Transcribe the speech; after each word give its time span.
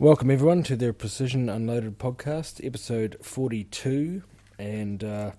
Welcome, 0.00 0.30
everyone, 0.30 0.62
to 0.62 0.76
the 0.76 0.92
Precision 0.92 1.48
Unloaded 1.48 1.98
podcast, 1.98 2.64
episode 2.64 3.16
42. 3.20 4.22
And 4.56 5.02
uh, 5.02 5.32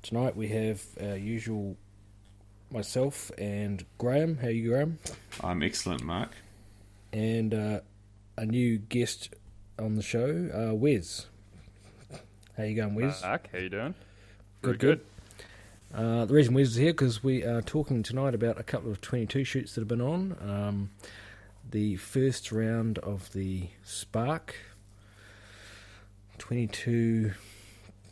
tonight 0.00 0.34
we 0.34 0.48
have 0.48 0.82
our 0.98 1.18
usual 1.18 1.76
myself 2.70 3.30
and 3.36 3.84
Graham. 3.98 4.38
How 4.38 4.46
are 4.46 4.50
you, 4.52 4.70
Graham? 4.70 4.98
I'm 5.44 5.62
excellent, 5.62 6.02
Mark. 6.02 6.30
And 7.12 7.52
uh, 7.52 7.80
a 8.38 8.46
new 8.46 8.78
guest 8.78 9.34
on 9.78 9.96
the 9.96 10.02
show, 10.02 10.48
uh, 10.54 10.74
Wes. 10.74 11.26
How 12.56 12.62
you 12.62 12.74
going, 12.74 12.94
Wes? 12.94 13.22
Mark, 13.22 13.50
how 13.52 13.58
you 13.58 13.68
doing? 13.68 13.94
Good, 14.62 14.80
Very 14.80 14.96
good. 14.96 15.06
Uh, 15.94 16.24
the 16.24 16.32
reason 16.32 16.54
Wes 16.54 16.68
is 16.68 16.76
here 16.76 16.94
because 16.94 17.22
we 17.22 17.44
are 17.44 17.60
talking 17.60 18.02
tonight 18.02 18.34
about 18.34 18.58
a 18.58 18.62
couple 18.62 18.90
of 18.90 19.02
22 19.02 19.44
shoots 19.44 19.74
that 19.74 19.82
have 19.82 19.88
been 19.88 20.00
on. 20.00 20.36
Um, 20.40 20.90
the 21.70 21.96
first 21.96 22.52
round 22.52 22.98
of 22.98 23.32
the 23.32 23.68
Spark 23.84 24.54
22 26.38 27.32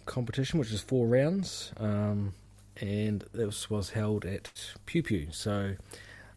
competition, 0.07 0.59
which 0.59 0.73
is 0.73 0.81
four 0.81 1.07
rounds, 1.07 1.73
um, 1.79 2.35
and 2.81 3.25
this 3.33 3.71
was 3.71 3.91
held 3.91 4.25
at 4.25 4.73
Pew 4.87 5.03
Pew. 5.03 5.29
So 5.31 5.75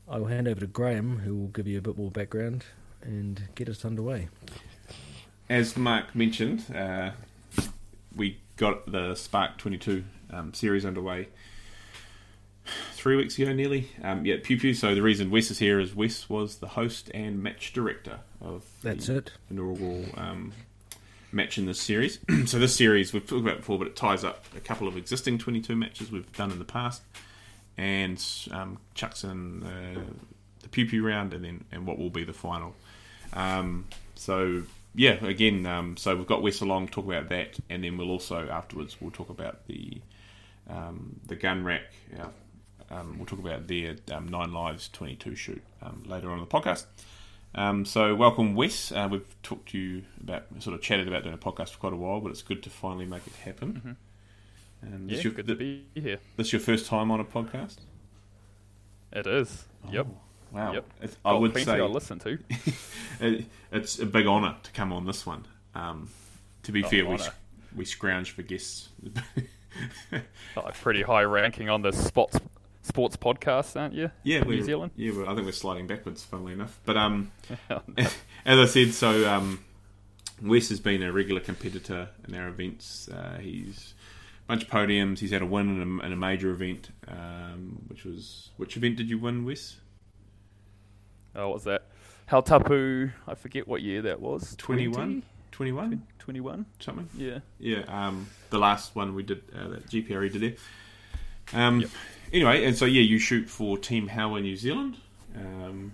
I 0.07 0.19
will 0.19 0.27
hand 0.27 0.47
over 0.47 0.59
to 0.59 0.67
Graham, 0.67 1.19
who 1.19 1.35
will 1.35 1.47
give 1.47 1.67
you 1.67 1.77
a 1.77 1.81
bit 1.81 1.97
more 1.97 2.11
background 2.11 2.65
and 3.01 3.47
get 3.55 3.69
us 3.69 3.83
underway. 3.83 4.27
As 5.49 5.77
Mark 5.77 6.15
mentioned, 6.15 6.65
uh, 6.75 7.11
we 8.15 8.39
got 8.57 8.91
the 8.91 9.15
Spark 9.15 9.57
22 9.57 10.03
um, 10.31 10.53
series 10.53 10.85
underway 10.85 11.29
three 12.93 13.15
weeks 13.15 13.37
ago, 13.37 13.53
nearly. 13.53 13.89
Um, 14.03 14.25
yeah, 14.25 14.35
Pew 14.41 14.57
Pew. 14.59 14.73
So 14.73 14.93
the 14.95 15.01
reason 15.01 15.29
Wes 15.31 15.51
is 15.51 15.59
here 15.59 15.79
is 15.79 15.95
Wes 15.95 16.29
was 16.29 16.57
the 16.57 16.67
host 16.67 17.09
and 17.13 17.41
match 17.41 17.73
director 17.73 18.19
of 18.41 18.65
That's 18.83 19.07
the 19.07 19.17
it. 19.17 19.31
inaugural 19.49 20.05
um, 20.15 20.53
match 21.31 21.57
in 21.57 21.65
this 21.65 21.79
series. 21.79 22.19
so 22.45 22.59
this 22.59 22.75
series 22.75 23.13
we've 23.13 23.25
talked 23.27 23.41
about 23.45 23.57
before, 23.57 23.77
but 23.77 23.87
it 23.87 23.95
ties 23.95 24.23
up 24.23 24.45
a 24.55 24.59
couple 24.59 24.87
of 24.87 24.97
existing 24.97 25.37
22 25.37 25.75
matches 25.75 26.11
we've 26.11 26.31
done 26.33 26.51
in 26.51 26.59
the 26.59 26.65
past, 26.65 27.01
and 27.77 28.23
um, 28.51 28.77
chucks 28.95 29.23
in 29.23 29.63
uh, 29.63 30.01
the 30.61 30.69
Pew 30.69 30.85
Pew 30.85 31.05
round, 31.05 31.33
and 31.33 31.43
then 31.45 31.63
and 31.71 31.85
what 31.85 31.97
will 31.97 32.09
be 32.09 32.23
the 32.23 32.33
final. 32.33 32.75
Um, 33.33 33.85
so 34.15 34.63
yeah, 34.95 35.23
again, 35.25 35.65
um, 35.65 35.95
so 35.97 36.15
we've 36.15 36.25
got 36.27 36.41
Wes 36.41 36.61
along 36.61 36.87
talk 36.87 37.05
about 37.05 37.29
that, 37.29 37.57
and 37.69 37.83
then 37.83 37.97
we'll 37.97 38.09
also 38.09 38.47
afterwards 38.49 38.97
we'll 38.99 39.11
talk 39.11 39.29
about 39.29 39.67
the 39.67 40.01
um, 40.69 41.19
the 41.27 41.35
gun 41.35 41.63
rack. 41.63 41.83
We'll 42.89 43.25
talk 43.25 43.39
about 43.39 43.67
their 43.67 43.95
um, 44.11 44.27
Nine 44.27 44.51
Lives 44.53 44.89
22 44.89 45.35
shoot 45.35 45.61
um, 45.81 46.03
later 46.05 46.29
on 46.29 46.39
in 46.39 46.41
the 46.41 46.45
podcast. 46.49 46.85
Um, 47.55 47.85
so, 47.85 48.13
welcome, 48.13 48.55
Wes. 48.55 48.91
Uh, 48.91 49.07
we've 49.09 49.41
talked 49.41 49.69
to 49.69 49.77
you 49.77 50.03
about, 50.21 50.45
sort 50.59 50.75
of 50.75 50.81
chatted 50.81 51.07
about 51.07 51.23
doing 51.23 51.33
a 51.33 51.37
podcast 51.37 51.69
for 51.69 51.79
quite 51.79 51.93
a 51.93 51.97
while, 51.97 52.19
but 52.19 52.29
it's 52.31 52.41
good 52.43 52.61
to 52.63 52.69
finally 52.69 53.05
make 53.05 53.25
it 53.25 53.33
happen. 53.43 53.97
Um, 54.83 55.07
this, 55.07 55.17
Yeah, 55.17 55.23
your, 55.23 55.33
good 55.33 55.47
to 55.47 55.55
be 55.55 55.85
here. 55.95 56.19
this 56.35 56.51
your 56.53 56.59
first 56.59 56.85
time 56.85 57.09
on 57.09 57.19
a 57.19 57.23
podcast? 57.25 57.77
It 59.11 59.25
is. 59.25 59.65
Yep. 59.91 60.07
Oh, 60.09 60.17
wow. 60.51 60.73
Yep. 60.73 60.85
It's, 61.01 61.17
I 61.25 61.31
Got 61.31 61.41
would 61.41 61.57
say 61.57 61.79
I 61.79 61.85
listen 61.85 62.19
to. 62.19 62.37
it, 63.21 63.45
it's 63.71 63.99
a 63.99 64.05
big 64.05 64.27
honour 64.27 64.55
to 64.63 64.71
come 64.71 64.93
on 64.93 65.05
this 65.05 65.25
one. 65.25 65.45
Um, 65.73 66.09
to 66.63 66.71
be 66.71 66.83
Oh, 66.83 66.87
fair, 66.89 67.05
we, 67.05 67.17
we 67.75 67.85
scrounge 67.85 68.31
for 68.31 68.43
guests. 68.43 68.89
A 70.57 70.71
pretty 70.73 71.03
high 71.03 71.23
ranking 71.23 71.69
on 71.69 71.81
the 71.81 71.91
sports 71.91 72.39
sports 72.87 73.15
podcast, 73.17 73.79
aren't 73.79 73.93
you? 73.93 74.09
Yeah, 74.23 74.41
New 74.41 74.63
Zealand. 74.63 74.91
Yeah, 74.95 75.11
well, 75.15 75.29
I 75.29 75.35
think 75.35 75.45
we're 75.45 75.51
sliding 75.51 75.87
backwards, 75.87 76.23
funnily 76.23 76.53
enough. 76.53 76.79
But 76.85 76.97
um, 76.97 77.31
as 77.97 78.15
I 78.45 78.65
said, 78.65 78.93
so 78.93 79.29
um, 79.29 79.63
Wes 80.41 80.69
has 80.69 80.79
been 80.79 81.03
a 81.03 81.11
regular 81.11 81.41
competitor 81.41 82.09
in 82.27 82.35
our 82.35 82.47
events. 82.47 83.09
Uh, 83.09 83.37
he's 83.39 83.93
a 84.45 84.47
bunch 84.47 84.63
of 84.63 84.69
podiums. 84.69 85.19
He's 85.19 85.31
had 85.31 85.41
a 85.41 85.45
win 85.45 85.81
in 85.81 85.99
a, 86.01 86.05
in 86.05 86.13
a 86.13 86.15
major 86.17 86.49
event, 86.51 86.89
um, 87.07 87.83
which 87.87 88.03
was 88.05 88.49
which 88.57 88.77
event 88.77 88.95
did 88.97 89.09
you 89.09 89.17
win, 89.19 89.45
Wes? 89.45 89.77
oh, 91.35 91.47
what 91.49 91.53
was 91.55 91.63
that? 91.65 91.83
Hautapu. 92.29 93.11
I 93.27 93.35
forget 93.35 93.67
what 93.67 93.81
year 93.81 94.01
that 94.03 94.19
was. 94.19 94.55
21? 94.57 95.23
21, 95.51 96.03
21. 96.19 96.65
something. 96.79 97.09
Yeah. 97.15 97.39
Yeah, 97.59 97.83
um, 97.87 98.27
the 98.49 98.57
last 98.59 98.95
one 98.95 99.15
we 99.15 99.23
did 99.23 99.43
uh, 99.55 99.69
that 99.69 99.87
GPRE 99.87 100.31
did 100.31 100.41
there. 100.41 101.59
Um, 101.59 101.81
Yep. 101.81 101.89
Anyway, 102.33 102.65
and 102.65 102.75
so 102.75 102.85
yeah, 102.85 103.01
you 103.01 103.19
shoot 103.19 103.49
for 103.49 103.77
Team 103.77 104.07
Howler 104.07 104.41
New 104.41 104.55
Zealand. 104.55 104.97
Um, 105.35 105.93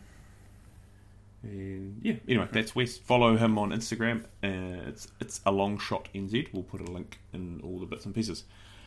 and 1.44 2.00
yeah, 2.02 2.16
anyway, 2.28 2.48
that's 2.52 2.76
Wes. 2.76 2.98
Follow 2.98 3.38
him 3.38 3.58
on 3.58 3.72
Instagram. 3.72 4.24
Uh, 4.44 4.88
it's 4.88 5.08
it's 5.20 5.42
a 5.46 5.52
long 5.52 5.78
shot 5.78 6.10
NZ. 6.16 6.54
We'll 6.54 6.64
put 6.64 6.82
a 6.82 6.92
link 6.92 7.20
in 7.34 7.62
all 7.64 7.80
the 7.80 7.86
bits 7.86 8.06
and 8.06 8.16
pieces. 8.16 8.46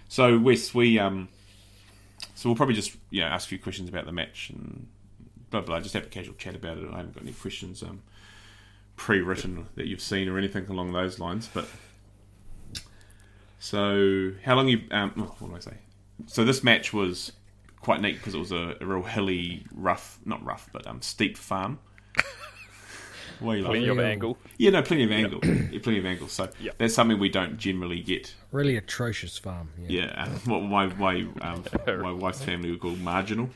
So 0.08 0.38
Wes, 0.38 0.74
we 0.74 0.98
um, 0.98 1.28
so 2.34 2.48
we'll 2.48 2.56
probably 2.56 2.74
just 2.74 2.96
yeah 3.10 3.26
ask 3.26 3.46
a 3.46 3.48
few 3.50 3.58
questions 3.58 3.88
about 3.88 4.06
the 4.06 4.12
match 4.12 4.50
and 4.50 4.88
blah 5.50 5.60
blah. 5.60 5.80
Just 5.80 5.94
have 5.94 6.04
a 6.04 6.08
casual 6.08 6.34
chat 6.34 6.54
about 6.54 6.78
it. 6.78 6.88
I 6.92 6.96
haven't 6.96 7.14
got 7.14 7.22
any 7.22 7.32
questions 7.32 7.82
um, 7.82 8.02
pre-written 8.96 9.66
that 9.74 9.86
you've 9.86 10.00
seen 10.00 10.28
or 10.28 10.38
anything 10.38 10.66
along 10.68 10.92
those 10.92 11.18
lines, 11.18 11.48
but. 11.52 11.68
So, 13.58 14.32
how 14.44 14.54
long 14.54 14.68
you? 14.68 14.82
Um, 14.90 15.12
oh, 15.16 15.34
what 15.38 15.48
do 15.48 15.56
I 15.56 15.58
say? 15.58 15.78
So 16.26 16.44
this 16.44 16.64
match 16.64 16.92
was 16.92 17.32
quite 17.80 18.00
neat 18.00 18.14
because 18.16 18.34
it 18.34 18.38
was 18.38 18.52
a, 18.52 18.74
a 18.80 18.86
real 18.86 19.02
hilly, 19.02 19.66
rough, 19.74 20.18
not 20.24 20.42
rough, 20.44 20.68
but 20.72 20.86
um, 20.86 21.02
steep 21.02 21.36
farm. 21.36 21.78
Why 23.40 23.54
are 23.54 23.56
you 23.58 23.64
Plenty 23.64 23.80
laughing? 23.80 23.90
of 23.90 23.96
Real. 23.98 24.06
angle. 24.06 24.38
Yeah, 24.56 24.70
no, 24.70 24.82
plenty 24.82 25.04
of 25.04 25.12
angle. 25.12 25.40
Yeah, 25.44 25.78
plenty 25.82 25.98
of 25.98 26.06
angle. 26.06 26.28
So 26.28 26.48
Yep. 26.58 26.76
that's 26.78 26.94
something 26.94 27.18
we 27.18 27.28
don't 27.28 27.58
generally 27.58 28.00
get. 28.00 28.34
Really 28.50 28.76
atrocious 28.76 29.36
farm. 29.36 29.68
Yeah. 29.78 30.06
Yeah, 30.06 30.22
um, 30.24 30.30
what 30.46 30.60
my 30.62 30.86
my 30.86 31.26
um, 31.42 31.64
my 31.86 32.12
wife's 32.12 32.42
family 32.42 32.70
would 32.70 32.80
call 32.80 32.96
marginal, 32.96 33.50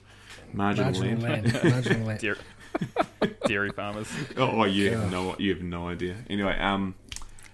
marginal, 0.52 0.92
Marginal 0.92 1.18
land. 1.18 1.52
land. 1.52 1.64
Marginal 1.72 2.06
land. 2.08 2.20
Dairy, 2.20 2.36
dairy 3.46 3.70
farmers. 3.70 4.08
Oh, 4.36 4.64
you 4.64 4.90
have 4.98 5.10
no, 5.10 5.34
you 5.38 5.54
have 5.54 5.62
no 5.62 5.88
idea. 5.88 6.16
Anyway, 6.28 6.58
um, 6.58 6.94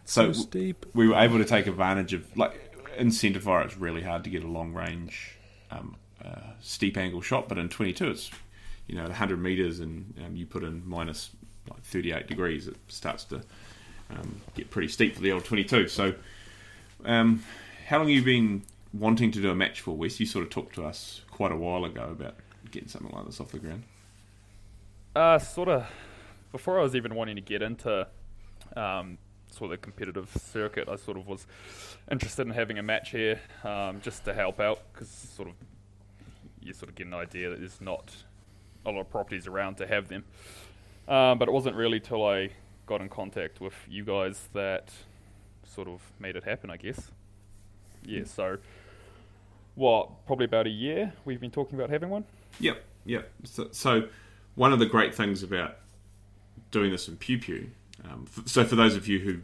so 0.04 0.32
So 0.32 0.42
steep. 0.42 0.84
we 0.94 1.06
were 1.06 1.14
able 1.16 1.38
to 1.38 1.44
take 1.44 1.68
advantage 1.68 2.12
of 2.12 2.36
like 2.36 2.65
in 2.96 3.10
centre 3.10 3.40
fire. 3.40 3.62
It's 3.62 3.76
really 3.76 4.02
hard 4.02 4.24
to 4.24 4.30
get 4.30 4.42
a 4.42 4.48
long 4.48 4.72
range, 4.72 5.36
um, 5.70 5.96
uh, 6.24 6.52
steep 6.60 6.96
angle 6.96 7.20
shot, 7.20 7.48
but 7.48 7.58
in 7.58 7.68
22, 7.68 8.10
it's 8.10 8.30
you 8.86 8.96
know 8.96 9.04
100 9.04 9.40
meters, 9.40 9.80
and 9.80 10.14
um, 10.24 10.36
you 10.36 10.46
put 10.46 10.62
in 10.62 10.82
minus 10.86 11.30
like 11.68 11.82
38 11.82 12.26
degrees, 12.26 12.68
it 12.68 12.76
starts 12.88 13.24
to 13.24 13.42
um, 14.10 14.40
get 14.54 14.70
pretty 14.70 14.88
steep 14.88 15.14
for 15.14 15.22
the 15.22 15.32
old 15.32 15.44
22. 15.44 15.88
So, 15.88 16.14
um, 17.04 17.42
how 17.88 17.98
long 17.98 18.08
have 18.08 18.16
you 18.16 18.22
been 18.22 18.62
wanting 18.92 19.30
to 19.32 19.40
do 19.40 19.50
a 19.50 19.54
match 19.54 19.80
for, 19.80 19.96
Wes? 19.96 20.18
You 20.20 20.26
sort 20.26 20.44
of 20.44 20.50
talked 20.50 20.74
to 20.76 20.84
us 20.84 21.22
quite 21.30 21.52
a 21.52 21.56
while 21.56 21.84
ago 21.84 22.08
about 22.10 22.34
getting 22.70 22.88
something 22.88 23.14
like 23.14 23.26
this 23.26 23.40
off 23.40 23.52
the 23.52 23.58
ground. 23.58 23.82
Uh, 25.14 25.38
sort 25.38 25.68
of. 25.68 25.86
Before 26.52 26.78
I 26.78 26.82
was 26.82 26.94
even 26.94 27.14
wanting 27.14 27.36
to 27.36 27.42
get 27.42 27.60
into 27.60 28.06
um, 28.76 29.18
sort 29.56 29.72
of 29.72 29.80
the 29.80 29.82
competitive 29.82 30.30
circuit, 30.52 30.88
I 30.88 30.96
sort 30.96 31.16
of 31.16 31.26
was 31.26 31.46
interested 32.10 32.46
in 32.46 32.52
having 32.52 32.78
a 32.78 32.82
match 32.82 33.10
here 33.10 33.40
um, 33.64 34.00
just 34.02 34.24
to 34.24 34.34
help 34.34 34.60
out 34.60 34.80
because 34.92 35.08
sort 35.08 35.48
of 35.48 35.54
you 36.60 36.72
sort 36.72 36.88
of 36.88 36.94
get 36.94 37.06
an 37.06 37.14
idea 37.14 37.50
that 37.50 37.60
there's 37.60 37.80
not 37.80 38.14
a 38.84 38.90
lot 38.90 39.00
of 39.00 39.10
properties 39.10 39.46
around 39.46 39.76
to 39.76 39.86
have 39.86 40.08
them. 40.08 40.24
Um, 41.08 41.38
but 41.38 41.48
it 41.48 41.52
wasn't 41.52 41.76
really 41.76 42.00
till 42.00 42.26
I 42.26 42.50
got 42.86 43.00
in 43.00 43.08
contact 43.08 43.60
with 43.60 43.74
you 43.88 44.04
guys 44.04 44.48
that 44.52 44.92
sort 45.64 45.88
of 45.88 46.00
made 46.18 46.36
it 46.36 46.44
happen, 46.44 46.70
I 46.70 46.76
guess. 46.76 47.10
Yeah, 48.04 48.24
so 48.24 48.58
what? 49.74 50.26
Probably 50.26 50.44
about 50.44 50.66
a 50.66 50.70
year 50.70 51.12
we've 51.24 51.40
been 51.40 51.50
talking 51.50 51.78
about 51.78 51.90
having 51.90 52.10
one. 52.10 52.24
Yep, 52.60 52.82
yep. 53.04 53.30
So, 53.44 53.68
so 53.72 54.08
one 54.54 54.72
of 54.72 54.78
the 54.78 54.86
great 54.86 55.14
things 55.14 55.42
about 55.42 55.76
doing 56.70 56.90
this 56.90 57.08
in 57.08 57.16
Pew 57.16 57.38
Pew, 57.38 57.70
um, 58.10 58.26
f- 58.26 58.46
so 58.46 58.64
for 58.64 58.76
those 58.76 58.96
of 58.96 59.08
you 59.08 59.18
who 59.18 59.40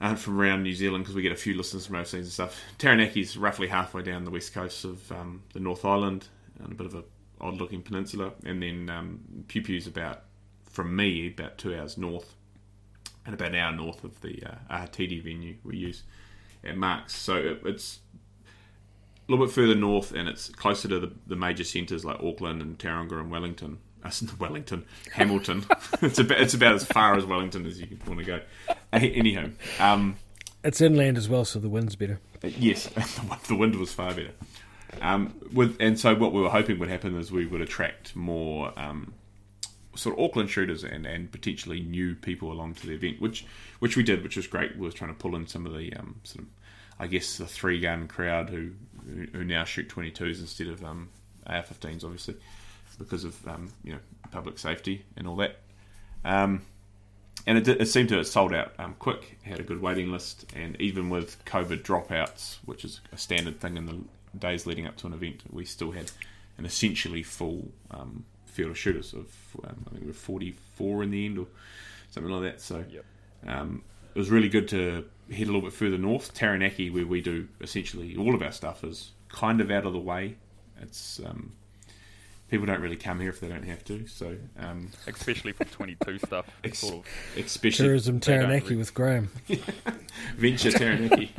aren't 0.00 0.18
from 0.18 0.40
around 0.40 0.62
New 0.62 0.74
Zealand, 0.74 1.04
because 1.04 1.14
we 1.14 1.22
get 1.22 1.32
a 1.32 1.36
few 1.36 1.54
listeners 1.54 1.86
from 1.86 1.96
overseas 1.96 2.26
and 2.26 2.32
stuff, 2.32 2.60
Taranaki 2.78 3.20
is 3.20 3.36
roughly 3.36 3.68
halfway 3.68 4.02
down 4.02 4.24
the 4.24 4.30
west 4.30 4.52
coast 4.52 4.84
of 4.84 5.12
um, 5.12 5.42
the 5.52 5.60
North 5.60 5.84
Island, 5.84 6.28
and 6.62 6.72
a 6.72 6.74
bit 6.74 6.86
of 6.86 6.94
a 6.94 7.04
odd 7.40 7.56
looking 7.56 7.82
peninsula, 7.82 8.32
and 8.44 8.62
then 8.62 8.88
um, 8.88 9.20
Pew 9.48 9.62
Pew's 9.62 9.86
about, 9.86 10.22
from 10.64 10.94
me, 10.94 11.28
about 11.28 11.58
two 11.58 11.76
hours 11.76 11.98
north, 11.98 12.34
and 13.26 13.34
about 13.34 13.48
an 13.48 13.56
hour 13.56 13.72
north 13.72 14.04
of 14.04 14.20
the 14.20 14.42
uh, 14.70 14.86
venue 14.96 15.56
we 15.64 15.76
use 15.76 16.04
at 16.64 16.76
Marks. 16.76 17.14
So 17.14 17.36
it, 17.36 17.62
it's 17.64 18.00
a 19.28 19.30
little 19.30 19.46
bit 19.46 19.54
further 19.54 19.74
north, 19.74 20.12
and 20.12 20.28
it's 20.28 20.48
closer 20.50 20.88
to 20.88 21.00
the, 21.00 21.12
the 21.26 21.36
major 21.36 21.64
centres 21.64 22.04
like 22.04 22.20
Auckland 22.20 22.62
and 22.62 22.78
Tauranga 22.78 23.20
and 23.20 23.30
Wellington. 23.30 23.78
Uh, 24.04 24.10
Wellington, 24.38 24.84
Hamilton. 25.12 25.64
it's 26.02 26.18
about 26.18 26.40
it's 26.40 26.54
about 26.54 26.74
as 26.74 26.84
far 26.84 27.16
as 27.16 27.24
Wellington 27.24 27.66
as 27.66 27.80
you 27.80 27.86
can 27.86 27.98
want 28.06 28.18
to 28.20 28.24
go. 28.24 28.40
Uh, 28.68 28.74
Anyhow, 28.92 29.48
um, 29.78 30.16
It's 30.64 30.80
inland 30.80 31.16
as 31.16 31.28
well, 31.28 31.44
so 31.44 31.58
the 31.58 31.68
wind's 31.68 31.96
better. 31.96 32.20
yes, 32.42 32.86
the 33.48 33.54
wind 33.56 33.76
was 33.76 33.92
far 33.92 34.14
better. 34.14 34.32
Um, 35.00 35.34
with 35.52 35.76
and 35.80 35.98
so 35.98 36.14
what 36.14 36.32
we 36.32 36.40
were 36.42 36.50
hoping 36.50 36.78
would 36.78 36.90
happen 36.90 37.16
is 37.16 37.32
we 37.32 37.46
would 37.46 37.60
attract 37.62 38.14
more 38.14 38.78
um, 38.78 39.14
sort 39.94 40.18
of 40.18 40.24
Auckland 40.24 40.50
shooters 40.50 40.84
and, 40.84 41.06
and 41.06 41.30
potentially 41.32 41.80
new 41.80 42.14
people 42.14 42.52
along 42.52 42.74
to 42.74 42.86
the 42.86 42.92
event, 42.94 43.20
which 43.20 43.46
which 43.78 43.96
we 43.96 44.02
did, 44.02 44.22
which 44.22 44.36
was 44.36 44.46
great. 44.46 44.76
We 44.76 44.86
were 44.86 44.92
trying 44.92 45.10
to 45.14 45.18
pull 45.18 45.34
in 45.36 45.46
some 45.46 45.66
of 45.66 45.72
the 45.74 45.94
um, 45.94 46.16
sort 46.24 46.44
of, 46.44 46.50
I 46.98 47.06
guess, 47.06 47.38
the 47.38 47.46
three 47.46 47.80
gun 47.80 48.06
crowd 48.08 48.50
who 48.50 48.72
who 49.32 49.44
now 49.44 49.64
shoot 49.64 49.88
22s 49.88 50.40
instead 50.40 50.68
of 50.68 50.84
um, 50.84 51.08
AR-15s, 51.46 52.04
obviously, 52.04 52.36
because 52.98 53.24
of 53.24 53.46
um, 53.48 53.72
you 53.84 53.92
know 53.92 53.98
public 54.30 54.58
safety 54.58 55.04
and 55.16 55.26
all 55.26 55.36
that. 55.36 55.56
Um, 56.24 56.62
and 57.46 57.58
it, 57.58 57.66
it 57.68 57.86
seemed 57.86 58.08
to 58.10 58.16
have 58.18 58.26
sold 58.26 58.54
out 58.54 58.72
um, 58.78 58.94
quick. 58.98 59.38
Had 59.42 59.58
a 59.60 59.64
good 59.64 59.82
waiting 59.82 60.12
list, 60.12 60.46
and 60.54 60.80
even 60.80 61.10
with 61.10 61.44
COVID 61.44 61.82
dropouts, 61.82 62.58
which 62.64 62.84
is 62.84 63.00
a 63.12 63.16
standard 63.16 63.60
thing 63.60 63.76
in 63.76 63.86
the 63.86 63.98
days 64.38 64.66
leading 64.66 64.86
up 64.86 64.96
to 64.98 65.06
an 65.06 65.12
event, 65.12 65.42
we 65.50 65.64
still 65.64 65.90
had 65.92 66.10
an 66.58 66.64
essentially 66.64 67.22
full 67.22 67.68
um, 67.90 68.24
field 68.46 68.70
of 68.70 68.78
shooters. 68.78 69.12
Of 69.12 69.26
um, 69.64 69.84
I 69.86 69.90
think 69.90 70.02
we 70.02 70.06
were 70.08 70.12
44 70.12 71.02
in 71.02 71.10
the 71.10 71.26
end, 71.26 71.38
or 71.38 71.46
something 72.10 72.32
like 72.32 72.52
that. 72.52 72.60
So 72.60 72.84
Yep. 72.88 73.04
um, 73.48 73.82
it 74.14 74.18
was 74.18 74.30
really 74.30 74.48
good 74.48 74.68
to 74.68 75.04
head 75.30 75.44
a 75.44 75.46
little 75.46 75.62
bit 75.62 75.72
further 75.72 75.98
north. 75.98 76.34
Taranaki, 76.34 76.90
where 76.90 77.06
we 77.06 77.20
do 77.20 77.48
essentially 77.60 78.16
all 78.16 78.34
of 78.34 78.42
our 78.42 78.52
stuff, 78.52 78.84
is 78.84 79.12
kind 79.28 79.60
of 79.60 79.70
out 79.70 79.86
of 79.86 79.92
the 79.92 79.98
way. 79.98 80.36
It's 80.80 81.20
um, 81.24 81.52
people 82.52 82.66
don't 82.66 82.82
really 82.82 82.96
come 82.96 83.18
here 83.18 83.30
if 83.30 83.40
they 83.40 83.48
don't 83.48 83.62
have 83.64 83.82
to. 83.86 84.06
So 84.06 84.36
um, 84.58 84.90
especially 85.06 85.52
for 85.52 85.64
22 85.64 86.18
stuff. 86.18 86.44
Ex- 86.64 86.80
Sort 86.80 86.96
of. 86.96 87.06
especially 87.42 87.86
Tourism 87.86 88.18
They 88.18 88.26
Taranaki 88.26 88.70
re- 88.70 88.76
with 88.76 88.92
Graham. 88.92 89.30
venture 90.36 90.70
Taranaki. 90.70 91.32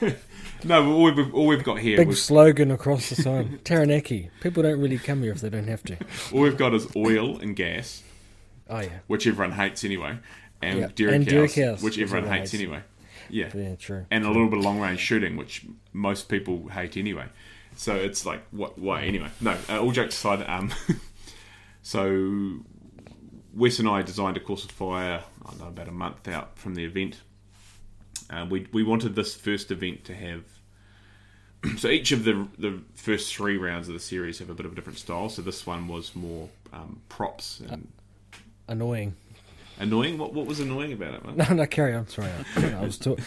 no, 0.64 0.92
all 0.92 1.04
we've, 1.04 1.34
all 1.34 1.46
we've 1.46 1.62
got 1.62 1.78
here, 1.78 1.96
Big 1.98 2.08
was, 2.08 2.20
slogan 2.20 2.72
across 2.72 3.10
the 3.10 3.14
sign. 3.14 3.60
Taranaki. 3.62 4.28
People 4.40 4.64
don't 4.64 4.80
really 4.80 4.98
come 4.98 5.22
here 5.22 5.30
if 5.30 5.40
they 5.40 5.50
don't 5.50 5.68
have 5.68 5.84
to. 5.84 5.96
all 6.32 6.40
we've 6.40 6.56
got 6.58 6.74
is 6.74 6.88
oil 6.96 7.38
and 7.38 7.54
gas, 7.54 8.02
Oh 8.68 8.80
yeah, 8.80 8.98
which 9.06 9.26
everyone 9.28 9.52
hates 9.56 9.84
anyway, 9.84 10.18
and 10.60 10.80
Yeah, 10.80 10.88
Derek 10.96 11.14
and 11.14 11.24
House, 11.24 11.30
Derek 11.32 11.54
House, 11.54 11.82
which 11.82 11.96
which 11.96 12.02
everyone 12.02 12.24
everyone 12.24 12.38
hates 12.40 12.50
hates. 12.50 12.60
anyway. 12.62 12.82
Yeah, 13.32 13.50
yeah, 13.54 13.76
true. 13.76 14.06
and 14.10 14.24
a 14.24 14.28
little 14.28 14.48
bit 14.48 14.58
of 14.58 14.64
long 14.64 14.80
range 14.80 14.98
shooting, 14.98 15.36
which 15.36 15.64
most 15.92 16.28
people 16.28 16.66
hate 16.68 16.96
anyway. 16.96 17.26
So 17.80 17.94
it's 17.94 18.26
like, 18.26 18.42
what? 18.50 18.78
Why 18.78 19.04
anyway? 19.04 19.30
No, 19.40 19.56
uh, 19.70 19.80
all 19.80 19.90
jokes 19.90 20.14
aside. 20.14 20.44
Um, 20.46 20.70
so 21.82 22.58
Wes 23.54 23.78
and 23.78 23.88
I 23.88 24.02
designed 24.02 24.36
a 24.36 24.40
course 24.40 24.64
of 24.64 24.70
fire. 24.70 25.22
I 25.46 25.50
don't 25.50 25.60
know 25.60 25.68
about 25.68 25.88
a 25.88 25.92
month 25.92 26.28
out 26.28 26.58
from 26.58 26.74
the 26.74 26.84
event. 26.84 27.22
Uh, 28.28 28.46
we 28.50 28.66
we 28.70 28.82
wanted 28.82 29.14
this 29.14 29.34
first 29.34 29.70
event 29.70 30.04
to 30.04 30.14
have. 30.14 30.44
So 31.78 31.88
each 31.88 32.12
of 32.12 32.24
the 32.24 32.46
the 32.58 32.82
first 32.96 33.34
three 33.34 33.56
rounds 33.56 33.88
of 33.88 33.94
the 33.94 34.00
series 34.00 34.38
have 34.40 34.50
a 34.50 34.54
bit 34.54 34.66
of 34.66 34.72
a 34.72 34.74
different 34.74 34.98
style. 34.98 35.30
So 35.30 35.40
this 35.40 35.66
one 35.66 35.88
was 35.88 36.14
more 36.14 36.50
um, 36.74 37.00
props 37.08 37.60
and 37.60 37.88
Annoying. 38.68 39.14
annoying. 39.78 40.18
What 40.18 40.34
what 40.34 40.44
was 40.46 40.60
annoying 40.60 40.92
about 40.92 41.14
it, 41.14 41.24
man? 41.24 41.36
No, 41.38 41.54
no, 41.54 41.66
carry 41.66 41.94
on. 41.94 42.06
Sorry, 42.08 42.28
I, 42.56 42.72
I 42.74 42.80
was 42.82 42.98
talk- 42.98 43.20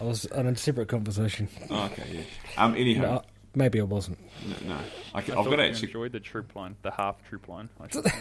I 0.00 0.02
was 0.04 0.26
on 0.26 0.48
a 0.48 0.56
separate 0.56 0.88
conversation. 0.88 1.48
Oh, 1.70 1.84
okay, 1.86 2.06
yeah. 2.12 2.64
Um, 2.64 2.74
anyhow, 2.74 3.22
maybe 3.54 3.80
I 3.80 3.84
wasn't. 3.84 4.18
no, 4.46 4.74
no. 4.74 4.80
I, 5.14 5.18
I 5.18 5.20
have 5.20 5.26
got 5.36 5.44
to 5.44 5.50
you 5.50 5.60
actually 5.62 5.88
enjoyed 5.88 6.12
the 6.12 6.20
troop 6.20 6.54
line, 6.56 6.76
the 6.82 6.90
half 6.90 7.22
troop 7.28 7.48
line. 7.48 7.68
I 7.80 7.88
should 7.92 8.04
say. 8.04 8.12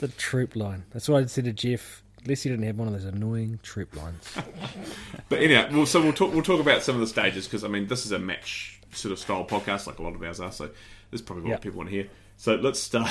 The 0.00 0.08
troop 0.08 0.56
line. 0.56 0.84
That's 0.90 1.08
what 1.08 1.22
I 1.22 1.26
said 1.26 1.44
to 1.44 1.52
Jeff. 1.52 2.02
At 2.22 2.28
least 2.28 2.42
he 2.44 2.48
didn't 2.50 2.64
have 2.64 2.78
one 2.78 2.88
of 2.88 2.94
those 2.94 3.04
annoying 3.04 3.60
troop 3.62 3.94
lines. 3.96 4.32
But 5.28 5.40
anyhow, 5.42 5.68
well, 5.72 5.86
so 5.86 6.02
we'll 6.02 6.12
talk. 6.12 6.32
We'll 6.32 6.42
talk 6.42 6.60
about 6.60 6.82
some 6.82 6.94
of 6.96 7.00
the 7.00 7.06
stages 7.06 7.46
because 7.46 7.64
I 7.64 7.68
mean, 7.68 7.86
this 7.86 8.04
is 8.04 8.12
a 8.12 8.18
match 8.18 8.80
sort 8.92 9.12
of 9.12 9.18
style 9.18 9.44
podcast, 9.44 9.86
like 9.86 9.98
a 9.98 10.02
lot 10.02 10.14
of 10.14 10.22
ours 10.22 10.38
are. 10.40 10.52
So 10.52 10.66
this 11.10 11.20
is 11.20 11.22
probably 11.22 11.44
what 11.44 11.50
Yeah. 11.50 11.56
people 11.58 11.78
want 11.78 11.90
to 11.90 11.94
hear. 11.96 12.08
So 12.36 12.54
let's 12.56 12.78
start. 12.80 13.10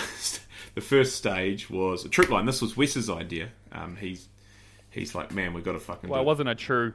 the 0.76 0.82
first 0.82 1.16
stage 1.16 1.70
was 1.70 2.06
a 2.06 2.10
troop 2.10 2.30
line. 2.30 2.46
This 2.46 2.62
was 2.62 2.78
Wes's 2.78 3.10
idea. 3.10 3.50
Um, 3.72 3.96
he's 3.96 4.28
he's 4.92 5.16
like, 5.16 5.32
man, 5.34 5.54
we've 5.54 5.64
got 5.64 5.74
to 5.74 5.80
fucking. 5.80 6.10
well, 6.10 6.22
it 6.22 6.26
wasn't 6.26 6.50
a 6.50 6.56
true, 6.56 6.94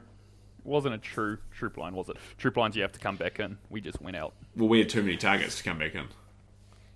wasn't 0.69 0.95
a 0.95 0.97
true 0.97 1.37
troop 1.51 1.77
line, 1.77 1.93
was 1.93 2.09
it? 2.09 2.17
Troop 2.37 2.55
lines 2.57 2.75
you 2.75 2.81
have 2.81 2.91
to 2.93 2.99
come 2.99 3.15
back 3.15 3.39
in. 3.39 3.57
We 3.69 3.81
just 3.81 4.01
went 4.01 4.15
out. 4.15 4.33
Well, 4.55 4.69
we 4.69 4.79
had 4.79 4.89
too 4.89 5.01
many 5.01 5.17
targets 5.17 5.57
to 5.57 5.63
come 5.63 5.79
back 5.79 5.95
in. 5.95 6.07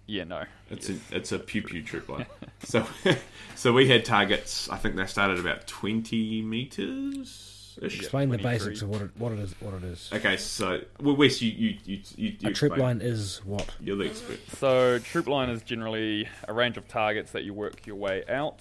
Yeah, 0.05 0.25
no. 0.25 0.43
It's 0.69 0.89
a 0.89 0.95
it's 1.11 1.31
a 1.31 1.39
pew 1.39 1.61
pew 1.61 1.81
troop 1.81 2.09
line. 2.09 2.25
so 2.63 2.85
so 3.55 3.73
we 3.73 3.87
had 3.87 4.05
targets. 4.05 4.69
I 4.69 4.77
think 4.77 4.95
they 4.95 5.05
started 5.05 5.39
about 5.39 5.67
twenty 5.67 6.41
meters. 6.41 7.52
Ish. 7.81 7.99
Explain 7.99 8.29
the 8.29 8.37
basics 8.37 8.81
of 8.81 8.89
what 8.89 9.01
it, 9.01 9.11
what 9.17 9.31
it 9.31 9.39
is. 9.39 9.53
What 9.59 9.73
it 9.75 9.83
is. 9.83 10.09
Okay, 10.13 10.37
so 10.37 10.81
well, 10.99 11.15
Wes, 11.15 11.41
you 11.41 11.51
you 11.51 11.77
you, 11.85 11.99
you, 12.15 12.33
you 12.39 12.49
A 12.49 12.53
troop 12.53 12.77
line 12.77 13.01
is 13.01 13.41
what? 13.45 13.69
You're 13.79 13.97
the 13.97 14.05
expert. 14.05 14.39
So 14.57 14.99
troop 14.99 15.27
line 15.27 15.49
is 15.49 15.61
generally 15.61 16.27
a 16.47 16.53
range 16.53 16.77
of 16.77 16.87
targets 16.87 17.31
that 17.31 17.43
you 17.43 17.53
work 17.53 17.85
your 17.85 17.95
way 17.95 18.23
out, 18.29 18.59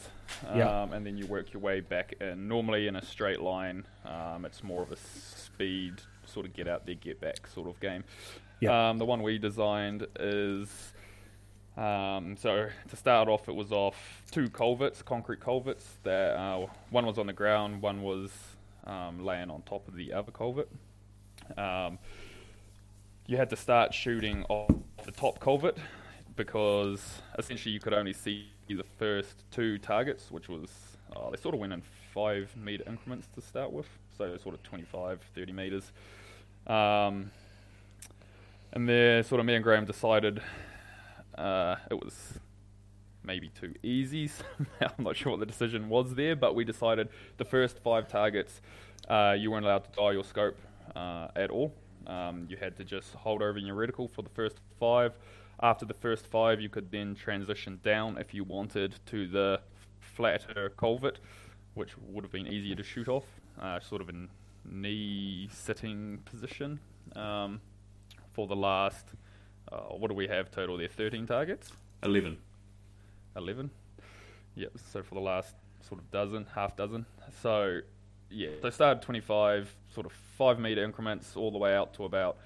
um, 0.49 0.59
Yeah. 0.59 0.82
and 0.93 1.06
then 1.06 1.17
you 1.17 1.26
work 1.26 1.53
your 1.53 1.62
way 1.62 1.81
back 1.81 2.14
in. 2.20 2.49
Normally 2.49 2.87
in 2.88 2.97
a 2.97 3.05
straight 3.05 3.41
line, 3.41 3.87
um, 4.05 4.44
it's 4.44 4.62
more 4.62 4.82
of 4.82 4.93
a 4.93 4.97
speed 4.97 5.94
sort 6.26 6.47
of 6.47 6.55
get 6.55 6.69
out 6.69 6.87
there, 6.87 6.94
get 6.94 7.20
back 7.20 7.47
sort 7.47 7.69
of 7.69 7.79
game. 7.81 8.05
Yeah. 8.61 8.91
Um, 8.91 8.99
the 8.99 9.05
one 9.05 9.23
we 9.23 9.38
designed 9.38 10.06
is 10.19 10.93
um, 11.76 12.37
so 12.37 12.69
to 12.88 12.97
start 12.97 13.29
off, 13.29 13.49
it 13.49 13.55
was 13.55 13.73
off 13.73 14.23
two 14.31 14.50
culverts, 14.50 15.03
concrete 15.03 15.41
culverts. 15.41 15.99
That 16.03 16.38
uh, 16.38 16.67
one 16.91 17.06
was 17.06 17.19
on 17.19 17.26
the 17.26 17.32
ground, 17.32 17.81
one 17.81 18.03
was 18.03 18.31
um, 18.87 19.25
laying 19.25 19.50
on 19.50 19.62
top 19.62 19.87
of 19.88 19.94
the 19.94 20.12
other 20.12 20.31
culvert. 20.31 20.69
Um, 21.56 21.99
you 23.26 23.37
had 23.37 23.50
to 23.50 23.56
start 23.56 23.94
shooting 23.94 24.44
off 24.49 24.70
the 25.05 25.12
top 25.12 25.38
culvert 25.40 25.79
because 26.37 27.23
essentially 27.38 27.73
you 27.73 27.81
could 27.81 27.94
only 27.94 28.12
see 28.12 28.49
the 28.69 28.84
first 28.99 29.44
two 29.50 29.79
targets, 29.79 30.31
which 30.31 30.49
was 30.49 30.70
uh, 31.14 31.31
they 31.31 31.37
sort 31.37 31.55
of 31.55 31.61
went 31.61 31.73
in 31.73 31.82
five 32.14 32.55
meter 32.56 32.84
increments 32.87 33.29
to 33.34 33.40
start 33.40 33.73
with, 33.73 33.87
so 34.17 34.37
sort 34.38 34.55
of 34.55 34.62
25, 34.62 35.20
30 35.34 35.52
meters. 35.52 35.93
Um, 36.67 37.31
and 38.73 38.88
there, 38.88 39.23
sort 39.23 39.40
of, 39.40 39.46
me 39.46 39.55
and 39.55 39.62
Graham 39.62 39.84
decided 39.84 40.40
uh, 41.37 41.76
it 41.90 41.94
was 41.94 42.38
maybe 43.24 43.48
too 43.48 43.74
easy. 43.82 44.30
I'm 44.80 45.04
not 45.04 45.16
sure 45.16 45.32
what 45.32 45.40
the 45.40 45.46
decision 45.46 45.88
was 45.88 46.14
there, 46.14 46.36
but 46.36 46.54
we 46.54 46.64
decided 46.64 47.08
the 47.36 47.44
first 47.44 47.78
five 47.78 48.08
targets 48.08 48.60
uh, 49.08 49.34
you 49.38 49.50
weren't 49.50 49.64
allowed 49.64 49.84
to 49.84 49.90
dial 49.90 50.12
your 50.12 50.24
scope 50.24 50.58
uh, 50.94 51.28
at 51.36 51.50
all. 51.50 51.74
Um, 52.06 52.46
you 52.48 52.56
had 52.56 52.76
to 52.76 52.84
just 52.84 53.14
hold 53.14 53.42
over 53.42 53.58
in 53.58 53.66
your 53.66 53.76
reticle 53.76 54.10
for 54.10 54.22
the 54.22 54.28
first 54.30 54.58
five. 54.78 55.12
After 55.60 55.84
the 55.84 55.94
first 55.94 56.26
five, 56.26 56.60
you 56.60 56.69
could 56.69 56.90
then 56.90 57.14
transition 57.14 57.78
down 57.84 58.19
if 58.19 58.34
you 58.34 58.44
wanted 58.44 58.96
to 59.06 59.28
the 59.28 59.60
flatter 60.00 60.72
culvert, 60.76 61.20
which 61.74 61.96
would 61.98 62.24
have 62.24 62.32
been 62.32 62.46
easier 62.46 62.74
to 62.74 62.82
shoot 62.82 63.08
off, 63.08 63.24
uh, 63.60 63.78
sort 63.80 64.02
of 64.02 64.08
in 64.08 64.28
knee 64.64 65.48
sitting 65.52 66.19
position. 66.24 66.81
Um, 67.14 67.60
for 68.32 68.46
the 68.46 68.56
last, 68.56 69.06
uh, 69.70 69.76
what 69.94 70.08
do 70.08 70.14
we 70.14 70.26
have 70.29 70.50
total 70.50 70.79
there? 70.79 70.88
13 70.88 71.26
targets? 71.26 71.72
Eleven. 72.02 72.38
11 73.36 73.70
yep 74.55 74.72
so 74.93 75.03
for 75.03 75.15
the 75.15 75.20
last 75.20 75.55
sort 75.81 76.01
of 76.01 76.10
dozen 76.10 76.46
half 76.55 76.77
dozen. 76.77 77.06
So 77.43 77.81
yeah 78.31 78.51
so 78.60 78.70
started 78.70 79.03
25 79.03 79.74
sort 79.93 80.06
of 80.06 80.12
5 80.12 80.58
meter 80.58 80.84
increments 80.84 81.36
all 81.36 81.51
the 81.51 81.58
way 81.58 81.74
out 81.74 81.94
to 81.94 82.05
about 82.05 82.39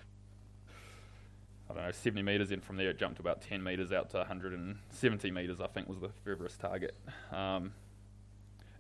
i 1.71 1.75
don't 1.75 1.83
know 1.85 1.91
70 1.91 2.23
meters 2.23 2.51
in. 2.51 2.61
From 2.61 2.77
there 2.77 2.91
it 2.91 2.99
jumped 2.99 3.17
to 3.17 3.23
about 3.23 3.43
10 3.43 3.63
meters 3.63 3.93
out 3.93 4.11
to 4.11 4.19
170 4.19 5.31
meters 5.31 5.61
i 5.61 5.67
think 5.67 5.89
was 5.89 6.01
the 6.01 6.11
furthest 6.25 6.61
target. 6.61 6.95
Um, 7.33 7.73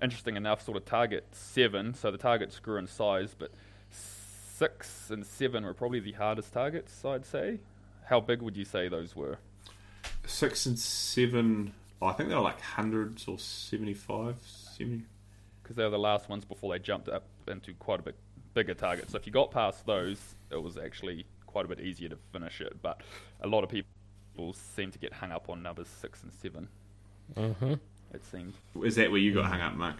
interesting 0.02 0.36
enough 0.36 0.62
sort 0.62 0.76
of 0.76 0.84
target 0.84 1.26
7 1.32 1.94
so 1.94 2.10
the 2.10 2.18
targets 2.18 2.58
grew 2.58 2.78
in 2.78 2.86
size 2.86 3.34
but 3.38 3.50
6 3.90 5.10
and 5.10 5.25
7 5.26 5.64
were 5.64 5.75
probably 5.75 6.00
the 6.00 6.12
hardest 6.12 6.52
targets 6.52 7.04
i'd 7.04 7.26
say. 7.26 7.60
How 8.06 8.20
big 8.20 8.40
would 8.40 8.56
you 8.56 8.64
say 8.64 8.88
those 8.88 9.16
were? 9.16 9.38
Six 10.26 10.66
and 10.66 10.78
seven. 10.78 11.72
I 12.02 12.12
think 12.12 12.28
they 12.28 12.34
were 12.34 12.42
like 12.42 12.60
hundreds 12.60 13.26
or 13.26 13.38
75, 13.38 14.36
70. 14.76 15.02
because 15.62 15.76
they 15.76 15.84
were 15.84 15.90
the 15.90 15.98
last 15.98 16.28
ones 16.28 16.44
before 16.44 16.72
they 16.72 16.78
jumped 16.78 17.08
up 17.08 17.24
into 17.48 17.72
quite 17.74 18.00
a 18.00 18.02
bit 18.02 18.16
bigger 18.54 18.74
targets. 18.74 19.12
So 19.12 19.18
if 19.18 19.26
you 19.26 19.32
got 19.32 19.50
past 19.50 19.86
those, 19.86 20.18
it 20.50 20.62
was 20.62 20.76
actually 20.76 21.26
quite 21.46 21.64
a 21.64 21.68
bit 21.68 21.80
easier 21.80 22.08
to 22.10 22.16
finish 22.32 22.60
it. 22.60 22.82
But 22.82 23.02
a 23.40 23.46
lot 23.46 23.64
of 23.64 23.70
people 23.70 23.88
seem 24.52 24.90
to 24.90 24.98
get 24.98 25.12
hung 25.12 25.32
up 25.32 25.48
on 25.48 25.62
numbers 25.62 25.88
six 25.88 26.22
and 26.22 26.32
seven. 26.32 26.68
Mm-hmm. 27.34 27.74
It 28.14 28.24
seemed. 28.30 28.54
Is 28.82 28.96
that 28.96 29.10
where 29.10 29.20
you 29.20 29.34
got 29.34 29.46
hung 29.46 29.60
up, 29.60 29.74
Mark? 29.74 29.96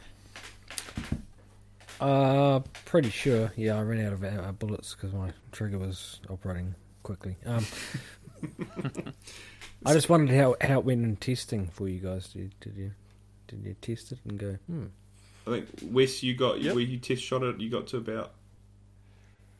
Uh, 1.98 2.60
pretty 2.84 3.10
sure. 3.10 3.52
Yeah, 3.56 3.78
I 3.78 3.82
ran 3.82 4.04
out 4.06 4.12
of 4.12 4.22
uh, 4.24 4.52
bullets 4.52 4.94
because 4.94 5.14
my 5.14 5.30
trigger 5.50 5.78
was 5.78 6.20
operating 6.28 6.74
quickly. 7.02 7.36
Um, 7.46 7.64
I 9.86 9.92
just 9.94 10.08
wondered 10.08 10.34
how, 10.36 10.56
how 10.60 10.78
it 10.80 10.84
went 10.84 11.04
in 11.04 11.16
testing 11.16 11.68
for 11.68 11.88
you 11.88 12.00
guys. 12.00 12.28
Did, 12.28 12.54
did 12.60 12.76
you 12.76 12.92
did 13.48 13.64
you 13.64 13.74
test 13.80 14.12
it 14.12 14.18
and 14.28 14.38
go? 14.38 14.58
Hmm. 14.66 14.86
I 15.46 15.50
think 15.50 15.68
Wes, 15.82 16.22
you 16.22 16.34
got 16.34 16.60
Yep. 16.60 16.74
where 16.74 16.84
you 16.84 16.98
test 16.98 17.22
shot 17.22 17.42
it. 17.42 17.60
You 17.60 17.70
got 17.70 17.86
to 17.88 17.98
about 17.98 18.34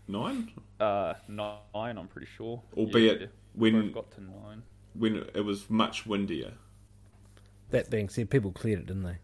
nine, 0.09 0.50
Uh, 0.80 1.14
nine, 1.28 1.59
I'm 1.99 2.09
pretty 2.09 2.28
sure. 2.37 2.62
albeit 2.76 3.21
Yeah, 3.21 3.26
when 3.54 3.92
got 3.92 4.11
to 4.12 4.21
nine. 4.23 4.62
when 4.95 5.16
it 5.35 5.45
was 5.45 5.68
much 5.71 6.06
windier. 6.06 6.54
That 7.71 7.90
being 7.90 8.09
said, 8.09 8.30
people 8.30 8.52
cleared 8.52 8.80
it, 8.80 8.87
didn't 8.87 9.02
they? 9.02 9.18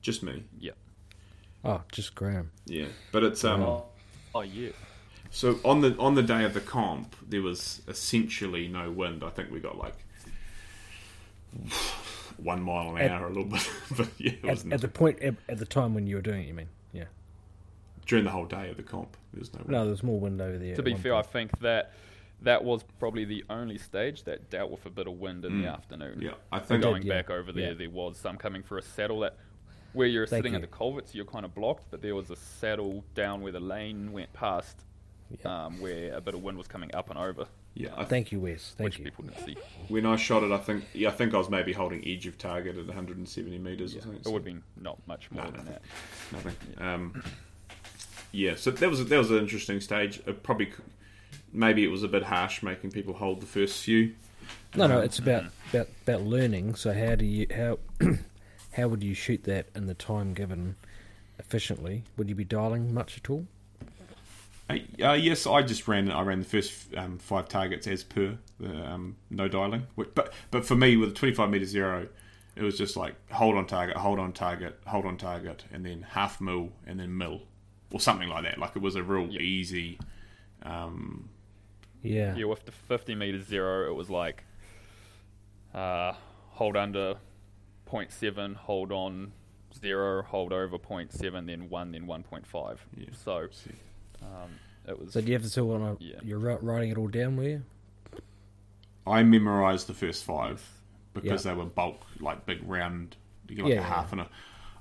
Just 0.00 0.22
me. 0.22 0.44
Yeah. 0.58 0.72
Oh, 1.64 1.82
just 1.92 2.14
Graham. 2.14 2.52
Yeah, 2.66 2.86
but 3.12 3.22
it's 3.22 3.44
um. 3.44 3.62
Oh, 3.62 3.84
oh 4.34 4.40
yeah. 4.40 4.70
So 5.30 5.60
on 5.64 5.80
the 5.82 5.96
on 5.98 6.14
the 6.14 6.22
day 6.22 6.44
of 6.44 6.54
the 6.54 6.60
comp, 6.60 7.14
there 7.26 7.42
was 7.42 7.82
essentially 7.86 8.66
no 8.66 8.90
wind. 8.90 9.22
I 9.22 9.28
think 9.30 9.50
we 9.50 9.60
got 9.60 9.76
like 9.78 9.94
one 12.36 12.62
mile 12.62 12.96
an 12.96 13.02
At- 13.02 13.10
hour, 13.10 13.26
a 13.26 13.28
little 13.28 13.44
bit, 13.44 13.68
but 13.96 14.08
yeah, 14.18 14.32
it 14.32 14.42
was 14.44 14.64
At, 14.66 14.72
at 14.74 14.80
the 14.80 14.88
point 14.88 15.20
at, 15.20 15.34
at 15.48 15.58
the 15.58 15.66
time 15.66 15.94
when 15.94 16.06
you 16.06 16.16
were 16.16 16.22
doing 16.22 16.44
it, 16.44 16.48
you 16.48 16.54
mean? 16.54 16.68
Yeah. 16.92 17.04
during 18.06 18.24
the 18.24 18.30
whole 18.30 18.46
day 18.46 18.70
of 18.70 18.76
the 18.76 18.82
comp. 18.82 19.16
There 19.32 19.40
was 19.40 19.52
no 19.52 19.58
wind. 19.58 19.70
No, 19.70 19.82
there 19.82 19.90
was 19.90 20.02
more 20.02 20.18
wind 20.18 20.40
over 20.40 20.58
there. 20.58 20.74
To 20.74 20.82
be 20.82 20.92
one 20.92 21.00
fair, 21.02 21.14
I 21.14 21.22
think 21.22 21.58
that 21.60 21.92
that 22.42 22.64
was 22.64 22.82
probably 22.98 23.24
the 23.26 23.44
only 23.50 23.76
stage 23.78 24.24
that 24.24 24.48
dealt 24.50 24.70
with 24.70 24.84
a 24.86 24.90
bit 24.90 25.06
of 25.06 25.20
wind 25.20 25.44
in 25.44 25.60
the 25.60 25.66
Mm. 25.68 25.72
afternoon. 25.74 26.20
Yeah, 26.22 26.30
I 26.50 26.60
So 26.60 26.64
think 26.64 26.82
going 26.82 27.02
yeah. 27.02 27.14
back 27.14 27.30
over 27.30 27.52
there, 27.52 27.68
Yeah. 27.72 27.74
there 27.74 27.90
was 27.90 28.16
some 28.16 28.36
coming 28.38 28.62
for 28.62 28.78
a 28.78 28.82
saddle 28.82 29.20
that 29.20 29.36
where 29.92 30.06
you're 30.08 30.26
Thank 30.26 30.44
sitting 30.44 30.54
at 30.54 30.62
you. 30.62 30.66
the 30.66 30.72
culverts, 30.72 31.14
you're 31.14 31.24
kind 31.26 31.44
of 31.44 31.54
blocked, 31.54 31.84
but 31.90 32.00
there 32.00 32.14
was 32.14 32.30
a 32.30 32.36
saddle 32.36 33.04
down 33.14 33.42
where 33.42 33.52
the 33.52 33.60
lane 33.60 34.10
went 34.12 34.32
past, 34.32 34.84
Yeah. 35.44 35.66
um, 35.66 35.80
where 35.80 36.14
a 36.14 36.20
bit 36.20 36.32
of 36.34 36.42
wind 36.42 36.56
was 36.56 36.66
coming 36.68 36.94
up 36.94 37.10
and 37.10 37.18
over, 37.18 37.46
yeah. 37.74 37.90
I 37.96 38.04
Thank 38.04 38.32
you, 38.32 38.40
Wes. 38.40 38.74
Thank 38.76 38.84
which 38.90 38.98
you. 38.98 39.04
people 39.04 39.24
didn't 39.24 39.44
see. 39.46 39.56
when 39.88 40.04
I 40.06 40.16
shot 40.16 40.42
it, 40.42 40.50
I 40.52 40.58
think 40.58 40.84
yeah, 40.92 41.08
I 41.08 41.12
think 41.12 41.34
I 41.34 41.38
was 41.38 41.48
maybe 41.50 41.72
holding 41.72 42.06
edge 42.06 42.26
of 42.26 42.36
target 42.38 42.76
at 42.76 42.86
170 42.86 43.58
meters 43.58 43.92
or 43.92 43.96
Yeah, 43.96 44.02
something. 44.02 44.20
it 44.20 44.26
would 44.26 44.34
have 44.34 44.44
been 44.44 44.62
not 44.80 44.98
much 45.06 45.30
more 45.30 45.44
No, 45.44 45.50
than 45.50 45.66
that. 45.66 45.82
nothing. 46.32 46.54
Um, 46.78 47.22
yeah, 48.32 48.54
so 48.56 48.70
that 48.70 48.88
was 48.90 49.04
that 49.06 49.18
was 49.18 49.30
an 49.30 49.38
interesting 49.38 49.80
stage. 49.80 50.20
It 50.26 50.42
probably 50.42 50.72
maybe 51.52 51.82
it 51.84 51.88
was 51.88 52.02
a 52.02 52.08
bit 52.08 52.24
harsh 52.24 52.62
making 52.62 52.90
people 52.92 53.14
hold 53.14 53.40
the 53.40 53.46
first 53.46 53.82
few. 53.82 54.14
No, 54.76 54.86
no, 54.86 54.98
Um, 54.98 55.04
it's 55.04 55.18
about 55.18 55.44
about 55.72 55.88
about 56.06 56.22
learning. 56.22 56.74
So 56.76 56.92
how 56.92 57.14
do 57.14 57.24
you 57.24 57.46
how 57.54 57.78
how 58.72 58.88
would 58.88 59.02
you 59.02 59.14
shoot 59.14 59.44
that 59.44 59.66
in 59.74 59.86
the 59.86 59.94
time 59.94 60.32
given 60.34 60.76
efficiently? 61.38 62.04
Would 62.16 62.28
you 62.28 62.34
be 62.34 62.44
dialing 62.44 62.92
much 62.94 63.16
at 63.16 63.30
all? 63.30 63.46
Uh, 64.70 65.04
uh, 65.10 65.12
yes, 65.14 65.46
I 65.46 65.62
just 65.62 65.86
ran. 65.88 66.10
I 66.10 66.22
ran 66.22 66.40
the 66.40 66.44
first 66.44 66.94
um, 66.96 67.18
five 67.18 67.48
targets 67.48 67.86
as 67.86 68.04
per 68.04 68.38
the 68.58 68.86
um, 68.86 69.16
no 69.30 69.48
dialing. 69.48 69.86
But 69.96 70.32
but 70.50 70.64
for 70.64 70.76
me 70.76 70.96
with 70.96 71.10
a 71.10 71.14
25 71.14 71.50
meter 71.50 71.64
zero, 71.64 72.08
it 72.56 72.62
was 72.62 72.76
just 72.76 72.96
like 72.96 73.14
hold 73.30 73.56
on 73.56 73.66
target, 73.66 73.96
hold 73.96 74.18
on 74.18 74.32
target, 74.32 74.78
hold 74.86 75.06
on 75.06 75.16
target, 75.16 75.64
and 75.72 75.84
then 75.84 76.02
half 76.10 76.40
mil 76.40 76.70
and 76.86 77.00
then 77.00 77.16
mil 77.16 77.42
or 77.92 78.00
something 78.00 78.28
like 78.28 78.44
that. 78.44 78.58
Like 78.58 78.76
it 78.76 78.82
was 78.82 78.96
a 78.96 79.02
real 79.02 79.26
Yeah. 79.28 79.40
easy. 79.40 79.98
Um, 80.62 81.28
Yeah. 82.02 82.34
Yeah, 82.36 82.46
with 82.46 82.64
the 82.64 82.72
50 82.72 83.14
meters 83.14 83.46
zero, 83.46 83.90
it 83.90 83.94
was 83.94 84.08
like 84.10 84.44
uh, 85.74 86.12
hold 86.50 86.76
under 86.76 87.16
0.7, 87.90 88.54
hold 88.56 88.92
on 88.92 89.32
zero, 89.78 90.22
hold 90.22 90.52
over 90.52 90.78
0.7, 90.78 91.46
then 91.46 91.68
one, 91.70 91.92
then 91.92 92.06
1.5. 92.06 92.78
Yeah. 92.96 93.06
So 93.12 93.48
see. 93.50 93.70
Um, 94.22 94.50
it 94.86 94.98
was. 94.98 95.12
So 95.12 95.20
do 95.20 95.26
you 95.28 95.34
have 95.38 95.48
to 95.50 95.60
all 95.60 95.74
on 95.74 95.82
a? 95.82 95.96
Yeah. 96.00 96.16
You're 96.22 96.38
writing 96.38 96.90
it 96.90 96.98
all 96.98 97.08
down, 97.08 97.36
were 97.36 97.44
you? 97.44 97.62
I 99.06 99.22
memorized 99.22 99.86
the 99.86 99.94
first 99.94 100.24
five 100.24 100.62
because 101.14 101.44
Yeah. 101.44 101.52
they 101.52 101.58
were 101.58 101.64
bulk, 101.66 102.00
like 102.20 102.46
big 102.46 102.60
round. 102.68 103.16
Like 103.48 103.58
Yeah, 103.66 103.80
a 103.80 103.82
half 103.82 104.12
and 104.12 104.20
a, 104.20 104.28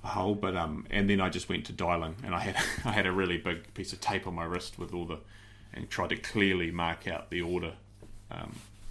a 0.03 0.07
whole, 0.07 0.35
but 0.35 0.55
um, 0.55 0.85
and 0.91 1.09
then 1.09 1.19
I 1.19 1.29
just 1.29 1.49
went 1.49 1.65
to 1.65 1.73
dialing, 1.73 2.15
and 2.23 2.35
I 2.35 2.39
had 2.39 2.55
I 2.85 2.91
had 2.91 3.05
a 3.07 3.11
really 3.11 3.37
big 3.37 3.73
piece 3.73 3.93
of 3.93 3.99
tape 3.99 4.27
on 4.27 4.35
my 4.35 4.43
wrist 4.45 4.77
with 4.77 4.93
all 4.93 5.05
the, 5.05 5.19
and 5.73 5.89
tried 5.89 6.09
to 6.09 6.17
clearly 6.17 6.69
mark 6.69 7.07
out 7.07 7.31
the 7.31 7.41
order, 7.41 7.73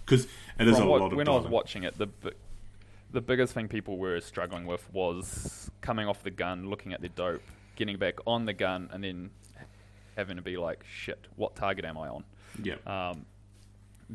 because 0.05 0.25
it 0.59 0.67
is 0.67 0.75
from 0.77 0.87
a 0.87 0.89
what- 0.89 1.01
lot 1.01 1.11
of 1.13 1.17
when 1.17 1.29
I 1.29 1.31
was 1.35 1.47
watching 1.47 1.83
it, 1.83 1.97
the 1.97 2.07
bi- 2.07 2.31
the 3.11 3.21
biggest 3.21 3.53
thing 3.53 3.69
people 3.69 3.97
were 3.97 4.19
struggling 4.19 4.65
with 4.65 4.85
was 4.93 5.71
coming 5.81 6.07
off 6.07 6.23
the 6.23 6.29
gun, 6.31 6.69
looking 6.69 6.91
at 6.93 6.99
their 6.99 7.09
dope, 7.15 7.41
getting 7.77 7.97
back 7.97 8.15
on 8.27 8.45
the 8.45 8.53
gun, 8.53 8.89
and 8.91 9.01
then 9.03 9.29
having 10.19 10.35
to 10.35 10.41
be 10.43 10.57
like, 10.57 10.83
shit, 10.87 11.25
what 11.37 11.55
target 11.55 11.85
am 11.85 11.97
I 11.97 12.07
on? 12.09 12.23
yeah, 12.63 12.75
um, 12.85 13.25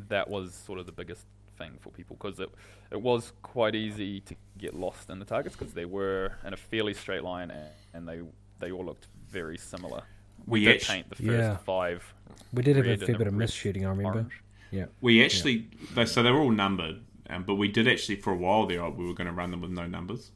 that 0.09 0.29
was 0.29 0.53
sort 0.53 0.77
of 0.79 0.85
the 0.85 0.91
biggest 0.91 1.25
thing 1.57 1.71
for 1.79 1.89
people 1.89 2.17
because 2.19 2.39
it 2.39 2.49
it 2.91 3.01
was 3.01 3.31
quite 3.41 3.75
easy 3.75 4.19
to 4.21 4.35
get 4.57 4.73
lost 4.73 5.09
in 5.09 5.19
the 5.19 5.25
targets 5.25 5.55
because 5.55 5.73
they 5.73 5.85
were 5.85 6.33
in 6.45 6.53
a 6.53 6.57
fairly 6.57 6.93
straight 6.93 7.23
line 7.23 7.49
and, 7.49 7.69
and 7.93 8.07
they 8.07 8.19
they 8.59 8.71
all 8.71 8.85
looked 8.85 9.07
very 9.29 9.57
similar. 9.57 10.03
We 10.45 10.65
did 10.65 10.75
actu- 10.75 10.87
paint 10.93 11.09
the 11.09 11.15
first 11.15 11.27
Yeah. 11.27 11.57
five. 11.57 12.13
We 12.53 12.61
did 12.61 12.75
have 12.75 12.85
a 12.85 12.97
fair 12.97 13.17
bit 13.17 13.27
of 13.27 13.33
red, 13.33 13.39
miss 13.39 13.51
shooting. 13.51 13.85
I 13.85 13.89
remember. 13.89 14.19
orange. 14.19 14.41
Yeah. 14.71 14.85
we 15.01 15.23
actually 15.23 15.67
they, 15.95 16.05
so 16.05 16.21
they 16.21 16.31
were 16.31 16.39
all 16.41 16.51
numbered, 16.51 16.97
um, 17.29 17.43
but 17.43 17.55
we 17.55 17.67
did 17.69 17.87
actually 17.87 18.17
for 18.17 18.33
a 18.33 18.37
while 18.37 18.65
there 18.67 18.87
we 18.89 19.05
were 19.07 19.13
going 19.13 19.27
to 19.27 19.33
run 19.33 19.49
them 19.51 19.61
with 19.61 19.71
no 19.71 19.87
numbers. 19.87 20.31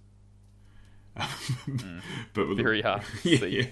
but 2.33 2.47
with 2.47 2.57
Very 2.57 2.81
hard 2.81 3.01
to 3.21 3.29
yeah, 3.29 3.39
see. 3.39 3.47
yeah, 3.47 3.65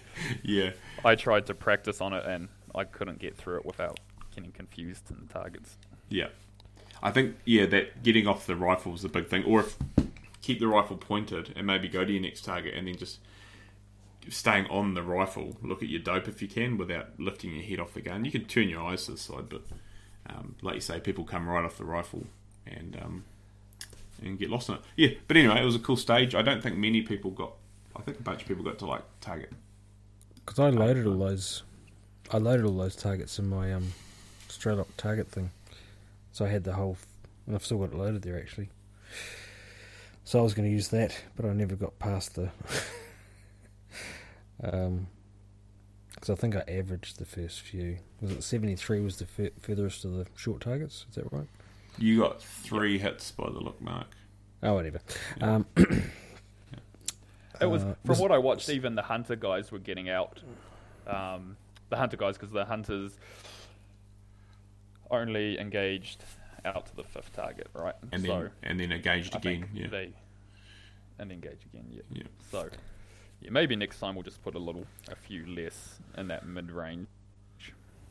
yeah. 0.44 0.72
I 1.06 1.15
tried 1.15 1.46
to 1.48 1.53
practice 1.53 2.01
on 2.01 2.13
it 2.13 2.25
and 2.25 2.50
I 2.75 2.84
couldn't 2.84 3.20
get 3.20 3.38
through 3.38 3.58
it 3.58 3.65
without 3.65 4.00
getting 4.36 4.51
confused 4.51 5.10
in 5.10 5.25
the 5.27 5.34
targets. 5.34 5.77
Yeah, 6.10 6.27
I 7.01 7.12
think 7.12 7.38
yeah 7.46 7.65
that 7.67 8.03
getting 8.03 8.27
off 8.27 8.46
the 8.46 8.56
rifle 8.56 8.91
was 8.91 9.01
the 9.01 9.10
big 9.10 9.27
thing, 9.27 9.44
or 9.46 9.62
if 9.62 9.77
keep 10.41 10.60
the 10.60 10.67
rifle 10.67 10.98
pointed 10.98 11.53
and 11.56 11.67
maybe 11.67 11.88
go 11.88 12.06
to 12.06 12.12
your 12.12 12.22
next 12.22 12.46
target 12.46 12.74
and 12.74 12.88
then 12.88 12.96
just 12.96 13.20
staying 14.29 14.65
on 14.67 14.94
the 14.94 15.03
rifle. 15.03 15.58
Look 15.62 15.82
at 15.82 15.89
your 15.89 16.01
dope 16.01 16.27
if 16.27 16.41
you 16.41 16.48
can 16.48 16.77
without 16.77 17.20
lifting 17.20 17.53
your 17.53 17.63
head 17.63 17.79
off 17.79 17.94
the 17.94 18.01
gun. 18.01 18.25
You 18.25 18.32
can 18.32 18.46
turn 18.46 18.70
your 18.70 18.82
eyes 18.84 19.06
to 19.06 19.12
the 19.12 19.17
side, 19.17 19.50
but 19.50 19.63
um, 20.29 20.56
like 20.62 20.75
you 20.75 20.82
say, 20.82 21.00
people 21.00 21.24
come 21.24 21.48
right 21.48 21.63
off 21.63 21.77
the 21.77 21.86
rifle 21.86 22.25
and 22.65 22.98
um, 23.01 23.24
and 24.22 24.38
get 24.40 24.50
lost 24.50 24.70
in 24.70 24.76
it. 24.76 24.82
Yeah, 24.96 25.10
but 25.28 25.38
anyway, 25.38 25.62
it 25.62 25.66
was 25.66 25.76
a 25.76 25.80
cool 25.80 25.98
stage. 25.98 26.36
I 26.36 26.42
don't 26.42 26.62
think 26.62 26.78
many 26.78 27.02
people 27.02 27.32
got. 27.32 27.54
I 27.96 28.02
think 28.02 28.20
a 28.20 28.24
bunch 28.24 28.42
of 28.42 28.48
people 28.48 28.64
got 28.64 28.80
to 28.80 28.86
like 28.86 29.04
target. 29.22 29.52
Because 30.46 30.60
I 30.60 30.70
loaded 30.70 31.06
all 31.08 31.18
those, 31.18 31.64
I 32.32 32.38
loaded 32.38 32.66
all 32.66 32.78
those 32.78 32.96
targets 32.96 33.38
in 33.40 33.48
my 33.48 33.74
um, 33.74 33.94
straight 34.48 34.80
up 34.80 34.88
target 34.98 35.30
thing. 35.30 35.52
So 36.32 36.46
I 36.46 36.50
had 36.50 36.64
the 36.64 36.74
whole, 36.74 36.98
and 37.46 37.56
I've 37.56 37.66
still 37.66 37.80
got 37.80 37.92
it 37.92 37.96
loaded 37.96 38.22
there 38.22 38.40
actually. 38.40 38.70
So 40.24 40.40
I 40.40 40.44
was 40.44 40.54
going 40.54 40.68
to 40.68 40.74
use 40.74 40.90
that, 40.90 41.18
but 41.36 41.46
I 41.46 41.54
never 41.54 41.76
got 41.76 42.00
past 42.00 42.36
the. 42.36 42.52
um, 44.64 45.08
because 46.14 46.30
I 46.32 46.36
think 46.36 46.56
I 46.56 46.64
averaged 46.68 47.20
the 47.20 47.26
first 47.26 47.62
few. 47.62 48.00
Was 48.22 48.32
it 48.32 48.44
seventy 48.44 48.76
three? 48.76 49.00
Was 49.00 49.18
the 49.18 49.26
fur- 49.26 49.52
furthest 49.60 50.04
of 50.04 50.14
the 50.14 50.26
short 50.36 50.62
targets? 50.62 51.06
Is 51.10 51.16
that 51.16 51.32
right? 51.32 51.48
You 51.98 52.20
got 52.20 52.42
three 52.42 52.98
hits 53.00 53.32
by 53.32 53.46
the 53.50 53.60
look, 53.60 53.82
Mark. 53.82 54.08
Oh, 54.63 54.74
whatever. 54.74 55.00
Yeah. 55.38 55.56
Um, 55.56 55.66
It 57.60 57.66
was 57.66 57.82
Uh, 57.84 57.96
from 58.04 58.10
was- 58.10 58.20
what 58.20 58.32
I 58.32 58.38
watched. 58.38 58.70
Even 58.70 58.94
the 58.94 59.01
hunter 59.01 59.36
guys 59.36 59.72
were 59.72 59.80
getting 59.80 60.10
out. 60.10 60.44
Um, 61.08 61.58
the 61.89 61.98
hunter 61.98 62.16
guys, 62.16 62.38
because 62.38 62.51
the 62.51 62.66
hunters 62.66 63.18
only 65.10 65.58
engaged 65.60 66.24
out 66.66 66.86
to 66.88 66.96
the 66.96 67.04
fifth 67.04 67.34
target, 67.34 67.68
right? 67.74 67.96
And 68.12 68.22
so 68.24 68.27
then 68.27 68.51
and 68.63 68.80
then 68.80 68.92
engaged 68.92 69.36
I 69.36 69.39
again. 69.39 69.70
Yeah. 69.74 69.88
they 69.88 70.13
and 71.18 71.32
engage 71.32 71.66
again. 71.66 71.88
Yeah. 71.89 72.01
Yeah. 72.12 72.24
So 72.51 72.70
yeah, 73.42 73.50
maybe 73.50 73.75
next 73.75 74.00
time 74.00 74.13
we'll 74.16 74.24
just 74.24 74.44
put 74.44 74.54
a 74.54 74.60
little, 74.60 74.86
a 75.10 75.16
few 75.16 75.46
less 75.48 76.00
in 76.18 76.27
that 76.27 76.46
mid 76.46 76.70
range. 76.70 77.08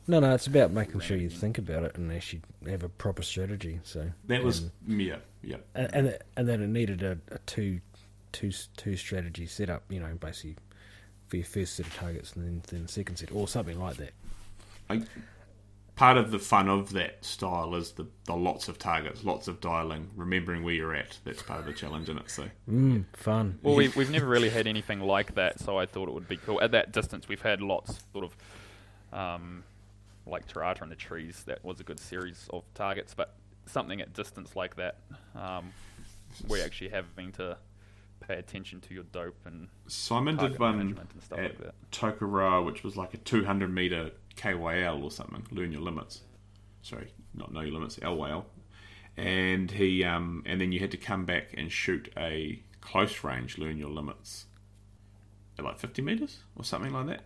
No, 0.07 0.19
no, 0.19 0.33
it's 0.33 0.47
about 0.47 0.71
making 0.71 0.99
sure 1.01 1.17
you 1.17 1.29
think 1.29 1.57
about 1.57 1.83
it 1.83 1.95
and 1.97 2.11
actually 2.11 2.41
have 2.67 2.83
a 2.83 2.89
proper 2.89 3.21
strategy. 3.23 3.79
So 3.83 4.09
That 4.27 4.43
was 4.43 4.59
and- 4.87 5.01
yeah, 5.01 5.17
yeah. 5.43 5.57
and 5.75 5.93
and, 5.93 6.07
it- 6.07 6.23
and 6.35 6.47
then 6.47 6.61
it 6.61 6.67
needed 6.67 7.03
a, 7.03 7.17
a 7.31 7.39
two, 7.39 7.81
two, 8.31 8.51
two 8.77 8.95
strategy 8.97 9.45
setup. 9.47 9.83
You 9.89 9.99
know, 9.99 10.15
basically 10.19 10.57
for 11.27 11.35
your 11.37 11.45
first 11.45 11.75
set 11.75 11.85
of 11.87 11.93
targets 11.95 12.33
and 12.33 12.45
then 12.45 12.61
then 12.69 12.83
the 12.83 12.87
second 12.91 13.17
set 13.17 13.31
or 13.31 13.47
something 13.47 13.79
like 13.79 13.97
that. 13.97 14.11
I, 14.89 15.01
part 15.97 16.15
of 16.15 16.31
the 16.31 16.39
fun 16.39 16.69
of 16.69 16.93
that 16.93 17.25
style 17.25 17.75
is 17.75 17.91
the, 17.91 18.07
the 18.25 18.35
lots 18.35 18.69
of 18.69 18.77
targets, 18.79 19.25
lots 19.25 19.49
of 19.49 19.59
dialing, 19.59 20.09
remembering 20.15 20.63
where 20.63 20.73
you're 20.73 20.95
at. 20.95 21.17
That's 21.25 21.41
part 21.43 21.59
of 21.59 21.65
the 21.65 21.73
challenge 21.73 22.07
in 22.07 22.17
it. 22.17 22.29
So 22.31 22.45
Mm, 22.71 23.03
fun. 23.13 23.59
Well, 23.61 23.75
we, 23.75 23.87
we've 23.97 24.09
never 24.11 24.27
really 24.27 24.47
had 24.49 24.67
anything 24.67 25.01
like 25.01 25.35
that, 25.35 25.59
so 25.59 25.77
I 25.77 25.85
thought 25.85 26.07
it 26.07 26.13
would 26.13 26.29
be 26.29 26.37
cool. 26.37 26.61
At 26.61 26.71
that 26.71 26.93
distance, 26.93 27.27
we've 27.27 27.41
had 27.41 27.61
lots, 27.61 27.99
sort 28.13 28.23
of, 28.23 28.37
um, 29.19 29.63
like 30.29 30.47
Tarata 30.47 30.81
and 30.81 30.91
the 30.91 30.95
trees. 30.95 31.43
That 31.45 31.63
was 31.63 31.79
a 31.79 31.83
good 31.83 31.99
series 31.99 32.47
of 32.51 32.63
targets, 32.73 33.13
but 33.13 33.35
something 33.65 34.01
at 34.01 34.13
distance 34.13 34.55
like 34.55 34.75
that, 34.77 34.99
um, 35.35 35.71
we're 36.47 36.63
actually 36.63 36.89
having 36.89 37.31
to 37.33 37.57
pay 38.19 38.35
attention 38.35 38.81
to 38.81 38.93
your 38.93 39.03
dope 39.03 39.45
and 39.45 39.67
Simon 39.87 40.35
did 40.35 40.57
one 40.59 40.77
management 40.77 41.11
and 41.13 41.23
stuff 41.23 41.39
at 41.39 41.43
like 41.43 41.57
that. 41.59 41.91
Tokoroa, 41.91 42.65
which 42.65 42.83
was 42.83 42.97
like 42.97 43.13
a 43.13 43.17
200 43.17 43.73
meter 43.73 44.11
KYL 44.35 45.03
or 45.03 45.11
something. 45.11 45.45
Learn 45.51 45.71
your 45.71 45.81
limits. 45.81 46.21
Sorry, 46.81 47.11
not 47.33 47.53
know 47.53 47.61
your 47.61 47.73
limits. 47.73 47.97
LYL. 47.97 48.45
And 49.15 49.71
he 49.71 50.03
um, 50.03 50.43
and 50.45 50.61
then 50.61 50.71
you 50.71 50.79
had 50.79 50.91
to 50.91 50.97
come 50.97 51.25
back 51.25 51.53
and 51.55 51.71
shoot 51.71 52.11
a 52.17 52.61
close 52.81 53.23
range. 53.23 53.57
Learn 53.57 53.77
your 53.77 53.89
limits. 53.89 54.45
At 55.57 55.65
like 55.65 55.79
50 55.79 56.01
meters 56.03 56.43
or 56.55 56.63
something 56.63 56.93
like 56.93 57.07
that. 57.07 57.23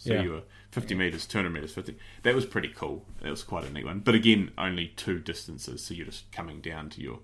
So 0.00 0.14
Yeah. 0.14 0.22
you 0.22 0.30
were 0.32 0.42
50 0.70 0.94
meters, 0.94 1.26
200 1.26 1.50
meters, 1.50 1.74
50. 1.74 1.94
That 2.22 2.34
was 2.34 2.46
pretty 2.46 2.68
cool. 2.68 3.04
That 3.20 3.28
was 3.28 3.42
quite 3.42 3.64
a 3.66 3.70
neat 3.70 3.84
one. 3.84 4.00
But 4.00 4.14
again, 4.14 4.50
only 4.56 4.88
two 4.96 5.18
distances. 5.18 5.84
So 5.84 5.92
you're 5.92 6.06
just 6.06 6.32
coming 6.32 6.62
down 6.62 6.88
to 6.90 7.02
your, 7.02 7.18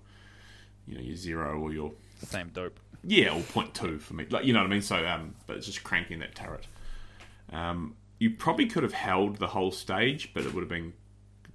you 0.85 0.93
know, 0.95 1.01
your 1.01 1.15
zero 1.15 1.59
or 1.59 1.73
your 1.73 1.93
Same 2.19 2.49
dope. 2.49 2.79
Yeah, 3.03 3.35
or 3.35 3.41
point 3.41 3.73
two 3.73 3.97
for 3.97 4.13
me. 4.13 4.27
Like 4.29 4.45
you 4.45 4.53
know 4.53 4.59
what 4.59 4.67
I 4.67 4.69
mean. 4.69 4.83
So, 4.83 5.07
um, 5.07 5.33
but 5.47 5.57
it's 5.57 5.65
just 5.65 5.83
cranking 5.83 6.19
that 6.19 6.35
turret. 6.35 6.67
Um, 7.51 7.95
you 8.19 8.29
probably 8.31 8.67
could 8.67 8.83
have 8.83 8.93
held 8.93 9.37
the 9.37 9.47
whole 9.47 9.71
stage, 9.71 10.31
but 10.35 10.45
it 10.45 10.53
would 10.53 10.61
have 10.61 10.69
been, 10.69 10.93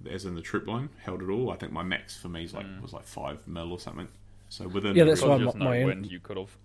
as 0.09 0.25
in 0.25 0.35
the 0.35 0.41
troop 0.41 0.67
line, 0.67 0.89
held 1.03 1.21
it 1.21 1.29
all. 1.29 1.51
I 1.51 1.55
think 1.55 1.71
my 1.71 1.83
max 1.83 2.17
for 2.17 2.27
me 2.29 2.43
is 2.43 2.53
like 2.53 2.65
was 2.81 2.91
like 2.91 3.05
five 3.05 3.47
mil 3.47 3.71
or 3.71 3.79
something. 3.79 4.09
So 4.49 4.67
within 4.67 4.93
Yeah, 4.95 5.05
that's 5.05 5.21
why 5.21 5.37
there's 5.37 5.53
my- 5.55 5.59
no 5.59 5.65
my- 5.71 5.85
wind, 5.85 6.11
you 6.11 6.19
could 6.19 6.35
have. 6.37 6.57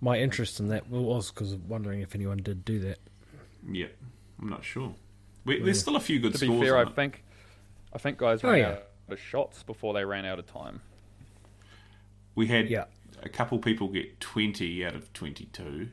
My 0.00 0.18
interest 0.18 0.60
in 0.60 0.68
that 0.68 0.88
was 0.88 1.30
because 1.30 1.52
of 1.52 1.68
wondering 1.68 2.00
if 2.00 2.14
anyone 2.14 2.38
did 2.38 2.64
do 2.64 2.78
that. 2.80 2.98
yeah, 3.70 3.86
I'm 4.40 4.48
not 4.48 4.64
sure. 4.64 4.94
We, 5.44 5.60
there's 5.62 5.80
still 5.80 5.96
a 5.96 6.00
few 6.00 6.18
good 6.20 6.32
To 6.34 6.38
be 6.38 6.46
scores. 6.46 6.62
fair, 6.68 6.78
I 6.78 6.82
it. 6.82 6.94
think, 6.94 7.22
I 7.92 7.98
think 7.98 8.18
guys 8.18 8.42
Oh, 8.44 8.50
ran 8.50 8.58
yeah. 8.58 8.68
out 8.70 8.82
of 9.08 9.20
shots 9.20 9.62
before 9.62 9.92
they 9.94 10.04
ran 10.04 10.24
out 10.24 10.38
of 10.38 10.46
time. 10.46 10.80
We 12.34 12.46
had 12.46 12.70
Yeah. 12.70 12.84
a 13.22 13.28
couple 13.28 13.58
people 13.58 13.88
get 13.88 14.20
20 14.20 14.84
out 14.84 14.94
of 14.94 15.12
22. 15.12 15.88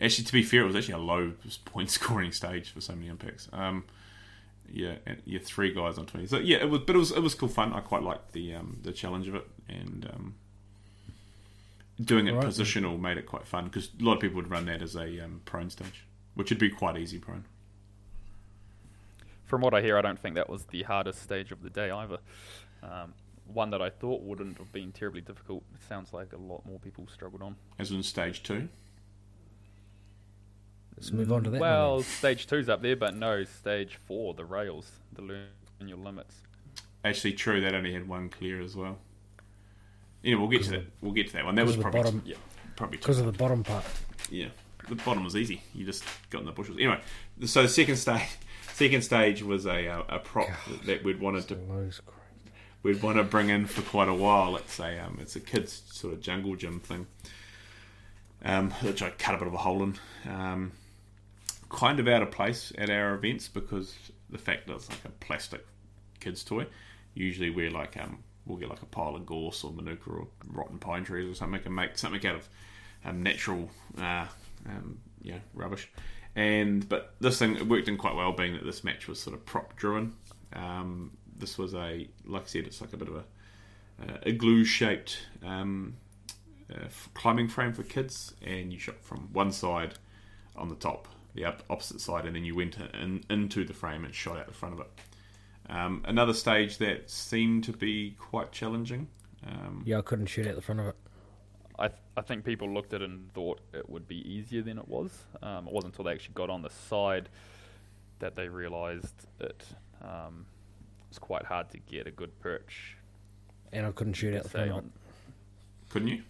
Actually, 0.00 0.24
to 0.24 0.32
be 0.32 0.42
fair, 0.42 0.62
it 0.62 0.66
was 0.66 0.76
actually 0.76 0.94
a 0.94 0.98
low 0.98 1.32
point 1.66 1.90
scoring 1.98 2.32
stage 2.32 2.70
for 2.70 2.80
so 2.80 2.94
many 2.94 3.08
impacts. 3.08 3.48
Um, 3.52 3.84
yeah, 4.72 4.94
and, 5.04 5.20
yeah, 5.26 5.40
three 5.42 5.74
guys 5.74 5.98
on 5.98 6.06
20. 6.06 6.26
So 6.26 6.38
yeah, 6.38 6.58
it 6.58 6.70
was, 6.70 6.82
but 6.86 6.94
it 6.96 6.98
was 6.98 7.10
it 7.10 7.20
was 7.22 7.34
cool 7.34 7.48
fun. 7.48 7.72
I 7.74 7.80
quite 7.80 8.02
liked 8.02 8.32
the 8.32 8.54
um, 8.54 8.78
the 8.82 8.92
challenge 8.92 9.26
of 9.28 9.34
it, 9.34 9.46
and 9.68 10.08
um, 10.14 10.34
doing 12.00 12.26
it 12.26 12.32
Alright. 12.32 12.48
positional 12.48 12.98
made 12.98 13.18
it 13.18 13.26
quite 13.26 13.46
fun 13.46 13.64
because 13.64 13.90
a 14.00 14.04
lot 14.04 14.14
of 14.14 14.20
people 14.20 14.36
would 14.36 14.50
run 14.50 14.66
that 14.66 14.82
as 14.82 14.96
a 14.96 15.20
um, 15.20 15.42
prone 15.44 15.70
stage, 15.70 16.04
which 16.34 16.50
would 16.50 16.58
be 16.58 16.70
quite 16.70 16.96
easy 16.96 17.18
prone. 17.18 17.44
From 19.44 19.60
what 19.62 19.74
I 19.74 19.82
hear, 19.82 19.98
I 19.98 20.02
don't 20.02 20.18
think 20.18 20.36
that 20.36 20.48
was 20.48 20.64
the 20.66 20.84
hardest 20.84 21.22
stage 21.22 21.50
of 21.50 21.62
the 21.62 21.70
day 21.70 21.90
either. 21.90 22.18
Um, 22.82 23.14
one 23.52 23.70
that 23.70 23.82
I 23.82 23.90
thought 23.90 24.22
wouldn't 24.22 24.58
have 24.58 24.72
been 24.72 24.92
terribly 24.92 25.20
difficult. 25.20 25.64
It 25.74 25.82
sounds 25.88 26.12
like 26.12 26.32
a 26.32 26.36
lot 26.36 26.64
more 26.64 26.78
people 26.78 27.08
struggled 27.12 27.42
on. 27.42 27.56
As 27.78 27.90
in 27.90 28.02
stage 28.02 28.42
two. 28.42 28.68
Let's 30.96 31.12
move 31.12 31.32
on 31.32 31.44
to 31.44 31.50
that. 31.50 31.60
Well, 31.60 31.96
then. 31.96 32.04
stage 32.04 32.46
two's 32.46 32.68
up 32.68 32.82
there, 32.82 32.94
but 32.94 33.16
no, 33.16 33.44
stage 33.44 33.98
four, 34.06 34.34
the 34.34 34.44
rails, 34.44 34.92
the 35.12 35.22
learn 35.22 35.48
your 35.84 35.98
limits. 35.98 36.36
Actually, 37.04 37.32
true. 37.32 37.60
That 37.60 37.74
only 37.74 37.92
had 37.92 38.06
one 38.06 38.28
clear 38.28 38.60
as 38.60 38.76
well. 38.76 38.98
Yeah, 40.22 40.36
we'll 40.36 40.48
get 40.48 40.64
to 40.64 40.70
that. 40.72 40.84
We'll 41.00 41.12
get 41.12 41.28
to 41.28 41.32
that 41.34 41.44
one. 41.44 41.54
That 41.54 41.66
was 41.66 41.76
Because 41.76 41.86
of 41.86 41.92
the 41.92 41.98
probably 42.02 42.18
bottom- 42.20 42.30
yeah, 42.30 42.36
probably 42.76 42.98
because 42.98 43.18
of 43.20 43.26
the 43.26 43.32
bottom 43.32 43.64
part. 43.64 43.84
Yeah, 44.30 44.48
the 44.88 44.94
bottom 44.96 45.24
was 45.24 45.36
easy. 45.36 45.62
You 45.74 45.84
just 45.86 46.04
got 46.30 46.40
in 46.40 46.46
the 46.46 46.52
bushes. 46.52 46.76
Anyway, 46.76 47.00
so 47.46 47.62
the 47.62 47.68
second 47.68 47.96
stage, 47.96 48.22
second 48.74 49.02
stage 49.02 49.42
was 49.42 49.66
a 49.66 49.88
uh, 49.88 50.02
a 50.08 50.18
prop 50.18 50.48
that 50.84 51.02
we'd 51.04 51.20
wanted 51.20 51.48
to 51.48 51.58
we'd 52.82 53.02
want 53.02 53.16
to 53.18 53.24
bring 53.24 53.48
in 53.48 53.66
for 53.66 53.82
quite 53.82 54.08
a 54.08 54.14
while. 54.14 54.52
Let's 54.52 54.72
say 54.72 54.98
um, 54.98 55.18
it's 55.20 55.36
a 55.36 55.40
kids 55.40 55.82
sort 55.90 56.12
of 56.14 56.20
jungle 56.20 56.54
gym 56.56 56.80
thing, 56.80 57.06
um, 58.44 58.70
which 58.82 59.02
I 59.02 59.10
cut 59.10 59.34
a 59.34 59.38
bit 59.38 59.46
of 59.48 59.54
a 59.54 59.58
hole 59.58 59.82
in. 59.82 59.94
Um, 60.28 60.72
kind 61.70 62.00
of 62.00 62.08
out 62.08 62.20
of 62.22 62.30
place 62.30 62.72
at 62.78 62.90
our 62.90 63.14
events 63.14 63.46
because 63.48 63.94
the 64.28 64.38
fact 64.38 64.66
that 64.66 64.74
it's 64.74 64.88
like 64.88 65.04
a 65.04 65.08
plastic 65.10 65.64
kids 66.18 66.42
toy. 66.44 66.66
Usually 67.14 67.50
we're 67.50 67.70
like 67.70 67.96
um, 67.96 68.22
we'll 68.50 68.58
get 68.58 68.68
like 68.68 68.82
a 68.82 68.86
pile 68.86 69.16
of 69.16 69.24
gorse 69.24 69.64
or 69.64 69.72
manuka 69.72 70.10
or 70.10 70.26
rotten 70.52 70.78
pine 70.78 71.04
trees 71.04 71.30
or 71.30 71.34
something 71.34 71.60
and 71.64 71.74
make 71.74 71.96
something 71.96 72.24
out 72.26 72.36
of 72.36 72.48
um, 73.04 73.22
natural 73.22 73.70
uh, 73.98 74.26
um, 74.66 74.98
know, 75.24 75.40
rubbish. 75.54 75.88
And 76.36 76.88
but 76.88 77.14
this 77.20 77.38
thing 77.38 77.56
it 77.56 77.66
worked 77.66 77.88
in 77.88 77.96
quite 77.96 78.14
well, 78.14 78.32
being 78.32 78.54
that 78.54 78.64
this 78.64 78.84
match 78.84 79.08
was 79.08 79.20
sort 79.20 79.34
of 79.34 79.44
prop 79.46 79.76
driven. 79.76 80.14
Um, 80.52 81.12
this 81.36 81.58
was 81.58 81.74
a 81.74 82.08
like 82.26 82.42
I 82.42 82.46
said, 82.46 82.66
it's 82.66 82.80
like 82.80 82.92
a 82.92 82.96
bit 82.96 83.08
of 83.08 83.16
a 83.16 83.24
uh, 84.02 84.30
glue 84.36 84.64
shaped 84.64 85.18
um, 85.44 85.96
uh, 86.72 86.86
climbing 87.14 87.48
frame 87.48 87.72
for 87.72 87.82
kids, 87.82 88.34
and 88.44 88.72
you 88.72 88.78
shot 88.78 89.02
from 89.02 89.28
one 89.32 89.52
side 89.52 89.94
on 90.56 90.68
the 90.68 90.74
top, 90.76 91.08
the 91.34 91.44
opposite 91.68 92.00
side, 92.00 92.26
and 92.26 92.36
then 92.36 92.44
you 92.44 92.54
went 92.54 92.76
in, 92.94 93.24
into 93.28 93.64
the 93.64 93.74
frame 93.74 94.04
and 94.04 94.14
shot 94.14 94.38
out 94.38 94.46
the 94.46 94.54
front 94.54 94.74
of 94.74 94.80
it. 94.80 94.90
Um, 95.70 96.02
another 96.06 96.34
stage 96.34 96.78
that 96.78 97.08
seemed 97.08 97.64
to 97.64 97.72
be 97.72 98.16
quite 98.18 98.50
challenging. 98.52 99.06
Um, 99.46 99.82
Yeah, 99.86 99.98
I 99.98 100.02
couldn't 100.02 100.26
shoot 100.26 100.46
out 100.46 100.56
the 100.56 100.60
front 100.62 100.80
of 100.80 100.86
it. 100.88 100.96
I, 101.78 101.88
th- 101.88 102.00
I 102.16 102.20
think 102.22 102.44
people 102.44 102.68
looked 102.68 102.92
at 102.92 103.00
it 103.02 103.08
and 103.08 103.32
thought 103.32 103.60
it 103.72 103.88
would 103.88 104.06
be 104.08 104.16
easier 104.30 104.62
than 104.62 104.78
it 104.78 104.88
was. 104.88 105.10
Um, 105.42 105.66
it 105.68 105.72
wasn't 105.72 105.94
until 105.94 106.04
they 106.06 106.12
actually 106.12 106.34
got 106.34 106.50
on 106.50 106.62
the 106.62 106.70
side 106.70 107.28
that 108.18 108.34
they 108.36 108.48
realised 108.48 109.14
it 109.38 109.64
um, 110.02 110.44
was 111.08 111.18
quite 111.18 111.44
hard 111.46 111.70
to 111.70 111.78
get 111.78 112.06
a 112.06 112.10
good 112.10 112.38
perch. 112.40 112.96
And 113.72 113.86
I 113.86 113.92
couldn't 113.92 114.14
shoot 114.14 114.34
out 114.34 114.42
the 114.42 114.48
say, 114.50 114.66
front 114.66 114.70
of 114.72 114.76
it. 114.76 114.78
on- 114.78 114.92
couldn't 115.88 116.08
you? 116.08 116.22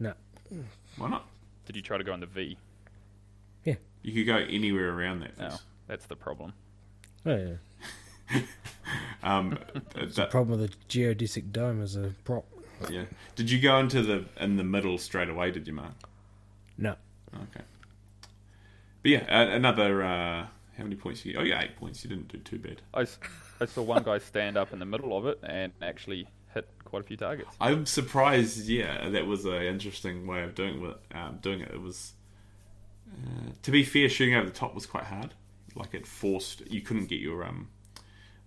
No. 0.00 0.12
Why 0.98 1.08
not? 1.08 1.26
Did 1.66 1.76
you 1.76 1.82
try 1.82 1.96
to 1.98 2.04
go 2.04 2.12
on 2.12 2.20
the 2.20 2.26
V? 2.26 2.56
Yeah. 3.64 3.74
You 4.02 4.12
could 4.12 4.26
go 4.26 4.36
anywhere 4.36 4.90
around 4.96 5.20
that. 5.20 5.38
No, 5.38 5.54
that's 5.86 6.06
the 6.06 6.16
problem. 6.16 6.52
Oh, 7.26 7.36
yeah. 7.36 7.54
Um, 9.22 9.58
The 9.94 10.26
problem 10.30 10.60
with 10.60 10.70
the 10.70 10.76
geodesic 10.88 11.50
dome 11.52 11.82
is 11.82 11.96
a 11.96 12.14
prop. 12.24 12.46
yeah. 12.88 13.04
Did 13.34 13.50
you 13.50 13.60
go 13.60 13.78
into 13.78 14.02
the 14.02 14.24
in 14.40 14.56
the 14.56 14.64
middle 14.64 14.96
straight 14.98 15.28
away? 15.28 15.50
Did 15.50 15.66
you, 15.66 15.72
Mark? 15.74 15.94
No. 16.76 16.94
Okay. 17.34 17.64
But 19.02 19.10
yeah, 19.10 19.24
a- 19.28 19.54
another. 19.54 20.02
Uh, 20.04 20.46
how 20.76 20.84
many 20.84 20.94
points? 20.94 21.24
You, 21.26 21.36
oh 21.38 21.42
yeah, 21.42 21.60
eight 21.62 21.76
points. 21.76 22.04
You 22.04 22.10
didn't 22.10 22.28
do 22.28 22.38
too 22.38 22.58
bad. 22.58 22.80
I 22.94 23.04
saw 23.66 23.82
one 23.82 24.04
guy 24.04 24.18
stand 24.18 24.56
up 24.56 24.72
in 24.72 24.78
the 24.78 24.86
middle 24.86 25.16
of 25.18 25.26
it 25.26 25.40
and 25.42 25.72
actually 25.82 26.28
hit 26.54 26.68
quite 26.84 27.00
a 27.00 27.04
few 27.04 27.16
targets. 27.16 27.48
I'm 27.60 27.84
surprised. 27.84 28.68
Yeah, 28.68 29.08
that 29.10 29.26
was 29.26 29.44
an 29.44 29.62
interesting 29.62 30.26
way 30.26 30.42
of 30.44 30.54
doing 30.54 30.82
it. 30.84 30.96
Um, 31.16 31.38
doing 31.42 31.60
it. 31.60 31.72
It 31.72 31.80
was. 31.82 32.12
Uh, 33.12 33.50
to 33.62 33.70
be 33.72 33.82
fair, 33.82 34.08
shooting 34.08 34.34
over 34.36 34.46
the 34.46 34.54
top 34.54 34.74
was 34.74 34.86
quite 34.86 35.04
hard. 35.04 35.34
Like 35.74 35.94
it 35.94 36.06
forced 36.06 36.62
you 36.70 36.80
couldn't 36.80 37.06
get 37.06 37.20
your 37.20 37.44
um, 37.44 37.68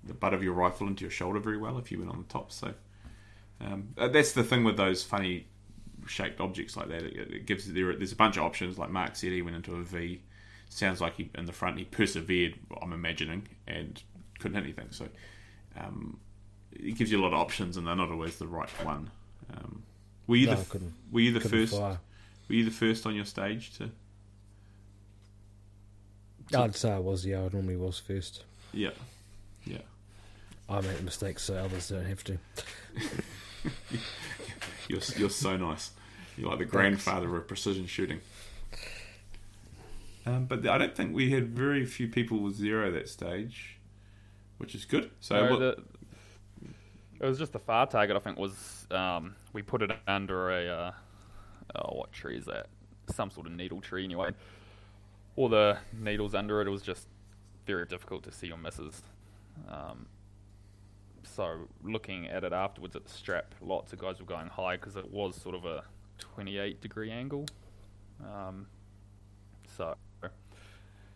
the 0.03 0.13
butt 0.13 0.33
of 0.33 0.43
your 0.43 0.53
rifle 0.53 0.87
into 0.87 1.01
your 1.03 1.11
shoulder 1.11 1.39
very 1.39 1.57
well 1.57 1.77
if 1.77 1.91
you 1.91 1.99
went 1.99 2.09
on 2.11 2.17
the 2.17 2.33
top. 2.33 2.51
So 2.51 2.73
um, 3.59 3.89
uh, 3.97 4.07
that's 4.07 4.31
the 4.33 4.43
thing 4.43 4.63
with 4.63 4.77
those 4.77 5.03
funny 5.03 5.47
shaped 6.07 6.39
objects 6.41 6.75
like 6.75 6.87
that. 6.89 7.03
It, 7.03 7.15
it 7.33 7.45
gives 7.45 7.71
there, 7.71 7.95
there's 7.95 8.11
a 8.11 8.15
bunch 8.15 8.37
of 8.37 8.43
options. 8.43 8.77
Like 8.77 8.89
Mark 8.89 9.15
said, 9.15 9.31
he 9.31 9.41
went 9.41 9.55
into 9.55 9.75
a 9.75 9.83
V. 9.83 10.21
Sounds 10.69 11.01
like 11.01 11.15
he 11.17 11.29
in 11.35 11.45
the 11.45 11.51
front 11.51 11.77
he 11.77 11.85
persevered. 11.85 12.55
I'm 12.81 12.93
imagining 12.93 13.47
and 13.67 14.01
couldn't 14.39 14.55
hit 14.55 14.63
anything. 14.63 14.87
So 14.91 15.07
um, 15.77 16.19
it 16.71 16.95
gives 16.97 17.11
you 17.11 17.19
a 17.19 17.23
lot 17.23 17.33
of 17.33 17.39
options, 17.39 17.77
and 17.77 17.85
they're 17.85 17.95
not 17.95 18.09
always 18.09 18.37
the 18.37 18.47
right 18.47 18.69
one. 18.85 19.11
Um, 19.53 19.83
were 20.27 20.37
you 20.37 20.45
No, 20.47 20.53
the 20.53 20.57
I 20.57 20.61
f- 20.61 20.69
couldn't- 20.69 20.93
were 21.11 21.19
you 21.19 21.31
the 21.33 21.41
first? 21.41 21.73
fire. 21.77 21.99
Were 22.47 22.55
you 22.55 22.65
the 22.65 22.71
first 22.71 23.05
on 23.05 23.15
your 23.15 23.25
stage 23.25 23.77
to? 23.77 23.91
I'd 26.53 26.75
say 26.75 26.91
I 26.91 26.99
was, 26.99 27.25
yeah, 27.25 27.37
I 27.39 27.49
normally 27.53 27.77
was 27.77 27.97
first. 27.99 28.43
Yeah, 28.73 28.89
yeah. 29.65 29.77
I 30.71 30.81
make 30.81 31.03
mistakes 31.03 31.43
so 31.43 31.55
others 31.55 31.89
don't 31.89 32.05
have 32.05 32.23
to. 32.25 32.37
You're 34.87 35.01
you're 35.15 35.29
so 35.29 35.55
nice. 35.55 35.91
You're 36.37 36.49
like 36.49 36.59
the 36.59 36.65
grandfather 36.65 37.35
of 37.37 37.47
precision 37.47 37.85
shooting. 37.85 38.19
Um, 40.25 40.45
but 40.45 40.67
I 40.67 40.77
don't 40.77 40.95
think 40.95 41.15
we 41.15 41.31
had 41.31 41.49
very 41.49 41.85
few 41.85 42.07
people 42.07 42.39
with 42.39 42.55
zero 42.55 42.91
that 42.91 43.07
stage, 43.09 43.79
which 44.57 44.75
is 44.75 44.85
good. 44.85 45.11
So 45.19 45.35
No, 45.45 45.51
what- 45.51 45.59
the, 45.59 45.83
it 47.19 47.25
was 47.27 47.37
just 47.37 47.53
the 47.53 47.59
far 47.59 47.85
target. 47.85 48.15
I 48.15 48.19
think 48.19 48.37
was 48.39 48.87
um, 48.91 49.35
we 49.53 49.61
put 49.61 49.81
it 49.83 49.91
under 50.07 50.49
a 50.49 50.67
uh, 50.67 50.91
oh, 51.75 51.97
what 51.97 52.11
tree 52.11 52.37
is 52.37 52.45
that? 52.45 52.67
Some 53.13 53.29
sort 53.29 53.45
of 53.45 53.53
needle 53.53 53.81
tree 53.81 54.03
anyway. 54.03 54.31
All 55.35 55.47
the 55.49 55.77
needles 55.93 56.33
under 56.33 56.61
it. 56.61 56.67
It 56.67 56.71
was 56.71 56.81
just 56.81 57.07
very 57.67 57.85
difficult 57.85 58.23
to 58.23 58.31
see 58.31 58.47
your 58.47 58.57
misses. 58.57 59.01
Um, 59.69 60.07
so 61.23 61.67
looking 61.83 62.27
at 62.27 62.43
it 62.43 62.53
afterwards 62.53 62.95
at 62.95 63.05
the 63.05 63.11
strap, 63.11 63.53
lots 63.61 63.93
of 63.93 63.99
guys 63.99 64.19
were 64.19 64.25
going 64.25 64.47
high 64.47 64.75
because 64.77 64.95
it 64.95 65.09
was 65.11 65.35
sort 65.35 65.55
of 65.55 65.65
a 65.65 65.83
28 66.19 66.81
degree 66.81 67.11
angle. 67.11 67.45
Um, 68.23 68.67
so 69.77 69.95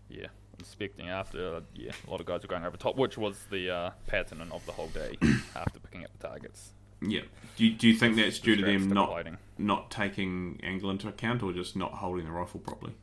yeah, 0.10 0.28
inspecting 0.60 1.10
after, 1.10 1.56
uh, 1.58 1.62
yeah, 1.74 1.92
a 2.08 2.12
lot 2.12 2.20
of 2.20 2.26
guys 2.26 2.42
were 2.44 2.48
going 2.48 2.64
over 2.64 2.78
top, 2.78 2.96
which 2.98 3.18
was 3.18 3.46
the 3.50 3.70
uh, 3.70 3.90
pattern 4.08 4.42
of 4.52 4.66
the 4.66 4.72
whole 4.72 4.88
day 4.90 5.18
after 5.56 5.80
picking 5.80 6.04
up 6.04 6.12
the 6.20 6.28
targets. 6.28 6.72
yeah. 7.02 7.22
Do 7.58 7.66
you, 7.66 7.74
do 7.74 7.88
you 7.88 7.96
think 7.96 8.16
that's 8.16 8.40
The 8.40 8.46
due 8.46 8.56
to 8.58 8.66
them 8.66 8.90
not 8.90 9.10
lighting. 9.12 9.38
not 9.58 9.90
taking 9.92 10.60
angle 10.64 10.90
into 10.92 11.08
account, 11.08 11.42
or 11.42 11.54
just 11.54 11.76
not 11.76 11.94
holding 11.94 12.26
the 12.26 12.32
rifle 12.32 12.60
properly? 12.60 12.94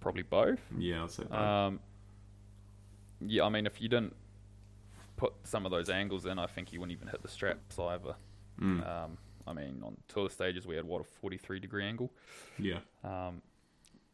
Probably 0.00 0.22
both. 0.22 0.60
Yeah, 0.78 1.02
I'd 1.04 1.10
say. 1.10 1.24
both. 1.24 1.32
Um, 1.38 1.80
yeah, 3.20 3.44
I 3.44 3.48
mean, 3.48 3.66
if 3.66 3.80
you 3.80 3.88
didn't 3.88 4.14
put 5.18 5.34
some 5.44 5.66
of 5.66 5.70
those 5.70 5.90
angles 5.90 6.24
in, 6.24 6.38
I 6.38 6.46
think 6.46 6.72
you 6.72 6.80
wouldn't 6.80 6.96
even 6.96 7.08
hit 7.08 7.20
the 7.20 7.28
straps 7.28 7.78
either. 7.78 8.14
Mm, 8.60 8.86
Um, 8.88 9.18
I 9.46 9.52
mean, 9.52 9.82
on 9.84 9.96
two 10.08 10.20
of 10.20 10.28
the 10.28 10.34
stages, 10.34 10.66
we 10.66 10.76
had 10.76 10.84
what 10.86 11.00
a 11.00 11.04
43 11.04 11.60
degree 11.60 11.84
angle. 11.84 12.10
yeah. 12.58 12.78
Um, 13.04 13.42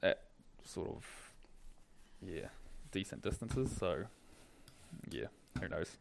at 0.02 0.22
sort 0.64 0.88
of, 0.90 1.32
yeah, 2.20 2.48
decent 2.90 3.22
distances. 3.22 3.70
So, 3.78 4.04
yeah, 5.10 5.26
who 5.60 5.68
knows? 5.68 5.96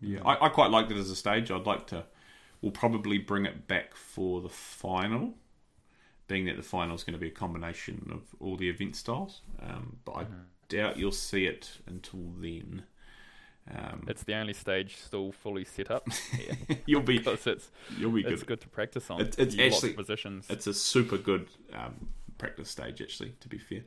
Yeah, 0.00 0.20
I, 0.24 0.46
I 0.46 0.48
quite 0.48 0.70
liked 0.70 0.90
it 0.90 0.96
as 0.98 1.10
a 1.10 1.16
stage. 1.16 1.50
I'd 1.50 1.66
like 1.66 1.86
to. 1.88 2.04
We'll 2.60 2.72
probably 2.72 3.18
bring 3.18 3.46
it 3.46 3.66
back 3.66 3.94
for 3.94 4.40
the 4.40 4.48
final, 4.48 5.34
being 6.28 6.46
that 6.46 6.56
the 6.56 6.62
final 6.62 6.94
is 6.94 7.04
going 7.04 7.12
to 7.14 7.18
be 7.20 7.28
a 7.28 7.30
combination 7.32 8.08
of 8.12 8.22
all 8.40 8.56
the 8.56 8.68
event 8.68 8.96
styles. 8.96 9.42
Um, 9.62 9.96
but 10.04 10.12
I 10.12 10.24
doubt 10.68 10.96
you'll 10.96 11.12
see 11.12 11.46
it 11.46 11.78
until 11.86 12.20
then. 12.38 12.84
Um, 13.74 14.04
It's 14.08 14.24
the 14.24 14.34
only 14.34 14.52
stage 14.52 14.96
still 14.96 15.32
fully 15.32 15.64
set 15.64 15.90
up. 15.90 16.06
You'll 16.86 17.00
be 17.00 17.16
because 17.18 17.46
it's 17.46 17.70
you'll 17.98 18.10
be 18.12 18.22
good. 18.22 18.32
it's 18.34 18.42
good. 18.42 18.60
to 18.60 18.68
practice 18.68 19.08
on. 19.10 19.20
It's- 19.22 19.38
it's 19.38 19.54
You- 19.54 19.64
actually- 19.64 19.92
positions. 19.94 20.46
It's 20.50 20.66
a 20.66 20.74
super 20.74 21.16
good 21.16 21.48
um, 21.72 22.08
practice 22.36 22.68
stage, 22.70 23.00
actually. 23.00 23.34
To 23.40 23.48
be 23.48 23.56
fair. 23.58 23.84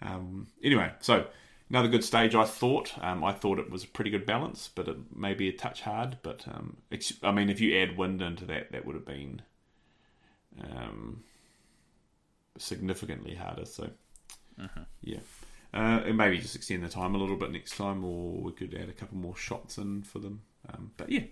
Um, 0.00 0.46
anyway, 0.62 0.92
so 1.00 1.26
another 1.68 1.88
good 1.88 2.04
stage. 2.04 2.36
I 2.36 2.44
thought. 2.44 2.92
Um, 3.02 3.24
I 3.24 3.32
thought 3.32 3.58
it 3.58 3.68
was 3.70 3.82
a 3.82 3.88
pretty 3.88 4.10
good 4.10 4.24
balance, 4.24 4.70
but 4.72 4.86
it 4.86 4.96
may 5.16 5.34
be 5.34 5.48
a 5.48 5.52
touch 5.52 5.80
hard. 5.80 6.18
But 6.22 6.46
um, 6.46 6.76
I 7.24 7.32
mean, 7.32 7.50
if 7.50 7.60
you 7.60 7.76
add 7.76 7.96
wind 7.96 8.22
into 8.22 8.44
that, 8.46 8.70
that 8.70 8.84
would 8.86 8.94
have 8.94 9.04
been 9.06 9.42
um, 10.62 11.24
significantly 12.56 13.34
harder. 13.34 13.64
So 13.64 13.90
yeah. 15.02 15.18
Uh, 15.74 16.00
and 16.06 16.16
maybe 16.16 16.38
just 16.38 16.56
extend 16.56 16.82
the 16.82 16.88
time 16.88 17.14
a 17.14 17.18
little 17.18 17.36
bit 17.36 17.52
next 17.52 17.76
time, 17.76 18.02
or 18.02 18.40
we 18.40 18.52
could 18.52 18.74
add 18.74 18.88
a 18.88 18.92
couple 18.92 19.18
more 19.18 19.36
shots 19.36 19.76
in 19.76 20.02
for 20.02 20.18
them. 20.18 20.40
Um, 20.72 20.92
but 20.96 21.10
yeah. 21.10 21.24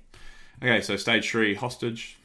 Okay, 0.62 0.80
so 0.82 0.96
stage 0.96 1.30
three, 1.30 1.54
hostage. 1.54 2.18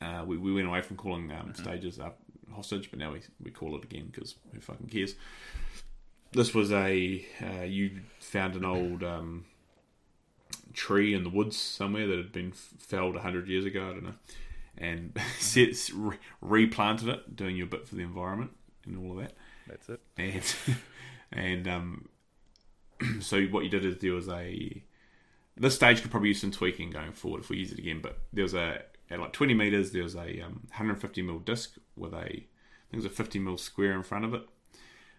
Uh, 0.00 0.24
we, 0.26 0.36
we 0.36 0.52
went 0.52 0.66
away 0.66 0.80
from 0.80 0.96
calling 0.96 1.30
um, 1.30 1.54
stages 1.54 2.00
up 2.00 2.18
hostage, 2.54 2.90
but 2.90 2.98
now 2.98 3.12
we, 3.12 3.20
we 3.42 3.50
call 3.50 3.76
it 3.76 3.84
again 3.84 4.08
because 4.10 4.34
who 4.52 4.60
fucking 4.60 4.88
cares? 4.88 5.14
This 6.32 6.54
was 6.54 6.72
a 6.72 7.24
uh, 7.42 7.64
you 7.64 8.00
found 8.18 8.56
an 8.56 8.64
old 8.64 9.02
um, 9.02 9.44
tree 10.72 11.14
in 11.14 11.22
the 11.22 11.30
woods 11.30 11.56
somewhere 11.56 12.06
that 12.06 12.16
had 12.16 12.32
been 12.32 12.52
felled 12.52 13.16
hundred 13.16 13.46
years 13.46 13.66
ago. 13.66 13.90
I 13.90 13.92
don't 13.92 14.04
know, 14.04 14.14
and 14.78 15.18
set, 15.38 15.90
re- 15.94 16.18
replanted 16.40 17.08
it, 17.08 17.36
doing 17.36 17.56
your 17.56 17.66
bit 17.66 17.86
for 17.86 17.94
the 17.94 18.02
environment 18.02 18.52
and 18.86 18.98
all 18.98 19.12
of 19.12 19.18
that 19.18 19.34
That's 19.68 19.88
it. 19.88 20.00
and 20.16 20.54
and 21.32 21.68
um, 21.68 22.08
so 23.20 23.42
what 23.46 23.64
you 23.64 23.70
did 23.70 23.84
is 23.84 23.98
there 23.98 24.12
was 24.14 24.28
a 24.28 24.82
this 25.56 25.74
stage 25.74 26.00
could 26.02 26.10
probably 26.10 26.28
use 26.30 26.40
some 26.40 26.50
tweaking 26.50 26.90
going 26.90 27.12
forward 27.12 27.42
if 27.42 27.50
we 27.50 27.58
use 27.58 27.72
it 27.72 27.78
again. 27.78 28.00
But 28.02 28.18
there 28.32 28.44
was 28.44 28.54
a 28.54 28.82
at 29.10 29.20
like 29.20 29.32
20 29.32 29.52
meters, 29.54 29.92
there 29.92 30.02
was 30.02 30.14
a 30.16 30.40
um, 30.40 30.60
150 30.70 31.20
mil 31.22 31.38
disc 31.38 31.76
with 31.96 32.12
a 32.14 32.18
I 32.18 32.20
think 32.22 32.46
it 32.92 32.96
was 32.96 33.04
a 33.06 33.10
50 33.10 33.38
mil 33.38 33.58
square 33.58 33.92
in 33.92 34.02
front 34.02 34.24
of 34.24 34.34
it. 34.34 34.42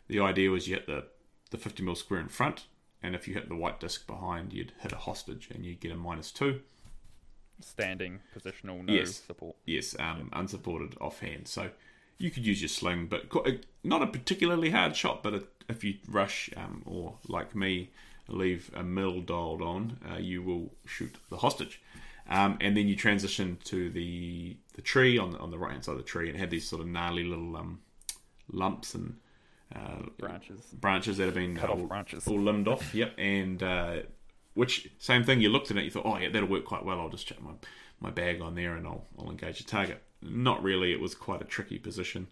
The 0.08 0.20
idea 0.20 0.50
was 0.50 0.68
you 0.68 0.76
hit 0.76 0.88
the 0.88 1.06
the 1.52 1.58
50 1.58 1.84
mil 1.84 1.96
square 1.96 2.20
in 2.20 2.30
front, 2.30 2.66
and 3.04 3.14
if 3.16 3.28
you 3.28 3.36
hit 3.36 3.48
the 3.50 3.56
white 3.56 3.80
disc 3.80 4.08
behind, 4.08 4.54
you'd 4.54 4.74
hit 4.80 4.92
a 4.92 4.98
hostage 4.98 5.50
and 5.54 5.64
you'd 5.66 5.80
get 5.80 5.92
a 5.92 5.96
minus 5.96 6.32
two. 6.32 6.62
Standing 7.62 8.20
positional, 8.36 8.84
no 8.84 8.92
Yes. 8.94 9.22
support. 9.26 9.56
Yes, 9.66 9.96
um, 10.00 10.30
unsupported 10.34 10.96
offhand. 11.00 11.48
So 11.48 11.70
you 12.18 12.32
could 12.32 12.46
use 12.46 12.62
your 12.62 12.70
sling, 12.70 13.08
but 13.08 13.32
not 13.84 14.02
a 14.02 14.08
particularly 14.08 14.70
hard 14.72 14.96
shot. 14.96 15.24
But 15.24 15.48
if 15.70 15.84
you 15.84 15.96
rush 16.08 16.50
um, 16.56 16.84
or 16.86 17.16
like 17.28 17.56
me, 17.56 17.92
leave 18.28 18.72
a 18.76 18.84
mill 18.84 19.22
dialed 19.22 19.62
on, 19.62 20.00
uh, 20.12 20.18
you 20.18 20.42
will 20.42 20.74
shoot 20.86 21.16
the 21.30 21.38
hostage. 21.38 21.82
Um, 22.30 22.58
and 22.62 22.78
then 22.78 22.88
you 22.88 22.96
transition 22.96 23.58
to 23.66 23.90
the 23.90 24.56
the 24.76 24.82
tree 24.82 25.18
on 25.18 25.32
the, 25.32 25.40
on 25.40 25.52
the 25.52 25.58
right 25.58 25.72
hand 25.74 25.84
side 25.84 25.92
of 25.94 25.98
the 25.98 26.04
tree, 26.04 26.28
and 26.30 26.38
it 26.38 26.40
had 26.40 26.50
these 26.50 26.68
sort 26.68 26.82
of 26.82 26.88
gnarly 26.88 27.24
little 27.26 27.56
um, 27.58 27.82
lumps 28.52 28.96
and 28.96 29.18
uh, 29.76 30.04
Branches. 30.18 30.62
branches 30.74 31.18
that 31.18 31.26
have 31.26 31.34
been 31.34 31.58
Cut 31.58 31.70
uh, 31.70 31.74
off 31.74 31.80
all, 31.80 31.86
branches. 31.88 32.28
all 32.28 32.40
limbed 32.40 32.68
off. 32.70 32.94
Yep, 32.96 33.14
and 33.18 33.62
uh, 33.62 33.98
which 34.54 34.90
same 35.00 35.24
thing. 35.26 35.42
You 35.42 35.50
looked 35.50 35.70
at 35.72 35.78
it, 35.78 35.84
you 35.84 35.92
thought, 35.92 36.06
oh 36.06 36.18
yeah, 36.18 36.30
that'll 36.30 36.48
work 36.48 36.64
quite 36.64 36.86
well. 36.86 37.00
I'll 37.02 37.10
just 37.10 37.28
chuck 37.28 37.42
my 37.42 37.52
my 38.00 38.10
bag 38.10 38.42
on 38.42 38.56
there 38.56 38.76
and 38.76 38.88
I'll 38.88 39.06
I'll 39.20 39.30
engage 39.30 39.58
the 39.58 39.66
target. 39.66 40.02
Not 40.24 40.64
really. 40.64 40.92
It 40.94 41.00
was 41.00 41.16
quite 41.16 41.42
a 41.42 41.46
tricky 41.46 41.78
position. 41.80 42.28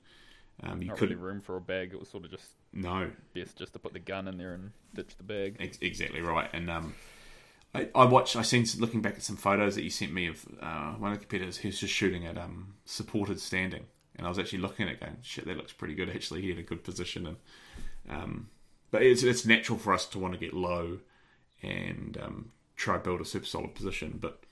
Um, 0.63 0.81
you 0.81 0.89
Not 0.89 0.97
couldn't. 0.97 1.17
really 1.19 1.33
room 1.33 1.41
for 1.41 1.57
a 1.57 1.61
bag. 1.61 1.91
It 1.93 1.99
was 1.99 2.09
sort 2.09 2.25
of 2.25 2.31
just 2.31 2.45
No, 2.73 3.09
best 3.33 3.57
just 3.57 3.73
to 3.73 3.79
put 3.79 3.93
the 3.93 3.99
gun 3.99 4.27
in 4.27 4.37
there 4.37 4.53
and 4.53 4.71
ditch 4.93 5.15
the 5.17 5.23
bag. 5.23 5.57
ex- 5.59 5.79
exactly 5.81 6.21
right. 6.21 6.49
And 6.53 6.69
um, 6.69 6.93
I, 7.73 7.89
I 7.95 8.05
watched. 8.05 8.35
I 8.35 8.43
seen 8.43 8.65
looking 8.77 9.01
back 9.01 9.15
at 9.15 9.23
some 9.23 9.37
photos 9.37 9.75
that 9.75 9.83
you 9.83 9.89
sent 9.89 10.13
me 10.13 10.27
of 10.27 10.45
uh, 10.61 10.91
one 10.93 11.11
of 11.13 11.17
the 11.19 11.25
competitors. 11.25 11.57
He 11.57 11.67
was 11.69 11.79
just 11.79 11.93
shooting 11.93 12.25
at 12.27 12.37
um 12.37 12.75
supported 12.85 13.39
standing, 13.39 13.85
and 14.17 14.27
I 14.27 14.29
was 14.29 14.37
actually 14.37 14.59
looking 14.59 14.87
at 14.87 14.93
it 14.93 14.99
going, 14.99 15.17
shit, 15.23 15.45
that 15.45 15.57
looks 15.57 15.73
pretty 15.73 15.95
good. 15.95 16.09
Actually, 16.09 16.41
he 16.41 16.49
had 16.49 16.59
a 16.59 16.63
good 16.63 16.83
position, 16.83 17.25
and 17.27 17.37
um, 18.09 18.49
but 18.91 19.01
it's 19.01 19.23
it's 19.23 19.45
natural 19.45 19.79
for 19.79 19.93
us 19.93 20.05
to 20.07 20.19
want 20.19 20.33
to 20.33 20.39
get 20.39 20.53
low 20.53 20.99
and 21.63 22.17
um, 22.21 22.51
try 22.75 22.97
build 22.97 23.21
a 23.21 23.25
super 23.25 23.45
solid 23.45 23.73
position, 23.73 24.17
but. 24.21 24.43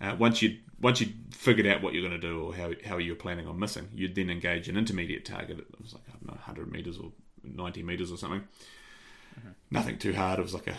Uh, 0.00 0.14
once 0.18 0.42
you 0.42 0.58
once 0.80 1.00
you 1.00 1.08
figured 1.30 1.66
out 1.66 1.82
what 1.82 1.94
you're 1.94 2.06
going 2.06 2.20
to 2.20 2.26
do 2.26 2.42
or 2.42 2.54
how 2.54 2.72
how 2.84 2.98
you're 2.98 3.16
planning 3.16 3.46
on 3.46 3.58
missing, 3.58 3.88
you'd 3.94 4.14
then 4.14 4.30
engage 4.30 4.68
an 4.68 4.76
intermediate 4.76 5.24
target. 5.24 5.58
It 5.58 5.80
was 5.80 5.94
like 5.94 6.02
I 6.08 6.12
don't 6.12 6.26
know, 6.26 6.34
100 6.34 6.70
meters 6.70 6.98
or 6.98 7.12
90 7.42 7.82
meters 7.82 8.12
or 8.12 8.18
something. 8.18 8.44
Nothing 9.70 9.98
too 9.98 10.12
hard. 10.12 10.38
It 10.38 10.42
was 10.42 10.54
like 10.54 10.68
a 10.68 10.76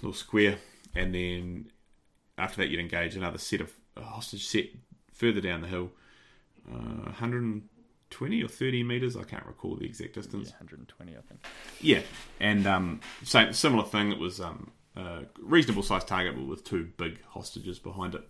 little 0.00 0.14
square, 0.14 0.58
and 0.94 1.14
then 1.14 1.70
after 2.36 2.58
that, 2.58 2.68
you'd 2.68 2.80
engage 2.80 3.16
another 3.16 3.38
set 3.38 3.60
of 3.60 3.72
hostage 3.96 4.46
set 4.46 4.66
further 5.12 5.40
down 5.40 5.60
the 5.60 5.66
hill, 5.66 5.90
uh, 6.70 7.10
120 7.10 8.42
or 8.42 8.48
30 8.48 8.82
meters. 8.84 9.16
I 9.16 9.24
can't 9.24 9.44
recall 9.44 9.76
the 9.76 9.84
exact 9.84 10.14
distance. 10.14 10.48
Yeah, 10.50 10.58
distance. 10.60 10.92
120, 10.98 11.16
I 11.16 11.20
think. 11.22 11.40
Yeah, 11.80 12.00
and 12.40 12.66
um, 12.66 13.00
same 13.24 13.52
similar 13.52 13.84
thing. 13.84 14.12
It 14.12 14.18
was 14.18 14.40
um, 14.40 14.70
a 14.96 15.24
reasonable 15.40 15.82
sized 15.82 16.06
target, 16.06 16.36
but 16.36 16.46
with 16.46 16.64
two 16.64 16.90
big 16.96 17.22
hostages 17.24 17.78
behind 17.78 18.14
it. 18.14 18.22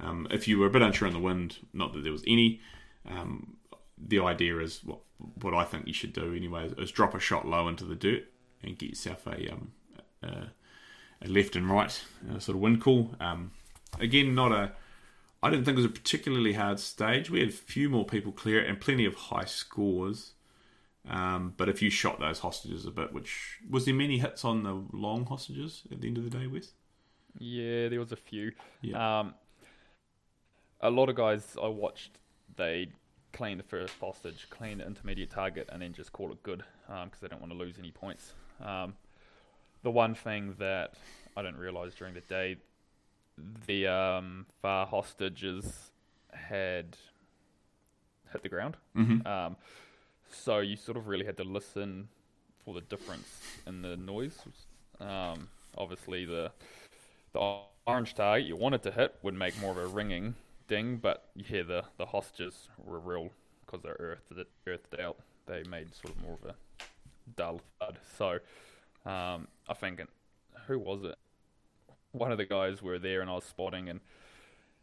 Um, 0.00 0.26
if 0.30 0.46
you 0.46 0.58
were 0.58 0.66
a 0.66 0.70
bit 0.70 0.82
unsure 0.82 1.08
on 1.08 1.14
the 1.14 1.20
wind, 1.20 1.58
not 1.72 1.92
that 1.92 2.02
there 2.02 2.12
was 2.12 2.24
any, 2.26 2.60
um, 3.08 3.56
the 3.96 4.20
idea 4.20 4.58
is 4.58 4.84
what 4.84 5.00
what 5.40 5.54
I 5.54 5.64
think 5.64 5.86
you 5.86 5.94
should 5.94 6.12
do 6.12 6.34
anyway 6.34 6.66
is, 6.66 6.72
is 6.72 6.90
drop 6.90 7.14
a 7.14 7.20
shot 7.20 7.46
low 7.46 7.68
into 7.68 7.84
the 7.84 7.94
dirt 7.94 8.24
and 8.62 8.76
get 8.76 8.90
yourself 8.90 9.26
a 9.26 9.52
um, 9.52 9.72
a, 10.22 10.48
a 11.22 11.28
left 11.28 11.56
and 11.56 11.70
right 11.70 12.04
uh, 12.30 12.38
sort 12.38 12.56
of 12.56 12.60
wind 12.60 12.82
call. 12.82 13.14
Um, 13.20 13.52
again, 13.98 14.34
not 14.34 14.52
a. 14.52 14.72
I 15.42 15.50
didn't 15.50 15.64
think 15.64 15.76
it 15.76 15.82
was 15.82 15.86
a 15.86 15.90
particularly 15.90 16.54
hard 16.54 16.80
stage. 16.80 17.30
We 17.30 17.40
had 17.40 17.50
a 17.50 17.52
few 17.52 17.88
more 17.88 18.04
people 18.04 18.32
clear 18.32 18.62
it 18.62 18.68
and 18.68 18.80
plenty 18.80 19.04
of 19.04 19.14
high 19.14 19.44
scores. 19.44 20.32
Um, 21.08 21.54
but 21.56 21.68
if 21.68 21.82
you 21.82 21.90
shot 21.90 22.18
those 22.18 22.40
hostages 22.40 22.84
a 22.84 22.90
bit, 22.90 23.12
which 23.12 23.58
was 23.70 23.84
there 23.84 23.94
many 23.94 24.18
hits 24.18 24.44
on 24.44 24.64
the 24.64 24.82
long 24.92 25.24
hostages 25.24 25.82
at 25.92 26.00
the 26.00 26.08
end 26.08 26.18
of 26.18 26.24
the 26.24 26.30
day, 26.30 26.46
Wes? 26.46 26.72
Yeah, 27.38 27.88
there 27.88 28.00
was 28.00 28.12
a 28.12 28.16
few. 28.16 28.52
Yeah. 28.80 29.20
Um, 29.20 29.34
a 30.80 30.90
lot 30.90 31.08
of 31.08 31.16
guys 31.16 31.56
I 31.62 31.68
watched, 31.68 32.18
they 32.56 32.88
clean 33.32 33.58
the 33.58 33.64
first 33.64 33.94
hostage, 34.00 34.46
clean 34.50 34.78
the 34.78 34.86
intermediate 34.86 35.30
target, 35.30 35.68
and 35.72 35.82
then 35.82 35.92
just 35.92 36.12
call 36.12 36.32
it 36.32 36.42
good 36.42 36.64
because 36.86 37.20
they 37.20 37.28
don't 37.28 37.40
want 37.40 37.52
to 37.52 37.58
lose 37.58 37.76
any 37.78 37.90
points. 37.90 38.32
Um, 38.64 38.94
the 39.82 39.90
one 39.90 40.14
thing 40.14 40.54
that 40.58 40.94
I 41.36 41.42
didn't 41.42 41.58
realize 41.58 41.94
during 41.94 42.14
the 42.14 42.20
day, 42.22 42.56
the 43.66 43.86
um, 43.86 44.46
far 44.62 44.86
hostages 44.86 45.90
had 46.32 46.96
hit 48.32 48.42
the 48.42 48.48
ground. 48.48 48.76
Mm-hmm. 48.96 49.26
Um, 49.26 49.56
so 50.32 50.58
you 50.58 50.76
sort 50.76 50.96
of 50.96 51.06
really 51.06 51.26
had 51.26 51.36
to 51.36 51.44
listen 51.44 52.08
for 52.64 52.74
the 52.74 52.80
difference 52.80 53.28
in 53.66 53.82
the 53.82 53.96
noise. 53.96 54.38
Um, 55.00 55.48
obviously, 55.76 56.24
the 56.24 56.50
the 57.32 57.58
orange 57.86 58.14
target 58.14 58.46
you 58.46 58.56
wanted 58.56 58.82
to 58.82 58.90
hit 58.90 59.14
would 59.22 59.34
make 59.34 59.60
more 59.60 59.72
of 59.72 59.78
a 59.78 59.86
ringing 59.86 60.34
ding, 60.68 60.96
but 60.96 61.28
yeah, 61.34 61.62
the 61.62 61.84
the 61.98 62.06
hostages 62.06 62.68
were 62.84 62.98
real 62.98 63.30
because 63.64 63.82
they're 63.82 63.96
earthed 63.98 64.48
earthed 64.66 65.00
out. 65.00 65.16
They 65.46 65.62
made 65.64 65.94
sort 65.94 66.14
of 66.14 66.22
more 66.22 66.38
of 66.42 66.50
a 66.50 66.54
dull 67.36 67.60
thud. 67.78 67.98
So 68.16 68.38
um, 69.10 69.48
I 69.68 69.74
think 69.74 70.00
who 70.66 70.78
was 70.78 71.04
it? 71.04 71.16
One 72.12 72.32
of 72.32 72.38
the 72.38 72.46
guys 72.46 72.82
were 72.82 72.98
there, 72.98 73.20
and 73.20 73.30
I 73.30 73.34
was 73.34 73.44
spotting, 73.44 73.88
and 73.88 74.00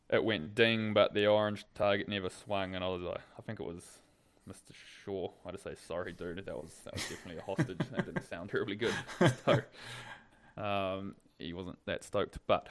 it 0.10 0.24
went 0.24 0.56
ding, 0.56 0.94
but 0.94 1.14
the 1.14 1.26
orange 1.28 1.66
target 1.76 2.08
never 2.08 2.30
swung, 2.30 2.76
and 2.76 2.84
I 2.84 2.88
was 2.90 3.02
like, 3.02 3.22
I 3.38 3.42
think 3.42 3.60
it 3.60 3.66
was 3.66 4.00
Mr. 4.48 4.74
Shaw. 5.04 5.30
I 5.46 5.52
just 5.52 5.64
say 5.64 5.76
sorry, 5.88 6.14
dude. 6.14 6.46
That 6.46 6.56
was 6.56 6.72
that 6.86 6.94
was 6.94 7.04
definitely 7.04 7.40
a 7.40 7.44
hostage. 7.44 7.80
that 7.92 8.06
didn't 8.06 8.28
sound 8.30 8.50
terribly 8.50 8.76
good. 8.76 8.94
So 9.46 10.62
um, 10.62 11.16
he 11.40 11.54
wasn't 11.54 11.80
that 11.86 12.04
stoked, 12.04 12.38
but 12.48 12.68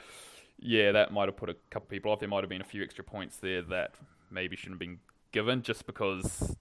yeah, 0.59 0.91
that 0.91 1.11
might 1.11 1.27
have 1.27 1.37
put 1.37 1.49
a 1.49 1.55
couple 1.69 1.87
people 1.87 2.11
off. 2.11 2.19
There 2.19 2.29
might 2.29 2.41
have 2.41 2.49
been 2.49 2.61
a 2.61 2.65
few 2.65 2.83
extra 2.83 3.03
points 3.03 3.37
there 3.37 3.61
that 3.63 3.95
maybe 4.31 4.55
shouldn't 4.55 4.75
have 4.75 4.79
been 4.79 4.99
given, 5.31 5.61
just 5.61 5.85
because 5.85 6.55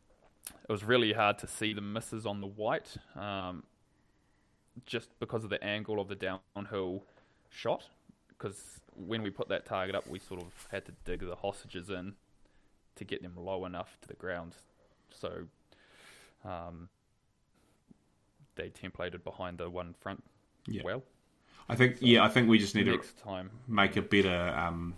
it 0.47 0.69
was 0.69 0.85
really 0.85 1.13
hard 1.13 1.39
to 1.39 1.47
see 1.47 1.73
the 1.73 1.81
misses 1.81 2.27
on 2.27 2.41
the 2.41 2.47
white, 2.47 2.97
um, 3.17 3.65
just 4.87 5.09
because 5.21 5.45
of 5.45 5.51
the 5.51 5.63
angle 5.63 6.01
of 6.01 6.09
the 6.09 6.17
downhill 6.57 7.05
shot. 7.51 7.89
Because 8.29 8.81
when 8.97 9.23
we 9.23 9.31
put 9.31 9.49
that 9.49 9.65
target 9.65 9.95
up, 9.95 10.07
we 10.09 10.19
sort 10.19 10.43
of 10.43 10.67
had 10.71 10.85
to 10.87 10.93
dig 11.05 11.21
the 11.21 11.37
hostages 11.37 11.89
in 11.91 12.15
to 12.97 13.05
get 13.05 13.23
them 13.23 13.35
low 13.37 13.65
enough 13.65 13.97
to 14.03 14.09
the 14.09 14.15
ground, 14.15 14.57
so 15.11 15.45
um, 16.45 16.89
they 18.57 18.69
templated 18.69 19.25
behind 19.25 19.59
the 19.59 19.71
one 19.71 19.95
front 20.01 20.23
Yeah. 20.67 20.83
well. 20.85 21.03
I 21.69 21.77
think 21.77 21.97
yeah, 22.01 22.25
I 22.25 22.29
think 22.29 22.49
we 22.49 22.59
just 22.59 22.75
need 22.75 22.85
to 22.85 22.99
time, 23.23 23.51
make 23.69 23.97
a 23.97 24.03
better 24.03 24.49
um, 24.57 24.95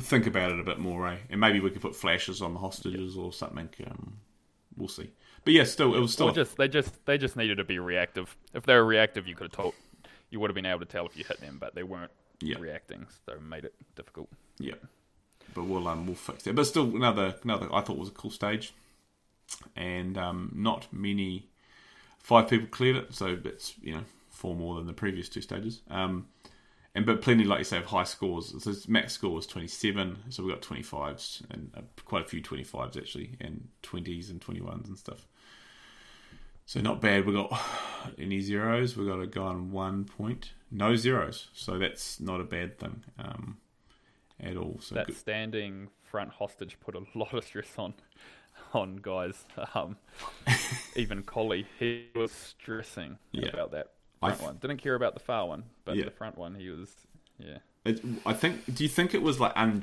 think 0.00 0.26
about 0.26 0.50
it 0.52 0.58
a 0.60 0.64
bit 0.64 0.78
more, 0.78 1.08
eh? 1.08 1.18
And 1.30 1.40
maybe 1.40 1.60
we 1.60 1.70
could 1.70 1.82
put 1.82 1.94
flashes 1.94 2.42
on 2.42 2.54
the 2.54 2.60
hostages 2.60 3.16
or 3.16 3.32
something. 3.32 3.68
Um, 3.86 4.16
we'll 4.76 4.88
see. 4.88 5.10
But 5.44 5.52
yeah, 5.54 5.64
still, 5.64 5.94
it 5.94 6.00
was 6.00 6.12
still 6.12 6.32
just 6.32 6.56
they 6.56 6.68
just 6.68 7.04
they 7.06 7.18
just 7.18 7.36
needed 7.36 7.56
to 7.58 7.64
be 7.64 7.78
reactive. 7.78 8.36
If 8.54 8.64
they 8.66 8.74
were 8.74 8.84
reactive, 8.84 9.26
you 9.28 9.34
could 9.34 9.44
have 9.44 9.52
told, 9.52 9.74
you 10.30 10.40
would 10.40 10.50
have 10.50 10.54
been 10.54 10.66
able 10.66 10.80
to 10.80 10.86
tell 10.86 11.06
if 11.06 11.16
you 11.16 11.24
hit 11.24 11.40
them, 11.40 11.58
but 11.60 11.74
they 11.74 11.82
weren't 11.82 12.10
Yeah. 12.40 12.58
reacting, 12.58 13.06
so 13.24 13.32
it 13.34 13.42
made 13.42 13.64
it 13.64 13.74
difficult. 13.94 14.28
yeah. 14.58 14.74
But 15.54 15.64
we'll 15.64 15.88
um, 15.88 16.06
we'll 16.06 16.14
fix 16.16 16.46
it. 16.46 16.54
But 16.54 16.66
still, 16.66 16.94
another 16.94 17.34
another 17.42 17.68
I 17.72 17.80
thought 17.80 17.96
was 17.96 18.08
a 18.08 18.12
cool 18.12 18.30
stage, 18.30 18.72
and 19.76 20.18
um, 20.18 20.52
not 20.54 20.86
many. 20.92 21.48
Five 22.18 22.48
people 22.48 22.66
cleared 22.66 22.96
it, 22.96 23.14
so 23.14 23.38
it's 23.44 23.74
you 23.80 23.94
know 23.94 24.04
four 24.38 24.54
more 24.54 24.76
than 24.76 24.86
the 24.86 24.92
previous 24.92 25.28
two 25.28 25.40
stages. 25.40 25.82
Um, 25.90 26.28
and 26.94 27.04
but 27.04 27.20
plenty, 27.20 27.44
like 27.44 27.58
you 27.58 27.64
say, 27.64 27.78
of 27.78 27.86
high 27.86 28.04
scores. 28.04 28.54
So 28.62 28.72
max 28.90 29.12
score 29.12 29.32
was 29.34 29.46
twenty 29.46 29.68
seven, 29.68 30.18
so 30.30 30.42
we 30.42 30.50
got 30.50 30.62
twenty 30.62 30.82
fives 30.82 31.42
and 31.50 31.70
uh, 31.76 31.80
quite 32.04 32.22
a 32.24 32.28
few 32.28 32.40
twenty 32.40 32.64
fives 32.64 32.96
actually, 32.96 33.32
and 33.40 33.68
twenties 33.82 34.30
and 34.30 34.40
twenty 34.40 34.60
ones 34.60 34.88
and 34.88 34.96
stuff. 34.98 35.26
So 36.66 36.80
not 36.80 37.00
bad. 37.00 37.26
We 37.26 37.32
got 37.34 37.52
any 38.18 38.40
zeros. 38.40 38.96
We 38.96 39.06
got 39.06 39.20
a 39.20 39.26
guy 39.26 39.42
on 39.42 39.70
one 39.72 40.04
point, 40.04 40.52
no 40.70 40.96
zeros. 40.96 41.48
So 41.52 41.78
that's 41.78 42.20
not 42.20 42.40
a 42.40 42.44
bad 42.44 42.78
thing 42.78 43.04
um, 43.18 43.58
at 44.40 44.56
all. 44.56 44.78
So 44.80 44.94
that 44.94 45.06
good. 45.08 45.16
standing 45.16 45.88
front 46.02 46.30
hostage 46.30 46.78
put 46.80 46.94
a 46.94 47.02
lot 47.18 47.34
of 47.34 47.44
stress 47.44 47.72
on 47.76 47.94
on 48.74 48.96
guys. 48.96 49.46
Um, 49.74 49.96
even 50.96 51.22
Collie, 51.22 51.66
he 51.78 52.06
was 52.14 52.32
stressing 52.32 53.18
Yeah. 53.32 53.48
about 53.50 53.70
that 53.72 53.92
I 54.22 54.30
th- 54.32 54.42
one. 54.42 54.56
Didn't 54.60 54.78
care 54.78 54.94
about 54.94 55.14
the 55.14 55.20
far 55.20 55.46
one, 55.46 55.64
but 55.84 55.96
Yeah. 55.96 56.04
the 56.04 56.10
front 56.10 56.36
one, 56.38 56.54
he 56.54 56.68
was 56.70 56.90
yeah. 57.38 57.58
It, 57.84 58.00
I 58.26 58.32
think. 58.32 58.74
Do 58.74 58.82
you 58.82 58.88
think 58.88 59.14
it 59.14 59.22
was 59.22 59.38
like 59.40 59.52
un, 59.56 59.82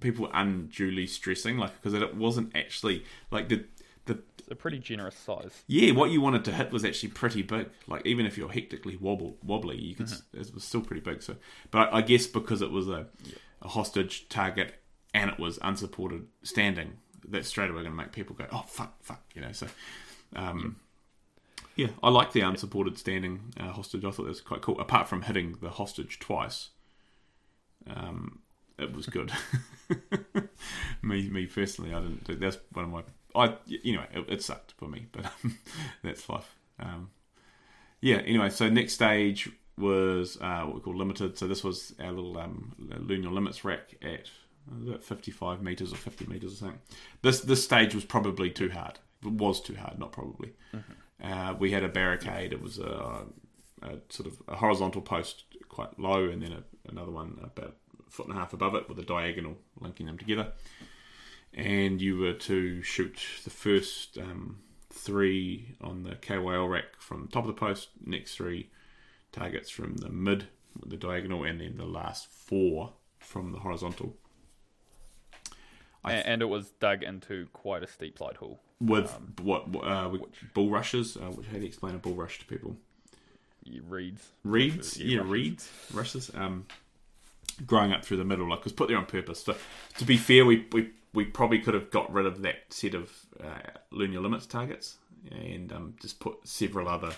people 0.00 0.28
unduly 0.32 1.06
stressing, 1.06 1.56
like 1.58 1.72
because 1.80 1.94
it 1.94 2.14
wasn't 2.16 2.54
actually 2.56 3.04
like 3.30 3.48
the 3.48 3.64
the 4.06 4.18
It's 4.38 4.48
a 4.50 4.54
pretty 4.56 4.78
generous 4.78 5.14
size. 5.16 5.62
yeah 5.68 5.92
what 5.92 6.10
you 6.10 6.20
wanted 6.20 6.44
to 6.46 6.52
hit 6.52 6.72
was 6.72 6.84
actually 6.84 7.10
pretty 7.10 7.42
big. 7.42 7.68
Like 7.86 8.04
even 8.04 8.26
if 8.26 8.36
you're 8.36 8.50
hectically 8.50 8.96
wobble 8.96 9.36
wobbly, 9.44 9.78
you 9.78 9.94
could 9.94 10.06
s 10.10 10.22
it 10.32 10.52
was 10.54 10.64
still 10.64 10.80
pretty 10.82 11.00
big. 11.02 11.22
So, 11.22 11.36
but 11.70 11.92
I, 11.92 12.00
guess 12.02 12.26
because 12.26 12.60
it 12.62 12.70
was 12.72 12.88
a 12.88 13.06
a 13.62 13.68
hostage 13.68 14.28
target 14.28 14.74
and 15.14 15.30
it 15.30 15.38
was 15.38 15.58
unsupported 15.62 16.26
standing, 16.42 16.94
that's 17.28 17.48
straight 17.48 17.68
away 17.70 17.82
going 17.82 17.92
to 17.92 17.96
make 18.02 18.12
people 18.12 18.34
go, 18.34 18.46
oh 18.52 18.64
fuck, 18.66 18.94
fuck, 19.02 19.22
you 19.34 19.42
know. 19.42 19.52
So, 19.52 19.66
um, 20.34 20.58
yeah, 20.58 20.70
I 22.02 22.10
like 22.10 22.32
the 22.32 22.40
unsupported 22.40 22.98
standing 22.98 23.52
uh, 23.58 23.72
hostage. 23.72 24.04
I 24.04 24.10
thought 24.10 24.24
that 24.24 24.30
was 24.30 24.40
quite 24.40 24.62
cool. 24.62 24.80
Apart 24.80 25.08
from 25.08 25.22
hitting 25.22 25.56
the 25.60 25.70
hostage 25.70 26.18
twice, 26.18 26.70
um, 27.86 28.40
it 28.78 28.94
was 28.94 29.06
good. 29.06 29.32
me, 31.02 31.28
me 31.28 31.46
personally, 31.46 31.94
I 31.94 32.00
didn't. 32.00 32.40
That's 32.40 32.58
one 32.72 32.84
of 32.84 32.90
my. 32.90 33.02
I 33.34 33.54
anyway, 33.84 34.06
it, 34.12 34.26
it 34.28 34.42
sucked 34.42 34.72
for 34.72 34.88
me, 34.88 35.06
but 35.12 35.26
that's 36.02 36.28
life. 36.28 36.54
Um, 36.78 37.10
yeah. 38.00 38.16
Anyway, 38.18 38.50
so 38.50 38.68
next 38.68 38.94
stage 38.94 39.48
was 39.78 40.36
uh, 40.40 40.62
what 40.62 40.74
we 40.74 40.80
call 40.80 40.96
limited. 40.96 41.38
So 41.38 41.46
this 41.46 41.64
was 41.64 41.94
our 42.00 42.12
little 42.12 42.36
um, 42.38 42.74
learn 42.78 43.22
your 43.22 43.32
limits 43.32 43.64
rack 43.64 43.94
at 44.02 44.08
it 44.10 45.02
55 45.02 45.62
meters 45.62 45.92
or 45.92 45.96
50 45.96 46.26
meters 46.26 46.54
or 46.54 46.56
something. 46.56 46.78
This 47.22 47.40
this 47.40 47.64
stage 47.64 47.94
was 47.94 48.04
probably 48.04 48.50
too 48.50 48.70
hard. 48.70 48.98
It 49.24 49.32
was 49.32 49.60
too 49.60 49.76
hard, 49.76 49.98
not 49.98 50.12
probably. 50.12 50.52
Uh, 51.22 51.54
we 51.58 51.70
had 51.70 51.84
a 51.84 51.88
barricade. 51.88 52.52
It 52.52 52.62
was 52.62 52.78
a, 52.78 53.24
a 53.82 53.98
sort 54.08 54.26
of 54.26 54.42
a 54.48 54.56
horizontal 54.56 55.02
post 55.02 55.44
quite 55.68 55.98
low, 55.98 56.28
and 56.28 56.42
then 56.42 56.52
a, 56.52 56.62
another 56.88 57.12
one 57.12 57.38
about 57.42 57.74
a 58.06 58.10
foot 58.10 58.26
and 58.26 58.36
a 58.36 58.38
half 58.38 58.52
above 58.52 58.74
it 58.74 58.88
with 58.88 58.98
a 58.98 59.04
diagonal 59.04 59.56
linking 59.80 60.06
them 60.06 60.18
together. 60.18 60.52
And 61.52 62.00
you 62.00 62.18
were 62.18 62.32
to 62.34 62.82
shoot 62.82 63.20
the 63.44 63.50
first 63.50 64.16
um, 64.18 64.60
three 64.90 65.76
on 65.80 66.04
the 66.04 66.16
KYL 66.16 66.70
rack 66.70 66.98
from 66.98 67.22
the 67.22 67.28
top 67.28 67.44
of 67.44 67.48
the 67.48 67.60
post, 67.60 67.88
next 68.04 68.34
three 68.34 68.70
targets 69.32 69.70
from 69.70 69.96
the 69.96 70.08
mid 70.08 70.46
with 70.78 70.90
the 70.90 70.96
diagonal, 70.96 71.44
and 71.44 71.60
then 71.60 71.76
the 71.76 71.84
last 71.84 72.28
four 72.30 72.92
from 73.18 73.52
the 73.52 73.58
horizontal. 73.58 74.16
And, 76.04 76.26
and 76.26 76.42
it 76.42 76.46
was 76.46 76.70
dug 76.80 77.02
into 77.02 77.48
quite 77.52 77.82
a 77.82 77.86
steep 77.86 78.18
slide 78.18 78.36
hole. 78.36 78.60
With 78.80 79.14
what 79.42 79.66
uh, 79.84 80.08
with 80.10 80.22
bull 80.54 80.70
rushes? 80.70 81.16
Uh, 81.16 81.30
which, 81.32 81.46
how 81.48 81.54
do 81.54 81.60
you 81.60 81.66
explain 81.66 81.94
a 81.94 81.98
bull 81.98 82.14
rush 82.14 82.38
to 82.38 82.46
people? 82.46 82.76
You 83.64 83.82
reads. 83.86 84.28
reeds, 84.42 84.96
Yeah, 84.98 85.06
yeah, 85.06 85.16
rushes. 85.18 85.30
reeds, 85.30 85.70
rushes. 85.92 86.30
Um, 86.34 86.66
growing 87.66 87.92
up 87.92 88.04
through 88.04 88.16
the 88.16 88.24
middle, 88.24 88.48
like 88.48 88.64
was 88.64 88.72
put 88.72 88.88
there 88.88 88.96
on 88.96 89.04
purpose. 89.06 89.44
So, 89.44 89.54
to 89.98 90.04
be 90.04 90.16
fair, 90.16 90.46
we, 90.46 90.66
we 90.72 90.90
we 91.12 91.24
probably 91.26 91.58
could 91.58 91.74
have 91.74 91.90
got 91.90 92.10
rid 92.12 92.24
of 92.24 92.40
that 92.42 92.56
set 92.70 92.94
of 92.94 93.12
uh, 93.42 93.58
learn 93.90 94.12
your 94.12 94.22
limits 94.22 94.46
targets 94.46 94.96
and 95.30 95.72
um, 95.72 95.94
just 96.00 96.18
put 96.20 96.38
several 96.44 96.88
other 96.88 97.12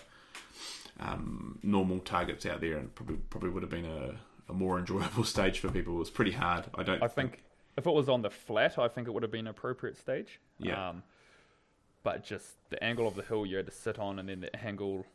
um, 1.00 1.58
normal 1.62 1.98
targets 2.00 2.44
out 2.46 2.60
there, 2.60 2.76
and 2.76 2.94
probably 2.94 3.16
probably 3.30 3.50
would 3.50 3.62
have 3.62 3.70
been 3.70 3.84
a, 3.84 4.16
a 4.48 4.52
more 4.52 4.78
enjoyable 4.78 5.24
stage 5.36 5.58
for 5.60 5.70
people. 5.70 5.94
It 5.94 5.98
was 6.00 6.10
pretty 6.10 6.32
hard. 6.32 6.64
I 6.74 6.82
don't. 6.82 7.02
I 7.02 7.08
think 7.08 7.42
if 7.76 7.86
it 7.86 7.92
was 7.92 8.08
on 8.08 8.22
the 8.22 8.30
flat, 8.30 8.78
I 8.78 8.88
think 8.88 9.08
it 9.08 9.12
would 9.12 9.22
have 9.22 9.32
been 9.32 9.46
an 9.46 9.48
appropriate 9.48 9.96
stage. 9.96 10.40
Yeah. 10.58 10.88
Um, 10.90 11.02
but 12.02 12.24
just 12.24 12.68
the 12.70 12.82
angle 12.82 13.06
of 13.06 13.14
the 13.14 13.22
hill 13.22 13.46
you 13.46 13.56
had 13.56 13.66
to 13.66 13.72
sit 13.72 13.98
on, 13.98 14.18
and 14.18 14.28
then 14.28 14.40
the 14.40 14.64
angle 14.64 15.06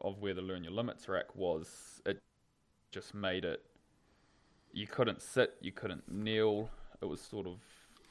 of 0.00 0.20
where 0.20 0.34
the 0.34 0.42
learn 0.42 0.64
your 0.64 0.72
limits 0.72 1.08
rack 1.08 1.34
was, 1.34 2.00
it 2.04 2.18
just 2.90 3.14
made 3.14 3.44
it. 3.44 3.62
You 4.72 4.86
couldn't 4.86 5.22
sit, 5.22 5.54
you 5.60 5.72
couldn't 5.72 6.10
kneel. 6.10 6.70
It 7.00 7.06
was 7.06 7.20
sort 7.20 7.46
of, 7.46 7.58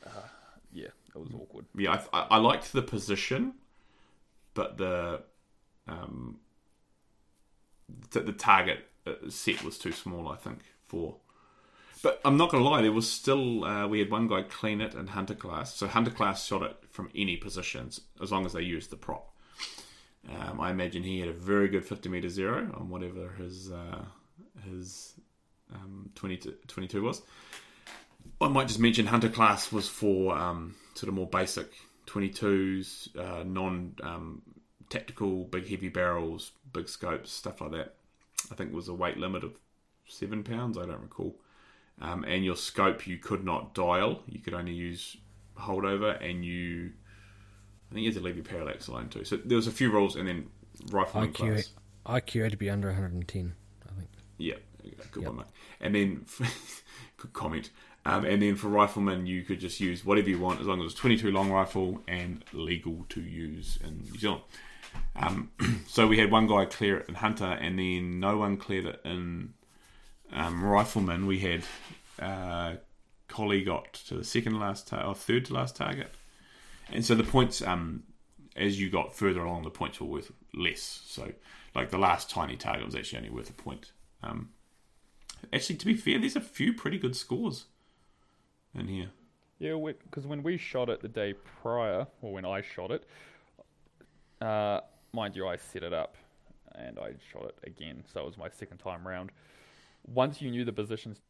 uh, 0.06 0.28
yeah, 0.72 0.90
it 1.16 1.18
was 1.18 1.30
awkward. 1.34 1.66
yeah, 1.76 2.02
I, 2.14 2.28
I, 2.32 2.38
liked 2.38 2.72
the 2.72 2.82
position, 2.82 3.54
but 4.54 4.78
the 4.78 5.24
um, 5.88 6.40
the, 8.12 8.20
the 8.20 8.34
target 8.34 8.86
uh, 9.08 9.14
set 9.30 9.64
was 9.64 9.78
too 9.78 9.92
small. 9.92 10.28
I 10.28 10.36
think 10.36 10.60
for. 10.88 11.18
But 12.04 12.20
I'm 12.26 12.38
not 12.38 12.50
gonna 12.50 12.64
lie, 12.64 12.82
there 12.82 12.92
was 12.92 13.10
still 13.10 13.64
uh, 13.64 13.88
we 13.88 14.00
had 14.00 14.10
one 14.10 14.28
guy 14.28 14.44
clean 14.44 14.82
it 14.82 14.96
in 14.96 15.08
hunter 15.08 15.36
class. 15.36 15.76
So 15.76 15.88
hunter 15.88 16.12
class 16.12 16.46
shot 16.46 16.64
it 16.64 16.76
from 16.90 17.10
any 17.16 17.38
positions 17.38 18.02
as 18.22 18.32
long 18.32 18.46
as 18.46 18.54
they 18.54 18.62
used 18.62 18.90
the 18.90 18.98
prop. 18.98 19.28
Um, 20.30 20.60
I 20.60 20.70
imagine 20.70 21.04
he 21.04 21.20
had 21.20 21.30
a 21.30 21.34
very 21.34 21.68
good 21.68 21.86
50 21.86 22.10
meter 22.10 22.30
zero 22.30 22.72
on 22.78 22.90
whatever 22.90 23.30
his 23.38 23.72
uh, 23.72 24.04
his 24.70 25.14
um, 25.74 26.10
22, 26.16 26.54
22 26.68 27.02
was. 27.02 27.22
I 28.40 28.48
might 28.48 28.68
just 28.68 28.80
mention 28.80 29.08
Hunter 29.08 29.30
class 29.30 29.72
was 29.72 29.88
for 29.88 30.36
um, 30.36 30.76
sort 30.96 31.08
of 31.10 31.14
more 31.14 31.28
basic 31.28 31.72
22s, 32.08 33.16
uh, 33.18 33.44
non 33.44 33.96
um, 34.04 34.42
tactical, 34.90 35.46
big 35.46 35.68
heavy 35.68 35.90
barrels, 35.90 36.52
big 36.74 36.90
scopes, 36.90 37.32
stuff 37.32 37.62
like 37.62 37.72
that. 37.72 37.96
I 38.52 38.56
think 38.56 38.74
was 38.74 38.88
a 38.88 38.94
weight 38.94 39.18
limit 39.18 39.44
of 39.44 39.54
seven 40.08 40.44
pounds. 40.44 40.78
I 40.78 40.86
don't 40.86 41.02
recall. 41.02 41.36
Um, 42.02 42.24
and 42.24 42.44
your 42.44 42.56
scope 42.56 43.06
you 43.06 43.18
could 43.18 43.46
not 43.46 43.74
dial. 43.74 44.24
You 44.28 44.40
could 44.40 44.54
only 44.54 44.74
use 44.74 45.18
holdover, 45.58 46.20
and 46.24 46.44
you. 46.44 46.92
I 47.90 47.94
think 47.94 48.06
you 48.06 48.12
had 48.12 48.20
to 48.20 48.24
leave 48.24 48.36
your 48.38 48.46
parallax 48.46 48.88
alone 48.88 49.10
too. 49.10 49.24
So 49.26 49.38
there 49.38 49.58
was 49.58 49.68
a 49.68 49.72
few 49.72 49.92
rules, 49.92 50.16
and 50.16 50.28
then 50.28 50.48
rifleman 50.92 51.32
IQ, 51.34 51.36
class. 51.36 51.70
IQ 52.06 52.44
had 52.44 52.52
to 52.52 52.58
be 52.58 52.70
under 52.70 52.88
110, 52.88 53.54
I 53.86 53.94
think. 53.98 54.10
Yeah, 54.38 54.56
good 55.12 55.24
Yep. 55.24 55.28
one, 55.34 55.38
mate. 55.38 55.46
And 55.82 55.94
then, 55.96 56.26
good 57.18 57.34
comment. 57.34 57.70
Um, 58.06 58.26
and 58.26 58.42
then 58.42 58.56
for 58.56 58.68
riflemen, 58.70 59.28
you 59.28 59.44
could 59.44 59.60
just 59.60 59.80
use 59.80 60.04
whatever 60.04 60.30
you 60.30 60.40
want 60.40 60.60
as 60.60 60.66
long 60.66 60.80
as 60.82 60.92
it's 60.94 61.00
22 61.00 61.32
long 61.32 61.52
rifle 61.52 62.02
and 62.08 62.44
legal 62.54 63.06
to 63.10 63.22
use 63.22 63.78
in 63.84 64.00
New 64.12 64.18
Zealand. 64.18 64.42
Um, 65.16 65.52
so 65.88 66.08
we 66.08 66.18
had 66.18 66.32
one 66.32 66.48
guy 66.48 66.66
clear 66.66 66.98
it 66.98 67.10
in 67.10 67.16
Hunter, 67.16 67.46
and 67.46 67.78
then 67.78 68.20
no 68.20 68.38
one 68.38 68.58
cleared 68.58 68.86
it 68.86 69.02
in 69.06 69.54
um, 70.34 70.64
Rifleman. 70.64 71.28
We 71.28 71.40
had 71.40 71.64
uh, 72.20 72.76
Collie 73.28 73.64
got 73.64 73.94
to 73.94 74.16
the 74.16 74.24
second 74.24 74.60
last 74.60 74.92
or 74.94 75.16
third 75.16 75.46
to 75.46 75.54
last 75.54 75.76
target, 75.76 76.14
and 76.92 77.06
so 77.06 77.16
the 77.16 77.24
points 77.24 77.62
um, 77.62 78.04
as 78.56 78.80
you 78.80 78.90
got 78.90 79.16
further 79.16 79.42
along, 79.42 79.64
the 79.64 79.70
points 79.70 80.00
were 80.00 80.08
worth 80.08 80.32
less. 80.54 81.02
So 81.06 81.32
like 81.74 81.90
the 81.90 81.98
last 81.98 82.30
tiny 82.30 82.58
target 82.58 82.86
was 82.86 82.96
actually 82.96 83.20
only 83.20 83.30
worth 83.30 83.50
a 83.50 83.54
point. 83.54 83.92
Um, 84.24 84.50
actually, 85.54 85.78
to 85.78 85.86
be 85.86 85.96
fair, 85.96 86.20
there's 86.20 86.36
a 86.36 86.42
few 86.42 86.74
pretty 86.74 86.98
good 86.98 87.16
scores 87.16 87.66
in 88.78 88.88
here. 88.88 89.10
Yeah, 89.60 89.76
because 90.04 90.26
when 90.26 90.42
we 90.44 90.58
shot 90.58 90.90
it 90.90 91.02
the 91.02 91.08
day 91.08 91.36
prior, 91.62 92.08
or 92.22 92.34
when 92.34 92.46
I 92.46 92.62
shot 92.62 92.90
it, 92.90 93.06
uh, 94.42 94.82
mind 95.14 95.36
you, 95.36 95.48
I 95.48 95.56
set 95.56 95.84
it 95.84 95.94
up 95.94 96.16
and 96.74 96.98
I 96.98 97.14
shot 97.32 97.46
it 97.46 97.58
again, 97.64 98.04
so 98.12 98.22
it 98.22 98.26
was 98.26 98.38
my 98.38 98.50
second 98.50 98.80
time 98.80 99.08
round. 99.08 99.32
Once 100.06 100.42
you 100.42 100.52
knew 100.52 100.66
the 100.66 100.74
positions 100.74 101.22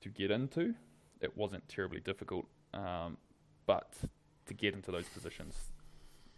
to 0.00 0.08
get 0.08 0.30
into, 0.30 0.74
it 1.20 1.36
wasn't 1.36 1.66
terribly 1.68 2.00
difficult, 2.00 2.46
um, 2.74 3.16
but 3.66 3.92
to 4.46 4.54
get 4.54 4.74
into 4.74 4.90
those 4.90 5.08
positions 5.08 5.70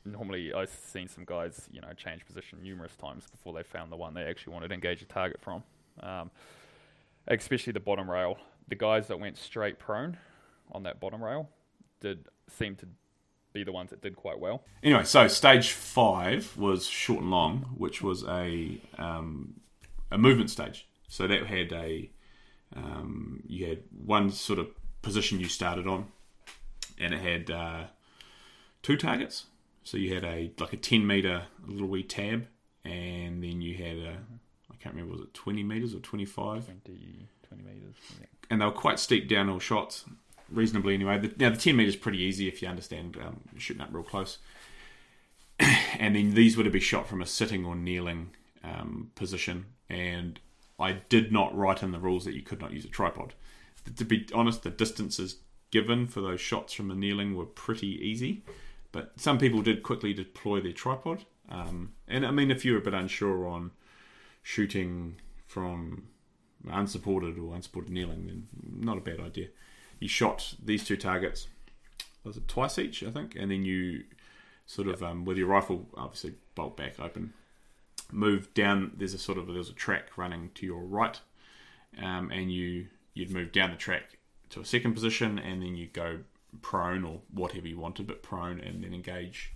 normally 0.05 0.53
I've 0.53 0.71
seen 0.71 1.09
some 1.09 1.25
guys, 1.25 1.68
you 1.71 1.81
know, 1.81 1.92
change 1.97 2.25
position 2.27 2.59
numerous 2.62 2.97
times 2.97 3.25
before 3.31 3.53
they 3.53 3.62
found 3.62 3.92
the 3.92 3.97
one 3.97 4.14
they 4.14 4.25
actually 4.25 4.53
wanted 4.55 4.68
to 4.68 4.75
engage 4.75 5.03
a 5.03 5.05
target 5.05 5.40
from. 5.40 5.62
Um, 6.01 6.31
especially 7.29 7.73
the 7.73 7.81
bottom 7.81 8.11
rail. 8.11 8.38
The 8.68 8.75
guys 8.75 9.09
that 9.09 9.21
went 9.21 9.38
straight 9.38 9.79
prone 9.79 10.16
on 10.73 10.83
that 10.85 11.01
bottom 11.01 11.23
rail 11.23 11.49
did 12.01 12.27
seem 12.49 12.75
to 12.77 12.87
be 13.53 13.64
the 13.64 13.73
ones 13.73 13.90
that 13.90 14.01
did 14.01 14.16
quite 14.16 14.40
well. 14.40 14.64
Anyway, 14.83 15.05
so 15.05 15.29
stage 15.29 15.73
five 15.73 16.57
was 16.57 16.87
short 16.87 17.21
and 17.21 17.31
long, 17.31 17.75
which 17.77 18.03
was 18.03 18.25
a 18.25 18.81
um, 18.99 19.55
a 20.11 20.18
movement 20.18 20.51
stage. 20.51 20.87
So 21.12 21.27
that 21.27 21.44
had 21.44 21.75
a 21.75 22.09
um, 22.75 23.42
you 23.46 23.66
had 23.66 23.83
one 24.07 24.31
sort 24.31 24.59
of 24.59 24.68
position 25.03 25.40
you 25.40 25.46
started 25.46 25.87
on, 25.87 26.07
and 26.98 27.12
it 27.12 27.20
had 27.20 27.51
uh, 27.51 27.85
two 28.81 28.96
targets. 28.96 29.44
So 29.85 29.98
you 29.98 30.14
had 30.14 30.25
a 30.25 30.53
like 30.59 30.72
a 30.72 30.79
ten 30.79 31.07
meter 31.07 31.42
little 31.66 31.88
wee 31.88 32.03
tab, 32.03 32.46
and 32.87 33.44
then 33.44 33.61
you 33.61 33.75
had 33.75 33.98
a 33.98 34.16
I 34.70 34.77
can't 34.81 34.94
remember 34.94 35.12
was 35.12 35.20
it 35.20 35.35
twenty 35.35 35.62
meters 35.62 35.94
or 35.94 35.98
twenty 35.98 36.25
five, 36.25 36.64
20, 36.64 37.29
20 37.46 37.62
meters. 37.62 37.94
Yeah. 38.18 38.27
and 38.48 38.62
they 38.62 38.64
were 38.64 38.72
quite 38.72 38.98
steep 38.98 39.29
downhill 39.29 39.59
shots, 39.59 40.07
reasonably 40.51 40.94
anyway. 40.94 41.18
The, 41.18 41.35
now 41.37 41.51
the 41.51 41.59
ten 41.59 41.77
meters 41.77 41.94
pretty 41.94 42.22
easy 42.22 42.48
if 42.48 42.62
you 42.62 42.68
understand 42.68 43.18
um, 43.22 43.40
shooting 43.59 43.83
up 43.83 43.90
real 43.92 44.03
close, 44.03 44.38
and 45.59 46.16
then 46.16 46.33
these 46.33 46.57
were 46.57 46.64
to 46.64 46.70
be 46.70 46.81
shot 46.81 47.07
from 47.07 47.20
a 47.20 47.27
sitting 47.27 47.66
or 47.66 47.77
kneeling 47.77 48.31
um, 48.64 49.11
position. 49.14 49.66
And 49.90 50.40
I 50.78 50.92
did 51.08 51.32
not 51.32 51.56
write 51.56 51.82
in 51.82 51.92
the 51.92 51.98
rules 51.98 52.24
that 52.24 52.35
you 52.35 52.42
could 52.42 52.61
not 52.61 52.72
use 52.72 52.85
a 52.85 52.88
tripod. 52.88 53.35
To 53.96 54.04
be 54.04 54.26
honest, 54.35 54.62
the 54.62 54.70
distances 54.70 55.37
given 55.70 56.06
for 56.06 56.20
those 56.20 56.40
shots 56.40 56.72
from 56.72 56.88
the 56.88 56.94
kneeling 56.94 57.35
were 57.35 57.46
pretty 57.46 57.88
easy, 57.88 58.42
but 58.92 59.12
some 59.16 59.38
people 59.38 59.62
did 59.62 59.82
quickly 59.82 60.12
deploy 60.12 60.61
their 60.61 60.72
tripod. 60.72 61.24
Um, 61.48 61.92
and 62.06 62.26
I 62.26 62.30
mean, 62.30 62.50
if 62.50 62.64
you're 62.64 62.78
a 62.78 62.82
bit 62.82 62.94
unsure 62.94 63.46
on 63.46 63.72
shooting 64.42 65.16
from 65.46 66.08
unsupported 66.70 67.38
or 67.38 67.54
unsupported 67.54 67.90
kneeling, 67.90 68.26
then 68.26 68.48
not 68.62 68.98
a 68.98 69.00
bad 69.00 69.20
idea. 69.20 69.48
You 69.98 70.08
shot 70.08 70.54
these 70.62 70.85
two 70.85 70.96
targets, 70.96 71.48
was 72.24 72.37
it 72.37 72.48
twice 72.48 72.78
each, 72.78 73.02
I 73.02 73.11
think, 73.11 73.35
and 73.37 73.50
then 73.50 73.64
you 73.64 74.04
sort 74.66 74.88
of 74.88 75.02
um, 75.02 75.24
with 75.24 75.37
your 75.37 75.48
rifle 75.48 75.88
obviously 75.96 76.35
bolt 76.54 76.76
back 76.76 77.00
open, 77.00 77.32
move 78.12 78.53
down. 78.55 78.92
There's 78.96 79.14
a 79.14 79.18
sort 79.18 79.38
of 79.38 79.46
there's 79.48 79.70
a 79.70 79.75
track 79.75 80.16
running 80.16 80.51
to 80.55 80.66
your 80.66 80.83
right, 80.83 81.20
um, 82.01 82.31
and 82.31 82.53
you 82.53 82.87
you'd 83.14 83.31
move 83.31 83.53
down 83.53 83.70
the 83.70 83.77
track 83.77 84.18
to 84.51 84.61
a 84.61 84.64
second 84.64 84.94
position, 84.94 85.38
and 85.38 85.62
then 85.62 85.75
you 85.75 85.87
go 85.87 86.20
prone 86.61 87.05
or 87.05 87.20
whatever 87.33 87.66
you 87.66 87.79
wanted, 87.79 88.07
but 88.07 88.22
prone, 88.22 88.61
and 88.61 88.85
then 88.85 88.92
engage 88.94 89.53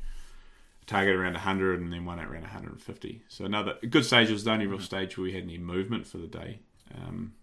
target 0.87 1.16
around 1.16 1.33
100 1.33 1.81
and 1.81 1.92
then 1.92 2.05
one 2.05 2.21
at 2.21 2.29
around 2.29 2.42
150. 2.42 3.23
So 3.29 3.45
another 3.45 3.77
a 3.83 3.87
good 3.87 4.05
stage. 4.05 4.31
It 4.31 4.33
was 4.33 4.45
the 4.45 4.53
only 4.53 4.66
real 4.69 4.79
stage 4.79 5.19
where 5.19 5.25
we 5.25 5.33
had 5.33 5.42
any 5.42 5.59
movement 5.59 6.07
for 6.07 6.19
the 6.19 6.29
day. 6.29 6.61
Um, 6.95 7.35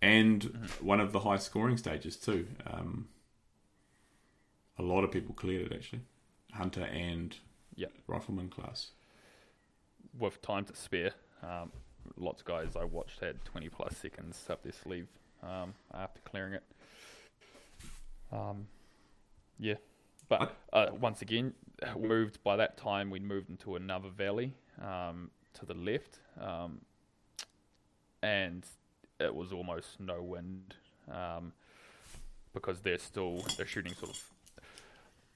and 0.00 0.68
one 0.80 0.98
of 0.98 1.12
the 1.12 1.20
high 1.20 1.36
scoring 1.36 1.76
stages 1.76 2.16
too. 2.16 2.46
Um, 2.66 3.08
a 4.78 4.82
lot 4.82 5.04
of 5.04 5.10
people 5.10 5.34
cleared 5.34 5.70
it 5.70 5.74
actually, 5.74 6.00
hunter 6.52 6.84
and 6.84 7.36
Yep. 7.76 7.92
rifleman 8.06 8.48
class. 8.48 8.90
With 10.18 10.42
time 10.42 10.64
to 10.66 10.76
spare, 10.76 11.12
um, 11.42 11.70
lots 12.16 12.40
of 12.40 12.46
guys 12.46 12.76
I 12.76 12.84
watched 12.84 13.20
had 13.20 13.44
20 13.44 13.68
plus 13.68 13.96
seconds 13.96 14.44
up 14.50 14.62
their 14.62 14.72
sleeve 14.72 15.06
um, 15.42 15.74
after 15.94 16.20
clearing 16.20 16.54
it. 16.54 16.62
Um, 18.32 18.66
yeah, 19.58 19.74
but 20.28 20.56
uh, 20.72 20.88
once 21.00 21.22
again, 21.22 21.54
moved 21.98 22.42
by 22.42 22.56
that 22.56 22.76
time. 22.76 23.10
We'd 23.10 23.22
moved 23.22 23.50
into 23.50 23.76
another 23.76 24.08
valley 24.08 24.52
um, 24.80 25.30
to 25.54 25.66
the 25.66 25.74
left, 25.74 26.18
um, 26.40 26.80
and 28.22 28.64
it 29.18 29.34
was 29.34 29.52
almost 29.52 30.00
no 30.00 30.22
wind 30.22 30.74
um, 31.10 31.52
because 32.54 32.80
they're 32.80 32.98
still 32.98 33.44
they're 33.56 33.66
shooting 33.66 33.94
sort 33.94 34.12
of. 34.12 34.22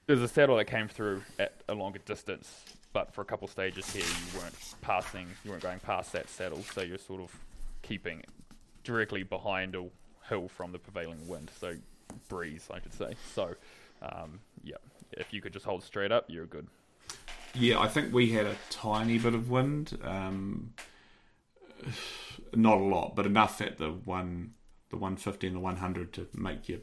There's 0.07 0.21
a 0.21 0.27
saddle 0.27 0.57
that 0.57 0.65
came 0.65 0.87
through 0.87 1.23
at 1.39 1.61
a 1.67 1.73
longer 1.73 1.99
distance, 2.05 2.63
but 2.95 3.13
for 3.13 3.21
a 3.21 3.25
couple 3.25 3.45
stages 3.45 3.91
here, 3.91 4.05
you 4.05 4.39
weren't 4.39 4.55
passing, 4.81 5.27
you 5.43 5.51
weren't 5.51 5.61
going 5.61 5.81
past 5.81 6.13
that 6.13 6.29
saddle, 6.29 6.63
so 6.73 6.79
you're 6.79 6.97
sort 6.97 7.19
of 7.19 7.29
keeping 7.81 8.23
directly 8.85 9.21
behind 9.21 9.75
a 9.75 9.83
hill 10.29 10.47
from 10.47 10.71
the 10.71 10.79
prevailing 10.79 11.27
wind, 11.27 11.51
so 11.59 11.75
breeze, 12.29 12.69
I 12.71 12.79
should 12.79 12.93
say. 12.93 13.15
So, 13.33 13.53
um, 14.01 14.39
yeah, 14.63 14.77
if 15.11 15.33
you 15.33 15.41
could 15.41 15.51
just 15.51 15.65
hold 15.65 15.83
straight 15.83 16.13
up, 16.13 16.27
you're 16.29 16.45
good. 16.45 16.67
Yeah, 17.53 17.81
I 17.81 17.89
think 17.89 18.13
we 18.13 18.31
had 18.31 18.45
a 18.45 18.55
tiny 18.69 19.17
bit 19.17 19.35
of 19.35 19.49
wind, 19.49 19.99
um, 20.01 20.73
not 22.53 22.77
a 22.77 22.83
lot, 22.83 23.13
but 23.13 23.25
enough 23.25 23.59
at 23.59 23.77
the 23.77 23.89
one, 23.89 24.53
the 24.89 24.95
one 24.95 25.17
fifty 25.17 25.47
and 25.47 25.55
the 25.57 25.59
one 25.59 25.77
hundred 25.77 26.13
to 26.13 26.29
make 26.33 26.69
you. 26.69 26.79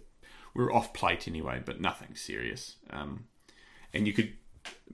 We 0.54 0.62
are 0.64 0.72
off 0.74 0.92
plate 0.92 1.26
anyway, 1.26 1.62
but 1.64 1.80
nothing 1.80 2.16
serious. 2.16 2.76
Um, 2.90 3.28
and 3.94 4.06
you 4.06 4.12
could 4.12 4.34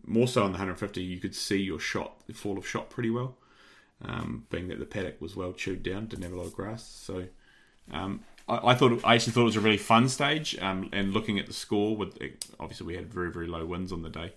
more 0.06 0.28
so 0.28 0.42
on 0.44 0.52
the 0.52 0.58
hundred 0.58 0.78
fifty, 0.78 1.02
you 1.02 1.18
could 1.18 1.34
see 1.34 1.58
your 1.58 1.80
shot, 1.80 2.26
the 2.26 2.32
fall 2.32 2.58
of 2.58 2.66
shot, 2.66 2.90
pretty 2.90 3.10
well. 3.10 3.36
Um, 4.04 4.46
being 4.48 4.68
that 4.68 4.78
the 4.78 4.86
paddock 4.86 5.20
was 5.20 5.34
well 5.34 5.52
chewed 5.52 5.82
down, 5.82 6.06
didn't 6.06 6.22
have 6.22 6.32
a 6.32 6.36
lot 6.36 6.46
of 6.46 6.54
grass, 6.54 6.86
so 6.86 7.24
um, 7.90 8.20
I, 8.48 8.68
I 8.68 8.74
thought 8.74 9.04
I 9.04 9.16
actually 9.16 9.32
thought 9.32 9.42
it 9.42 9.44
was 9.44 9.56
a 9.56 9.60
really 9.60 9.76
fun 9.76 10.08
stage. 10.08 10.56
Um, 10.60 10.88
and 10.92 11.12
looking 11.12 11.38
at 11.38 11.46
the 11.46 11.52
score, 11.52 11.96
with 11.96 12.16
obviously 12.60 12.86
we 12.86 12.94
had 12.94 13.12
very 13.12 13.32
very 13.32 13.48
low 13.48 13.66
winds 13.66 13.92
on 13.92 14.02
the 14.02 14.08
day. 14.08 14.34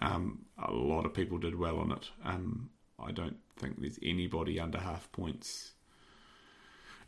Um, 0.00 0.46
a 0.58 0.72
lot 0.72 1.04
of 1.04 1.14
people 1.14 1.38
did 1.38 1.58
well 1.58 1.78
on 1.78 1.92
it. 1.92 2.10
Um, 2.24 2.70
I 2.98 3.12
don't 3.12 3.36
think 3.56 3.80
there's 3.80 3.98
anybody 4.02 4.58
under 4.58 4.78
half 4.78 5.10
points 5.12 5.72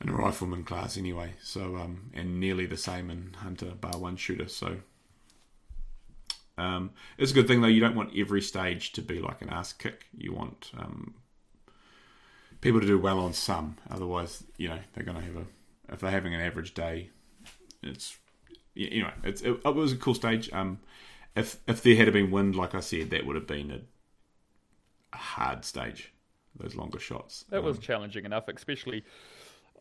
in 0.00 0.08
a 0.08 0.12
rifleman 0.12 0.64
class 0.64 0.96
anyway. 0.98 1.34
So 1.42 1.76
um, 1.76 2.10
and 2.12 2.40
nearly 2.40 2.66
the 2.66 2.76
same 2.76 3.10
in 3.10 3.34
hunter 3.38 3.72
bar 3.80 3.98
one 3.98 4.16
shooter. 4.16 4.48
So 4.48 4.78
um, 6.56 6.90
it's 7.18 7.32
a 7.32 7.34
good 7.34 7.48
thing 7.48 7.60
though. 7.60 7.68
You 7.68 7.80
don't 7.80 7.96
want 7.96 8.12
every 8.16 8.40
stage 8.40 8.92
to 8.92 9.02
be 9.02 9.20
like 9.20 9.42
an 9.42 9.50
ass 9.50 9.72
kick. 9.72 10.06
You 10.16 10.32
want 10.32 10.70
um, 10.78 11.14
people 12.60 12.80
to 12.80 12.86
do 12.86 12.98
well 12.98 13.18
on 13.18 13.32
some. 13.32 13.76
Otherwise, 13.90 14.44
you 14.56 14.68
know 14.68 14.78
they're 14.92 15.04
going 15.04 15.18
to 15.18 15.24
have 15.24 15.36
a 15.36 15.46
if 15.92 16.00
they're 16.00 16.10
having 16.10 16.34
an 16.34 16.40
average 16.40 16.74
day. 16.74 17.10
It's 17.82 18.16
you 18.74 19.02
know 19.02 19.10
it's 19.22 19.42
it, 19.42 19.60
it 19.64 19.74
was 19.74 19.92
a 19.92 19.96
cool 19.96 20.14
stage. 20.14 20.50
Um, 20.52 20.78
if 21.36 21.58
if 21.66 21.82
there 21.82 21.96
had 21.96 22.12
been 22.12 22.30
wind, 22.30 22.54
like 22.56 22.74
I 22.74 22.80
said, 22.80 23.10
that 23.10 23.26
would 23.26 23.36
have 23.36 23.46
been 23.46 23.70
a, 23.70 23.80
a 25.12 25.16
hard 25.16 25.64
stage. 25.64 26.12
Those 26.56 26.76
longer 26.76 27.00
shots. 27.00 27.44
That 27.50 27.62
was 27.64 27.78
Um, 27.78 27.82
challenging 27.82 28.24
enough, 28.24 28.48
especially 28.48 29.04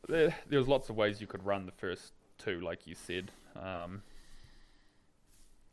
there, 0.07 0.35
there 0.49 0.59
was 0.59 0.67
lots 0.67 0.89
of 0.89 0.95
ways 0.95 1.21
you 1.21 1.27
could 1.27 1.45
run 1.45 1.65
the 1.65 1.71
first 1.71 2.13
two, 2.37 2.59
like 2.61 2.87
you 2.87 2.95
said. 2.95 3.31
Um, 3.55 4.01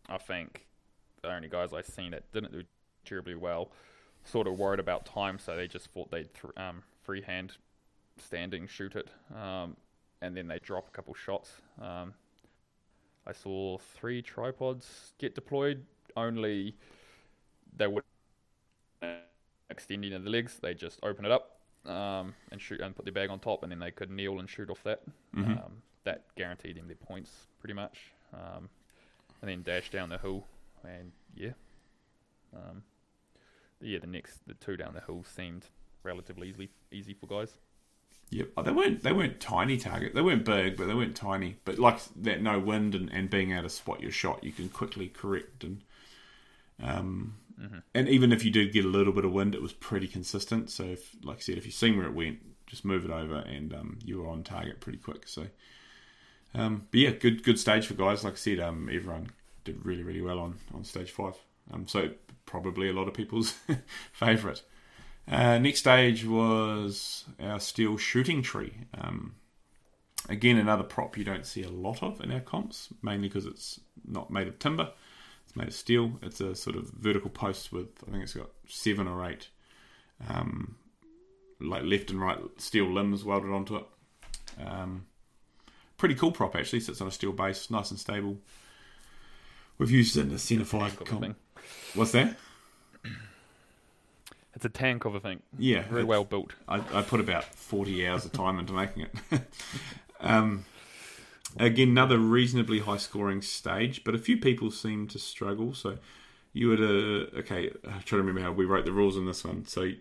I 0.08 0.18
think 0.18 0.66
the 1.22 1.32
only 1.32 1.48
guys 1.48 1.72
I've 1.72 1.86
seen 1.86 2.12
that 2.12 2.30
didn't 2.32 2.52
do 2.52 2.62
terribly 3.04 3.34
well 3.34 3.70
sort 4.24 4.46
of 4.46 4.58
worried 4.58 4.80
about 4.80 5.06
time, 5.06 5.38
so 5.38 5.56
they 5.56 5.66
just 5.66 5.90
thought 5.92 6.10
they'd 6.10 6.32
th- 6.34 6.52
um, 6.56 6.82
freehand 7.02 7.56
standing 8.18 8.66
shoot 8.66 8.94
it, 8.94 9.08
um, 9.34 9.76
and 10.20 10.36
then 10.36 10.46
they 10.46 10.58
drop 10.58 10.88
a 10.88 10.90
couple 10.90 11.14
shots. 11.14 11.50
Um, 11.80 12.14
I 13.26 13.32
saw 13.32 13.78
three 13.78 14.22
tripods 14.22 15.12
get 15.18 15.34
deployed. 15.34 15.84
Only 16.16 16.74
they 17.76 17.86
would 17.86 18.04
extending 19.70 20.12
the 20.22 20.30
legs. 20.30 20.58
They 20.60 20.74
just 20.74 20.98
open 21.02 21.24
it 21.24 21.30
up 21.30 21.60
um, 21.86 22.34
and 22.50 22.60
shoot 22.60 22.80
and 22.80 22.94
put 22.94 23.04
their 23.04 23.12
bag 23.12 23.30
on 23.30 23.38
top, 23.38 23.62
and 23.62 23.72
then 23.72 23.78
they 23.78 23.90
could 23.90 24.10
kneel 24.10 24.38
and 24.40 24.48
shoot 24.48 24.68
off 24.70 24.82
that. 24.84 25.02
Mhm. 25.34 25.64
Um, 25.64 25.82
that 26.04 26.34
guaranteed 26.34 26.76
them 26.76 26.86
their 26.86 26.96
points 26.96 27.46
pretty 27.60 27.74
much. 27.74 28.12
Um, 28.32 28.68
and 29.42 29.50
then 29.50 29.62
dash 29.62 29.90
down 29.90 30.08
the 30.08 30.18
hill, 30.18 30.46
and 30.84 31.12
yeah, 31.34 31.52
um, 32.54 32.82
yeah. 33.80 33.98
The 33.98 34.06
next, 34.06 34.46
the 34.46 34.54
two 34.54 34.76
down 34.76 34.94
the 34.94 35.00
hill 35.00 35.24
seemed 35.24 35.66
relatively 36.02 36.48
easy 36.48 36.70
easy 36.90 37.14
for 37.14 37.26
guys. 37.26 37.54
Yep. 38.30 38.48
Oh, 38.56 38.62
they 38.62 38.72
weren't 38.72 39.02
they 39.02 39.12
weren't 39.12 39.40
tiny 39.40 39.76
target. 39.76 40.14
They 40.14 40.22
weren't 40.22 40.44
big, 40.44 40.76
but 40.76 40.86
they 40.86 40.94
weren't 40.94 41.16
tiny. 41.16 41.56
But 41.64 41.78
like 41.78 41.98
that, 42.16 42.42
no 42.42 42.58
wind 42.58 42.94
and, 42.94 43.10
and 43.12 43.28
being 43.28 43.52
able 43.52 43.64
to 43.64 43.68
spot 43.68 44.00
your 44.00 44.12
shot, 44.12 44.44
you 44.44 44.52
can 44.52 44.68
quickly 44.68 45.08
correct 45.08 45.64
and 45.64 45.82
um 46.82 47.34
and 47.94 48.08
even 48.08 48.32
if 48.32 48.44
you 48.44 48.50
did 48.50 48.72
get 48.72 48.84
a 48.84 48.88
little 48.88 49.12
bit 49.12 49.24
of 49.24 49.32
wind, 49.32 49.54
it 49.54 49.62
was 49.62 49.72
pretty 49.72 50.08
consistent. 50.08 50.70
So 50.70 50.84
if 50.84 51.14
like 51.22 51.38
I 51.38 51.40
said, 51.40 51.58
if 51.58 51.66
you 51.66 51.72
seen 51.72 51.96
where 51.96 52.06
it 52.06 52.14
went, 52.14 52.38
just 52.66 52.84
move 52.84 53.04
it 53.04 53.10
over 53.10 53.36
and 53.36 53.74
um, 53.74 53.98
you 54.04 54.20
were 54.20 54.28
on 54.28 54.42
target 54.42 54.80
pretty 54.80 54.98
quick. 54.98 55.28
So 55.28 55.46
um, 56.54 56.86
but 56.90 57.00
yeah, 57.00 57.10
good 57.10 57.42
good 57.42 57.58
stage 57.58 57.86
for 57.86 57.94
guys. 57.94 58.24
Like 58.24 58.34
I 58.34 58.36
said, 58.36 58.60
um, 58.60 58.88
everyone 58.92 59.30
did 59.64 59.84
really 59.84 60.02
really 60.02 60.22
well 60.22 60.38
on 60.38 60.56
on 60.74 60.84
stage 60.84 61.10
five. 61.10 61.34
Um, 61.72 61.86
so 61.86 62.10
probably 62.46 62.88
a 62.88 62.92
lot 62.92 63.08
of 63.08 63.14
people's 63.14 63.54
favourite. 64.12 64.62
Uh, 65.28 65.58
next 65.58 65.80
stage 65.80 66.26
was 66.26 67.24
our 67.40 67.60
steel 67.60 67.96
shooting 67.96 68.42
tree. 68.42 68.72
Um, 68.94 69.34
again, 70.28 70.56
another 70.56 70.82
prop 70.82 71.16
you 71.16 71.24
don't 71.24 71.46
see 71.46 71.62
a 71.62 71.70
lot 71.70 72.02
of 72.02 72.20
in 72.20 72.32
our 72.32 72.40
comps, 72.40 72.88
mainly 73.02 73.28
because 73.28 73.46
it's 73.46 73.80
not 74.04 74.30
made 74.30 74.48
of 74.48 74.58
timber. 74.58 74.90
It's 75.44 75.56
made 75.56 75.68
of 75.68 75.74
steel. 75.74 76.12
It's 76.22 76.40
a 76.40 76.54
sort 76.54 76.76
of 76.76 76.90
vertical 76.90 77.30
post 77.30 77.72
with 77.72 77.88
I 78.06 78.10
think 78.10 78.24
it's 78.24 78.34
got 78.34 78.50
seven 78.68 79.06
or 79.06 79.28
eight, 79.28 79.48
um, 80.28 80.76
like 81.60 81.84
left 81.84 82.10
and 82.10 82.20
right 82.20 82.38
steel 82.58 82.90
limbs 82.90 83.24
welded 83.24 83.52
onto 83.52 83.76
it. 83.76 83.84
Um, 84.64 85.06
pretty 85.96 86.14
cool 86.14 86.32
prop 86.32 86.56
actually. 86.56 86.80
Sits 86.80 87.00
on 87.00 87.08
a 87.08 87.12
steel 87.12 87.32
base, 87.32 87.70
nice 87.70 87.90
and 87.90 88.00
stable. 88.00 88.38
We've 89.80 89.90
used 89.90 90.14
it 90.18 90.20
in 90.20 90.28
the 90.28 90.34
Centerfire. 90.34 90.88
Tank 90.88 90.92
of 90.92 91.00
a 91.00 91.04
comp- 91.04 91.22
thing. 91.22 91.34
What's 91.94 92.12
that? 92.12 92.36
It's 94.54 94.64
a 94.66 94.68
tank 94.68 95.06
of 95.06 95.14
a 95.14 95.20
thing. 95.20 95.40
Yeah, 95.58 95.84
Very 95.84 96.04
well 96.04 96.24
built. 96.24 96.52
I, 96.68 96.82
I 96.92 97.00
put 97.00 97.18
about 97.18 97.44
40 97.44 98.06
hours 98.06 98.26
of 98.26 98.32
time 98.32 98.58
into 98.58 98.74
making 98.74 99.06
it. 99.06 99.40
um, 100.20 100.66
again, 101.56 101.88
another 101.88 102.18
reasonably 102.18 102.80
high 102.80 102.98
scoring 102.98 103.40
stage, 103.40 104.04
but 104.04 104.14
a 104.14 104.18
few 104.18 104.36
people 104.36 104.70
seem 104.70 105.08
to 105.08 105.18
struggle. 105.18 105.72
So 105.72 105.96
you 106.52 106.68
would, 106.68 106.80
uh, 106.80 107.38
okay, 107.38 107.70
I'm 107.82 108.02
trying 108.02 108.02
to 108.02 108.16
remember 108.18 108.42
how 108.42 108.52
we 108.52 108.66
wrote 108.66 108.84
the 108.84 108.92
rules 108.92 109.16
on 109.16 109.24
this 109.24 109.42
one. 109.46 109.64
So 109.64 109.92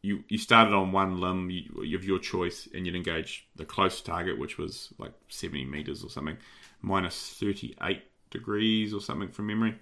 you, 0.00 0.24
you 0.28 0.38
started 0.38 0.72
on 0.72 0.90
one 0.90 1.20
limb 1.20 1.50
you, 1.50 1.94
of 1.94 2.02
your 2.02 2.18
choice 2.18 2.66
and 2.72 2.86
you'd 2.86 2.96
engage 2.96 3.46
the 3.56 3.66
close 3.66 4.00
target, 4.00 4.38
which 4.38 4.56
was 4.56 4.88
like 4.96 5.12
70 5.28 5.66
meters 5.66 6.02
or 6.02 6.08
something, 6.08 6.38
minus 6.80 7.34
38 7.38 8.04
degrees 8.30 8.92
or 8.94 9.00
something 9.00 9.30
from 9.30 9.46
memory. 9.46 9.74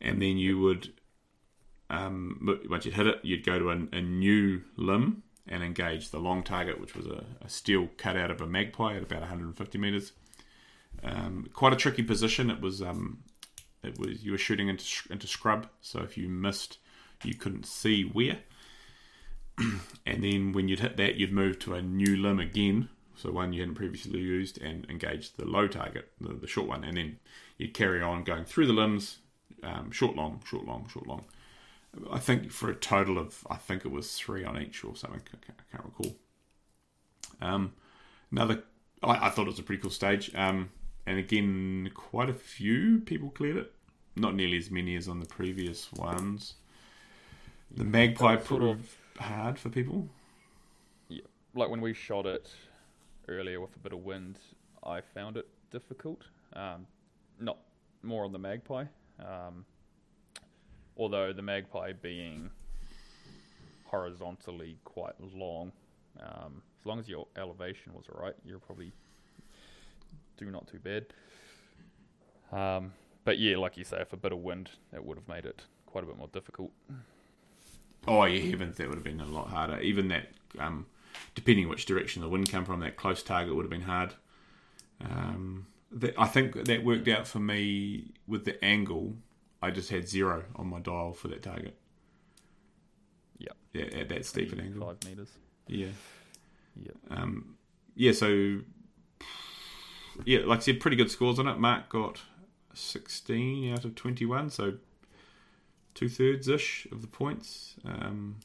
And 0.00 0.20
then 0.20 0.38
you 0.38 0.58
would 0.60 0.90
um, 1.92 2.58
once 2.68 2.86
you'd 2.86 2.94
hit 2.94 3.06
it, 3.06 3.20
you'd 3.22 3.44
go 3.44 3.58
to 3.58 3.70
a, 3.70 3.74
a 3.92 4.00
new 4.00 4.62
limb 4.76 5.22
and 5.46 5.62
engage 5.62 6.10
the 6.10 6.18
long 6.18 6.42
target, 6.42 6.80
which 6.80 6.94
was 6.94 7.06
a, 7.06 7.24
a 7.42 7.48
steel 7.48 7.88
cut 7.98 8.16
out 8.16 8.30
of 8.30 8.40
a 8.40 8.46
magpie 8.46 8.96
at 8.96 9.02
about 9.02 9.20
150 9.20 9.78
meters. 9.78 10.12
Um, 11.04 11.48
quite 11.52 11.72
a 11.72 11.76
tricky 11.76 12.02
position. 12.02 12.50
It 12.50 12.60
was 12.60 12.80
um, 12.80 13.22
it 13.82 13.98
was 13.98 14.24
you 14.24 14.32
were 14.32 14.38
shooting 14.38 14.68
into 14.68 14.84
into 15.10 15.26
scrub, 15.26 15.68
so 15.80 16.00
if 16.00 16.16
you 16.16 16.28
missed, 16.28 16.78
you 17.24 17.34
couldn't 17.34 17.66
see 17.66 18.04
where. 18.04 18.38
and 20.06 20.24
then 20.24 20.52
when 20.52 20.68
you'd 20.68 20.80
hit 20.80 20.96
that, 20.96 21.16
you'd 21.16 21.32
move 21.32 21.58
to 21.60 21.74
a 21.74 21.82
new 21.82 22.16
limb 22.16 22.40
again, 22.40 22.88
so 23.16 23.30
one 23.30 23.52
you 23.52 23.60
hadn't 23.60 23.74
previously 23.74 24.20
used, 24.20 24.60
and 24.60 24.86
engage 24.88 25.32
the 25.34 25.44
low 25.44 25.68
target, 25.68 26.10
the, 26.20 26.32
the 26.34 26.46
short 26.46 26.68
one, 26.68 26.84
and 26.84 26.96
then 26.96 27.18
you'd 27.58 27.74
carry 27.74 28.02
on 28.02 28.24
going 28.24 28.44
through 28.44 28.66
the 28.66 28.72
limbs, 28.72 29.18
um, 29.62 29.90
short, 29.90 30.16
long, 30.16 30.42
short, 30.44 30.64
long, 30.66 30.88
short, 30.92 31.06
long. 31.06 31.24
I 32.10 32.18
think 32.18 32.50
for 32.50 32.70
a 32.70 32.74
total 32.74 33.18
of 33.18 33.46
I 33.50 33.56
think 33.56 33.84
it 33.84 33.90
was 33.90 34.16
three 34.16 34.44
on 34.44 34.60
each 34.60 34.82
or 34.82 34.96
something. 34.96 35.20
I 35.20 35.46
can't, 35.46 35.60
I 35.60 35.76
can't 35.76 35.84
recall. 35.84 36.16
Um, 37.40 37.72
another, 38.30 38.62
I, 39.02 39.26
I 39.26 39.30
thought 39.30 39.42
it 39.42 39.50
was 39.50 39.58
a 39.58 39.62
pretty 39.62 39.82
cool 39.82 39.90
stage. 39.90 40.34
Um, 40.34 40.70
and 41.06 41.18
again, 41.18 41.90
quite 41.94 42.30
a 42.30 42.34
few 42.34 43.00
people 43.00 43.30
cleared 43.30 43.56
it. 43.56 43.72
Not 44.16 44.34
nearly 44.34 44.56
as 44.58 44.70
many 44.70 44.96
as 44.96 45.08
on 45.08 45.20
the 45.20 45.26
previous 45.26 45.92
ones. 45.92 46.54
The 47.70 47.84
magpie 47.84 48.36
Sort 48.36 48.60
proved 48.60 48.88
hard 49.18 49.58
for 49.58 49.68
people. 49.68 50.08
Like 51.54 51.68
when 51.68 51.80
we 51.80 51.92
shot 51.92 52.26
it 52.26 52.48
earlier 53.38 53.60
with 53.60 53.74
a 53.76 53.78
bit 53.78 53.92
of 53.92 54.00
wind, 54.04 54.38
I 54.84 55.00
found 55.00 55.36
it 55.36 55.46
difficult. 55.70 56.22
Um, 56.54 56.86
not 57.40 57.58
more 58.02 58.24
on 58.24 58.32
the 58.32 58.38
magpie. 58.38 58.84
Um, 59.18 59.64
although 60.96 61.32
the 61.32 61.42
magpie 61.42 61.92
being 61.92 62.50
horizontally 63.84 64.78
quite 64.84 65.14
long, 65.20 65.72
um, 66.20 66.62
as 66.80 66.86
long 66.86 66.98
as 66.98 67.08
your 67.08 67.26
elevation 67.36 67.92
was 67.94 68.04
alright, 68.12 68.34
you're 68.44 68.58
probably 68.58 68.92
do 70.36 70.50
not 70.50 70.66
too 70.66 70.78
bad. 70.78 71.06
Um, 72.52 72.92
but 73.24 73.38
yeah, 73.38 73.56
like 73.56 73.76
you 73.76 73.84
say, 73.84 74.00
if 74.00 74.12
a 74.12 74.16
bit 74.16 74.32
of 74.32 74.38
wind, 74.38 74.70
it 74.92 75.04
would 75.04 75.16
have 75.16 75.28
made 75.28 75.46
it 75.46 75.62
quite 75.86 76.04
a 76.04 76.06
bit 76.06 76.18
more 76.18 76.28
difficult. 76.32 76.70
Oh 78.06 78.24
yeah, 78.24 78.50
heavens, 78.50 78.76
that 78.78 78.88
would 78.88 78.96
have 78.96 79.04
been 79.04 79.20
a 79.20 79.26
lot 79.26 79.48
harder. 79.48 79.78
Even 79.80 80.08
that, 80.08 80.26
um, 80.58 80.86
depending 81.34 81.68
which 81.68 81.86
direction 81.86 82.22
the 82.22 82.28
wind 82.28 82.48
came 82.48 82.64
from, 82.64 82.80
that 82.80 82.96
close 82.96 83.22
target 83.22 83.54
would 83.54 83.64
have 83.64 83.70
been 83.70 83.82
hard. 83.82 84.14
Um, 85.00 85.66
that, 85.90 86.14
I 86.18 86.26
think 86.26 86.64
that 86.64 86.84
worked 86.84 87.08
out 87.08 87.26
for 87.26 87.38
me 87.38 88.12
with 88.26 88.44
the 88.44 88.62
angle. 88.64 89.16
I 89.60 89.70
just 89.70 89.90
had 89.90 90.08
zero 90.08 90.44
on 90.56 90.68
my 90.68 90.80
dial 90.80 91.12
for 91.12 91.28
that 91.28 91.42
target. 91.42 91.76
Yep. 93.38 93.56
Yeah, 93.72 93.84
at 94.00 94.08
that 94.08 94.26
steep 94.26 94.52
an 94.52 94.60
angle. 94.60 94.86
Five 94.86 95.10
meters. 95.10 95.30
Yeah. 95.66 95.88
Yep. 96.82 96.96
Um, 97.10 97.56
yeah, 97.94 98.12
so 98.12 98.60
yeah, 100.24 100.40
like 100.44 100.58
I 100.58 100.62
said, 100.62 100.80
pretty 100.80 100.96
good 100.96 101.10
scores 101.10 101.38
on 101.38 101.46
it. 101.48 101.58
Mark 101.58 101.88
got 101.88 102.20
sixteen 102.74 103.72
out 103.72 103.84
of 103.84 103.94
twenty-one, 103.94 104.50
so 104.50 104.74
two 105.94 106.08
thirds 106.08 106.48
ish 106.48 106.86
of 106.90 107.02
the 107.02 107.06
points. 107.06 107.74
Um, 107.84 108.36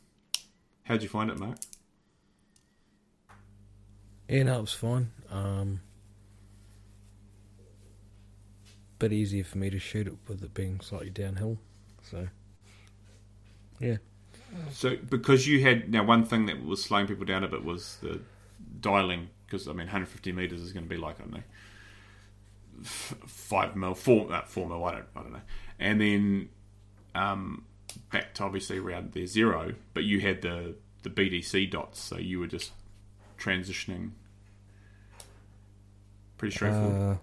how'd 0.83 1.01
you 1.03 1.09
find 1.09 1.29
it, 1.29 1.39
Mark? 1.39 1.57
It 4.27 4.45
was 4.45 4.73
fine. 4.73 5.11
Um, 5.31 5.81
bit 8.99 9.13
easier 9.13 9.43
for 9.43 9.57
me 9.57 9.69
to 9.69 9.79
shoot 9.79 10.07
it 10.07 10.15
with 10.27 10.43
it 10.43 10.53
being 10.53 10.79
slightly 10.81 11.09
downhill. 11.09 11.57
So, 12.09 12.27
yeah. 13.79 13.97
So 14.71 14.95
because 14.95 15.47
you 15.47 15.61
had 15.61 15.91
now 15.91 16.03
one 16.03 16.25
thing 16.25 16.45
that 16.47 16.63
was 16.63 16.83
slowing 16.83 17.07
people 17.07 17.25
down 17.25 17.43
a 17.43 17.47
bit 17.47 17.63
was 17.63 17.97
the 18.01 18.21
dialing 18.79 19.29
because 19.45 19.67
I 19.67 19.71
mean 19.71 19.87
150 19.87 20.31
meters 20.31 20.61
is 20.61 20.71
going 20.71 20.85
to 20.85 20.89
be 20.89 20.97
like 20.97 21.19
I 21.19 21.23
don't 21.23 21.33
know 21.33 21.43
five 22.83 23.75
mil, 23.75 23.93
four 23.93 24.31
uh, 24.31 24.43
four 24.43 24.67
mil. 24.67 24.83
I 24.85 24.91
don't 24.93 25.05
I 25.15 25.21
don't 25.21 25.33
know. 25.33 25.41
And 25.79 26.01
then 26.01 26.49
um, 27.15 27.65
back 28.11 28.33
to 28.35 28.43
obviously 28.43 28.77
around 28.77 29.13
there 29.13 29.27
zero, 29.27 29.73
but 29.93 30.03
you 30.03 30.19
had 30.21 30.41
the 30.41 30.75
the 31.03 31.09
BDC 31.09 31.71
dots, 31.71 31.99
so 31.99 32.17
you 32.17 32.39
were 32.39 32.47
just 32.47 32.71
transitioning 33.37 34.11
pretty 36.37 36.55
straightforward. 36.55 37.13
Uh, 37.13 37.15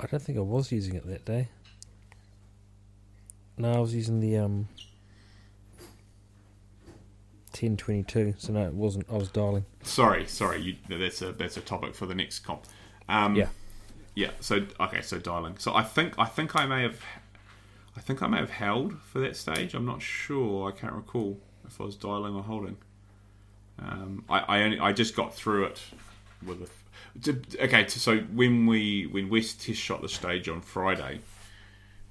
I 0.00 0.06
don't 0.06 0.22
think 0.22 0.38
I 0.38 0.42
was 0.42 0.70
using 0.72 0.94
it 0.94 1.06
that 1.06 1.24
day. 1.24 1.48
No, 3.56 3.72
I 3.72 3.78
was 3.78 3.94
using 3.94 4.20
the 4.20 4.36
um, 4.38 4.68
1022, 7.52 8.34
so 8.38 8.52
no, 8.52 8.66
it 8.66 8.74
wasn't. 8.74 9.06
I 9.10 9.14
was 9.14 9.30
dialing. 9.30 9.64
Sorry, 9.82 10.26
sorry. 10.26 10.60
You, 10.60 10.76
that's 10.88 11.22
a 11.22 11.32
that's 11.32 11.56
a 11.56 11.60
topic 11.60 11.94
for 11.94 12.06
the 12.06 12.14
next 12.14 12.40
comp. 12.40 12.64
Um, 13.08 13.36
Yeah. 13.36 13.48
Yeah. 14.16 14.30
So 14.40 14.66
okay. 14.80 15.02
So 15.02 15.18
dialing. 15.18 15.58
So 15.58 15.74
I 15.74 15.82
think 15.84 16.14
I 16.18 16.24
think 16.24 16.56
I 16.56 16.66
may 16.66 16.82
have, 16.82 17.00
I 17.96 18.00
think 18.00 18.22
I 18.22 18.26
may 18.26 18.38
have 18.38 18.50
held 18.50 19.00
for 19.00 19.20
that 19.20 19.36
stage. 19.36 19.74
I'm 19.74 19.86
not 19.86 20.02
sure. 20.02 20.68
I 20.68 20.72
can't 20.72 20.94
recall 20.94 21.38
if 21.64 21.80
I 21.80 21.84
was 21.84 21.94
dialing 21.94 22.34
or 22.34 22.42
holding. 22.42 22.76
Um, 23.78 24.24
I 24.28 24.38
I, 24.40 24.62
only, 24.62 24.78
I 24.78 24.92
just 24.92 25.16
got 25.16 25.34
through 25.34 25.64
it 25.64 25.80
with 26.44 26.62
a. 26.62 27.64
Okay. 27.64 27.86
So 27.88 28.18
when 28.18 28.66
we 28.66 29.06
when 29.06 29.28
West 29.28 29.62
test 29.64 29.78
shot 29.78 30.02
the 30.02 30.08
stage 30.08 30.48
on 30.48 30.60
Friday, 30.60 31.20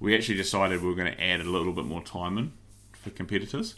we 0.00 0.14
actually 0.14 0.36
decided 0.36 0.82
we 0.82 0.88
were 0.88 0.94
going 0.94 1.12
to 1.12 1.22
add 1.22 1.40
a 1.40 1.44
little 1.44 1.72
bit 1.72 1.84
more 1.84 2.02
time 2.02 2.38
in 2.38 2.52
for 2.92 3.10
competitors, 3.10 3.76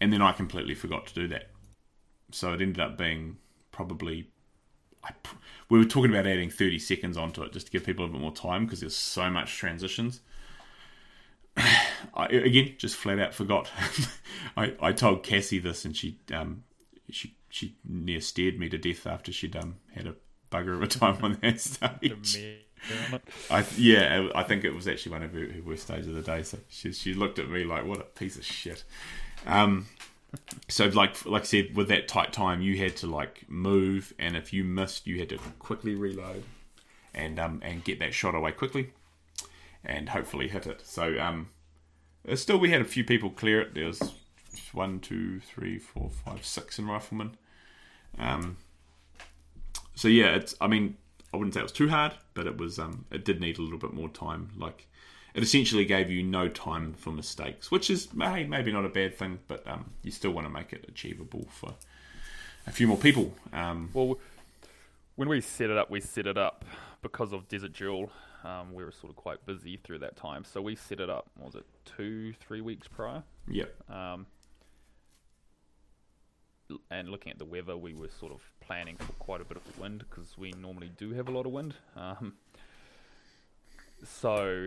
and 0.00 0.12
then 0.12 0.22
I 0.22 0.32
completely 0.32 0.74
forgot 0.74 1.06
to 1.08 1.14
do 1.14 1.28
that. 1.28 1.50
So 2.30 2.52
it 2.52 2.60
ended 2.60 2.80
up 2.80 2.98
being 2.98 3.38
probably. 3.72 4.28
I, 5.02 5.10
we 5.68 5.78
were 5.78 5.84
talking 5.84 6.10
about 6.10 6.26
adding 6.26 6.50
30 6.50 6.78
seconds 6.78 7.16
onto 7.16 7.42
it 7.42 7.52
just 7.52 7.66
to 7.66 7.72
give 7.72 7.84
people 7.84 8.04
a 8.04 8.08
bit 8.08 8.20
more 8.20 8.32
time 8.32 8.64
because 8.64 8.80
there's 8.80 8.96
so 8.96 9.30
much 9.30 9.56
transitions. 9.56 10.20
I, 12.14 12.26
again, 12.26 12.74
just 12.78 12.96
flat 12.96 13.18
out 13.18 13.34
forgot. 13.34 13.70
I, 14.56 14.74
I 14.80 14.92
told 14.92 15.22
Cassie 15.24 15.58
this 15.58 15.84
and 15.84 15.96
she 15.96 16.18
um, 16.32 16.62
she 17.10 17.34
she 17.50 17.76
near 17.84 18.20
stared 18.20 18.58
me 18.58 18.68
to 18.68 18.78
death 18.78 19.06
after 19.06 19.32
she'd 19.32 19.56
um, 19.56 19.76
had 19.94 20.06
a 20.06 20.14
bugger 20.50 20.74
of 20.74 20.82
a 20.82 20.86
time 20.86 21.18
on 21.22 21.38
that 21.42 21.60
stage. 21.60 22.38
I 23.50 23.64
yeah, 23.76 24.28
I 24.34 24.42
think 24.42 24.64
it 24.64 24.74
was 24.74 24.86
actually 24.86 25.12
one 25.12 25.22
of 25.22 25.32
her, 25.32 25.40
her 25.40 25.62
worst 25.64 25.88
days 25.88 26.06
of 26.06 26.14
the 26.14 26.22
day. 26.22 26.42
So 26.42 26.58
she 26.68 26.92
she 26.92 27.14
looked 27.14 27.38
at 27.38 27.48
me 27.48 27.64
like, 27.64 27.86
"What 27.86 28.00
a 28.00 28.04
piece 28.04 28.36
of 28.36 28.44
shit." 28.44 28.84
Um, 29.46 29.86
so 30.68 30.86
like 30.86 31.24
like 31.26 31.42
I 31.42 31.46
said, 31.46 31.76
with 31.76 31.88
that 31.88 32.08
tight 32.08 32.32
time, 32.32 32.60
you 32.60 32.76
had 32.78 32.96
to 32.98 33.06
like 33.06 33.44
move, 33.48 34.12
and 34.18 34.36
if 34.36 34.52
you 34.52 34.64
missed, 34.64 35.06
you 35.06 35.18
had 35.18 35.30
to 35.30 35.38
quickly 35.58 35.94
reload 35.94 36.44
and 37.14 37.38
um 37.38 37.60
and 37.64 37.84
get 37.84 37.98
that 38.00 38.12
shot 38.12 38.34
away 38.34 38.52
quickly, 38.52 38.90
and 39.84 40.10
hopefully 40.10 40.48
hit 40.48 40.66
it. 40.66 40.82
So 40.84 41.18
um, 41.18 41.48
still 42.34 42.58
we 42.58 42.70
had 42.70 42.80
a 42.80 42.84
few 42.84 43.04
people 43.04 43.30
clear 43.30 43.60
it. 43.60 43.74
There 43.74 43.86
was 43.86 44.14
one, 44.72 45.00
two, 45.00 45.40
three, 45.40 45.78
four, 45.78 46.10
five, 46.24 46.44
six 46.44 46.78
in 46.78 46.86
rifleman. 46.86 47.36
Um, 48.18 48.56
so 49.94 50.08
yeah, 50.08 50.34
it's 50.34 50.54
I 50.60 50.66
mean 50.66 50.96
I 51.32 51.36
wouldn't 51.36 51.54
say 51.54 51.60
it 51.60 51.64
was 51.64 51.72
too 51.72 51.88
hard, 51.88 52.12
but 52.34 52.46
it 52.46 52.56
was 52.56 52.78
um 52.78 53.04
it 53.10 53.24
did 53.24 53.40
need 53.40 53.58
a 53.58 53.62
little 53.62 53.78
bit 53.78 53.92
more 53.92 54.08
time. 54.08 54.50
Like 54.56 54.86
it 55.34 55.42
essentially 55.42 55.84
gave 55.84 56.10
you 56.10 56.22
no 56.22 56.48
time 56.48 56.94
for 56.94 57.10
mistakes, 57.10 57.70
which 57.70 57.90
is 57.90 58.08
hey, 58.18 58.44
maybe 58.44 58.72
not 58.72 58.84
a 58.84 58.88
bad 58.88 59.16
thing, 59.16 59.40
but 59.48 59.66
um 59.66 59.90
you 60.02 60.10
still 60.10 60.30
want 60.30 60.46
to 60.46 60.52
make 60.52 60.72
it 60.72 60.84
achievable 60.88 61.46
for 61.50 61.74
a 62.66 62.70
few 62.72 62.86
more 62.86 62.96
people. 62.96 63.34
Um, 63.52 63.90
Well, 63.92 64.18
when 65.16 65.28
we 65.28 65.40
set 65.40 65.70
it 65.70 65.76
up, 65.76 65.90
we 65.90 66.00
set 66.00 66.26
it 66.26 66.38
up 66.38 66.64
because 67.02 67.32
of 67.32 67.46
Desert 67.48 67.72
Jewel. 67.72 68.10
Um, 68.44 68.74
we 68.74 68.84
were 68.84 68.92
sort 68.92 69.10
of 69.10 69.16
quite 69.16 69.44
busy 69.46 69.76
through 69.76 69.98
that 70.00 70.16
time. 70.16 70.44
So 70.44 70.60
we 70.60 70.76
set 70.76 71.00
it 71.00 71.08
up. 71.10 71.30
Was 71.38 71.54
it 71.54 71.64
two, 71.84 72.34
three 72.34 72.60
weeks 72.60 72.86
prior? 72.86 73.22
Yeah. 73.48 73.64
Um, 73.88 74.26
and 76.90 77.08
looking 77.08 77.32
at 77.32 77.38
the 77.38 77.44
weather, 77.44 77.76
we 77.76 77.94
were 77.94 78.08
sort 78.08 78.32
of 78.32 78.40
planning 78.60 78.96
for 78.96 79.12
quite 79.14 79.40
a 79.40 79.44
bit 79.44 79.56
of 79.56 79.78
wind 79.78 80.04
because 80.08 80.36
we 80.38 80.52
normally 80.52 80.90
do 80.96 81.12
have 81.12 81.28
a 81.28 81.30
lot 81.30 81.46
of 81.46 81.52
wind. 81.52 81.74
Um, 81.96 82.34
so, 84.02 84.66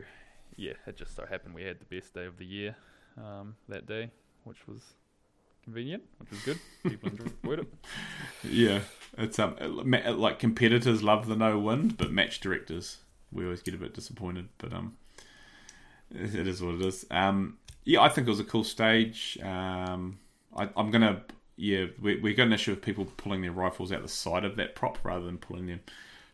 yeah, 0.56 0.74
it 0.86 0.96
just 0.98 1.16
so 1.16 1.26
happened 1.26 1.54
we 1.54 1.64
had 1.64 1.80
the 1.80 1.86
best 1.96 2.14
day 2.14 2.26
of 2.26 2.38
the 2.38 2.46
year 2.46 2.76
um, 3.18 3.56
that 3.70 3.86
day, 3.86 4.12
which 4.44 4.68
was 4.68 4.82
convenient, 5.64 6.04
which 6.20 6.32
was 6.32 6.40
good. 6.42 6.60
People 6.84 7.10
enjoyed 7.10 7.60
it. 7.60 7.68
Yeah, 8.44 8.82
it's 9.18 9.40
um 9.40 9.56
ma- 9.84 10.12
like 10.12 10.40
competitors 10.40 11.04
love 11.04 11.28
the 11.28 11.36
no 11.36 11.58
wind, 11.60 11.98
but 11.98 12.12
match 12.12 12.40
directors 12.40 13.00
we 13.32 13.44
always 13.44 13.62
get 13.62 13.74
a 13.74 13.78
bit 13.78 13.94
disappointed. 13.94 14.50
But 14.58 14.74
um, 14.74 14.98
it 16.12 16.48
is 16.48 16.62
what 16.62 16.76
it 16.76 16.82
is. 16.82 17.06
Um, 17.12 17.58
yeah, 17.84 18.02
I 18.02 18.10
think 18.10 18.28
it 18.28 18.32
was 18.32 18.40
a 18.40 18.46
cool 18.46 18.64
stage. 18.64 19.38
Um, 19.42 20.20
I, 20.56 20.70
I'm 20.76 20.92
gonna 20.92 21.24
yeah, 21.56 21.86
we 22.02 22.20
we 22.20 22.34
got 22.34 22.48
an 22.48 22.54
issue 22.54 22.74
of 22.74 22.82
people 22.82 23.06
pulling 23.18 23.42
their 23.42 23.52
rifles 23.52 23.92
out 23.92 24.02
the 24.02 24.08
side 24.08 24.46
of 24.46 24.56
that 24.58 24.76
prop 24.76 25.00
rather 25.04 25.26
than 25.26 25.38
pulling 25.38 25.68
them 25.68 25.82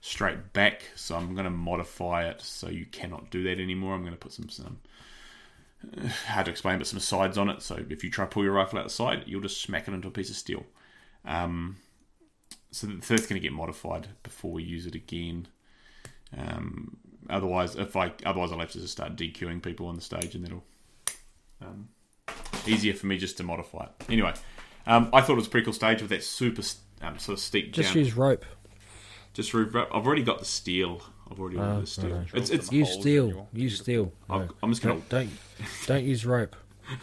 straight 0.02 0.54
back. 0.54 0.84
So 0.96 1.16
I'm 1.16 1.36
gonna 1.36 1.50
modify 1.50 2.28
it 2.30 2.42
so 2.42 2.70
you 2.70 2.86
cannot 2.86 3.30
do 3.30 3.44
that 3.44 3.60
anymore. 3.60 3.96
I'm 3.96 4.04
gonna 4.04 4.16
put 4.16 4.34
some 4.34 4.50
some 4.50 4.80
hard 6.28 6.46
to 6.46 6.52
explain, 6.52 6.78
but 6.78 6.88
some 6.88 7.00
sides 7.00 7.38
on 7.38 7.50
it. 7.50 7.62
So 7.62 7.84
if 7.90 8.04
you 8.04 8.10
try 8.10 8.26
to 8.26 8.30
pull 8.30 8.44
your 8.44 8.54
rifle 8.54 8.80
out 8.80 8.86
the 8.86 8.90
side, 8.90 9.24
you'll 9.26 9.42
just 9.42 9.62
smack 9.62 9.88
it 9.88 9.94
into 9.94 10.08
a 10.08 10.12
piece 10.12 10.30
of 10.30 10.36
steel. 10.36 10.66
Um, 11.26 11.78
so 12.72 12.88
that's 12.88 13.28
going 13.28 13.40
to 13.40 13.40
get 13.40 13.54
modified 13.54 14.08
before 14.24 14.52
we 14.52 14.64
use 14.64 14.86
it 14.86 14.96
again. 14.96 15.48
Um, 16.38 16.98
otherwise, 17.30 17.76
if 17.76 17.96
I 17.96 18.12
otherwise 18.26 18.52
I'll 18.52 18.60
have 18.60 18.72
to 18.72 18.80
just 18.80 18.94
start 18.94 19.16
DQing 19.16 19.62
people 19.62 19.88
on 19.88 19.96
the 19.96 20.02
stage, 20.02 20.36
and 20.36 20.44
that'll 20.46 20.64
um, 21.62 21.90
easier 22.66 22.94
for 22.94 23.06
me 23.08 23.18
just 23.18 23.38
to 23.38 23.44
modify 23.44 23.86
it. 23.86 24.06
Anyway, 24.10 24.34
um, 24.88 25.10
I 25.14 25.22
thought 25.22 25.34
it 25.34 25.38
was 25.38 25.48
a 25.48 25.50
pretty 25.50 25.66
cool 25.66 25.74
stage 25.74 26.02
with 26.02 26.10
that 26.10 26.24
super 26.24 26.64
um, 27.02 27.18
sort 27.20 27.38
of 27.38 27.40
steep 27.44 27.74
Just 27.74 27.94
down. 27.94 28.04
use 28.04 28.16
rope. 28.16 28.46
just 29.34 29.54
re- 29.54 29.68
I've 29.94 30.06
already 30.06 30.24
got 30.24 30.40
the 30.40 30.46
steel. 30.46 31.02
I've 31.32 31.40
already 31.40 31.58
ordered 31.58 31.72
Oh, 31.78 31.82
the 31.82 31.88
steel. 31.88 32.10
right. 32.18 32.28
It's, 32.34 32.50
it's 32.50 32.68
Some 32.68 32.76
Use 32.78 32.94
steel. 32.94 33.48
Use 33.54 33.80
steel. 33.80 34.12
I'm, 34.30 34.42
No. 34.42 34.50
I'm 34.62 34.70
just 34.72 34.82
gonna 34.82 34.96
Don't, 34.96 35.10
don't 35.10 35.30
don't 35.88 36.04
use 36.04 36.26
rope. 36.26 36.56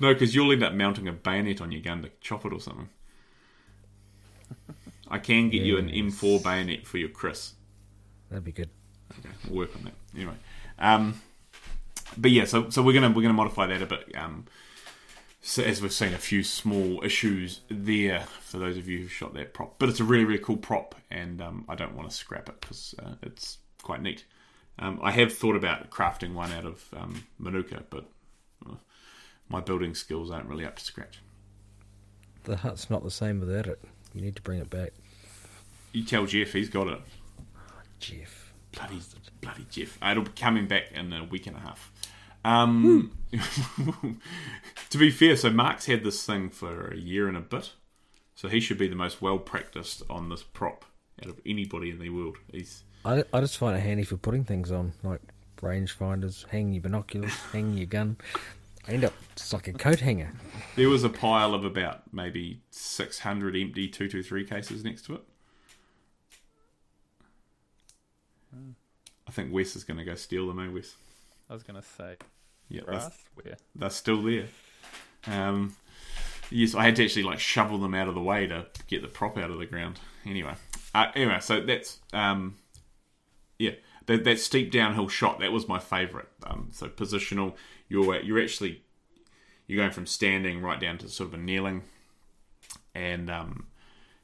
No, 0.00 0.12
because 0.14 0.32
you'll 0.34 0.52
end 0.52 0.62
up 0.62 0.72
mounting 0.74 1.08
a 1.08 1.12
bayonet 1.12 1.60
on 1.60 1.72
your 1.72 1.80
gun 1.82 2.02
to 2.02 2.10
chop 2.20 2.46
it 2.46 2.52
or 2.52 2.60
something. 2.60 2.88
I 5.08 5.18
can 5.18 5.50
get 5.50 5.62
you 5.62 5.76
an 5.78 5.88
M4 5.88 6.42
bayonet 6.42 6.86
for 6.86 6.98
your 6.98 7.08
Chris. 7.08 7.54
That'd 8.30 8.44
be 8.44 8.52
good. 8.52 8.70
Okay, 9.18 9.28
we'll 9.48 9.58
work 9.60 9.74
on 9.76 9.84
that. 9.84 9.94
Anyway, 10.14 10.34
um, 10.78 11.20
but 12.16 12.30
yeah, 12.30 12.44
so 12.44 12.68
so 12.70 12.82
we're 12.82 12.92
gonna 12.92 13.10
we're 13.10 13.22
gonna 13.22 13.34
modify 13.34 13.66
that 13.66 13.82
a 13.82 13.86
bit. 13.86 14.12
Um, 14.14 14.44
so 15.40 15.62
as 15.62 15.80
we've 15.80 15.92
seen, 15.92 16.12
a 16.12 16.18
few 16.18 16.42
small 16.42 17.02
issues 17.04 17.60
there 17.70 18.20
for 18.40 18.58
those 18.58 18.76
of 18.76 18.88
you 18.88 18.98
who 19.00 19.08
shot 19.08 19.34
that 19.34 19.54
prop, 19.54 19.78
but 19.78 19.88
it's 19.88 20.00
a 20.00 20.04
really 20.04 20.24
really 20.24 20.42
cool 20.42 20.56
prop, 20.56 20.94
and 21.10 21.40
um, 21.40 21.64
I 21.68 21.74
don't 21.74 21.94
want 21.96 22.10
to 22.10 22.14
scrap 22.14 22.48
it 22.48 22.60
because 22.60 22.94
uh, 23.02 23.14
it's 23.22 23.58
quite 23.82 24.02
neat. 24.02 24.24
Um, 24.78 25.00
I 25.02 25.10
have 25.12 25.32
thought 25.32 25.56
about 25.56 25.90
crafting 25.90 26.34
one 26.34 26.52
out 26.52 26.64
of 26.64 26.84
um, 26.96 27.24
Manuka, 27.38 27.82
but 27.90 28.04
uh, 28.68 28.74
my 29.48 29.60
building 29.60 29.94
skills 29.94 30.30
aren't 30.30 30.48
really 30.48 30.64
up 30.64 30.76
to 30.76 30.84
scratch. 30.84 31.18
The 32.44 32.56
hut's 32.56 32.88
not 32.88 33.02
the 33.02 33.10
same 33.10 33.40
without 33.40 33.66
it. 33.66 33.80
You 34.14 34.20
need 34.20 34.36
to 34.36 34.42
bring 34.42 34.58
it 34.58 34.70
back, 34.70 34.92
You 35.92 36.04
tell 36.04 36.26
Jeff 36.26 36.52
he's 36.52 36.68
got 36.68 36.88
it. 36.88 37.00
Jeff. 37.98 38.52
Bloody, 38.72 39.00
bloody 39.40 39.66
Jeff. 39.70 39.98
It'll 40.02 40.24
be 40.24 40.30
coming 40.32 40.66
back 40.66 40.92
in 40.92 41.12
a 41.12 41.24
week 41.24 41.46
and 41.46 41.56
a 41.56 41.60
half. 41.60 41.92
Um, 42.44 43.12
to 44.90 44.98
be 44.98 45.10
fair, 45.10 45.36
so 45.36 45.50
Mark's 45.50 45.86
had 45.86 46.04
this 46.04 46.24
thing 46.24 46.50
for 46.50 46.88
a 46.88 46.96
year 46.96 47.28
and 47.28 47.36
a 47.36 47.40
bit, 47.40 47.72
so 48.34 48.48
he 48.48 48.60
should 48.60 48.78
be 48.78 48.88
the 48.88 48.96
most 48.96 49.20
well 49.20 49.38
practiced 49.38 50.02
on 50.08 50.28
this 50.28 50.42
prop 50.42 50.84
out 51.22 51.30
of 51.30 51.40
anybody 51.44 51.90
in 51.90 51.98
the 51.98 52.10
world. 52.10 52.36
He's 52.50 52.84
I, 53.04 53.24
I 53.32 53.40
just 53.40 53.58
find 53.58 53.76
it 53.76 53.80
handy 53.80 54.04
for 54.04 54.16
putting 54.16 54.44
things 54.44 54.70
on, 54.70 54.92
like 55.02 55.20
rangefinders, 55.60 56.46
hanging 56.48 56.74
your 56.74 56.82
binoculars, 56.82 57.32
hanging 57.52 57.76
your 57.76 57.86
gun. 57.86 58.16
I 58.86 58.92
end 58.92 59.04
up 59.04 59.12
just 59.36 59.52
like 59.52 59.68
a 59.68 59.72
coat 59.72 60.00
hanger. 60.00 60.32
there 60.76 60.88
was 60.88 61.04
a 61.04 61.10
pile 61.10 61.52
of 61.54 61.64
about 61.64 62.12
maybe 62.12 62.62
six 62.70 63.18
hundred 63.18 63.56
empty 63.56 63.88
two 63.88 64.08
two 64.08 64.22
three 64.22 64.44
cases 64.44 64.84
next 64.84 65.04
to 65.06 65.14
it. 65.14 65.22
I 69.26 69.30
think 69.30 69.52
Wes 69.52 69.76
is 69.76 69.84
going 69.84 69.98
to 69.98 70.04
go 70.04 70.14
steal 70.14 70.46
them, 70.46 70.58
eh, 70.58 70.72
Wes? 70.72 70.96
I 71.50 71.54
was 71.54 71.62
going 71.62 71.80
to 71.80 71.86
say, 71.86 72.16
Yeah, 72.68 72.82
that's, 72.86 73.06
grass? 73.06 73.18
Where? 73.34 73.56
they're 73.74 73.90
still 73.90 74.22
there. 74.22 74.46
Um, 75.26 75.76
yes, 76.50 76.74
I 76.74 76.84
had 76.84 76.96
to 76.96 77.04
actually 77.04 77.24
like 77.24 77.38
shovel 77.38 77.78
them 77.78 77.94
out 77.94 78.08
of 78.08 78.14
the 78.14 78.22
way 78.22 78.46
to 78.46 78.66
get 78.86 79.02
the 79.02 79.08
prop 79.08 79.36
out 79.36 79.50
of 79.50 79.58
the 79.58 79.66
ground. 79.66 80.00
Anyway, 80.24 80.54
uh, 80.94 81.06
anyway, 81.14 81.38
so 81.40 81.60
that's 81.60 81.98
um, 82.12 82.56
yeah, 83.58 83.72
that, 84.06 84.24
that 84.24 84.40
steep 84.40 84.70
downhill 84.70 85.08
shot 85.08 85.40
that 85.40 85.52
was 85.52 85.68
my 85.68 85.78
favourite. 85.78 86.28
Um, 86.46 86.70
so 86.72 86.88
positional, 86.88 87.54
you're 87.88 88.20
you're 88.20 88.40
actually 88.42 88.82
you're 89.66 89.78
going 89.78 89.92
from 89.92 90.06
standing 90.06 90.62
right 90.62 90.80
down 90.80 90.98
to 90.98 91.08
sort 91.08 91.28
of 91.28 91.34
a 91.34 91.42
kneeling, 91.42 91.82
and 92.94 93.30
um, 93.30 93.66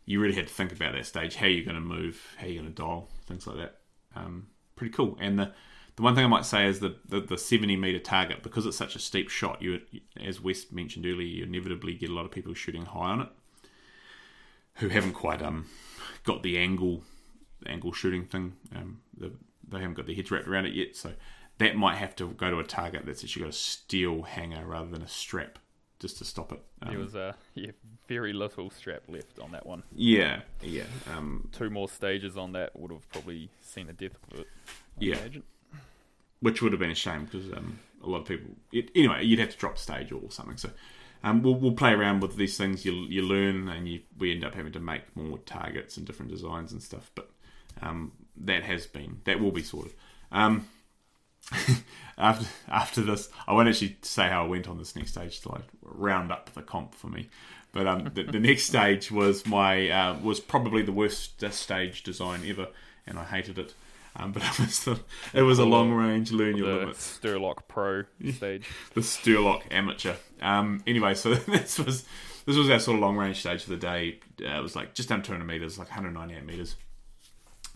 you 0.07 0.21
really 0.21 0.35
had 0.35 0.49
to 0.49 0.55
think 0.55 0.73
about 0.73 0.95
that 0.95 1.07
stage, 1.07 1.37
how 1.37 1.47
you're 1.47 1.65
going 1.65 1.75
to 1.75 1.81
move, 1.81 2.35
how 2.39 2.47
you're 2.47 2.63
going 2.63 2.75
to 2.75 2.83
dial, 2.83 3.09
things 3.27 3.47
like 3.47 3.57
that. 3.57 3.81
Um, 4.17 4.49
pretty 4.77 4.93
cool. 4.93 5.17
And 5.21 5.39
the 5.39 5.53
the 5.97 6.03
one 6.03 6.15
thing 6.15 6.25
I 6.25 6.29
might 6.29 6.45
say 6.45 6.67
is 6.67 6.81
that 6.81 7.09
the, 7.09 7.21
the 7.21 7.39
70 7.39 7.77
meter 7.77 8.01
target, 8.01 8.43
because 8.43 8.67
it's 8.67 8.77
such 8.77 8.97
a 8.97 8.99
steep 8.99 9.29
shot, 9.29 9.63
you 9.63 9.81
as 10.21 10.41
Wes 10.41 10.73
mentioned 10.73 11.07
earlier, 11.07 11.27
you 11.27 11.45
inevitably 11.45 11.95
get 11.95 12.11
a 12.11 12.13
lot 12.13 12.25
of 12.25 12.33
people 12.33 12.53
shooting 12.53 12.85
high 12.85 13.11
on 13.11 13.21
it, 13.21 13.29
who 14.77 14.89
haven't 14.89 15.13
quite 15.13 15.41
um 15.41 15.67
got 16.25 16.43
the 16.43 16.59
angle 16.59 17.03
the 17.63 17.71
angle 17.71 17.93
shooting 17.93 18.25
thing. 18.25 18.55
Um, 18.75 19.01
the, 19.17 19.33
they 19.67 19.79
haven't 19.79 19.95
got 19.95 20.07
their 20.07 20.15
heads 20.15 20.31
wrapped 20.31 20.49
around 20.49 20.67
it 20.67 20.75
yet, 20.75 20.97
so 20.97 21.13
that 21.59 21.77
might 21.77 21.97
have 21.97 22.17
to 22.17 22.29
go 22.33 22.51
to 22.51 22.59
a 22.59 22.65
target 22.65 23.07
that's 23.07 23.23
actually 23.23 23.43
got 23.43 23.51
a 23.51 23.57
steel 23.57 24.23
hanger 24.23 24.65
rather 24.67 24.91
than 24.91 25.03
a 25.03 25.09
strap, 25.09 25.59
just 26.01 26.19
to 26.19 26.25
stop 26.25 26.53
it. 26.53 26.63
Um, 26.83 26.91
There 26.91 26.99
was 26.99 27.15
a 27.15 27.35
yeah, 27.55 27.71
very 28.09 28.33
little 28.33 28.71
strap 28.71 29.03
left 29.09 29.39
on 29.39 29.53
that 29.53 29.65
one. 29.67 29.83
yeah, 29.95 30.41
yeah. 30.63 30.85
Um, 31.15 31.49
Two 31.53 31.71
more 31.71 31.89
stages 31.89 32.37
on 32.37 32.53
that 32.53 32.79
would 32.79 32.91
have 32.91 33.09
probably 33.11 33.49
seen 33.61 33.89
a 33.89 33.93
death 33.93 34.17
of 34.33 34.41
it. 34.41 34.47
I 34.69 34.71
Yeah. 35.05 35.17
imagine. 35.19 35.43
which 36.41 36.61
would 36.61 36.73
have 36.73 36.81
been 36.81 36.91
a 36.91 36.95
shame 36.95 37.25
because 37.25 37.51
um, 37.53 37.79
a 38.03 38.09
lot 38.09 38.21
of 38.23 38.27
people. 38.27 38.51
It, 38.73 38.91
anyway, 38.95 39.25
you'd 39.25 39.39
have 39.39 39.51
to 39.51 39.57
drop 39.57 39.79
stage 39.79 40.13
or 40.13 40.31
something. 40.31 40.57
So 40.59 40.71
um, 41.23 41.43
we'll, 41.43 41.55
we'll 41.55 41.73
play 41.73 41.93
around 41.93 42.21
with 42.21 42.37
these 42.37 42.59
things. 42.59 42.85
You 42.85 42.93
you 42.93 43.23
learn, 43.23 43.69
and 43.69 43.89
you 43.89 44.01
we 44.19 44.33
end 44.33 44.45
up 44.45 44.55
having 44.55 44.73
to 44.73 44.81
make 44.81 45.17
more 45.17 45.39
targets 45.39 45.97
and 45.97 46.07
different 46.07 46.31
designs 46.31 46.73
and 46.73 46.83
stuff. 46.83 47.11
But 47.15 47.31
um, 47.81 48.13
that 48.37 48.63
has 48.65 48.87
been 48.87 49.21
that 49.25 49.41
will 49.41 49.53
be 49.53 49.63
sorted. 49.63 49.95
Um, 50.33 50.69
after 52.19 52.47
after 52.69 53.01
this, 53.03 53.29
I 53.47 53.53
won't 53.53 53.69
actually 53.69 53.97
say 54.03 54.29
how 54.29 54.45
I 54.45 54.49
went 54.49 54.69
on 54.69 54.79
this 54.79 54.97
next 54.97 55.13
stage 55.13 55.41
to 55.41 55.53
like 55.53 55.65
round 55.83 56.33
up 56.33 56.53
the 56.55 56.63
comp 56.63 56.95
for 56.95 57.09
me. 57.09 57.29
But 57.73 57.89
um, 57.89 58.11
the, 58.15 58.23
the 58.23 58.39
next 58.39 58.65
stage 58.65 59.11
was 59.11 59.47
my 59.47 59.91
uh, 59.91 60.19
was 60.21 60.39
probably 60.41 60.83
the 60.83 60.93
worst 60.93 61.43
uh, 61.43 61.51
stage 61.51 62.05
design 62.05 62.43
ever, 62.47 62.69
and 63.07 63.19
I 63.19 63.25
hated 63.25 63.59
it. 63.59 63.75
Um, 64.17 64.31
but 64.31 64.43
it 64.45 64.59
was 64.61 64.85
the, 64.85 65.01
it 65.33 65.43
was 65.43 65.59
a 65.59 65.65
long 65.65 65.93
range 65.93 66.31
learn 66.31 66.57
your 66.57 66.69
The 66.69 66.79
limits 66.79 67.19
Sturlock 67.19 67.67
Pro 67.67 68.05
stage. 68.33 68.69
the 68.95 69.01
Sturlock 69.01 69.63
Amateur. 69.73 70.15
Um, 70.41 70.83
anyway, 70.87 71.15
so 71.15 71.35
this 71.35 71.79
was 71.79 72.05
this 72.47 72.57
was 72.57 72.71
our 72.71 72.79
sort 72.79 72.97
of 72.97 73.03
long 73.03 73.17
range 73.17 73.41
stage 73.41 73.65
for 73.65 73.71
the 73.71 73.77
day. 73.77 74.21
Uh, 74.41 74.59
it 74.59 74.63
was 74.63 74.77
like 74.77 74.95
just 74.95 75.11
under 75.11 75.27
200 75.27 75.45
meters, 75.45 75.79
like 75.79 75.89
198 75.89 76.47
meters. 76.47 76.77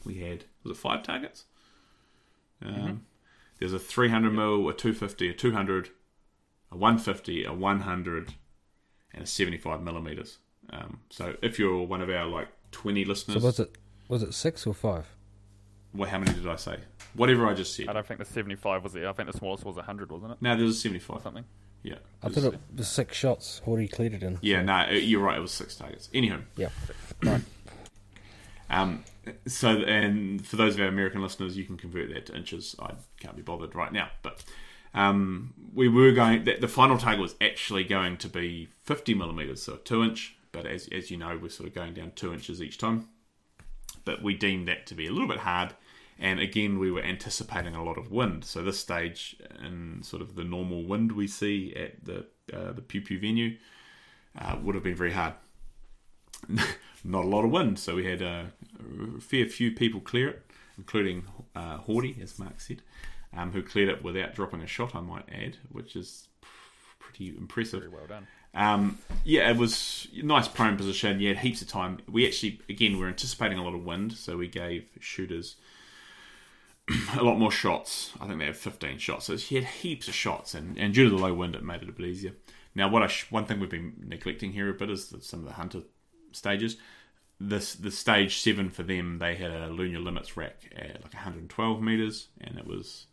We 0.05 0.15
had 0.15 0.45
was 0.63 0.77
it 0.77 0.81
five 0.81 1.03
targets? 1.03 1.45
Um, 2.65 3.05
There's 3.59 3.73
a 3.73 3.79
300 3.79 4.31
mil, 4.33 4.69
a 4.69 4.75
250, 4.75 5.29
a 5.29 5.33
200, 5.35 5.91
a 6.71 6.77
150, 6.77 7.45
a 7.45 7.53
100, 7.53 8.35
and 9.15 9.23
a 9.25 9.27
75 9.27 9.83
millimeters. 9.83 10.39
Um, 10.71 11.01
so 11.11 11.35
if 11.43 11.59
you're 11.59 11.83
one 11.83 12.01
of 12.03 12.11
our 12.11 12.27
like 12.27 12.49
20 12.73 13.05
listeners, 13.05 13.41
So 13.43 13.47
listeners, 13.47 13.69
was 13.69 13.69
it 13.69 13.79
was 14.09 14.23
it 14.23 14.35
six 14.35 14.67
or 14.67 14.75
five? 14.75 15.07
what, 15.93 16.11
how 16.11 16.19
many 16.19 16.33
did 16.35 16.47
I 16.47 16.57
say? 16.57 16.77
Whatever 17.15 17.47
I 17.47 17.55
just 17.55 17.75
said. 17.75 17.89
I 17.89 17.95
don't 17.95 18.07
think 18.07 18.19
the 18.21 18.27
75 18.27 18.85
was 18.85 18.93
there. 18.93 19.09
I 19.09 19.13
think 19.13 19.31
the 19.33 19.37
smallest 19.39 19.65
was 19.65 19.77
100, 19.77 20.13
wasn't 20.13 20.33
it? 20.33 20.39
No, 20.43 20.55
there's 20.57 20.71
a 20.71 20.73
Or 20.73 20.75
75. 20.75 21.23
something. 21.23 21.45
Yeah. 21.83 21.95
I 22.23 22.29
thought 22.29 22.53
it 22.55 22.61
was 22.77 22.89
six 22.89 23.17
shots. 23.17 23.63
What 23.65 23.81
he 23.81 23.89
cleared 23.89 24.13
it 24.13 24.23
in. 24.23 24.39
Yeah, 24.43 24.63
no, 24.63 24.91
you're 24.91 25.23
right. 25.23 25.39
It 25.39 25.41
was 25.41 25.53
six 25.53 25.75
targets. 25.77 26.11
Anyhow, 26.13 26.41
Yeah. 26.57 26.69
Right. 27.23 27.41
Um, 28.71 29.05
so, 29.47 29.69
and 29.69 30.45
for 30.47 30.57
those 30.57 30.75
of 30.75 30.81
our 30.81 30.87
American 30.87 31.23
listeners, 31.23 31.57
you 31.57 31.65
can 31.65 31.77
convert 31.77 32.13
that 32.13 32.27
to 32.27 32.37
inches. 32.37 32.75
I 32.79 32.95
can't 33.21 33.37
be 33.37 33.43
bothered 33.43 33.75
right 33.75 33.93
now, 33.93 34.09
but 34.23 34.45
um, 34.95 35.55
we 35.75 35.89
were 35.89 36.13
going. 36.13 36.45
The, 36.45 36.57
the 36.57 36.69
final 36.69 36.99
target 36.99 37.21
was 37.21 37.35
actually 37.41 37.85
going 37.85 38.17
to 38.19 38.29
be 38.29 38.69
50 38.85 39.15
millimeters, 39.15 39.63
so 39.63 39.75
a 39.75 39.79
two 39.79 40.03
inch. 40.03 40.37
But 40.53 40.67
as 40.67 40.89
as 40.89 41.11
you 41.11 41.17
know, 41.17 41.39
we're 41.41 41.51
sort 41.51 41.69
of 41.69 41.75
going 41.75 41.95
down 41.95 42.13
two 42.15 42.33
inches 42.33 42.63
each 42.63 42.79
time. 42.79 43.09
But 44.05 44.23
we 44.23 44.35
deemed 44.35 44.69
that 44.69 44.87
to 44.87 44.95
be 44.95 45.07
a 45.07 45.11
little 45.11 45.29
bit 45.29 45.39
hard, 45.39 45.75
And 46.19 46.41
again, 46.41 46.79
we 46.79 46.91
were 46.91 47.03
anticipating 47.03 47.75
a 47.75 47.85
lot 47.85 47.99
of 47.99 48.11
wind. 48.11 48.45
So 48.45 48.63
this 48.63 48.79
stage, 48.79 49.37
in 49.63 50.03
sort 50.03 50.23
of 50.23 50.35
the 50.35 50.45
normal 50.45 50.85
wind 50.85 51.13
we 51.13 51.27
see 51.27 51.75
at 51.75 52.05
the 52.05 52.27
uh, 52.53 52.73
the 52.73 52.83
Pew 52.83 53.03
Pew 53.03 53.21
venue, 53.21 53.57
uh, 54.39 54.57
would 54.63 54.75
have 54.75 54.85
been 54.85 54.95
very 54.95 55.13
hard. 55.13 55.35
Not 57.05 57.25
a 57.25 57.29
lot 57.29 57.45
of 57.45 57.51
wind, 57.51 57.79
so 57.79 57.95
we 57.97 58.07
had 58.07 58.23
a 58.23 58.51
fair 59.21 59.47
few 59.47 59.73
people 59.73 60.01
clear 60.01 60.29
it, 60.29 60.51
including 60.77 61.25
uh, 61.55 61.79
Hordy, 61.79 62.21
as 62.23 62.39
Mark 62.39 62.61
said, 62.61 62.83
um, 63.37 63.53
who 63.53 63.63
cleared 63.63 63.89
it 63.89 64.03
without 64.03 64.35
dropping 64.35 64.63
a 64.63 64.67
shot, 64.67 64.95
I 64.95 65.01
might 65.01 65.29
add, 65.33 65.57
which 65.71 65.97
is 65.97 66.29
pretty 66.99 67.29
impressive. 67.37 67.81
Very 67.81 67.93
well 67.93 68.07
done. 68.07 68.27
Um, 68.55 68.99
yeah, 69.25 69.51
it 69.51 69.57
was 69.57 70.09
nice 70.23 70.49
prone 70.49 70.77
position. 70.77 71.21
You 71.21 71.29
had 71.29 71.39
heaps 71.39 71.63
of 71.63 71.69
time. 71.69 71.99
We 72.09 72.27
actually, 72.27 72.61
again, 72.69 72.95
we 72.95 73.01
were 73.01 73.09
anticipating 73.09 73.59
a 73.59 73.65
lot 73.65 73.75
of 73.75 73.85
wind, 73.85 74.15
so 74.15 74.37
we 74.37 74.49
gave 74.49 74.89
shooters 75.01 75.57
a 77.17 77.23
lot 77.23 77.39
more 77.39 77.53
shots. 77.53 78.13
I 78.21 78.27
think 78.27 78.39
they 78.39 78.47
had 78.47 78.57
15 78.57 78.99
shots. 78.99 79.27
So 79.27 79.37
he 79.37 79.57
had 79.57 79.65
heaps 79.65 80.09
of 80.09 80.15
shots, 80.15 80.55
and, 80.55 80.79
and 80.79 80.95
due 80.95 81.05
to 81.09 81.11
the 81.11 81.23
low 81.23 81.35
wind, 81.35 81.55
it 81.55 81.63
made 81.63 81.83
it 81.83 81.89
a 81.89 81.93
bit 81.93 82.07
easier. 82.07 82.33
Now, 82.75 82.89
what 82.89 83.03
I 83.03 83.07
sh- 83.07 83.31
one 83.31 83.45
thing 83.45 83.61
we've 83.61 83.71
been 83.71 84.05
neglecting 84.07 84.53
here 84.53 84.69
a 84.69 84.75
bit 84.75 84.91
is 84.91 85.09
that 85.11 85.25
some 85.25 85.41
of 85.41 85.47
the 85.47 85.53
hunter 85.53 85.83
stages. 86.39 86.77
This 87.41 87.75
the 87.75 87.91
stage 87.91 88.41
seven 88.41 88.71
for 88.71 88.83
them, 88.83 89.19
they 89.19 89.37
had 89.37 89.51
a 89.51 89.69
learn 89.69 89.93
your 89.93 90.01
limits 90.01 90.37
rack 90.37 90.73
at 90.75 91.03
like 91.03 91.15
112 91.15 91.81
meters, 91.83 92.29
and 92.41 92.59
it 92.59 92.67
was 92.67 93.07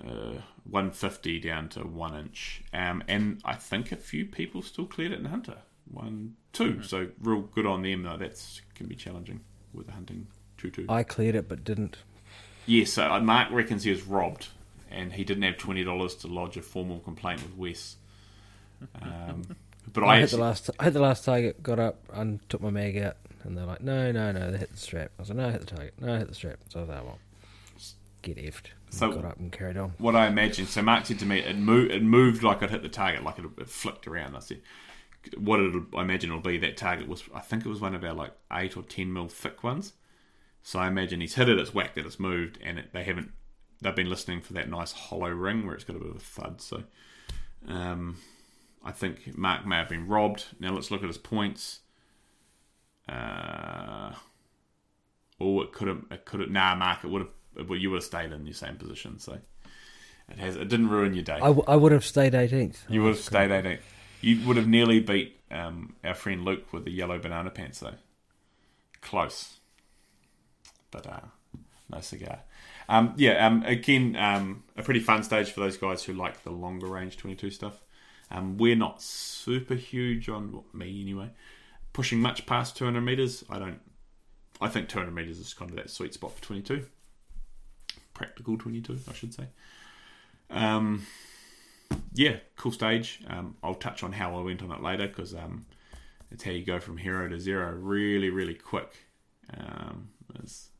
uh, 0.00 0.40
150 0.64 1.40
down 1.40 1.68
to 1.70 1.80
one 1.80 2.16
inch. 2.16 2.62
Um, 2.72 3.02
and 3.08 3.40
I 3.44 3.54
think 3.54 3.92
a 3.92 3.96
few 3.96 4.26
people 4.26 4.62
still 4.62 4.86
cleared 4.86 5.12
it 5.12 5.18
in 5.18 5.24
hunter, 5.26 5.58
one, 5.90 6.36
two. 6.52 6.82
So 6.82 7.08
real 7.20 7.42
good 7.42 7.66
on 7.66 7.82
them. 7.82 8.02
Though 8.02 8.16
that's 8.16 8.60
can 8.74 8.86
be 8.86 8.94
challenging 8.94 9.40
with 9.72 9.86
the 9.86 9.92
hunting 9.92 10.28
two 10.56 10.70
two. 10.70 10.86
I 10.88 11.02
cleared 11.02 11.34
it 11.34 11.48
but 11.48 11.64
didn't. 11.64 11.98
Yes, 12.66 12.92
so 12.92 13.10
uh, 13.10 13.20
Mark 13.20 13.50
reckons 13.50 13.84
he 13.84 13.90
was 13.90 14.02
robbed, 14.02 14.48
and 14.90 15.12
he 15.12 15.24
didn't 15.24 15.42
have 15.42 15.58
twenty 15.58 15.84
dollars 15.84 16.14
to 16.16 16.28
lodge 16.28 16.56
a 16.56 16.62
formal 16.62 17.00
complaint 17.00 17.42
with 17.42 17.56
Wes. 17.56 17.96
Um, 19.00 19.56
but 19.92 20.04
I, 20.04 20.16
I, 20.16 20.20
hit 20.20 20.30
the 20.30 20.38
last. 20.38 20.70
I 20.78 20.84
hit 20.84 20.92
the 20.94 21.00
last 21.00 21.24
target. 21.24 21.62
Got 21.62 21.78
up 21.78 21.98
and 22.12 22.40
took 22.48 22.60
my 22.60 22.70
mag 22.70 22.96
out, 22.98 23.16
and 23.42 23.56
they're 23.56 23.66
like, 23.66 23.82
"No, 23.82 24.12
no, 24.12 24.32
no." 24.32 24.50
They 24.50 24.58
hit 24.58 24.72
the 24.72 24.78
strap. 24.78 25.10
I 25.18 25.22
was 25.22 25.28
like, 25.28 25.38
"No, 25.38 25.48
I 25.48 25.50
hit 25.52 25.60
the 25.60 25.76
target. 25.76 25.94
No, 26.00 26.14
I 26.14 26.18
hit 26.18 26.28
the 26.28 26.34
strap." 26.34 26.58
So 26.68 26.84
that 26.84 27.04
one 27.04 27.16
get 28.22 28.36
effed." 28.38 28.68
So- 28.90 29.12
got 29.12 29.24
up 29.24 29.38
and 29.38 29.50
carried 29.50 29.76
on. 29.76 29.94
what 29.98 30.14
I 30.14 30.26
imagine. 30.28 30.66
So 30.66 30.80
Mark 30.82 31.06
said 31.06 31.18
to 31.18 31.26
me, 31.26 31.40
it 31.40 31.56
moved, 31.56 31.90
it 31.90 32.02
moved 32.02 32.42
like 32.42 32.62
I'd 32.62 32.70
hit 32.70 32.82
the 32.82 32.88
target, 32.88 33.24
like 33.24 33.38
it, 33.38 33.44
it 33.58 33.68
flicked 33.68 34.06
around. 34.06 34.36
I 34.36 34.38
said, 34.38 34.60
what 35.36 35.58
it'll, 35.58 35.86
I 35.96 36.02
imagine 36.02 36.30
it'll 36.30 36.40
be 36.40 36.58
that 36.58 36.76
target 36.76 37.08
was, 37.08 37.24
I 37.34 37.40
think 37.40 37.66
it 37.66 37.68
was 37.68 37.80
one 37.80 37.94
of 37.94 38.04
our 38.04 38.14
like 38.14 38.32
eight 38.52 38.76
or 38.76 38.82
ten 38.82 39.12
mil 39.12 39.28
thick 39.28 39.64
ones. 39.64 39.94
So 40.62 40.78
I 40.78 40.86
imagine 40.86 41.20
he's 41.20 41.34
hit 41.34 41.48
it, 41.48 41.58
it's 41.58 41.74
whacked 41.74 41.98
it, 41.98 42.06
it's 42.06 42.20
moved, 42.20 42.58
and 42.62 42.78
it, 42.78 42.92
they 42.92 43.04
haven't. 43.04 43.32
They've 43.82 43.94
been 43.94 44.08
listening 44.08 44.40
for 44.40 44.54
that 44.54 44.70
nice 44.70 44.92
hollow 44.92 45.28
ring 45.28 45.66
where 45.66 45.74
it's 45.74 45.84
got 45.84 45.96
a 45.96 45.98
bit 45.98 46.08
of 46.08 46.16
a 46.16 46.20
thud. 46.20 46.60
So, 46.60 46.84
um, 47.68 48.16
I 48.84 48.92
think 48.92 49.36
Mark 49.36 49.66
may 49.66 49.76
have 49.76 49.88
been 49.88 50.06
robbed. 50.06 50.44
Now 50.60 50.72
let's 50.72 50.90
look 50.90 51.02
at 51.02 51.08
his 51.08 51.18
points. 51.18 51.80
Uh, 53.08 54.12
oh, 55.40 55.62
it 55.62 55.72
could 55.72 55.88
have. 55.88 56.04
It 56.10 56.24
could 56.24 56.40
have. 56.40 56.50
Nah, 56.50 56.74
Mark, 56.74 57.04
it 57.04 57.08
would 57.08 57.22
have. 57.22 57.68
Well, 57.68 57.78
you 57.78 57.90
would 57.90 57.96
have 57.98 58.04
stayed 58.04 58.32
in 58.32 58.44
your 58.46 58.54
same 58.54 58.76
position. 58.76 59.18
So 59.18 59.38
it 60.28 60.38
has. 60.38 60.56
It 60.56 60.68
didn't 60.68 60.88
ruin 60.90 61.14
your 61.14 61.24
day. 61.24 61.34
I, 61.34 61.38
w- 61.48 61.64
I 61.66 61.76
would 61.76 61.92
have 61.92 62.04
stayed 62.04 62.32
18th. 62.32 62.78
you 62.88 63.02
would 63.02 63.14
have 63.14 63.24
stayed 63.24 63.50
18th. 63.50 63.80
You 64.20 64.46
would 64.46 64.56
have 64.56 64.66
nearly 64.68 65.00
beat 65.00 65.40
um, 65.50 65.96
our 66.02 66.14
friend 66.14 66.44
Luke 66.44 66.72
with 66.72 66.84
the 66.84 66.90
yellow 66.90 67.18
banana 67.18 67.50
pants, 67.50 67.80
though. 67.80 67.94
Close, 69.02 69.58
but 70.90 71.06
uh, 71.06 71.20
no 71.90 72.00
cigar. 72.00 72.40
Um, 72.88 73.12
yeah. 73.16 73.46
Um, 73.46 73.62
again, 73.64 74.16
um, 74.16 74.64
a 74.76 74.82
pretty 74.82 75.00
fun 75.00 75.22
stage 75.22 75.50
for 75.52 75.60
those 75.60 75.76
guys 75.76 76.04
who 76.04 76.14
like 76.14 76.42
the 76.42 76.50
longer 76.50 76.86
range 76.86 77.18
22 77.18 77.50
stuff. 77.50 77.83
Um, 78.30 78.56
we're 78.58 78.76
not 78.76 79.02
super 79.02 79.74
huge 79.74 80.28
on 80.28 80.52
well, 80.52 80.64
me 80.72 81.00
anyway. 81.00 81.30
Pushing 81.92 82.20
much 82.20 82.46
past 82.46 82.76
200 82.76 83.00
meters, 83.00 83.44
I 83.48 83.58
don't. 83.58 83.80
I 84.60 84.68
think 84.68 84.88
200 84.88 85.12
meters 85.12 85.38
is 85.38 85.52
kind 85.54 85.70
of 85.70 85.76
that 85.76 85.90
sweet 85.90 86.14
spot 86.14 86.32
for 86.34 86.42
22. 86.42 86.86
Practical 88.14 88.56
22, 88.56 88.98
I 89.08 89.12
should 89.12 89.34
say. 89.34 89.44
Um, 90.50 91.06
yeah, 92.12 92.36
cool 92.56 92.72
stage. 92.72 93.20
Um, 93.28 93.56
I'll 93.62 93.74
touch 93.74 94.02
on 94.02 94.12
how 94.12 94.36
I 94.36 94.40
went 94.42 94.62
on 94.62 94.70
it 94.70 94.82
later 94.82 95.08
because 95.08 95.34
um, 95.34 95.66
it's 96.30 96.44
how 96.44 96.52
you 96.52 96.64
go 96.64 96.78
from 96.78 96.96
hero 96.96 97.28
to 97.28 97.38
zero 97.38 97.72
really, 97.72 98.30
really 98.30 98.54
quick. 98.54 98.92
Um, 99.56 100.08
it's- 100.34 100.70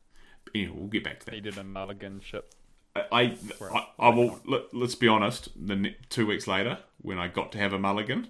anyway, 0.53 0.73
we'll 0.75 0.87
get 0.87 1.03
back 1.03 1.19
to 1.21 1.25
that. 1.27 1.35
He 1.35 1.41
did 1.41 1.57
a 1.57 1.63
mulligan 1.63 2.21
ship. 2.21 2.53
I, 2.95 3.35
I, 3.61 3.87
I 3.99 4.09
will. 4.09 4.39
Let, 4.45 4.73
let's 4.73 4.95
be 4.95 5.09
honest. 5.09 5.49
The 5.55 5.75
ne- 5.75 5.97
two 6.09 6.25
weeks 6.25 6.47
later, 6.47 6.79
when 7.05 7.17
I 7.19 7.27
got 7.27 7.51
to 7.53 7.57
have 7.57 7.71
a 7.73 7.79
mulligan, 7.79 8.27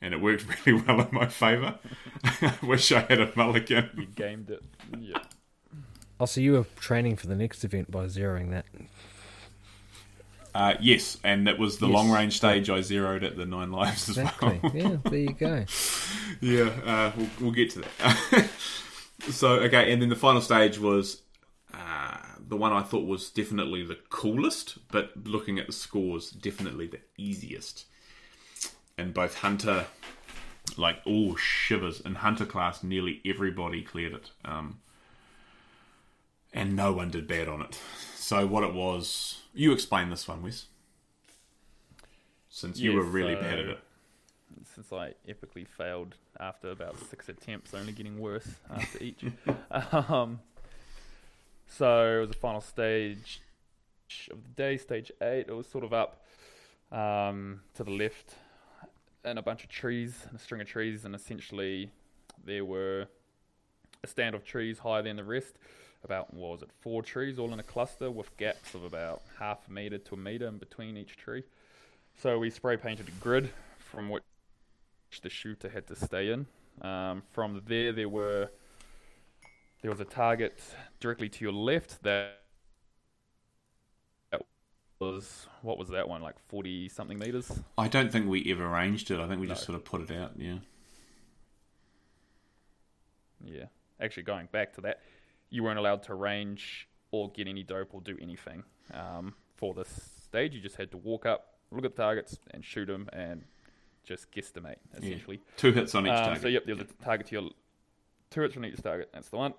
and 0.00 0.12
it 0.14 0.20
worked 0.20 0.44
really 0.66 0.82
well 0.82 1.00
in 1.00 1.08
my 1.12 1.26
favour. 1.26 1.78
I 2.24 2.54
wish 2.62 2.92
I 2.92 3.00
had 3.00 3.20
a 3.20 3.32
mulligan. 3.34 3.90
You 3.96 4.06
gamed 4.06 4.50
it. 4.50 4.62
Yeah. 4.98 5.18
Oh, 6.20 6.26
so 6.26 6.40
you 6.40 6.52
were 6.52 6.66
training 6.80 7.16
for 7.16 7.26
the 7.28 7.36
next 7.36 7.64
event 7.64 7.90
by 7.90 8.04
zeroing 8.06 8.50
that. 8.50 8.66
Uh, 10.54 10.74
yes, 10.80 11.18
and 11.22 11.46
that 11.46 11.58
was 11.58 11.78
the 11.78 11.86
Yes. 11.86 11.94
long 11.94 12.10
range 12.10 12.36
stage 12.36 12.68
I 12.70 12.80
zeroed 12.80 13.22
at 13.22 13.36
the 13.36 13.44
nine 13.46 13.70
lives 13.70 14.08
as 14.08 14.18
Exactly. 14.18 14.60
well. 14.62 14.72
yeah, 14.74 14.96
there 15.04 15.18
you 15.18 15.32
go. 15.34 15.64
yeah, 16.40 16.62
uh, 16.84 17.12
we'll, 17.16 17.28
we'll 17.40 17.50
get 17.52 17.70
to 17.72 17.80
that. 17.82 18.50
so, 19.30 19.50
okay, 19.60 19.92
and 19.92 20.00
then 20.02 20.08
the 20.08 20.16
final 20.16 20.40
stage 20.40 20.78
was 20.78 21.22
uh, 21.74 22.16
the 22.40 22.56
one 22.56 22.72
I 22.72 22.82
thought 22.82 23.06
was 23.06 23.30
definitely 23.30 23.84
the 23.84 23.98
coolest, 24.08 24.78
but 24.90 25.12
looking 25.24 25.58
at 25.58 25.66
the 25.66 25.72
scores, 25.72 26.30
definitely 26.30 26.86
the 26.88 27.00
easiest. 27.16 27.84
And 28.98 29.14
both 29.14 29.36
Hunter, 29.36 29.86
like 30.76 30.98
all 31.06 31.36
shivers, 31.36 32.00
in 32.00 32.16
Hunter 32.16 32.44
class, 32.44 32.82
nearly 32.82 33.22
everybody 33.24 33.82
cleared 33.82 34.12
it. 34.12 34.30
Um, 34.44 34.80
and 36.52 36.74
no 36.74 36.92
one 36.92 37.10
did 37.10 37.28
bad 37.28 37.48
on 37.48 37.62
it. 37.62 37.78
So, 38.16 38.46
what 38.46 38.64
it 38.64 38.74
was, 38.74 39.42
you 39.54 39.72
explain 39.72 40.10
this 40.10 40.26
one, 40.26 40.42
Wes. 40.42 40.66
Since 42.48 42.80
you 42.80 42.92
were 42.92 43.04
really 43.04 43.36
bad 43.36 43.60
at 43.60 43.66
it. 43.66 43.78
Since 44.74 44.92
I 44.92 45.14
epically 45.28 45.66
failed 45.66 46.16
after 46.40 46.70
about 46.70 46.98
six 46.98 47.28
attempts, 47.28 47.72
only 47.72 47.92
getting 47.92 48.18
worse 48.18 48.48
after 48.70 49.02
each. 49.02 49.24
um, 49.92 50.40
so 51.68 52.16
it 52.16 52.20
was 52.20 52.28
the 52.30 52.36
final 52.36 52.60
stage 52.60 53.40
of 54.30 54.42
the 54.42 54.48
day, 54.50 54.76
stage 54.76 55.12
eight. 55.22 55.46
It 55.48 55.54
was 55.54 55.68
sort 55.68 55.84
of 55.84 55.92
up 55.92 56.24
um, 56.90 57.60
to 57.74 57.84
the 57.84 57.90
left 57.90 58.34
in 59.24 59.38
a 59.38 59.42
bunch 59.42 59.64
of 59.64 59.70
trees, 59.70 60.26
a 60.34 60.38
string 60.38 60.60
of 60.60 60.66
trees, 60.66 61.04
and 61.04 61.14
essentially 61.14 61.90
there 62.44 62.64
were 62.64 63.06
a 64.02 64.06
stand 64.06 64.34
of 64.34 64.44
trees 64.44 64.78
higher 64.78 65.02
than 65.02 65.16
the 65.16 65.24
rest. 65.24 65.58
About 66.04 66.32
what 66.32 66.50
was 66.52 66.62
it, 66.62 66.70
four 66.80 67.02
trees 67.02 67.40
all 67.40 67.52
in 67.52 67.58
a 67.58 67.64
cluster 67.64 68.08
with 68.08 68.34
gaps 68.36 68.74
of 68.74 68.84
about 68.84 69.22
half 69.38 69.66
a 69.68 69.72
meter 69.72 69.98
to 69.98 70.14
a 70.14 70.18
meter 70.18 70.46
in 70.46 70.56
between 70.58 70.96
each 70.96 71.16
tree. 71.16 71.42
So 72.22 72.38
we 72.38 72.50
spray 72.50 72.76
painted 72.76 73.08
a 73.08 73.12
grid 73.22 73.50
from 73.78 74.08
which 74.08 74.22
the 75.22 75.28
shooter 75.28 75.68
had 75.68 75.88
to 75.88 75.96
stay 75.96 76.30
in. 76.30 76.46
Um, 76.82 77.24
from 77.32 77.62
there, 77.66 77.92
there 77.92 78.08
were 78.08 78.48
there 79.82 79.90
was 79.90 80.00
a 80.00 80.04
target 80.04 80.60
directly 81.00 81.28
to 81.28 81.44
your 81.44 81.52
left 81.52 82.02
that 82.02 82.40
was 85.00 85.46
what 85.62 85.78
was 85.78 85.88
that 85.90 86.08
one 86.08 86.22
like 86.22 86.38
forty 86.48 86.88
something 86.88 87.18
meters. 87.18 87.50
I 87.76 87.88
don't 87.88 88.10
think 88.10 88.28
we 88.28 88.50
ever 88.50 88.66
arranged 88.66 89.10
it. 89.10 89.20
I 89.20 89.28
think 89.28 89.40
we 89.40 89.46
just 89.46 89.64
sort 89.64 89.76
of 89.76 89.84
put 89.84 90.00
it 90.02 90.10
out. 90.16 90.32
Yeah. 90.36 90.56
Yeah, 93.44 93.66
actually 94.00 94.24
going 94.24 94.48
back 94.50 94.72
to 94.74 94.80
that, 94.82 95.00
you 95.48 95.62
weren't 95.62 95.78
allowed 95.78 96.02
to 96.04 96.14
range 96.14 96.88
or 97.12 97.30
get 97.30 97.46
any 97.46 97.62
dope 97.62 97.94
or 97.94 98.00
do 98.00 98.16
anything 98.20 98.64
um, 98.92 99.34
for 99.56 99.74
this 99.74 99.88
stage. 100.24 100.54
You 100.54 100.60
just 100.60 100.74
had 100.76 100.90
to 100.90 100.96
walk 100.96 101.24
up, 101.24 101.54
look 101.70 101.84
at 101.84 101.94
the 101.94 102.02
targets, 102.02 102.36
and 102.50 102.64
shoot 102.64 102.86
them, 102.86 103.08
and 103.12 103.44
just 104.04 104.32
guesstimate 104.32 104.76
essentially. 104.96 105.40
Two 105.56 105.72
hits 105.72 105.94
on 105.94 106.06
each 106.06 106.12
Um, 106.12 106.24
target. 106.24 106.42
So 106.42 106.48
yep, 106.48 106.66
there 106.66 106.74
was 106.74 106.84
a 106.84 107.04
target 107.04 107.28
to 107.28 107.34
your 107.40 107.50
two 108.30 108.40
hits 108.40 108.56
on 108.56 108.64
each 108.64 108.82
target. 108.82 109.08
That's 109.14 109.28
the 109.28 109.36
one. 109.36 109.54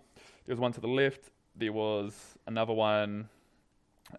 There 0.45 0.53
was 0.53 0.59
one 0.59 0.73
to 0.73 0.81
the 0.81 0.87
left. 0.89 1.29
There 1.55 1.71
was 1.73 2.13
another 2.47 2.73
one, 2.73 3.29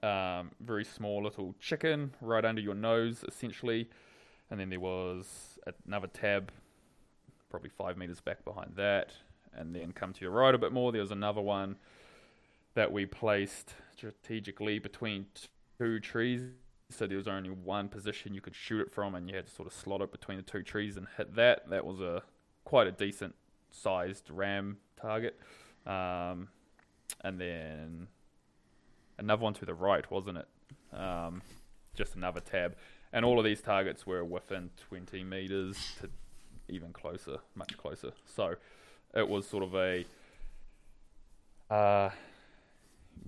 um, 0.03 0.51
very 0.61 0.85
small 0.85 1.23
little 1.23 1.55
chicken 1.61 2.15
right 2.21 2.45
under 2.45 2.61
your 2.61 2.75
nose, 2.75 3.25
essentially, 3.27 3.89
and 4.51 4.59
then 4.59 4.71
there 4.71 4.81
was 4.81 5.59
another 5.87 6.07
tab, 6.07 6.53
probably 7.51 7.71
five 7.71 7.97
meters 7.97 8.21
back 8.21 8.45
behind 8.45 8.73
that, 8.77 9.13
and 9.55 9.75
then 9.75 9.93
come 9.93 10.13
to 10.13 10.21
your 10.21 10.31
right 10.31 10.55
a 10.55 10.59
bit 10.59 10.73
more. 10.73 10.93
There 10.93 11.01
was 11.01 11.11
another 11.11 11.41
one 11.41 11.77
that 12.75 12.93
we 12.93 13.07
placed 13.07 13.75
strategically 13.97 14.79
between 14.79 15.27
two 15.79 16.01
trees. 16.01 16.43
So 16.91 17.07
there 17.07 17.19
was 17.19 17.29
only 17.29 17.51
one 17.51 17.89
position 17.89 18.35
you 18.35 18.41
could 18.41 18.55
shoot 18.55 18.81
it 18.81 18.91
from, 18.91 19.15
and 19.15 19.29
you 19.29 19.37
had 19.37 19.47
to 19.47 19.53
sort 19.53 19.69
of 19.69 19.75
slot 19.75 20.01
it 20.01 20.11
between 20.11 20.39
the 20.39 20.43
two 20.43 20.63
trees 20.63 20.97
and 20.97 21.07
hit 21.17 21.35
that. 21.37 21.69
That 21.71 21.85
was 21.85 22.01
a 22.01 22.23
quite 22.65 22.87
a 22.87 22.93
decent 22.93 23.35
sized 23.71 24.29
ram 24.31 24.79
target. 25.01 25.39
Um, 25.87 26.49
and 27.23 27.41
then 27.41 28.09
another 29.21 29.43
one 29.43 29.55
to 29.55 29.65
the 29.65 29.75
right, 29.75 30.11
wasn't 30.11 30.39
it? 30.39 30.49
Um, 30.99 31.43
just 31.95 32.17
another 32.17 32.41
tab, 32.41 32.75
and 33.13 33.25
all 33.25 33.39
of 33.39 33.45
these 33.45 33.61
targets 33.61 34.07
were 34.07 34.25
within 34.25 34.71
20 34.89 35.23
meters 35.23 35.77
to 36.01 36.09
even 36.69 36.93
closer, 36.93 37.39
much 37.55 37.77
closer. 37.77 38.13
So 38.27 38.55
it 39.15 39.29
was 39.29 39.47
sort 39.47 39.63
of 39.63 39.75
a, 39.75 40.05
uh, 41.73 42.11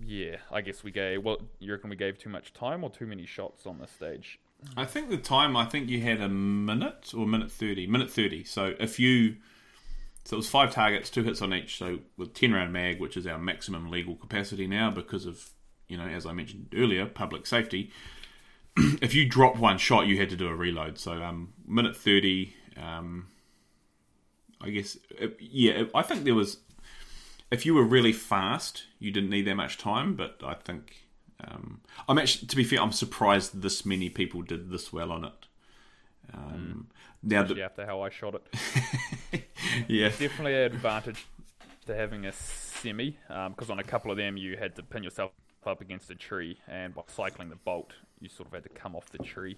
yeah, 0.05 0.37
I 0.51 0.61
guess 0.61 0.83
we 0.83 0.91
gave. 0.91 1.23
What 1.23 1.41
you 1.59 1.73
reckon 1.73 1.91
we 1.91 1.97
gave 1.97 2.19
too 2.19 2.31
much 2.31 2.53
time 2.53 2.83
or 2.83 2.91
too 2.91 3.07
many 3.07 3.27
shots 3.27 3.67
on 3.67 3.79
this 3.79 3.91
stage? 3.91 4.39
I 4.77 4.85
think 4.85 5.11
the 5.11 5.17
time. 5.17 5.57
I 5.57 5.65
think 5.65 5.89
you 5.89 6.01
had 6.01 6.21
a 6.21 6.29
minute 6.29 7.13
or 7.17 7.27
minute 7.27 7.51
thirty. 7.51 7.87
Minute 7.87 8.11
thirty. 8.11 8.45
So 8.45 8.75
if 8.79 8.99
you, 8.99 9.37
so 10.25 10.37
it 10.37 10.39
was 10.39 10.49
five 10.49 10.73
targets, 10.73 11.11
two 11.11 11.25
hits 11.25 11.43
on 11.43 11.53
each. 11.53 11.77
So 11.79 11.99
with 12.17 12.33
ten 12.33 12.53
round 12.53 12.73
mag, 12.73 13.01
which 13.01 13.17
is 13.17 13.27
our 13.27 13.39
maximum 13.39 13.91
legal 13.91 14.15
capacity 14.15 14.67
now, 14.69 14.91
because 14.91 15.27
of 15.27 15.51
you 15.93 15.99
know, 15.99 16.07
as 16.07 16.25
I 16.25 16.33
mentioned 16.33 16.75
earlier, 16.75 17.05
public 17.05 17.47
safety. 17.47 17.91
if 19.03 19.15
you 19.15 19.29
dropped 19.29 19.59
one 19.59 19.77
shot, 19.77 20.07
you 20.07 20.17
had 20.17 20.31
to 20.31 20.37
do 20.37 20.49
a 20.49 20.55
reload. 20.55 20.99
So 20.99 21.23
um, 21.23 21.53
minute 21.67 21.95
thirty. 21.95 22.55
Um, 22.83 23.27
I 24.59 24.71
guess 24.71 24.97
uh, 25.23 25.27
yeah. 25.39 25.85
I 25.95 26.01
think 26.01 26.25
there 26.25 26.35
was. 26.35 26.57
If 27.51 27.67
you 27.67 27.75
were 27.75 27.85
really 27.85 28.15
fast, 28.15 28.85
you 28.99 29.11
didn't 29.11 29.29
need 29.29 29.43
that 29.43 29.57
much 29.57 29.77
time. 29.77 30.15
But 30.15 30.41
I 30.43 30.55
think 30.55 31.05
um, 31.47 31.83
I'm 32.09 32.17
actually, 32.17 32.49
to 32.49 32.57
be 32.57 32.65
fair, 32.65 32.81
I'm 32.81 32.93
surprised 32.93 33.61
this 33.61 33.85
many 33.85 34.09
people 34.09 34.41
did 34.41 34.71
this 34.71 34.95
well 34.95 35.13
on 35.13 35.27
it. 35.27 35.47
Um, 36.33 36.89
Now, 37.23 37.43
Especially 37.43 37.63
after 37.63 37.85
how 37.85 38.01
I 38.01 38.09
shot 38.09 38.37
it. 38.37 39.45
yeah, 39.89 40.09
definitely 40.09 40.55
an 40.55 40.73
advantage 40.73 41.27
to 41.85 41.95
having 41.95 42.25
a 42.25 42.33
semi 42.33 43.19
because 43.29 43.69
on 43.69 43.79
a 43.79 43.85
couple 43.85 44.11
of 44.11 44.17
them 44.17 44.39
you 44.39 44.57
had 44.57 44.75
to 44.77 44.83
pin 44.83 45.03
yourself 45.03 45.33
up 45.67 45.81
against 45.81 46.11
a 46.11 46.15
tree, 46.15 46.59
and 46.69 46.95
by 46.95 47.03
cycling 47.09 47.49
the 47.51 47.57
bolt, 47.57 47.93
you 48.21 48.29
sort 48.29 48.49
of 48.49 48.55
had 48.55 48.63
to 48.65 48.69
come 48.69 48.95
off 48.97 49.11
the 49.11 49.19
tree. 49.19 49.57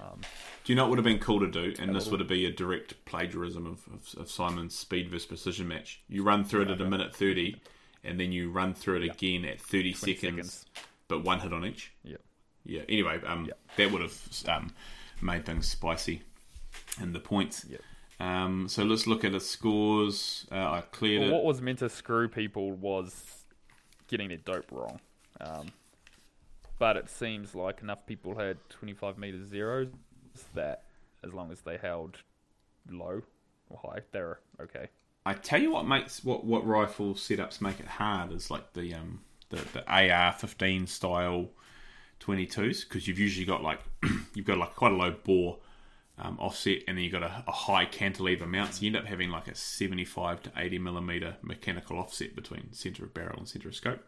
Um, 0.00 0.20
Do 0.64 0.72
you 0.72 0.76
know 0.76 0.84
what 0.84 0.90
would 0.90 0.98
have 0.98 1.04
been 1.04 1.18
cool 1.18 1.40
to 1.40 1.50
do? 1.50 1.74
And 1.80 1.94
this 1.94 2.06
would 2.08 2.20
have 2.20 2.28
been 2.28 2.46
a 2.46 2.52
direct 2.52 3.04
plagiarism 3.04 3.66
of, 3.66 3.80
of, 3.92 4.20
of 4.22 4.30
Simon's 4.30 4.76
speed 4.76 5.08
versus 5.10 5.26
precision 5.26 5.66
match. 5.66 6.02
You 6.08 6.22
run 6.22 6.44
through 6.44 6.62
it 6.62 6.70
at 6.70 6.80
a 6.80 6.84
minute 6.88 7.14
30, 7.14 7.60
and 8.04 8.18
then 8.20 8.30
you 8.32 8.50
run 8.50 8.74
through 8.74 9.02
it 9.02 9.10
again 9.10 9.44
at 9.44 9.60
30 9.60 9.92
seconds, 9.92 10.20
seconds. 10.20 10.66
but 11.08 11.24
one 11.24 11.40
hit 11.40 11.52
on 11.52 11.64
each. 11.66 11.92
Yep. 12.04 12.20
Yeah. 12.64 12.82
Anyway, 12.88 13.20
um, 13.26 13.46
Yep. 13.46 13.58
that 13.76 13.90
would 13.92 14.02
have 14.02 14.22
um, 14.48 14.70
made 15.20 15.44
things 15.44 15.66
spicy 15.66 16.22
and 17.00 17.12
the 17.12 17.20
points. 17.20 17.66
Yep. 17.68 17.80
Um, 18.20 18.68
so 18.68 18.84
let's 18.84 19.08
look 19.08 19.24
at 19.24 19.32
the 19.32 19.40
scores. 19.40 20.46
Uh, 20.52 20.54
I 20.54 20.82
cleared 20.92 21.22
Well, 21.22 21.30
it. 21.30 21.32
what 21.34 21.44
was 21.44 21.60
meant 21.60 21.80
to 21.80 21.88
screw 21.88 22.28
people 22.28 22.70
was 22.70 23.42
getting 24.06 24.28
their 24.28 24.36
dope 24.36 24.70
wrong. 24.70 25.00
Um, 25.40 25.72
but 26.78 26.96
it 26.96 27.08
seems 27.08 27.54
like 27.54 27.80
enough 27.80 28.06
people 28.06 28.36
had 28.36 28.58
25 28.70 29.18
meter 29.18 29.44
zeros 29.46 29.88
that 30.54 30.82
as 31.24 31.32
long 31.32 31.52
as 31.52 31.60
they 31.60 31.76
held 31.76 32.18
low 32.90 33.22
or 33.70 33.80
high, 33.82 34.00
they're 34.12 34.40
okay. 34.60 34.88
I 35.24 35.34
tell 35.34 35.62
you 35.62 35.72
what 35.72 35.86
makes 35.86 36.24
what 36.24 36.44
what 36.44 36.66
rifle 36.66 37.14
setups 37.14 37.60
make 37.60 37.78
it 37.78 37.86
hard 37.86 38.32
is 38.32 38.50
like 38.50 38.72
the 38.72 38.94
um 38.94 39.20
the, 39.50 39.64
the 39.72 39.86
AR 39.86 40.32
fifteen 40.32 40.86
style 40.86 41.48
twenty 42.18 42.46
twos 42.46 42.84
because 42.84 43.06
you've 43.06 43.18
usually 43.18 43.46
got 43.46 43.62
like 43.62 43.80
you've 44.34 44.46
got 44.46 44.58
like 44.58 44.74
quite 44.74 44.92
a 44.92 44.96
low 44.96 45.14
bore 45.24 45.58
um, 46.18 46.36
offset 46.40 46.78
and 46.88 46.96
then 46.96 47.04
you've 47.04 47.12
got 47.12 47.22
a, 47.22 47.44
a 47.46 47.52
high 47.52 47.84
cantilever 47.84 48.46
mount 48.46 48.74
so 48.74 48.82
you 48.82 48.88
end 48.88 48.96
up 48.96 49.06
having 49.06 49.30
like 49.30 49.48
a 49.48 49.54
seventy 49.54 50.04
five 50.04 50.42
to 50.42 50.50
eighty 50.56 50.78
millimeter 50.78 51.36
mechanical 51.42 51.98
offset 51.98 52.34
between 52.34 52.72
center 52.72 53.04
of 53.04 53.14
barrel 53.14 53.38
and 53.38 53.48
center 53.48 53.68
of 53.68 53.76
scope. 53.76 54.04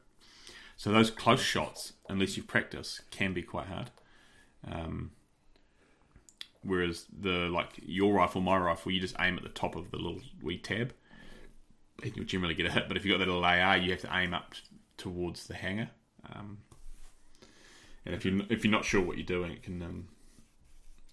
So 0.77 0.91
those 0.91 1.11
close 1.11 1.41
shots, 1.41 1.95
unless 2.09 2.37
you 2.37 2.43
practice, 2.43 3.01
can 3.11 3.33
be 3.33 3.43
quite 3.43 3.67
hard. 3.67 3.91
Um, 4.71 5.13
whereas 6.63 7.07
the 7.17 7.49
like 7.49 7.69
your 7.83 8.15
rifle, 8.15 8.41
my 8.41 8.57
rifle, 8.57 8.93
you 8.93 9.01
just 9.01 9.17
aim 9.21 9.37
at 9.37 9.43
the 9.43 9.49
top 9.51 9.77
of 9.77 9.91
the 9.91 9.97
little 9.97 10.21
wee 10.43 10.59
tab, 10.59 10.93
and 12.03 12.17
you'll 12.17 12.27
generally 12.27 12.55
get 12.55 12.67
a 12.67 12.73
hit. 12.73 12.89
But 12.89 12.97
if 12.97 13.05
you've 13.05 13.13
got 13.13 13.19
that 13.19 13.31
little 13.31 13.45
AR, 13.45 13.77
you 13.77 13.91
have 13.93 14.01
to 14.03 14.17
aim 14.17 14.35
up 14.35 14.55
towards 14.97 15.47
the 15.47 15.55
hanger. 15.55 15.91
Um, 16.33 16.59
and 18.05 18.15
if 18.15 18.25
you 18.25 18.45
if 18.49 18.65
you're 18.65 18.73
not 18.73 18.85
sure 18.85 19.01
what 19.01 19.17
you're 19.17 19.27
doing, 19.27 19.53
it 19.53 19.63
can 19.63 19.83
um, 19.83 20.09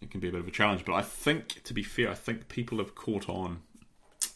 it 0.02 0.10
can 0.10 0.20
be 0.20 0.28
a 0.28 0.32
bit 0.32 0.42
of 0.42 0.48
a 0.48 0.52
challenge. 0.52 0.84
But 0.86 0.94
I 0.94 1.02
think, 1.02 1.64
to 1.64 1.74
be 1.74 1.84
fair, 1.84 2.10
I 2.10 2.16
think 2.16 2.50
people 2.50 2.80
have 2.80 2.96
caught 2.96 3.30
on 3.30 3.62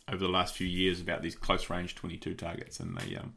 over 0.08 0.24
the 0.24 0.30
last 0.30 0.56
few 0.56 0.68
years 0.68 1.02
about 1.02 1.24
these 1.24 1.36
close 1.36 1.70
range 1.70 1.96
22 1.96 2.36
targets, 2.36 2.80
and 2.80 2.96
they 2.98 3.16
um, 3.16 3.34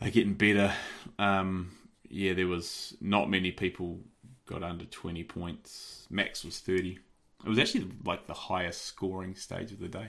they're 0.00 0.10
getting 0.10 0.34
better. 0.34 0.72
Um, 1.18 1.72
yeah, 2.08 2.32
there 2.32 2.46
was 2.46 2.96
not 3.00 3.30
many 3.30 3.52
people 3.52 4.00
got 4.46 4.62
under 4.62 4.84
20 4.84 5.22
points. 5.24 6.06
Max 6.10 6.44
was 6.44 6.58
30. 6.58 6.98
It 7.44 7.48
was 7.48 7.58
actually 7.58 7.88
like 8.04 8.26
the 8.26 8.34
highest 8.34 8.82
scoring 8.84 9.34
stage 9.34 9.72
of 9.72 9.78
the 9.78 9.88
day. 9.88 10.08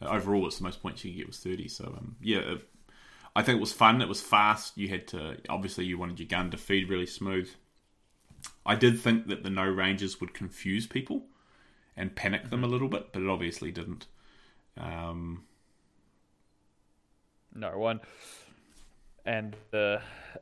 Uh, 0.00 0.06
overall, 0.08 0.46
it's 0.46 0.58
the 0.58 0.64
most 0.64 0.82
points 0.82 1.04
you 1.04 1.12
could 1.12 1.18
get 1.18 1.26
was 1.26 1.38
30. 1.38 1.68
So 1.68 1.84
um, 1.96 2.16
yeah, 2.20 2.38
it, 2.38 2.68
I 3.34 3.42
think 3.42 3.58
it 3.58 3.60
was 3.60 3.72
fun. 3.72 4.02
It 4.02 4.08
was 4.08 4.20
fast. 4.20 4.76
You 4.76 4.88
had 4.88 5.06
to 5.08 5.38
obviously 5.48 5.84
you 5.84 5.98
wanted 5.98 6.18
your 6.18 6.28
gun 6.28 6.50
to 6.50 6.56
feed 6.56 6.88
really 6.88 7.06
smooth. 7.06 7.50
I 8.64 8.74
did 8.74 8.98
think 8.98 9.26
that 9.28 9.42
the 9.42 9.50
no 9.50 9.64
ranges 9.64 10.20
would 10.20 10.34
confuse 10.34 10.86
people 10.86 11.24
and 11.96 12.14
panic 12.16 12.50
them 12.50 12.64
a 12.64 12.68
little 12.68 12.88
bit, 12.88 13.12
but 13.12 13.22
it 13.22 13.28
obviously 13.28 13.70
didn't. 13.70 14.06
Um, 14.76 15.44
No 17.54 17.78
one. 17.78 18.00
And 19.30 19.54
a 19.72 20.00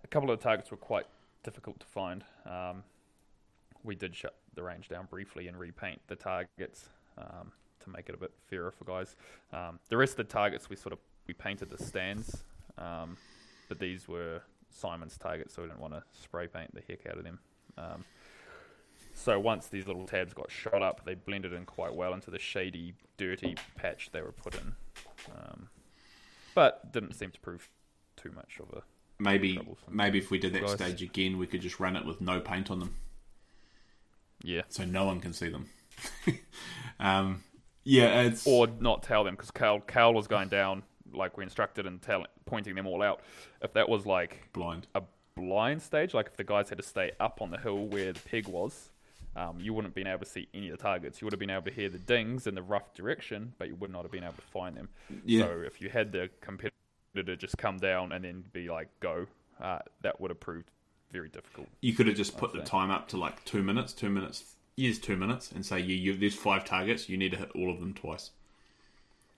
couple 0.08 0.30
of 0.30 0.38
the 0.38 0.42
targets 0.42 0.70
were 0.70 0.78
quite 0.78 1.04
difficult 1.42 1.78
to 1.80 1.86
find. 1.86 2.24
Um, 2.46 2.82
we 3.84 3.94
did 3.94 4.16
shut 4.16 4.34
the 4.54 4.62
range 4.62 4.88
down 4.88 5.06
briefly 5.10 5.46
and 5.46 5.58
repaint 5.58 6.00
the 6.06 6.16
targets 6.16 6.88
um, 7.18 7.52
to 7.80 7.90
make 7.90 8.08
it 8.08 8.14
a 8.14 8.18
bit 8.18 8.32
fairer 8.48 8.70
for 8.70 8.84
guys. 8.84 9.14
Um, 9.52 9.78
the 9.90 9.98
rest 9.98 10.12
of 10.12 10.16
the 10.26 10.32
targets 10.32 10.70
we 10.70 10.76
sort 10.76 10.94
of 10.94 11.00
we 11.26 11.34
painted 11.34 11.68
the 11.68 11.76
stands, 11.76 12.44
um, 12.78 13.18
but 13.68 13.78
these 13.78 14.08
were 14.08 14.40
Simon's 14.70 15.18
targets, 15.18 15.52
so 15.52 15.60
we 15.60 15.68
didn't 15.68 15.80
want 15.80 15.92
to 15.92 16.02
spray 16.18 16.46
paint 16.46 16.74
the 16.74 16.80
heck 16.88 17.06
out 17.10 17.18
of 17.18 17.24
them. 17.24 17.38
Um, 17.76 18.06
so 19.14 19.38
once 19.38 19.66
these 19.66 19.86
little 19.86 20.06
tabs 20.06 20.32
got 20.32 20.50
shot 20.50 20.80
up, 20.80 21.04
they 21.04 21.14
blended 21.14 21.52
in 21.52 21.66
quite 21.66 21.94
well 21.94 22.14
into 22.14 22.30
the 22.30 22.38
shady, 22.38 22.94
dirty 23.18 23.54
patch 23.76 24.08
they 24.12 24.22
were 24.22 24.32
put 24.32 24.54
in. 24.54 24.72
Um, 25.36 25.68
but 26.54 26.90
didn't 26.90 27.12
seem 27.12 27.30
to 27.32 27.40
prove 27.40 27.68
too 28.18 28.32
much 28.34 28.58
of 28.60 28.76
a 28.76 28.82
maybe 29.18 29.60
maybe 29.90 30.18
if 30.18 30.30
we 30.30 30.38
did 30.38 30.52
that 30.54 30.62
Guys. 30.62 30.72
stage 30.72 31.02
again, 31.02 31.38
we 31.38 31.46
could 31.46 31.60
just 31.60 31.80
run 31.80 31.96
it 31.96 32.04
with 32.04 32.20
no 32.20 32.40
paint 32.40 32.70
on 32.70 32.80
them, 32.80 32.94
yeah, 34.42 34.62
so 34.68 34.84
no 34.84 35.04
one 35.04 35.20
can 35.20 35.32
see 35.32 35.48
them. 35.48 35.68
um, 37.00 37.42
yeah, 37.84 38.22
it's 38.22 38.46
or 38.46 38.66
not 38.80 39.02
tell 39.02 39.24
them 39.24 39.34
because 39.34 39.50
Cal 39.50 39.80
Cal 39.80 40.12
was 40.12 40.26
going 40.26 40.48
down 40.48 40.82
like 41.12 41.36
we 41.36 41.44
instructed 41.44 41.86
and 41.86 42.00
tell, 42.02 42.24
pointing 42.44 42.74
them 42.74 42.86
all 42.86 43.02
out. 43.02 43.20
If 43.62 43.72
that 43.74 43.88
was 43.88 44.06
like 44.06 44.48
blind. 44.52 44.86
a 44.94 45.02
blind 45.36 45.82
stage, 45.82 46.14
like 46.14 46.26
if 46.26 46.36
the 46.36 46.44
guys 46.44 46.68
had 46.68 46.78
to 46.78 46.84
stay 46.84 47.12
up 47.20 47.40
on 47.40 47.50
the 47.50 47.58
hill 47.58 47.86
where 47.86 48.12
the 48.12 48.20
pig 48.20 48.48
was, 48.48 48.90
um, 49.36 49.58
you 49.60 49.72
wouldn't 49.72 49.90
have 49.90 49.94
been 49.94 50.06
able 50.06 50.24
to 50.24 50.30
see 50.30 50.48
any 50.54 50.68
of 50.68 50.76
the 50.76 50.82
targets. 50.82 51.20
You 51.20 51.26
would 51.26 51.32
have 51.32 51.40
been 51.40 51.50
able 51.50 51.62
to 51.62 51.70
hear 51.70 51.88
the 51.88 51.98
dings 51.98 52.46
in 52.46 52.54
the 52.54 52.62
rough 52.62 52.94
direction, 52.94 53.54
but 53.58 53.68
you 53.68 53.76
would 53.76 53.90
not 53.90 54.02
have 54.02 54.10
been 54.10 54.24
able 54.24 54.34
to 54.34 54.42
find 54.42 54.76
them. 54.76 54.88
Yeah. 55.24 55.44
So 55.44 55.62
if 55.64 55.80
you 55.80 55.88
had 55.88 56.12
the 56.12 56.28
competitor 57.18 57.36
just 57.40 57.58
come 57.58 57.78
down 57.78 58.12
and 58.12 58.24
then 58.24 58.44
be 58.52 58.68
like 58.68 58.88
go, 59.00 59.26
uh, 59.60 59.78
that 60.02 60.20
would 60.20 60.30
have 60.30 60.40
proved 60.40 60.70
very 61.12 61.28
difficult. 61.28 61.68
You 61.80 61.94
could 61.94 62.06
have 62.06 62.16
just 62.16 62.36
put 62.36 62.52
the 62.52 62.60
time 62.62 62.90
up 62.90 63.08
to 63.08 63.16
like 63.16 63.44
two 63.44 63.62
minutes, 63.62 63.92
two 63.92 64.10
minutes. 64.10 64.54
Yes, 64.76 64.98
two 64.98 65.16
minutes, 65.16 65.50
and 65.50 65.66
say, 65.66 65.80
yeah, 65.80 65.96
you, 65.96 66.16
there's 66.16 66.36
five 66.36 66.64
targets. 66.64 67.08
You 67.08 67.16
need 67.16 67.32
to 67.32 67.36
hit 67.36 67.50
all 67.56 67.68
of 67.68 67.80
them 67.80 67.94
twice. 67.94 68.30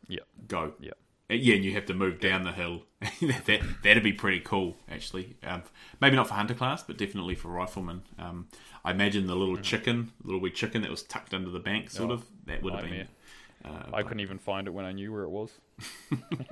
Yeah, 0.06 0.20
Go. 0.48 0.74
yeah. 0.80 0.90
Uh, 1.30 1.34
Yeah, 1.34 1.54
and 1.54 1.64
you 1.64 1.72
have 1.72 1.86
to 1.86 1.94
move 1.94 2.20
down 2.20 2.42
the 2.44 2.52
hill. 2.52 2.82
that 3.00 3.62
that'd 3.82 4.02
be 4.02 4.12
pretty 4.12 4.40
cool, 4.40 4.76
actually. 4.90 5.36
Um, 5.42 5.62
maybe 5.98 6.16
not 6.16 6.28
for 6.28 6.34
hunter 6.34 6.52
class, 6.52 6.82
but 6.82 6.98
definitely 6.98 7.36
for 7.36 7.48
riflemen. 7.48 8.02
Um, 8.18 8.48
I 8.84 8.90
imagine 8.90 9.26
the 9.28 9.34
little 9.36 9.56
chicken, 9.56 10.12
little 10.22 10.40
wee 10.42 10.50
chicken 10.50 10.82
that 10.82 10.90
was 10.90 11.02
tucked 11.04 11.32
under 11.32 11.48
the 11.48 11.58
bank, 11.60 11.88
sort 11.88 12.10
Oh, 12.10 12.14
of. 12.14 12.26
That 12.44 12.62
would 12.62 12.74
have 12.74 12.84
been. 12.84 13.08
Nightmare. 13.64 13.82
Uh, 13.92 13.96
I 13.96 14.02
couldn't 14.02 14.20
even 14.20 14.38
find 14.38 14.66
it 14.66 14.70
when 14.70 14.84
I 14.84 14.92
knew 14.92 15.12
where 15.12 15.22
it 15.22 15.30
was. 15.30 15.50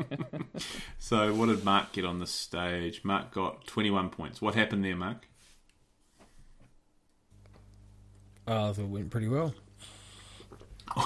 so, 0.98 1.34
what 1.34 1.46
did 1.46 1.64
Mark 1.64 1.92
get 1.92 2.04
on 2.04 2.18
this 2.20 2.30
stage? 2.30 3.02
Mark 3.04 3.32
got 3.32 3.66
twenty-one 3.66 4.10
points. 4.10 4.40
What 4.42 4.54
happened 4.54 4.84
there, 4.84 4.96
Mark? 4.96 5.26
Uh, 8.46 8.70
I 8.70 8.72
thought 8.72 8.82
it 8.82 8.88
went 8.88 9.10
pretty 9.10 9.28
well. 9.28 9.54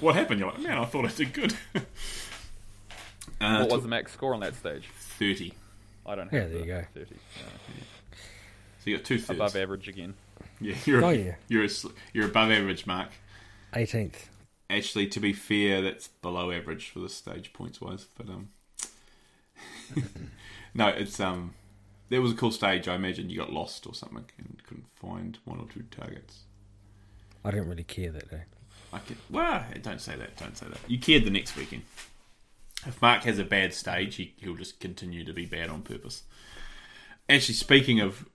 What 0.00 0.14
happened? 0.14 0.40
You're 0.40 0.50
like, 0.50 0.60
man, 0.62 0.78
I 0.78 0.86
thought 0.86 1.04
I 1.04 1.08
did 1.08 1.34
good. 1.34 1.52
uh, 3.42 3.58
What 3.58 3.68
was 3.70 3.82
the 3.82 3.88
max 3.88 4.10
score 4.12 4.32
on 4.32 4.40
that 4.40 4.54
stage? 4.54 4.88
thirty? 5.18 5.52
I 6.06 6.14
don't 6.14 6.32
Yeah, 6.32 6.40
have 6.40 6.50
there 6.50 6.60
you 6.60 6.64
go. 6.66 6.84
30. 6.94 7.14
yeah. 7.36 7.42
So 8.78 8.90
you 8.90 8.96
got 8.96 9.04
two 9.04 9.18
thirds. 9.18 9.38
Above 9.38 9.56
average 9.56 9.86
again. 9.88 10.14
Yeah, 10.62 10.76
you're 10.86 11.04
Oh, 11.04 11.10
yeah. 11.10 11.34
you're 11.48 11.64
a 11.64 11.68
you're 12.14 12.24
above 12.28 12.50
average, 12.50 12.86
Mark. 12.86 13.10
18th. 13.74 14.14
Actually, 14.70 15.08
to 15.08 15.20
be 15.20 15.32
fair, 15.32 15.82
that's 15.82 16.08
below 16.08 16.52
average 16.52 16.90
for 16.90 17.00
this 17.00 17.14
stage 17.14 17.52
points 17.52 17.80
wise. 17.80 18.06
But 18.16 18.28
um, 18.28 18.48
no, 20.74 20.88
it's 20.88 21.18
um, 21.18 21.54
there 22.08 22.22
was 22.22 22.32
a 22.32 22.36
cool 22.36 22.52
stage. 22.52 22.86
I 22.86 22.94
imagine 22.94 23.30
you 23.30 23.38
got 23.38 23.52
lost 23.52 23.86
or 23.86 23.94
something 23.94 24.24
and 24.38 24.62
couldn't 24.66 24.86
find 24.94 25.38
one 25.44 25.58
or 25.58 25.66
two 25.66 25.82
targets. 25.90 26.44
I 27.44 27.50
didn't 27.50 27.68
really 27.68 27.84
care 27.84 28.12
that 28.12 28.30
day. 28.30 28.42
I 28.92 28.98
could, 28.98 29.16
well, 29.28 29.64
don't 29.82 30.00
say 30.00 30.16
that. 30.16 30.36
Don't 30.36 30.56
say 30.56 30.66
that. 30.66 30.78
You 30.86 30.98
cared 30.98 31.24
the 31.24 31.30
next 31.30 31.56
weekend. 31.56 31.82
If 32.86 33.00
Mark 33.00 33.22
has 33.24 33.38
a 33.38 33.44
bad 33.44 33.74
stage, 33.74 34.16
he, 34.16 34.34
he'll 34.38 34.56
just 34.56 34.80
continue 34.80 35.24
to 35.24 35.32
be 35.32 35.46
bad 35.46 35.68
on 35.68 35.82
purpose. 35.82 36.22
Actually, 37.28 37.54
speaking 37.54 38.00
of, 38.00 38.26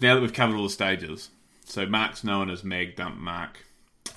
now 0.00 0.14
that 0.14 0.20
we've 0.20 0.32
covered 0.32 0.56
all 0.56 0.64
the 0.64 0.70
stages, 0.70 1.30
so 1.64 1.84
Mark's 1.84 2.24
known 2.24 2.48
as 2.50 2.64
Mag 2.64 2.96
Dump 2.96 3.18
Mark. 3.18 3.64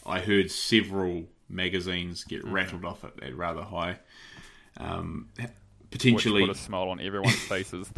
I 0.06 0.20
heard 0.20 0.50
several 0.50 1.26
magazines 1.52 2.24
get 2.24 2.46
rattled 2.46 2.86
off 2.86 3.04
at, 3.04 3.22
at 3.24 3.36
rather 3.36 3.64
high. 3.64 3.98
Um, 4.78 5.30
potentially 5.92 6.42
Which 6.42 6.50
put 6.50 6.58
a 6.58 6.60
smile 6.60 6.90
on 6.90 7.00
everyone's 7.02 7.36
faces 7.36 7.92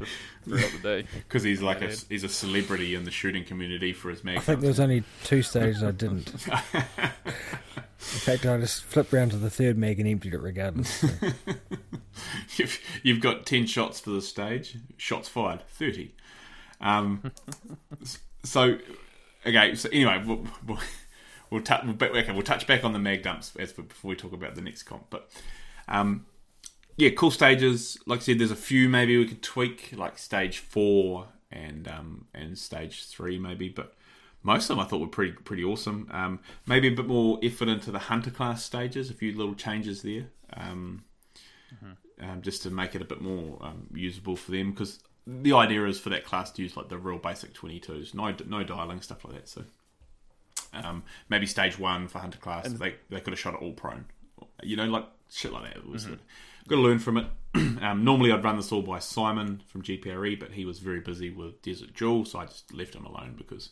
throughout 0.44 0.72
the 0.72 0.80
day. 0.80 1.08
because 1.28 1.44
he's 1.44 1.62
like 1.62 1.82
a 1.82 1.96
he's 2.10 2.24
a 2.24 2.30
celebrity 2.30 2.96
in 2.96 3.06
the 3.06 3.12
shooting 3.12 3.46
community 3.46 3.94
for 3.94 4.10
his 4.10 4.24
mag. 4.24 4.38
I 4.38 4.42
think 4.42 4.60
there 4.60 4.70
was 4.70 4.80
only 4.80 5.04
two 5.24 5.42
stages 5.42 5.84
I 5.84 5.92
didn't. 5.92 6.34
In 8.12 8.20
fact, 8.20 8.46
I 8.46 8.58
just 8.58 8.84
flipped 8.84 9.14
round 9.14 9.32
to 9.32 9.38
the 9.38 9.50
third 9.50 9.78
mag 9.78 9.98
and 9.98 10.10
emptied 10.10 10.34
it 10.34 10.42
regardless. 10.42 10.90
So, 10.90 11.08
you've, 12.58 12.80
you've 13.02 13.22
got 13.22 13.46
10 13.46 13.66
shots 13.66 14.02
for 14.02 14.10
the 14.10 14.22
stage 14.22 14.78
shots 14.98 15.30
fired 15.30 15.62
30 15.70 16.12
um, 16.82 17.32
so 18.44 18.78
okay 19.46 19.74
so 19.76 19.90
anyway 19.92 20.22
we'll, 20.26 20.46
we'll, 20.68 20.80
we'll, 21.54 21.62
tou- 21.62 21.76
we'll, 21.86 22.18
okay, 22.18 22.32
we'll 22.32 22.42
touch 22.42 22.68
back 22.68 22.84
on 22.84 22.94
the 22.94 23.00
mag 23.00 23.24
dumps 23.24 23.56
as 23.58 23.72
for, 23.72 23.84
before 23.84 24.10
we 24.10 24.16
talk 24.16 24.34
about 24.34 24.56
the 24.56 24.62
next 24.62 24.84
comp 24.84 25.06
but 25.10 25.30
um, 25.88 26.26
yeah 26.98 27.10
cool 27.12 27.32
stages 27.32 27.98
like 28.06 28.20
I 28.20 28.24
said 28.24 28.40
there's 28.40 28.52
a 28.52 28.56
few 28.56 28.90
maybe 28.90 29.18
we 29.18 29.26
could 29.26 29.42
tweak 29.42 29.94
like 29.96 30.18
stage 30.18 30.60
four 30.60 31.28
and 31.52 31.88
um, 31.88 32.26
and 32.34 32.58
stage 32.58 33.06
three 33.06 33.38
maybe 33.38 33.70
but 33.70 33.96
most 34.44 34.70
of 34.70 34.76
them 34.76 34.80
I 34.86 34.88
thought 34.88 35.00
were 35.00 35.08
pretty 35.08 35.32
pretty 35.32 35.64
awesome. 35.64 36.10
Um, 36.12 36.40
maybe 36.68 36.90
a 36.90 36.92
bit 36.92 37.08
more 37.08 37.40
effort 37.42 37.70
into 37.70 37.92
the 37.92 38.00
hunter 38.00 38.30
class 38.30 38.64
stages, 38.64 39.10
a 39.10 39.14
few 39.14 39.36
little 39.36 39.56
changes 39.56 40.02
there, 40.02 40.26
um, 40.56 41.06
um, 42.20 42.42
just 42.42 42.62
to 42.64 42.70
make 42.70 42.94
it 42.94 43.02
a 43.02 43.06
bit 43.06 43.22
more 43.22 43.58
um, 43.62 43.88
usable 43.94 44.36
for 44.36 44.52
them. 44.52 44.72
Because 44.72 45.00
the 45.26 45.54
idea 45.54 45.86
is 45.86 45.98
for 45.98 46.10
that 46.10 46.26
class 46.26 46.52
to 46.52 46.62
use 46.62 46.76
like 46.76 46.90
the 46.90 46.98
real 46.98 47.18
basic 47.18 47.54
twenty 47.54 47.80
twos, 47.80 48.14
no 48.14 48.36
no 48.46 48.64
dialing 48.64 49.02
stuff 49.02 49.24
like 49.24 49.36
that. 49.36 49.48
So 49.50 49.64
um, 50.74 51.04
maybe 51.30 51.46
stage 51.46 51.78
one 51.78 52.08
for 52.08 52.20
hunter 52.20 52.40
class, 52.40 52.68
they 52.68 52.96
they 53.10 53.20
could 53.20 53.32
have 53.34 53.40
shot 53.40 53.54
it 53.54 53.62
all 53.62 53.74
prone, 53.74 54.06
you 54.62 54.76
know, 54.76 54.86
like 54.86 55.06
shit 55.30 55.52
like 55.52 55.64
that. 55.64 55.78
It 55.78 55.88
was 55.88 56.08
got 56.68 56.76
to 56.76 56.82
learn 56.82 57.00
from 57.00 57.18
it. 57.18 57.26
um, 57.56 58.04
normally 58.04 58.32
I'd 58.32 58.44
run 58.44 58.58
this 58.58 58.72
all 58.72 58.82
by 58.82 59.00
Simon 59.00 59.62
from 59.68 59.82
GPRE, 59.82 60.40
but 60.40 60.52
he 60.52 60.66
was 60.66 60.80
very 60.80 61.00
busy 61.00 61.30
with 61.30 61.62
Desert 61.62 61.94
Jewel, 61.94 62.26
so 62.26 62.40
I 62.40 62.46
just 62.46 62.74
left 62.74 62.96
him 62.96 63.06
alone 63.06 63.36
because 63.38 63.70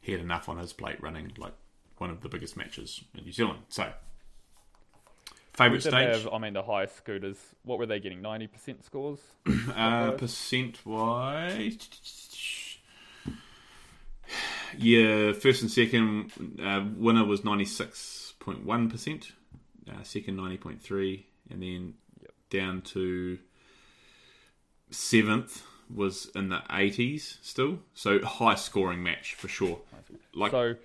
he 0.00 0.12
had 0.12 0.20
enough 0.20 0.48
on 0.48 0.58
his 0.58 0.72
plate 0.72 1.02
running 1.02 1.32
like 1.36 1.54
one 1.98 2.10
of 2.10 2.20
the 2.20 2.28
biggest 2.28 2.56
matches 2.56 3.02
in 3.16 3.24
New 3.24 3.32
Zealand. 3.32 3.60
So, 3.68 3.92
favorite 5.52 5.82
stage, 5.82 6.22
have, 6.22 6.28
I 6.32 6.38
mean, 6.38 6.54
the 6.54 6.62
highest 6.62 6.96
scooters. 6.96 7.38
What 7.64 7.78
were 7.78 7.86
they 7.86 8.00
getting? 8.00 8.22
Ninety 8.22 8.46
percent 8.46 8.84
scores. 8.84 9.20
uh, 9.74 10.12
percent 10.12 10.84
wise. 10.84 11.78
Yeah, 14.78 15.32
first 15.32 15.62
and 15.62 15.70
second 15.70 16.32
uh, 16.62 16.84
winner 16.96 17.24
was 17.24 17.44
ninety 17.44 17.64
six 17.64 18.34
point 18.40 18.64
one 18.64 18.90
percent, 18.90 19.32
uh, 19.90 20.02
second 20.02 20.36
ninety 20.36 20.56
point 20.56 20.80
three, 20.82 21.26
and 21.50 21.62
then 21.62 21.94
Yep. 22.20 22.32
down 22.50 22.82
to 22.82 23.38
seventh 24.90 25.64
was 25.92 26.30
in 26.34 26.48
the 26.48 26.62
eighties 26.70 27.38
still. 27.42 27.80
So 27.94 28.22
high 28.24 28.54
scoring 28.54 29.02
match 29.02 29.34
for 29.34 29.48
sure. 29.48 29.80
Like 30.34 30.52
So, 30.52 30.76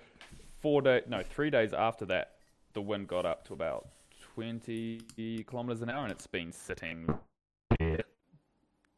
four 0.60 0.82
day, 0.82 1.02
no, 1.08 1.22
three 1.22 1.50
days 1.50 1.72
after 1.72 2.04
that, 2.06 2.32
the 2.74 2.82
wind 2.82 3.08
got 3.08 3.24
up 3.24 3.46
to 3.48 3.52
about 3.54 3.88
twenty 4.34 5.00
kilometers 5.46 5.82
an 5.82 5.90
hour, 5.90 6.02
and 6.02 6.12
it's 6.12 6.26
been 6.26 6.52
sitting 6.52 7.08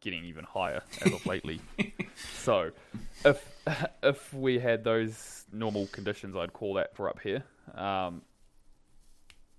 getting 0.01 0.25
even 0.25 0.45
higher 0.45 0.83
as 1.03 1.13
of 1.13 1.25
lately. 1.27 1.61
so, 2.39 2.71
if 3.25 3.45
if 4.03 4.33
we 4.33 4.59
had 4.59 4.85
those 4.85 5.45
normal 5.53 5.87
conditions, 5.89 6.37
I'd 6.37 6.53
call 6.53 6.75
that 6.75 6.95
for 6.97 7.09
up 7.09 7.21
here. 7.21 7.45
Um, 7.75 8.23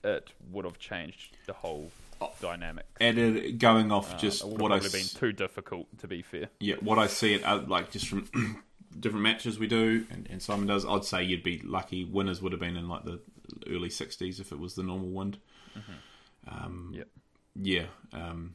it 0.03 0.31
would 0.51 0.65
have 0.65 0.79
changed 0.79 1.37
the 1.45 1.53
whole 1.53 1.91
dynamic. 2.39 2.85
added 2.99 3.59
going 3.59 3.91
off 3.91 4.13
Uh, 4.13 4.17
just 4.17 4.41
it 4.41 4.45
would 4.45 4.53
have 4.53 4.61
what 4.61 4.71
I 4.71 4.79
probably 4.79 4.99
been 4.99 5.07
too 5.07 5.31
difficult, 5.31 5.87
to 5.99 6.07
be 6.07 6.21
fair. 6.21 6.49
yeah 6.59 6.75
what 6.81 6.97
I 6.99 7.07
see 7.07 7.33
it 7.35 7.43
uh, 7.43 7.61
like 7.67 7.91
just 7.91 8.07
from 8.07 8.27
different 8.99 9.23
matches 9.23 9.57
we 9.59 9.67
do 9.67 10.05
and, 10.09 10.27
and 10.29 10.41
Simon 10.41 10.67
does. 10.67 10.85
I'd 10.85 11.05
say 11.05 11.23
you'd 11.23 11.43
be 11.43 11.61
lucky. 11.63 12.03
Winners 12.03 12.41
would 12.41 12.51
have 12.51 12.59
been 12.61 12.77
in 12.77 12.87
like 12.89 13.05
the 13.05 13.19
early 13.67 13.89
sixties 13.89 14.39
if 14.39 14.51
it 14.51 14.59
was 14.59 14.75
the 14.75 14.83
normal 14.83 15.09
wind. 15.09 15.37
Um, 16.47 16.91
Yep. 16.95 17.07
Yeah, 17.61 17.85
um, 18.13 18.53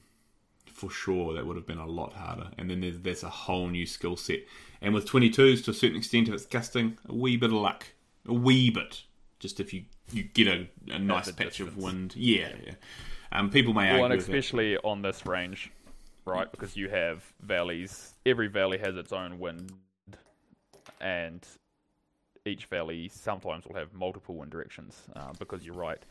for 0.77 0.91
sure 0.91 1.33
that 1.33 1.47
would 1.47 1.57
have 1.57 1.67
been 1.67 1.79
a 1.79 1.87
lot 1.87 2.13
harder. 2.13 2.51
And 2.59 2.69
then 2.69 2.83
there's, 2.83 2.99
there's 3.01 3.23
a 3.23 3.31
whole 3.31 3.69
new 3.69 3.87
skill 3.87 4.17
set. 4.17 4.41
And 4.83 4.93
with 4.93 5.07
22s, 5.09 5.65
to 5.65 5.71
a 5.71 5.75
certain 5.75 5.97
extent, 5.97 6.29
if 6.29 6.35
it's 6.35 6.45
gusting, 6.45 6.99
a 7.09 7.15
wee 7.15 7.39
bit 7.39 7.49
of 7.51 7.57
luck, 7.57 7.87
a 8.29 8.35
wee 8.35 8.69
bit. 8.71 9.03
Just 9.39 9.59
if 9.59 9.73
you 9.73 9.85
you 10.13 10.23
get 10.23 10.47
a, 10.47 10.69
a 10.91 10.99
nice 10.99 11.31
patch 11.33 11.61
of 11.61 11.77
wind, 11.77 12.15
yeah, 12.17 12.53
yeah. 12.65 12.75
Um, 13.33 13.51
people 13.51 13.75
may 13.75 13.93
Well, 13.93 14.03
argue 14.03 14.05
and 14.05 14.15
with 14.17 14.27
that. 14.27 14.33
especially 14.33 14.77
on 14.79 15.03
this 15.03 15.27
range, 15.27 15.71
right? 16.25 16.51
Because 16.51 16.77
you 16.77 16.89
have 16.89 17.25
valleys. 17.43 18.15
Every 18.25 18.47
valley 18.49 18.79
has 18.79 18.97
its 18.97 19.13
own 19.13 19.39
wind, 19.39 19.73
and 21.01 21.47
each 22.45 22.67
valley 22.67 23.09
sometimes 23.13 23.67
will 23.67 23.75
have 23.75 23.93
multiple 23.93 24.37
wind 24.37 24.53
directions. 24.53 25.03
Uh, 25.15 25.33
because 25.39 25.67
you're 25.67 25.75
right, 25.75 26.03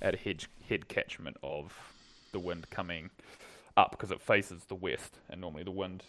at 0.00 0.14
a 0.14 0.18
head 0.18 0.44
head 0.68 0.88
catchment 0.88 1.36
of 1.42 1.72
the 2.32 2.38
wind 2.38 2.68
coming 2.70 3.10
up 3.76 3.92
because 3.92 4.10
it 4.10 4.20
faces 4.20 4.64
the 4.64 4.74
west, 4.74 5.18
and 5.28 5.40
normally 5.40 5.62
the 5.64 5.70
wind 5.70 6.04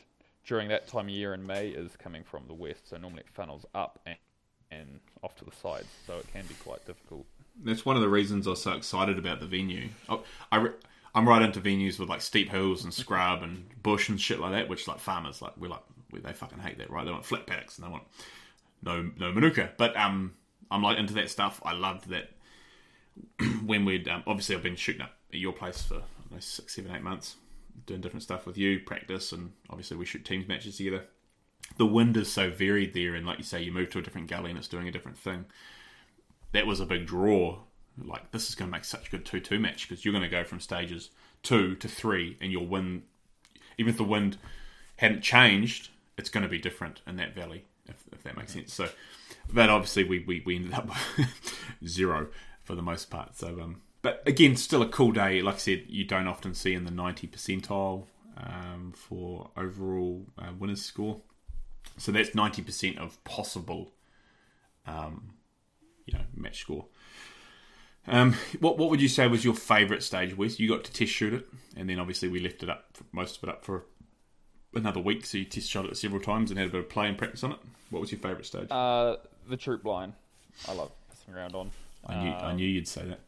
during 0.45 0.67
that 0.69 0.87
time 0.87 1.05
of 1.05 1.09
year 1.09 1.33
in 1.33 1.45
May 1.45 1.69
is 1.69 1.95
coming 1.95 2.23
from 2.23 2.43
the 2.47 2.53
west. 2.53 2.89
So 2.89 2.97
normally 2.97 3.21
it 3.21 3.29
funnels 3.33 3.65
up 3.73 3.99
and, 4.05 4.17
and 4.71 4.99
off 5.21 5.35
to 5.37 5.45
the 5.45 5.55
sides. 5.55 5.87
So 6.05 6.17
it 6.17 6.27
can 6.31 6.45
be 6.45 6.55
quite 6.55 6.85
difficult. 6.85 7.25
That's 7.63 7.85
one 7.85 7.95
of 7.95 8.01
the 8.01 8.09
reasons 8.09 8.47
I 8.47 8.51
was 8.51 8.61
so 8.61 8.73
excited 8.73 9.17
about 9.17 9.39
the 9.39 9.45
venue. 9.45 9.89
I, 10.09 10.19
I 10.51 10.57
re- 10.57 10.71
I'm 11.15 11.27
right 11.29 11.41
into 11.41 11.61
venues 11.61 11.99
with 11.99 12.09
like 12.09 12.21
steep 12.21 12.49
hills 12.49 12.83
and 12.83 12.93
scrub 12.93 13.43
and 13.43 13.65
bush 13.83 14.09
and 14.09 14.19
shit 14.19 14.39
like 14.39 14.51
that, 14.51 14.67
which 14.67 14.87
like 14.87 14.99
farmers 14.99 15.41
like 15.41 15.55
we're 15.57 15.69
like 15.69 15.83
we, 16.11 16.19
they 16.19 16.33
fucking 16.33 16.59
hate 16.59 16.77
that, 16.79 16.89
right? 16.89 17.05
They 17.05 17.11
want 17.11 17.25
flat 17.25 17.45
paddocks 17.45 17.77
and 17.77 17.87
they 17.87 17.91
want 17.91 18.03
no 18.81 19.11
no 19.17 19.31
manuka. 19.31 19.71
But 19.77 19.95
um, 19.95 20.33
I'm 20.71 20.81
like 20.81 20.97
into 20.97 21.13
that 21.15 21.29
stuff. 21.29 21.61
I 21.63 21.73
loved 21.73 22.09
that 22.09 22.31
when 23.65 23.85
we'd 23.85 24.07
um, 24.07 24.23
obviously 24.25 24.55
I've 24.55 24.63
been 24.63 24.75
shooting 24.75 25.01
up 25.01 25.13
at 25.31 25.39
your 25.39 25.53
place 25.53 25.83
for 25.83 25.95
I 25.97 26.33
know, 26.33 26.39
six, 26.39 26.75
seven, 26.75 26.95
eight 26.95 27.03
months, 27.03 27.35
doing 27.85 28.01
different 28.01 28.23
stuff 28.23 28.45
with 28.45 28.57
you, 28.57 28.79
practice, 28.79 29.31
and 29.31 29.51
obviously 29.69 29.97
we 29.97 30.05
shoot 30.05 30.25
teams 30.25 30.47
matches 30.47 30.77
together. 30.77 31.05
The 31.77 31.85
wind 31.85 32.17
is 32.17 32.31
so 32.31 32.49
varied 32.49 32.93
there, 32.93 33.15
and 33.15 33.25
like 33.25 33.37
you 33.37 33.43
say, 33.43 33.61
you 33.61 33.71
move 33.71 33.89
to 33.91 33.99
a 33.99 34.01
different 34.01 34.29
gully 34.29 34.49
and 34.49 34.59
it's 34.59 34.67
doing 34.67 34.87
a 34.87 34.91
different 34.91 35.17
thing 35.17 35.45
that 36.53 36.65
was 36.65 36.79
a 36.79 36.85
big 36.85 37.05
draw. 37.05 37.59
Like 38.01 38.31
this 38.31 38.47
is 38.47 38.55
going 38.55 38.71
to 38.71 38.75
make 38.75 38.85
such 38.85 39.07
a 39.07 39.11
good 39.11 39.25
two-two 39.25 39.59
match 39.59 39.87
because 39.87 40.03
you're 40.03 40.13
going 40.13 40.23
to 40.23 40.29
go 40.29 40.43
from 40.43 40.59
stages 40.59 41.09
two 41.43 41.75
to 41.75 41.87
three, 41.87 42.37
and 42.39 42.51
you'll 42.51 42.65
win. 42.65 43.03
Even 43.77 43.91
if 43.91 43.97
the 43.97 44.03
wind 44.03 44.37
hadn't 44.97 45.21
changed, 45.21 45.89
it's 46.17 46.29
going 46.29 46.43
to 46.43 46.49
be 46.49 46.59
different 46.59 47.01
in 47.05 47.17
that 47.17 47.35
valley, 47.35 47.65
if, 47.87 47.95
if 48.11 48.23
that 48.23 48.37
makes 48.37 48.53
sense. 48.53 48.73
So, 48.73 48.87
but 49.51 49.69
obviously 49.69 50.05
we 50.05 50.19
we, 50.19 50.41
we 50.45 50.55
ended 50.55 50.73
up 50.73 50.89
zero 51.85 52.29
for 52.63 52.75
the 52.75 52.81
most 52.81 53.09
part. 53.09 53.35
So, 53.35 53.59
um, 53.61 53.81
but 54.03 54.21
again, 54.27 54.55
still 54.55 54.83
a 54.83 54.87
cool 54.87 55.11
day. 55.11 55.41
Like 55.41 55.55
I 55.55 55.57
said, 55.57 55.85
you 55.87 56.05
don't 56.05 56.27
often 56.27 56.53
see 56.53 56.73
in 56.75 56.85
the 56.85 56.91
ninety 56.91 57.25
percentile 57.27 58.05
um, 58.37 58.93
for 58.95 59.49
overall 59.57 60.27
uh, 60.37 60.51
winners 60.59 60.85
score. 60.85 61.21
So 61.97 62.11
that's 62.11 62.35
ninety 62.35 62.61
percent 62.61 62.99
of 62.99 63.21
possible 63.23 63.91
you 66.05 66.13
know 66.13 66.23
match 66.35 66.59
score. 66.59 66.85
Um, 68.05 68.35
what 68.59 68.77
what 68.77 68.89
would 68.89 69.01
you 69.01 69.07
say 69.07 69.27
was 69.27 69.45
your 69.45 69.53
favourite 69.53 70.03
stage, 70.03 70.35
Wes? 70.35 70.59
You 70.59 70.67
got 70.69 70.83
to 70.83 70.91
test 70.91 71.11
shoot 71.11 71.33
it, 71.33 71.47
and 71.75 71.89
then 71.89 71.99
obviously 71.99 72.27
we 72.27 72.39
left 72.39 72.61
it 72.61 72.69
up 72.69 72.85
for, 72.93 73.05
most 73.13 73.37
of 73.37 73.43
it 73.43 73.49
up 73.49 73.63
for 73.63 73.85
another 74.73 74.99
week. 74.99 75.25
So 75.25 75.37
you 75.37 75.45
test 75.45 75.69
shot 75.69 75.85
it 75.85 75.95
several 75.95 76.21
times 76.21 76.51
and 76.51 76.59
had 76.59 76.67
a 76.67 76.71
bit 76.71 76.81
of 76.81 76.89
play 76.89 77.07
and 77.07 77.17
practice 77.17 77.43
on 77.43 77.53
it. 77.53 77.59
What 77.89 78.01
was 78.01 78.11
your 78.11 78.19
favourite 78.19 78.45
stage? 78.45 78.67
Uh, 78.69 79.15
the 79.47 79.55
troop 79.55 79.85
line, 79.85 80.13
I 80.67 80.73
love 80.73 80.91
pissing 81.11 81.35
around 81.35 81.55
on. 81.55 81.71
I 82.05 82.21
knew 82.21 82.31
I 82.31 82.49
Um, 82.51 82.57
knew 82.57 82.67
you'd 82.67 82.87
say 82.87 83.05
that. 83.05 83.19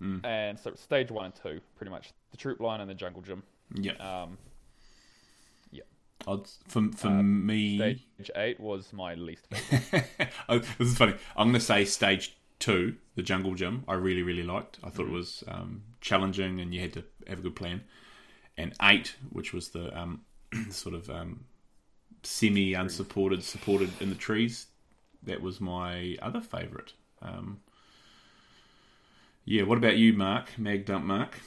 Yeah. 0.00 0.06
Mm. 0.06 0.24
And 0.24 0.58
so 0.58 0.74
stage 0.74 1.10
one 1.10 1.26
and 1.26 1.34
two, 1.34 1.60
pretty 1.76 1.90
much 1.90 2.12
the 2.30 2.36
troop 2.36 2.60
line 2.60 2.80
and 2.80 2.90
the 2.90 2.94
jungle 2.94 3.22
gym. 3.22 3.42
Yeah, 3.74 3.92
Um, 3.98 4.38
I'd, 6.28 6.46
for 6.66 6.90
for 6.92 7.08
uh, 7.08 7.22
me, 7.22 7.76
stage 7.76 8.30
eight 8.36 8.58
was 8.58 8.92
my 8.92 9.14
least. 9.14 9.46
favorite. 9.50 10.30
oh, 10.48 10.58
this 10.58 10.88
is 10.88 10.96
funny. 10.98 11.14
I'm 11.36 11.48
going 11.48 11.54
to 11.54 11.60
say 11.60 11.84
stage 11.84 12.36
two, 12.58 12.96
the 13.14 13.22
jungle 13.22 13.54
gym. 13.54 13.84
I 13.86 13.94
really 13.94 14.22
really 14.22 14.42
liked. 14.42 14.78
I 14.82 14.88
thought 14.88 15.06
it 15.06 15.12
was 15.12 15.44
um, 15.46 15.82
challenging, 16.00 16.60
and 16.60 16.74
you 16.74 16.80
had 16.80 16.92
to 16.94 17.04
have 17.28 17.38
a 17.40 17.42
good 17.42 17.54
plan. 17.56 17.82
and 18.56 18.72
eight, 18.82 19.16
which 19.30 19.52
was 19.52 19.68
the 19.68 19.96
um, 19.96 20.22
sort 20.70 20.94
of 20.94 21.08
um, 21.10 21.44
semi 22.22 22.74
unsupported, 22.74 23.44
supported 23.44 23.90
in 24.00 24.08
the 24.08 24.14
trees. 24.16 24.66
That 25.22 25.42
was 25.42 25.60
my 25.60 26.16
other 26.22 26.40
favourite. 26.40 26.92
Um, 27.22 27.60
yeah, 29.46 29.62
what 29.62 29.78
about 29.78 29.96
you, 29.96 30.12
Mark? 30.12 30.58
Mag 30.58 30.84
dump 30.84 31.04
Mark. 31.04 31.40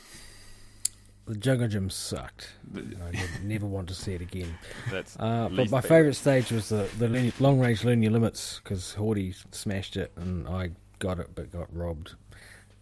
The 1.28 1.36
Jungle 1.36 1.68
Gym 1.68 1.90
sucked. 1.92 2.54
And 2.74 2.98
I 3.04 3.12
never, 3.12 3.40
never 3.44 3.66
want 3.68 3.88
to 3.90 3.94
see 3.94 4.14
it 4.14 4.22
again. 4.22 4.58
That's 4.92 5.16
Uh, 5.20 5.50
but 5.52 5.70
my 5.70 5.82
favourite 5.82 6.16
stage 6.16 6.52
was 6.52 6.70
the, 6.70 6.90
the 6.98 7.08
linear, 7.08 7.34
long 7.40 7.60
range 7.60 7.84
learn 7.84 8.02
your 8.02 8.14
limits 8.14 8.62
because 8.64 8.96
Horty 8.98 9.36
smashed 9.54 9.96
it 9.96 10.12
and 10.16 10.48
I 10.48 10.72
got 10.98 11.20
it 11.20 11.36
but 11.36 11.52
got 11.52 11.68
robbed. 11.76 12.16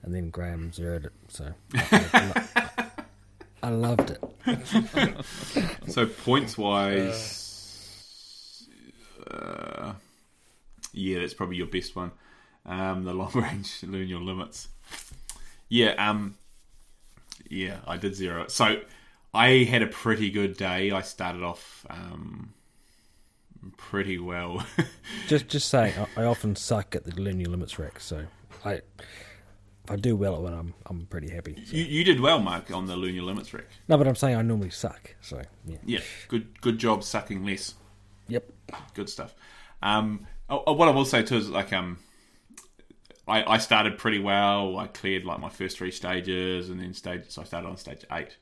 And 0.03 0.15
then 0.15 0.29
Graham 0.29 0.71
zeroed 0.71 1.05
it. 1.05 1.11
So 1.27 1.51
I, 1.73 2.43
I, 2.55 2.67
I, 2.77 2.85
I 3.63 3.69
loved 3.69 4.11
it. 4.11 4.23
So 5.87 6.05
points 6.05 6.57
wise, 6.57 8.67
uh, 9.29 9.93
yeah, 10.93 11.19
that's 11.19 11.33
probably 11.33 11.57
your 11.57 11.67
best 11.67 11.95
one. 11.95 12.11
Um, 12.65 13.03
the 13.03 13.13
long 13.13 13.31
range 13.33 13.83
learn 13.83 14.07
your 14.07 14.21
limits. 14.21 14.69
Yeah, 15.69 15.91
um, 15.97 16.35
yeah, 17.49 17.77
I 17.87 17.97
did 17.97 18.15
zero. 18.15 18.47
So 18.47 18.81
I 19.33 19.63
had 19.63 19.81
a 19.81 19.87
pretty 19.87 20.29
good 20.29 20.57
day. 20.57 20.91
I 20.91 21.01
started 21.01 21.43
off 21.43 21.85
um, 21.89 22.53
pretty 23.77 24.17
well. 24.17 24.65
Just 25.27 25.47
just 25.49 25.69
saying, 25.69 25.93
I, 26.15 26.21
I 26.21 26.25
often 26.25 26.55
suck 26.55 26.95
at 26.95 27.03
the 27.03 27.11
learn 27.21 27.39
your 27.39 27.49
limits 27.49 27.77
rack. 27.77 27.99
So 27.99 28.25
I 28.63 28.81
if 29.87 29.91
I 29.91 29.95
do 29.95 30.15
well 30.15 30.35
at 30.35 30.41
one, 30.41 30.53
I'm 30.53 30.73
I'm 30.85 31.05
pretty 31.05 31.29
happy. 31.29 31.55
So. 31.65 31.75
you, 31.75 31.83
you 31.83 32.03
did 32.03 32.19
well, 32.19 32.39
Mark, 32.39 32.71
on 32.71 32.85
the 32.85 32.95
learn 32.95 33.13
your 33.13 33.23
limits 33.23 33.53
rec. 33.53 33.65
No, 33.87 33.97
but 33.97 34.07
I'm 34.07 34.15
saying 34.15 34.35
I 34.35 34.41
normally 34.41 34.69
suck. 34.69 35.15
So 35.21 35.41
yeah. 35.65 35.77
Yeah, 35.85 35.99
good 36.27 36.59
good 36.61 36.77
job 36.77 37.03
sucking 37.03 37.45
less. 37.45 37.75
Yep. 38.27 38.51
good 38.93 39.09
stuff. 39.09 39.35
Um, 39.81 40.27
oh, 40.49 40.63
oh, 40.67 40.73
what 40.73 40.87
I 40.87 40.91
will 40.91 41.05
say 41.05 41.23
too 41.23 41.37
is 41.37 41.49
like 41.49 41.71
um, 41.71 41.99
I, 43.27 43.43
I 43.53 43.57
started 43.57 43.97
pretty 43.97 44.19
well. 44.19 44.77
I 44.77 44.87
cleared 44.87 45.25
like 45.25 45.39
my 45.39 45.49
first 45.49 45.77
three 45.77 45.91
stages, 45.91 46.69
and 46.69 46.79
then 46.79 46.93
stage. 46.93 47.23
So 47.29 47.41
I 47.41 47.45
started 47.45 47.67
on 47.67 47.77
stage 47.77 48.05
eight. 48.11 48.37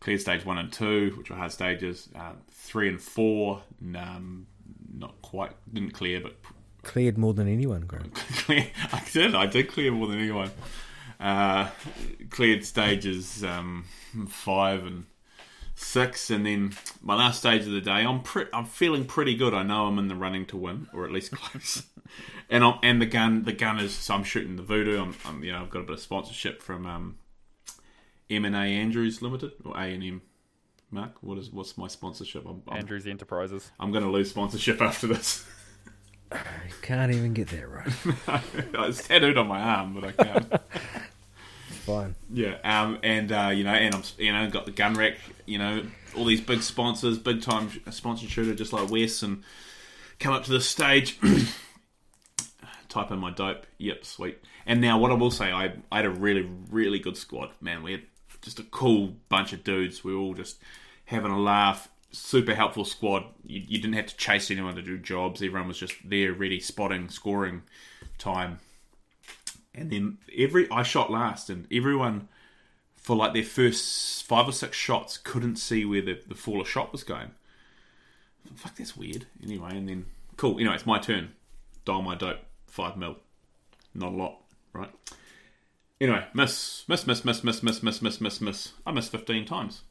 Cleared 0.00 0.20
stage 0.20 0.44
one 0.44 0.58
and 0.58 0.72
two, 0.72 1.14
which 1.16 1.30
were 1.30 1.36
hard 1.36 1.52
stages. 1.52 2.08
Um, 2.14 2.38
three 2.50 2.88
and 2.88 3.00
four, 3.00 3.62
um, 3.96 4.46
not 4.92 5.20
quite 5.22 5.52
didn't 5.72 5.92
clear, 5.92 6.20
but 6.20 6.34
Cleared 6.82 7.16
more 7.16 7.32
than 7.32 7.48
anyone, 7.48 7.82
Graham. 7.82 8.12
I 8.48 9.02
did. 9.12 9.34
I 9.34 9.46
did 9.46 9.68
clear 9.68 9.92
more 9.92 10.08
than 10.08 10.18
anyone. 10.18 10.50
Uh, 11.20 11.68
cleared 12.30 12.64
stages 12.64 13.44
um, 13.44 13.84
five 14.28 14.84
and 14.84 15.06
six, 15.76 16.28
and 16.30 16.44
then 16.44 16.72
my 17.00 17.14
last 17.14 17.38
stage 17.38 17.62
of 17.62 17.72
the 17.72 17.80
day. 17.80 18.04
I'm 18.04 18.22
pre- 18.22 18.48
I'm 18.52 18.64
feeling 18.64 19.04
pretty 19.04 19.36
good. 19.36 19.54
I 19.54 19.62
know 19.62 19.86
I'm 19.86 19.98
in 20.00 20.08
the 20.08 20.16
running 20.16 20.44
to 20.46 20.56
win, 20.56 20.88
or 20.92 21.04
at 21.04 21.12
least 21.12 21.30
close. 21.36 21.84
And 22.48 22.64
I'm, 22.64 22.78
and 22.82 23.00
the 23.00 23.06
gun 23.06 23.44
the 23.44 23.52
gun 23.52 23.78
is 23.78 23.94
so 23.94 24.14
I'm 24.14 24.24
shooting 24.24 24.56
the 24.56 24.62
voodoo. 24.62 25.00
I'm, 25.00 25.14
I'm 25.24 25.42
you 25.42 25.52
know 25.52 25.62
I've 25.62 25.70
got 25.70 25.80
a 25.80 25.84
bit 25.84 25.94
of 25.94 26.00
sponsorship 26.00 26.62
from 26.62 26.86
um, 26.86 27.16
M 28.30 28.44
and 28.44 28.54
A 28.54 28.60
Andrews 28.60 29.22
Limited 29.22 29.52
or 29.64 29.76
A 29.76 29.84
and 29.84 30.02
M. 30.02 30.22
Mark, 30.90 31.14
what 31.22 31.38
is 31.38 31.50
what's 31.50 31.78
my 31.78 31.88
sponsorship? 31.88 32.44
I'm 32.46 32.62
I'm, 32.68 32.78
Andrews 32.78 33.06
Enterprises. 33.06 33.70
I'm 33.80 33.92
going 33.92 34.04
to 34.04 34.10
lose 34.10 34.30
sponsorship 34.30 34.80
after 34.82 35.06
this. 35.06 35.46
You 36.32 36.38
can't 36.80 37.12
even 37.12 37.34
get 37.34 37.48
that 37.48 37.68
right. 37.68 38.42
it's 38.88 39.06
tattooed 39.06 39.36
on 39.36 39.48
my 39.48 39.60
arm, 39.60 39.94
but 39.94 40.04
I 40.04 40.12
can't. 40.12 40.52
Fine. 41.68 42.14
Yeah, 42.32 42.56
um, 42.62 42.98
and 43.02 43.32
uh, 43.32 43.50
you 43.54 43.64
know, 43.64 43.72
and 43.72 43.94
I'm 43.94 44.02
you 44.16 44.32
know 44.32 44.48
got 44.48 44.66
the 44.66 44.70
gun 44.70 44.94
rack, 44.94 45.16
you 45.46 45.58
know, 45.58 45.84
all 46.16 46.24
these 46.24 46.40
big 46.40 46.62
sponsors, 46.62 47.18
big 47.18 47.42
time 47.42 47.70
sponsored 47.90 48.30
shooter, 48.30 48.54
just 48.54 48.72
like 48.72 48.90
Wes, 48.90 49.22
and 49.22 49.42
come 50.20 50.32
up 50.32 50.44
to 50.44 50.52
the 50.52 50.60
stage, 50.60 51.18
type 52.92 53.10
in 53.10 53.18
my 53.18 53.30
dope. 53.30 53.66
Yep, 53.78 54.04
sweet. 54.04 54.38
And 54.66 54.80
now, 54.80 54.98
what 54.98 55.10
I 55.10 55.14
will 55.14 55.30
say, 55.30 55.50
I 55.50 55.74
I 55.90 55.96
had 55.96 56.06
a 56.06 56.10
really 56.10 56.48
really 56.70 56.98
good 56.98 57.16
squad. 57.16 57.50
Man, 57.60 57.82
we 57.82 57.92
had 57.92 58.02
just 58.42 58.58
a 58.58 58.64
cool 58.64 59.14
bunch 59.28 59.52
of 59.52 59.64
dudes. 59.64 60.04
We 60.04 60.14
were 60.14 60.20
all 60.20 60.34
just 60.34 60.58
having 61.06 61.32
a 61.32 61.38
laugh. 61.38 61.88
Super 62.10 62.54
helpful 62.54 62.84
squad. 62.84 63.24
You, 63.44 63.62
you 63.66 63.78
didn't 63.80 63.94
have 63.94 64.06
to 64.06 64.16
chase 64.16 64.50
anyone 64.50 64.74
to 64.74 64.82
do 64.82 64.98
jobs. 64.98 65.42
Everyone 65.42 65.68
was 65.68 65.78
just 65.78 65.94
there, 66.04 66.32
ready, 66.32 66.60
spotting, 66.60 67.08
scoring 67.08 67.62
time. 68.18 68.58
And 69.74 69.90
then 69.90 70.18
every 70.36 70.70
I 70.70 70.82
shot 70.82 71.10
last, 71.10 71.48
and 71.48 71.66
everyone 71.72 72.28
for 72.94 73.16
like 73.16 73.32
their 73.32 73.42
first 73.42 74.24
five 74.24 74.46
or 74.46 74.52
six 74.52 74.76
shots 74.76 75.16
couldn't 75.16 75.56
see 75.56 75.84
where 75.84 76.02
the, 76.02 76.20
the 76.28 76.34
fall 76.34 76.60
of 76.60 76.68
shot 76.68 76.92
was 76.92 77.02
going. 77.02 77.30
Fuck, 78.54 78.76
that's 78.76 78.96
weird. 78.96 79.26
Anyway, 79.42 79.70
and 79.70 79.88
then 79.88 80.06
cool. 80.36 80.58
Anyway, 80.58 80.74
it's 80.74 80.86
my 80.86 80.98
turn. 80.98 81.32
Dial 81.84 82.02
my 82.02 82.14
dope. 82.14 82.38
Five 82.72 82.96
mil. 82.96 83.16
Not 83.92 84.14
a 84.14 84.16
lot, 84.16 84.38
right? 84.72 84.90
Anyway, 86.00 86.24
miss, 86.32 86.84
miss, 86.88 87.06
miss, 87.06 87.22
miss, 87.22 87.44
miss, 87.44 87.62
miss, 87.62 87.82
miss, 87.82 88.00
miss, 88.00 88.18
miss, 88.18 88.40
miss. 88.40 88.72
I 88.86 88.92
missed 88.92 89.12
fifteen 89.12 89.44
times. 89.44 89.82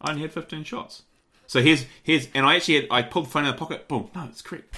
I 0.00 0.10
only 0.10 0.22
had 0.22 0.32
fifteen 0.32 0.62
shots. 0.62 1.02
So 1.48 1.60
here's 1.60 1.86
here's, 2.04 2.28
and 2.36 2.46
I 2.46 2.54
actually 2.54 2.76
had 2.76 2.86
I 2.92 3.02
pulled 3.02 3.26
the 3.26 3.30
phone 3.30 3.42
out 3.42 3.54
of 3.54 3.56
the 3.56 3.58
pocket. 3.58 3.88
Boom, 3.88 4.08
no, 4.14 4.26
it's 4.30 4.40
correct. 4.40 4.72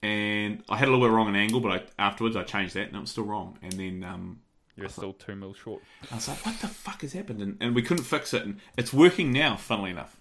And 0.00 0.62
I 0.68 0.76
had 0.76 0.86
a 0.86 0.92
little 0.92 1.04
bit 1.04 1.12
wrong 1.12 1.26
an 1.26 1.34
angle, 1.34 1.58
but 1.58 1.72
I, 1.72 1.82
afterwards 2.08 2.36
I 2.36 2.44
changed 2.44 2.74
that, 2.74 2.86
and 2.86 2.96
it 2.96 3.00
was 3.00 3.10
still 3.10 3.24
wrong. 3.24 3.58
And 3.60 3.72
then 3.72 4.04
um, 4.04 4.38
You're 4.78 4.88
still 4.88 5.12
two 5.12 5.34
mil 5.34 5.54
short. 5.54 5.82
I 6.10 6.14
was 6.14 6.28
like, 6.28 6.44
what 6.46 6.60
the 6.60 6.68
fuck 6.68 7.02
has 7.02 7.12
happened? 7.12 7.42
And, 7.42 7.56
and 7.60 7.74
we 7.74 7.82
couldn't 7.82 8.04
fix 8.04 8.32
it. 8.32 8.44
And 8.44 8.60
it's 8.76 8.92
working 8.92 9.32
now, 9.32 9.56
funnily 9.56 9.90
enough. 9.90 10.16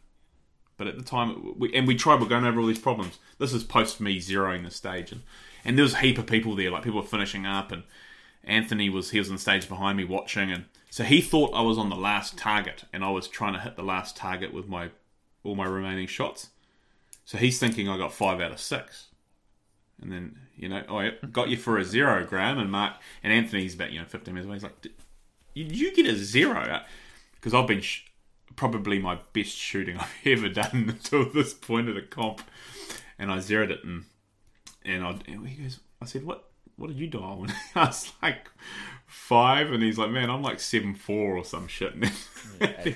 But 0.78 0.88
at 0.88 0.98
the 0.98 1.04
time, 1.04 1.54
we, 1.58 1.74
and 1.74 1.88
we 1.88 1.96
tried, 1.96 2.20
we're 2.20 2.28
going 2.28 2.46
over 2.46 2.60
all 2.60 2.68
these 2.68 2.80
problems. 2.80 3.20
This 3.40 3.54
is 3.54 3.64
post 3.64 4.02
me 4.02 4.20
zeroing 4.20 4.64
the 4.64 4.72
stage. 4.72 5.12
And, 5.12 5.22
and 5.68 5.78
there 5.78 5.84
was 5.84 5.94
a 5.94 5.98
heap 5.98 6.18
of 6.18 6.26
people 6.26 6.56
there, 6.56 6.72
like 6.72 6.84
people 6.84 7.02
were 7.02 7.08
finishing 7.08 7.46
up. 7.46 7.74
And 7.74 7.84
Anthony 8.46 8.90
was, 8.90 9.12
he 9.12 9.20
was 9.20 9.28
on 9.28 9.36
the 9.36 9.42
stage 9.42 9.68
behind 9.68 9.98
me 9.98 10.06
watching. 10.06 10.50
And 10.50 10.66
so 10.90 11.04
he 11.04 11.22
thought 11.22 11.54
I 11.54 11.62
was 11.62 11.78
on 11.78 11.90
the 11.90 11.96
last 11.96 12.38
target. 12.38 12.86
And 12.94 13.04
I 13.04 13.12
was 13.12 13.28
trying 13.28 13.54
to 13.54 13.60
hit 13.60 13.76
the 13.76 13.84
last 13.84 14.16
target 14.16 14.54
with 14.54 14.68
my 14.68 14.90
all 15.44 15.56
my 15.56 15.66
remaining 15.66 16.08
shots. 16.08 16.50
So 17.26 17.38
he's 17.38 17.60
thinking 17.60 17.90
I 17.90 17.98
got 17.98 18.14
five 18.14 18.40
out 18.40 18.54
of 18.54 18.60
six. 18.60 19.08
And 20.02 20.12
then, 20.12 20.40
you 20.56 20.70
know, 20.70 20.84
oh, 20.88 21.02
yeah, 21.02 21.12
got 21.32 21.50
you 21.50 21.58
for 21.58 21.78
a 21.78 21.84
zero, 21.84 22.26
Graham. 22.26 22.60
And 22.60 22.72
Mark, 22.72 22.96
and 23.22 23.34
Anthony's 23.34 23.76
about, 23.76 23.92
you 23.92 24.00
know, 24.00 24.06
15 24.06 24.34
minutes 24.34 24.46
away. 24.46 24.56
He's 24.56 24.64
like, 24.64 24.82
"Did 24.82 24.94
did 25.54 25.78
you 25.78 25.94
get 25.94 26.06
a 26.06 26.16
zero? 26.16 26.82
Because 27.36 27.54
I've 27.54 27.68
been 27.68 27.82
sh- 27.82 28.04
probably 28.56 29.00
my 29.00 29.20
best 29.34 29.52
shooting 29.52 29.98
I've 30.00 30.16
ever 30.26 30.48
done 30.48 30.70
until 30.90 31.30
this 31.30 31.54
point 31.54 31.90
at 31.90 31.98
a 31.98 32.02
comp. 32.02 32.42
And 33.20 33.32
I 33.32 33.40
zeroed 33.40 33.72
it. 33.72 33.84
And, 33.84 34.06
and, 34.88 35.04
I, 35.04 35.16
he 35.48 35.56
goes, 35.64 35.80
I 36.02 36.06
said, 36.06 36.24
what, 36.24 36.46
what 36.78 36.88
did 36.88 36.98
you 36.98 37.08
dial? 37.08 37.46
I 37.76 37.86
was 37.86 38.12
like, 38.22 38.50
five. 39.06 39.72
And 39.72 39.82
he's 39.84 39.98
like, 39.98 40.12
man, 40.12 40.30
I'm 40.30 40.42
like 40.42 40.60
seven 40.60 40.96
four 40.96 41.38
or 41.38 41.44
some 41.44 41.68
shit. 41.68 41.94
And 42.60 42.74
then, 42.84 42.96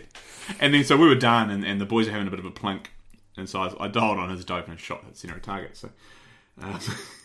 and 0.60 0.74
then 0.74 0.84
so 0.84 0.98
we 0.98 1.08
were 1.08 1.14
done, 1.14 1.52
and, 1.52 1.64
and 1.64 1.80
the 1.80 1.86
boys 1.86 2.08
are 2.08 2.12
having 2.12 2.28
a 2.28 2.32
bit 2.32 2.40
of 2.40 2.46
a 2.46 2.52
plink. 2.52 2.88
And 3.38 3.48
so 3.48 3.62
I, 3.62 3.86
I 3.86 3.88
dialed 3.88 4.18
on 4.18 4.30
his 4.32 4.44
dope 4.44 4.68
and 4.68 4.80
shot 4.80 5.04
at 5.08 5.16
zero 5.16 5.38
target. 5.40 5.78
So, 5.78 5.90
um, 6.60 6.80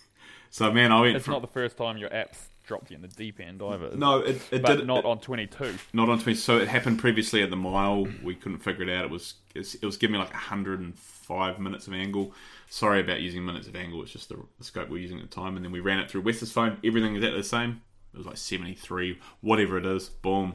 so 0.51 0.71
man, 0.71 0.93
I 0.93 1.01
went 1.01 1.17
It's 1.17 1.25
from 1.25 1.33
not 1.33 1.41
the 1.43 1.49
first 1.49 1.79
time 1.79 1.97
your 1.97 2.11
apps 2.11 2.37
dropped 2.67 2.91
you 2.91 2.97
in 2.97 3.03
the 3.03 3.09
deep 3.09 3.41
end 3.41 3.63
either. 3.63 3.97
no, 3.97 4.19
it, 4.19 4.43
it 4.51 4.63
but 4.63 4.77
did 4.77 4.87
not 4.87 4.99
it, 4.99 5.05
on 5.07 5.21
22. 5.21 5.75
not 5.95 6.11
on 6.11 6.19
twenty. 6.19 6.37
So 6.37 6.59
it 6.59 6.69
happened 6.69 6.99
previously 6.99 7.43
at 7.43 7.49
the 7.49 7.57
mile. 7.57 8.07
We 8.23 8.35
couldn't 8.35 8.59
figure 8.59 8.83
it 8.83 8.91
out. 8.91 9.05
It 9.07 9.11
was 9.11 9.35
it 9.55 9.83
was 9.83 9.97
giving 9.97 10.13
me 10.15 10.19
like 10.19 10.33
hundred 10.33 10.81
and 10.81 10.99
five 11.27 11.59
minutes 11.59 11.87
of 11.87 11.93
angle. 11.93 12.33
Sorry 12.69 13.01
about 13.01 13.21
using 13.21 13.45
minutes 13.45 13.67
of 13.67 13.75
angle. 13.77 14.03
It's 14.03 14.13
just 14.13 14.29
the, 14.29 14.39
the 14.59 14.65
scope 14.65 14.89
we're 14.89 14.99
using 14.99 15.19
at 15.19 15.29
the 15.29 15.35
time. 15.35 15.57
And 15.57 15.65
then 15.65 15.73
we 15.73 15.81
ran 15.81 15.99
it 15.99 16.11
through 16.11 16.23
Wes's 16.23 16.53
phone. 16.53 16.79
Everything 16.85 17.13
is 17.15 17.19
exactly 17.19 17.41
the 17.41 17.49
same. 17.49 17.83
It 18.15 18.19
was 18.19 18.27
like 18.27 18.37
seventy 18.37 18.75
three, 18.75 19.19
whatever 19.41 19.77
it 19.77 19.85
is. 19.85 20.09
Boom, 20.09 20.55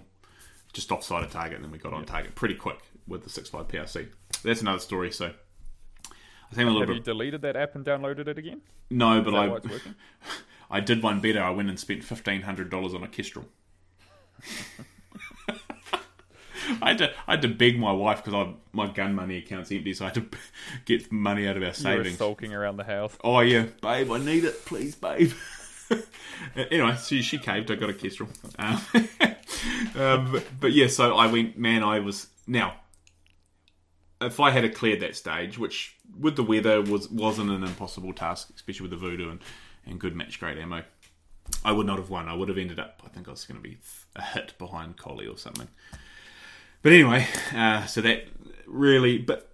just 0.74 0.92
offside 0.92 1.24
of 1.24 1.32
target. 1.32 1.56
And 1.56 1.66
then 1.66 1.72
we 1.72 1.78
got 1.78 1.94
on 1.94 2.06
target 2.06 2.36
pretty 2.36 2.56
quick 2.56 2.80
with 3.08 3.24
the 3.24 3.30
six 3.30 3.50
five 3.50 3.68
PRC. 3.68 4.08
That's 4.44 4.62
another 4.62 4.80
story. 4.80 5.12
So. 5.12 5.34
I 6.06 6.54
think 6.54 6.68
a 6.68 6.72
little 6.72 6.82
Have 6.82 6.90
bit 6.90 6.98
you 6.98 7.04
deleted 7.04 7.42
that 7.44 7.56
app 7.56 7.76
and 7.76 7.86
downloaded 7.86 8.28
it 8.28 8.38
again? 8.38 8.60
no, 8.90 9.22
but 9.22 9.34
I 9.34 9.48
why 9.48 9.56
it's 9.56 9.70
working? 9.70 9.96
I 10.72 10.82
did 10.82 11.02
one 11.02 11.22
better. 11.22 11.42
I 11.42 11.50
went 11.50 11.70
and 11.70 11.80
spent 11.80 12.04
fifteen 12.04 12.42
hundred 12.42 12.70
dollars 12.70 12.94
on 12.94 13.04
a 13.04 13.08
Kestrel. 13.08 13.46
I 16.82 16.90
had 16.90 16.98
to 17.00 17.12
I 17.28 17.32
had 17.32 17.42
to 17.44 17.48
beg 17.48 17.80
my 17.80 17.92
wife 17.92 18.24
because 18.24 18.54
my 18.74 18.88
gun 18.88 19.16
money 19.16 19.38
account's 19.38 19.72
empty, 19.72 19.94
so 19.94 20.06
I 20.06 20.10
had 20.10 20.16
to 20.16 20.38
get 20.86 21.12
money 21.12 21.48
out 21.48 21.58
of 21.58 21.64
our 21.64 21.74
savings. 21.74 22.06
You 22.06 22.12
were 22.12 22.18
sulking 22.18 22.54
around 22.54 22.78
the 22.78 22.84
house. 22.84 23.18
Oh 23.24 23.40
yeah, 23.40 23.66
babe, 23.82 24.12
I 24.12 24.18
need 24.20 24.44
it, 24.46 24.66
please, 24.66 24.96
babe. 24.96 25.32
anyway, 26.56 26.96
she 27.04 27.22
she 27.22 27.38
caved. 27.38 27.72
I 27.72 27.76
got 27.76 27.90
a 27.90 27.94
Kestrel. 27.94 28.30
Um, 28.58 28.82
um, 29.96 30.32
but, 30.32 30.44
but 30.60 30.72
yeah, 30.72 30.88
so 30.88 31.16
I 31.16 31.28
went. 31.28 31.58
Man, 31.58 31.84
I 31.84 32.00
was 32.00 32.28
now. 32.48 32.76
If 34.20 34.40
I 34.40 34.52
had 34.52 34.72
cleared 34.76 35.00
that 35.00 35.16
stage, 35.16 35.58
which 35.58 35.98
with 36.20 36.36
the 36.36 36.44
weather 36.44 36.82
was 36.82 37.10
wasn't 37.10 37.50
an 37.50 37.64
impossible 37.64 38.14
task, 38.14 38.52
especially 38.56 38.84
with 38.84 38.92
the 38.92 38.98
voodoo 38.98 39.32
and, 39.32 39.40
and 39.86 40.00
good 40.00 40.16
match 40.16 40.40
grade 40.40 40.60
ammo, 40.60 40.84
I 41.66 41.72
would 41.72 41.88
not 41.88 41.98
have 41.98 42.10
won. 42.10 42.28
I 42.28 42.34
would 42.34 42.50
have 42.50 42.58
ended 42.58 42.80
up. 42.80 43.02
I 43.06 43.10
think 43.10 43.28
I 43.28 43.32
was 43.32 43.46
going 43.46 43.62
to 43.62 43.68
be 43.68 43.80
a 44.16 44.22
hit 44.22 44.54
behind 44.58 44.98
Colley 44.98 45.28
or 45.28 45.38
something. 45.38 45.68
But 46.82 46.94
anyway, 46.94 47.28
uh, 47.56 47.86
so 47.86 48.02
that 48.02 48.26
really, 48.66 49.18
but 49.18 49.50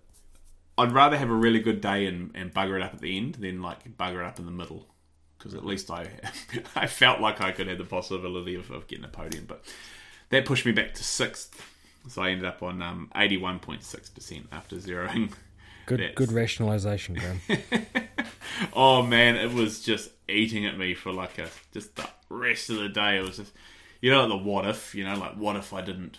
I'd 0.78 0.92
rather 0.92 1.18
have 1.18 1.30
a 1.30 1.34
really 1.36 1.60
good 1.60 1.82
day 1.82 2.06
and, 2.06 2.32
and 2.36 2.54
bugger 2.54 2.76
it 2.78 2.82
up 2.82 2.94
at 2.94 3.02
the 3.02 3.18
end 3.18 3.36
than 3.36 3.62
like 3.62 3.98
bugger 3.98 4.22
it 4.22 4.26
up 4.26 4.40
in 4.40 4.46
the 4.46 4.52
middle. 4.52 4.88
Because 5.38 5.54
at 5.54 5.66
least 5.66 5.92
I 5.92 6.08
I 6.76 6.88
felt 6.88 7.20
like 7.20 7.42
I 7.42 7.52
could 7.52 7.68
have 7.68 7.78
the 7.78 7.84
possibility 7.84 8.56
of, 8.56 8.72
of 8.72 8.88
getting 8.88 9.06
a 9.06 9.10
podium. 9.10 9.46
But 9.48 9.64
that 10.30 10.46
pushed 10.46 10.66
me 10.66 10.72
back 10.72 10.94
to 10.96 11.04
sixth. 11.04 11.62
So 12.10 12.22
I 12.22 12.30
ended 12.30 12.46
up 12.46 12.64
on 12.64 12.82
um, 12.82 13.12
81.6% 13.16 14.46
after 14.54 14.78
zeroing. 14.78 15.34
Good, 15.86 16.00
That's- 16.00 16.16
good 16.16 16.30
rationalisation, 16.30 17.18
Graham. 17.18 17.86
Oh 18.74 19.04
man, 19.04 19.36
it 19.36 19.54
was 19.54 19.84
just 19.84 20.10
eating 20.28 20.66
at 20.66 20.78
me 20.78 20.94
for 20.96 21.12
like 21.12 21.38
a 21.38 21.48
just 21.74 21.96
the 21.96 22.08
rest 22.30 22.70
of 22.70 22.78
the 22.78 22.90
day. 22.90 23.18
It 23.18 23.22
was 23.22 23.38
just 23.38 23.54
you 24.02 24.10
know 24.10 24.28
the 24.28 24.36
what 24.38 24.66
if, 24.68 24.96
you 24.96 25.04
know, 25.04 25.16
like 25.16 25.34
what 25.34 25.56
if 25.56 25.74
I 25.74 25.82
didn't 25.82 26.18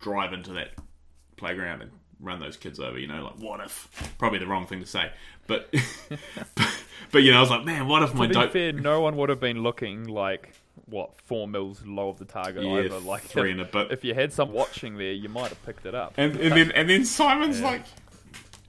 drive 0.00 0.32
into 0.32 0.52
that 0.54 0.70
playground 1.36 1.82
and 1.82 1.90
run 2.20 2.40
those 2.40 2.56
kids 2.56 2.80
over, 2.80 2.98
you 2.98 3.06
know, 3.06 3.22
like 3.24 3.38
what 3.38 3.60
if 3.60 4.14
probably 4.18 4.38
the 4.38 4.46
wrong 4.46 4.66
thing 4.66 4.80
to 4.80 4.86
say. 4.86 5.10
But 5.46 5.70
but, 6.54 6.68
but 7.12 7.22
you 7.22 7.30
know, 7.30 7.38
I 7.38 7.40
was 7.40 7.50
like, 7.50 7.64
man, 7.64 7.86
what 7.88 8.02
if 8.02 8.14
my 8.14 8.26
To 8.26 8.28
be 8.28 8.34
dope 8.34 8.52
fair, 8.52 8.72
no 8.72 9.00
one 9.00 9.16
would 9.16 9.28
have 9.28 9.40
been 9.40 9.62
looking 9.62 10.08
like 10.08 10.54
what 10.86 11.20
four 11.22 11.46
mils 11.46 11.82
low 11.84 12.08
of 12.08 12.18
the 12.18 12.24
target 12.24 12.64
Yeah, 12.64 12.80
either. 12.80 12.98
Like 13.00 13.22
three 13.22 13.50
if, 13.50 13.58
and 13.58 13.60
a 13.60 13.64
bit. 13.64 13.92
if 13.92 14.04
you 14.04 14.14
had 14.14 14.32
some 14.32 14.52
watching 14.52 14.96
there, 14.96 15.12
you 15.12 15.28
might 15.28 15.48
have 15.48 15.64
picked 15.64 15.86
it 15.86 15.94
up. 15.94 16.14
And, 16.16 16.36
and 16.36 16.52
then 16.52 16.70
and 16.72 16.88
then 16.88 17.04
Simon's 17.04 17.60
like, 17.60 17.82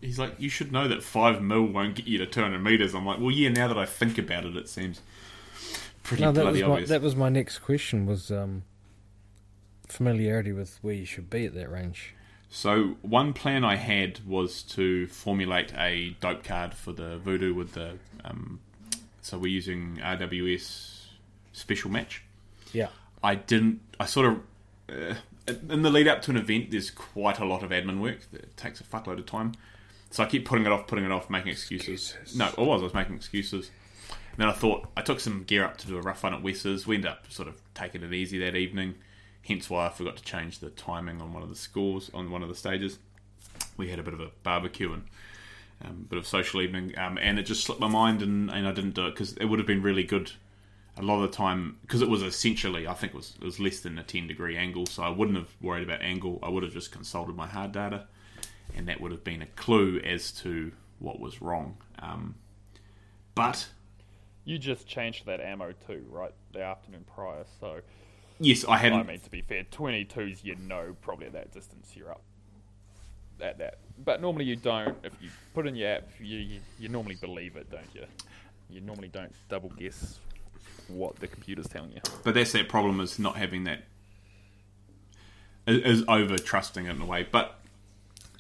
he's 0.02 0.20
like, 0.20 0.36
you 0.38 0.50
should 0.50 0.72
know 0.72 0.88
that 0.88 1.04
five 1.04 1.42
mil 1.42 1.66
won't 1.66 1.96
get 1.96 2.08
you 2.08 2.18
to 2.20 2.26
two 2.26 2.42
hundred 2.42 2.60
meters. 2.64 2.94
I'm 2.94 3.06
like, 3.06 3.20
well, 3.20 3.32
yeah. 3.32 3.50
Now 3.50 3.68
that 3.68 3.78
I 3.78 3.86
think 3.86 4.18
about 4.18 4.46
it, 4.46 4.56
it 4.56 4.70
seems 4.70 5.02
pretty 6.04 6.24
no, 6.24 6.32
that 6.32 6.46
was 6.46 6.52
bloody 6.52 6.64
my 6.64 6.72
obvious. 6.74 6.90
that 6.90 7.02
was 7.02 7.16
my 7.16 7.30
next 7.30 7.60
question. 7.60 8.06
Was 8.06 8.32
um, 8.32 8.64
familiarity 9.90 10.52
with 10.52 10.78
where 10.82 10.94
you 10.94 11.06
should 11.06 11.30
be 11.30 11.46
at 11.46 11.54
that 11.56 11.72
range. 11.72 12.14
So 12.50 12.98
one 13.02 13.34
plan 13.34 13.64
I 13.64 13.76
had 13.76 14.26
was 14.26 14.64
to 14.64 15.08
formulate 15.08 15.72
a 15.78 16.16
dope 16.20 16.44
card 16.44 16.74
for 16.74 16.92
the 16.92 17.18
voodoo 17.18 17.54
with 17.54 17.74
the. 17.74 17.98
Um, 18.24 18.60
so 19.22 19.38
we're 19.38 19.52
using 19.52 20.00
RWS 20.02 21.02
special 21.54 21.92
match. 21.92 22.24
Yeah. 22.74 22.88
I 23.24 23.36
didn't. 23.36 23.82
I 24.00 24.06
sort 24.06 24.26
of. 24.28 24.40
Uh, 24.90 25.16
in 25.48 25.82
the 25.82 25.90
lead 25.90 26.08
up 26.08 26.22
to 26.24 26.32
an 26.32 26.38
event, 26.38 26.72
there's 26.72 26.92
quite 26.92 27.40
a 27.40 27.46
lot 27.46 27.64
of 27.64 27.72
admin 27.72 28.00
work 28.00 28.20
that 28.32 28.56
takes 28.56 28.80
a 28.82 28.84
fuckload 28.84 29.18
of 29.18 29.26
time. 29.26 29.54
So 30.12 30.24
I 30.24 30.28
keep 30.28 30.46
putting 30.46 30.66
it 30.66 30.72
off, 30.72 30.88
putting 30.88 31.06
it 31.06 31.12
off, 31.12 31.30
making 31.30 31.52
excuses. 31.52 32.12
Excuses. 32.14 32.38
No, 32.38 32.52
I 32.58 32.62
was. 32.62 32.82
I 32.82 32.84
was 32.86 32.94
making 32.94 33.16
excuses. 33.16 33.70
And 34.10 34.40
then 34.40 34.48
I 34.48 34.54
thought 34.54 34.88
I 34.96 35.02
took 35.02 35.20
some 35.20 35.44
gear 35.44 35.66
up 35.66 35.78
to 35.78 35.88
do 35.88 35.98
a 35.98 36.02
rough 36.02 36.24
run 36.24 36.34
at 36.34 36.42
Westers. 36.42 36.88
We 36.88 36.96
ended 36.96 37.12
up 37.12 37.32
sort 37.32 37.48
of 37.48 37.62
taking 37.74 38.04
it 38.04 38.14
easy 38.14 38.40
that 38.40 38.56
evening. 38.56 38.96
Hence 39.48 39.70
why 39.70 39.88
I 39.88 39.90
forgot 39.90 40.18
to 40.18 40.24
change 40.24 40.60
the 40.60 40.70
timing 40.70 41.22
on 41.22 41.34
one 41.34 41.44
of 41.44 41.50
the 41.50 41.56
scores 41.56 42.12
on 42.14 42.30
one 42.30 42.44
of 42.44 42.50
the 42.50 42.56
stages. 42.56 43.00
We 43.78 43.90
had 43.90 44.00
a 44.00 44.04
bit 44.04 44.14
of 44.14 44.20
a 44.20 44.32
barbecue 44.44 44.94
and 44.94 45.04
um, 45.84 46.06
bit 46.10 46.20
of 46.20 46.28
social 46.28 46.62
evening, 46.62 46.98
um, 46.98 47.18
and 47.22 47.40
it 47.40 47.44
just 47.44 47.64
slipped 47.64 47.82
my 47.82 47.88
mind, 47.88 48.22
and, 48.22 48.50
and 48.52 48.68
I 48.68 48.72
didn't 48.72 48.96
do 48.96 49.08
it 49.08 49.12
because 49.12 49.34
it 49.34 49.46
would 49.46 49.60
have 49.60 49.68
been 49.68 49.82
really 49.82 50.04
good. 50.04 50.32
A 50.98 51.02
lot 51.02 51.24
of 51.24 51.32
the 51.32 51.38
time, 51.38 51.78
because 51.82 52.02
it 52.02 52.10
was 52.10 52.22
essentially, 52.22 52.86
I 52.86 52.94
think 52.94 53.14
it 53.14 53.16
was 53.16 53.36
it 53.42 53.46
was 53.46 53.60
less 53.60 53.80
than 53.80 53.98
a 53.98 54.04
ten 54.04 54.28
degree 54.28 54.58
angle, 54.58 54.86
so 54.86 55.04
I 55.04 55.10
wouldn't 55.10 55.38
have 55.38 55.56
worried 55.62 55.84
about 55.84 56.02
angle. 56.02 56.40
I 56.44 56.50
would 56.50 56.64
have 56.64 56.74
just 56.74 56.92
consulted 56.92 57.36
my 57.38 57.48
hard 57.48 57.72
data, 57.72 58.08
and 58.76 58.88
that 58.90 59.00
would 59.00 59.12
have 59.12 59.24
been 59.24 59.42
a 59.42 59.46
clue 59.46 60.00
as 60.00 60.32
to 60.42 60.74
what 61.00 61.20
was 61.22 61.42
wrong. 61.42 61.78
Um, 62.00 62.36
but 63.34 63.70
You 64.44 64.58
just 64.58 64.88
changed 64.88 65.26
that 65.28 65.40
ammo 65.40 65.74
too, 65.88 66.04
right? 66.10 66.34
The 66.52 66.64
afternoon 66.64 67.06
prior. 67.16 67.46
So 67.62 67.80
yes, 68.40 68.66
I 68.66 68.78
hadn't. 68.78 69.00
I 69.00 69.04
mean, 69.04 69.20
to 69.20 69.30
be 69.30 69.42
fair, 69.42 69.64
22s 69.64 70.44
you 70.44 70.56
know 70.68 70.96
probably 71.02 71.28
at 71.28 71.34
that 71.34 71.52
distance 71.52 71.92
you're 71.96 72.12
up 72.12 72.22
at 73.42 73.58
that. 73.60 73.80
But 74.04 74.22
normally 74.22 74.46
you 74.46 74.56
don't. 74.56 74.98
If 75.04 75.14
you 75.22 75.30
put 75.54 75.68
in 75.68 75.76
your 75.76 75.90
app, 75.90 76.10
you 76.20 76.38
you, 76.38 76.60
you 76.80 76.90
normally 76.90 77.16
believe 77.16 77.56
it, 77.56 77.70
don't 77.70 77.94
you? 77.94 78.06
You 78.70 78.82
normally 78.82 79.08
don't 79.08 79.34
double 79.50 79.70
guess 79.70 80.20
what 80.88 81.16
the 81.18 81.28
computer's 81.28 81.68
telling 81.68 81.92
you. 81.92 82.02
But 82.24 82.34
that's 82.34 82.52
that 82.54 82.70
problem 82.70 83.00
is 83.00 83.20
not 83.20 83.36
having 83.38 83.64
that 83.66 83.84
is 85.68 86.04
over 86.08 86.38
trusting 86.38 86.86
it 86.86 86.96
in 86.96 87.02
a 87.02 87.06
way. 87.06 87.28
But 87.30 87.60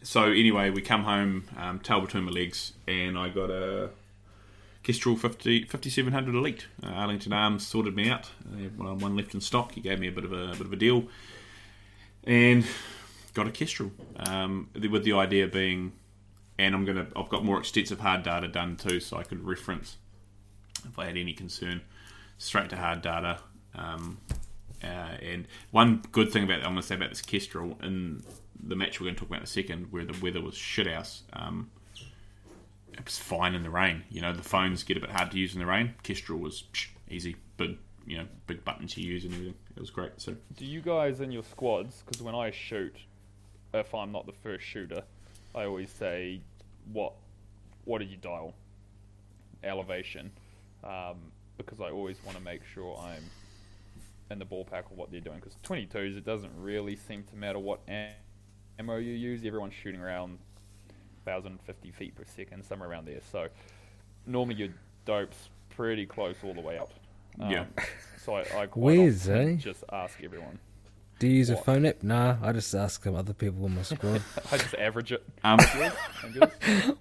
so 0.01 0.25
anyway, 0.25 0.69
we 0.69 0.81
come 0.81 1.03
home, 1.03 1.45
um, 1.57 1.79
tail 1.79 2.01
between 2.01 2.23
my 2.23 2.31
legs, 2.31 2.73
and 2.87 3.17
I 3.17 3.29
got 3.29 3.49
a 3.49 3.89
Kestrel 4.83 5.15
50, 5.15 5.65
5700 5.65 6.35
Elite. 6.37 6.67
Uh, 6.83 6.87
Arlington 6.87 7.33
Arms 7.33 7.67
sorted 7.67 7.95
me 7.95 8.09
out. 8.09 8.27
One 8.77 9.15
left 9.15 9.33
in 9.33 9.41
stock. 9.41 9.73
He 9.73 9.81
gave 9.81 9.99
me 9.99 10.07
a 10.07 10.11
bit 10.11 10.23
of 10.23 10.31
a 10.31 10.47
bit 10.47 10.61
of 10.61 10.73
a 10.73 10.77
deal, 10.77 11.05
and 12.23 12.65
got 13.33 13.47
a 13.47 13.51
Kestrel. 13.51 13.91
Um, 14.17 14.69
with 14.73 15.03
the 15.03 15.13
idea 15.13 15.47
being, 15.47 15.93
and 16.57 16.73
I'm 16.73 16.85
gonna 16.85 17.07
I've 17.15 17.29
got 17.29 17.43
more 17.43 17.59
extensive 17.59 17.99
hard 17.99 18.23
data 18.23 18.47
done 18.47 18.77
too, 18.77 18.99
so 18.99 19.17
I 19.17 19.23
could 19.23 19.45
reference 19.45 19.97
if 20.87 20.97
I 20.97 21.05
had 21.05 21.17
any 21.17 21.33
concern 21.33 21.81
straight 22.37 22.69
to 22.69 22.77
hard 22.77 23.01
data. 23.01 23.39
Um, 23.75 24.17
uh, 24.81 25.17
and 25.21 25.45
one 25.71 26.03
good 26.11 26.31
thing 26.31 26.43
about 26.43 26.63
I'm 26.63 26.75
to 26.75 26.81
say 26.81 26.95
about 26.95 27.09
this 27.09 27.21
Kestrel 27.21 27.77
in 27.83 28.23
the 28.61 28.75
match 28.75 28.99
we're 28.99 29.09
to 29.15 29.19
talk 29.19 29.29
about 29.29 29.39
in 29.39 29.43
a 29.43 29.47
second, 29.47 29.91
where 29.91 30.05
the 30.05 30.17
weather 30.21 30.41
was 30.41 30.55
shit 30.55 30.87
house. 30.87 31.23
Um, 31.33 31.69
it 32.99 33.05
was 33.05 33.17
fine 33.17 33.55
in 33.55 33.63
the 33.63 33.69
rain. 33.69 34.03
You 34.09 34.21
know, 34.21 34.33
the 34.33 34.43
phones 34.43 34.83
get 34.83 34.97
a 34.97 34.99
bit 34.99 35.09
hard 35.09 35.31
to 35.31 35.37
use 35.39 35.53
in 35.53 35.59
the 35.59 35.65
rain. 35.65 35.95
Kestrel 36.03 36.39
was 36.39 36.63
psh, 36.73 36.87
easy, 37.09 37.37
big, 37.57 37.77
you 38.05 38.17
know, 38.17 38.25
big 38.45 38.63
buttons 38.65 38.93
to 38.95 39.01
use 39.01 39.23
and 39.23 39.33
everything. 39.33 39.55
It 39.75 39.79
was 39.79 39.89
great. 39.89 40.11
So 40.17 40.35
Do 40.57 40.65
you 40.65 40.81
guys 40.81 41.21
in 41.21 41.31
your 41.31 41.43
squads? 41.43 42.03
Because 42.05 42.21
when 42.21 42.35
I 42.35 42.51
shoot, 42.51 42.95
if 43.73 43.95
I'm 43.95 44.11
not 44.11 44.25
the 44.25 44.33
first 44.33 44.65
shooter, 44.65 45.03
I 45.55 45.63
always 45.63 45.89
say, 45.89 46.41
"What, 46.91 47.13
what 47.85 47.99
did 47.99 48.09
you 48.09 48.17
dial?" 48.17 48.53
Elevation, 49.63 50.31
um, 50.83 51.17
because 51.57 51.79
I 51.79 51.89
always 51.91 52.17
want 52.25 52.37
to 52.37 52.43
make 52.43 52.61
sure 52.65 52.97
I'm 52.97 53.23
in 54.31 54.39
the 54.39 54.45
ballpark 54.45 54.91
of 54.91 54.97
what 54.97 55.11
they're 55.11 55.21
doing. 55.21 55.39
Because 55.39 55.55
22s, 55.63 56.17
it 56.17 56.25
doesn't 56.25 56.51
really 56.55 56.95
seem 56.95 57.23
to 57.23 57.35
matter 57.35 57.59
what 57.59 57.81
ammo 57.87 58.97
you 58.97 59.13
use. 59.13 59.43
Everyone's 59.45 59.73
shooting 59.73 60.01
around 60.01 60.39
1,050 61.31 61.91
feet 61.91 62.15
per 62.15 62.23
second, 62.25 62.63
somewhere 62.65 62.89
around 62.89 63.07
there. 63.07 63.19
So 63.31 63.47
normally 64.25 64.55
your 64.55 64.69
dope's 65.05 65.49
pretty 65.75 66.05
close 66.05 66.35
all 66.43 66.53
the 66.53 66.61
way 66.61 66.77
up. 66.77 66.91
Yeah. 67.39 67.65
So 68.25 68.35
I, 68.35 68.41
I 68.41 68.65
quite 68.65 68.75
Where's, 68.75 69.29
often 69.29 69.53
eh? 69.53 69.55
just 69.55 69.83
ask 69.91 70.21
everyone. 70.23 70.59
Do 71.19 71.27
you 71.27 71.35
use 71.35 71.49
a 71.49 71.57
phone 71.57 71.85
app? 71.85 72.01
Nah, 72.01 72.37
I 72.41 72.53
just 72.53 72.73
ask 72.73 73.03
some 73.03 73.15
other 73.15 73.33
people 73.33 73.65
in 73.65 73.75
my 73.75 73.81
squad. 73.81 74.21
I 74.51 74.57
just 74.57 74.73
average 74.75 75.11
it. 75.11 75.23
um, 75.43 75.59
Yours? 75.75 75.93
And 76.23 76.35
yours? 76.35 76.51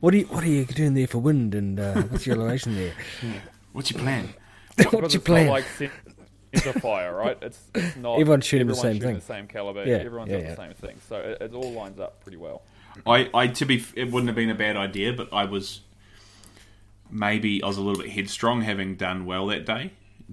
what 0.01 0.13
are 0.13 0.17
you 0.17 0.27
What 0.27 0.43
are 0.43 0.49
you 0.49 0.65
doing 0.65 0.95
there 0.95 1.07
for 1.07 1.19
wind? 1.19 1.55
And 1.55 1.79
uh, 1.79 2.03
what's 2.03 2.27
your 2.27 2.37
elevation 2.37 2.75
there? 2.75 2.93
what's 3.73 3.91
your 3.93 4.01
plan? 4.01 4.29
what's 4.77 4.91
Because 4.91 5.15
your 5.15 5.21
plan? 5.23 5.47
not 5.47 5.53
like 5.53 5.65
center 6.55 6.81
fire, 6.81 7.15
right? 7.15 7.39
It's, 7.43 7.61
it's 7.75 7.97
not. 7.97 8.19
Everyone's 8.21 8.45
shooting 8.45 8.67
the 8.67 8.73
everyone's 8.75 8.99
same 9.01 9.03
thing. 9.09 9.15
the 9.17 9.21
same 9.21 9.47
caliber. 9.47 9.85
Yeah, 9.85 9.97
everyone's 9.97 10.31
yeah, 10.31 10.39
got 10.39 10.45
yeah. 10.45 10.51
the 10.51 10.57
same 10.57 10.75
thing. 10.75 10.97
So 11.09 11.17
it, 11.17 11.43
it 11.43 11.55
all 11.55 11.73
lines 11.73 12.01
up 12.01 12.21
pretty 12.23 12.39
well. 12.39 12.63
I, 13.07 13.29
I 13.35 13.47
to 13.49 13.65
be, 13.65 13.85
it 13.95 14.11
wouldn't 14.11 14.29
have 14.29 14.37
been 14.37 14.51
a 14.51 14.55
bad 14.55 14.77
idea, 14.77 15.13
but 15.13 15.33
I 15.33 15.45
was 15.45 15.81
maybe 17.11 17.63
I 17.63 17.67
was 17.67 17.77
a 17.77 17.81
little 17.83 18.03
bit 18.03 18.11
headstrong, 18.11 18.63
having 18.63 18.97
done 18.97 19.25
well 19.27 19.47
that 19.47 19.65
day 19.67 19.93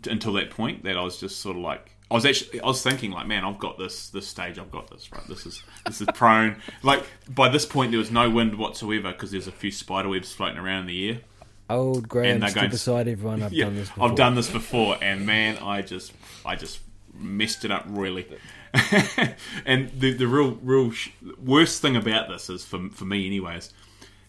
until 0.10 0.34
that 0.34 0.50
point. 0.50 0.84
That 0.84 0.98
I 0.98 1.02
was 1.04 1.20
just 1.20 1.40
sort 1.40 1.56
of 1.58 1.62
like, 1.64 1.92
I 2.12 2.14
was 2.14 2.26
actually, 2.26 2.62
I 2.62 2.68
was 2.68 2.82
thinking 2.82 3.12
like, 3.12 3.28
man, 3.28 3.44
I've 3.46 3.60
got 3.60 3.78
this, 3.78 4.10
this 4.10 4.28
stage, 4.28 4.60
I've 4.60 4.72
got 4.72 4.90
this, 4.90 5.12
right? 5.12 5.26
This 5.28 5.46
is, 5.46 5.64
this 5.86 6.02
is 6.02 6.08
prone. 6.14 6.58
like 6.84 7.06
by 7.30 7.50
this 7.50 7.66
point, 7.66 7.92
there 7.92 8.00
was 8.00 8.12
no 8.12 8.30
wind 8.30 8.56
whatsoever 8.58 9.12
because 9.12 9.32
there's 9.32 9.48
a 9.48 9.52
few 9.52 9.72
spider 9.72 10.10
webs 10.10 10.32
floating 10.32 10.58
around 10.58 10.82
in 10.82 10.88
the 10.88 11.10
air. 11.10 11.22
Old 11.68 12.08
Graham, 12.08 12.36
And 12.36 12.44
they're 12.44 12.54
going 12.54 12.70
to- 12.70 12.76
aside, 12.76 13.08
everyone. 13.08 13.42
I've 13.42 13.52
Yeah, 13.54 13.66
done 13.66 13.76
this 13.76 13.90
before. 13.90 14.08
I've 14.10 14.16
done 14.16 14.36
this 14.36 14.50
before, 14.52 14.98
and 15.02 15.26
man, 15.26 15.58
I 15.58 15.82
just, 15.82 16.14
I 16.46 16.56
just 16.56 16.80
messed 17.18 17.66
it 17.66 17.72
up 17.72 17.86
royally. 17.88 18.28
and 19.66 19.92
the 20.00 20.14
the 20.14 20.28
real, 20.28 20.52
real 20.62 20.92
sh- 20.92 21.10
worst 21.44 21.82
thing 21.82 21.96
about 21.96 22.28
this 22.30 22.50
is 22.50 22.66
for 22.66 22.90
for 22.90 23.06
me, 23.06 23.26
anyways, 23.26 23.72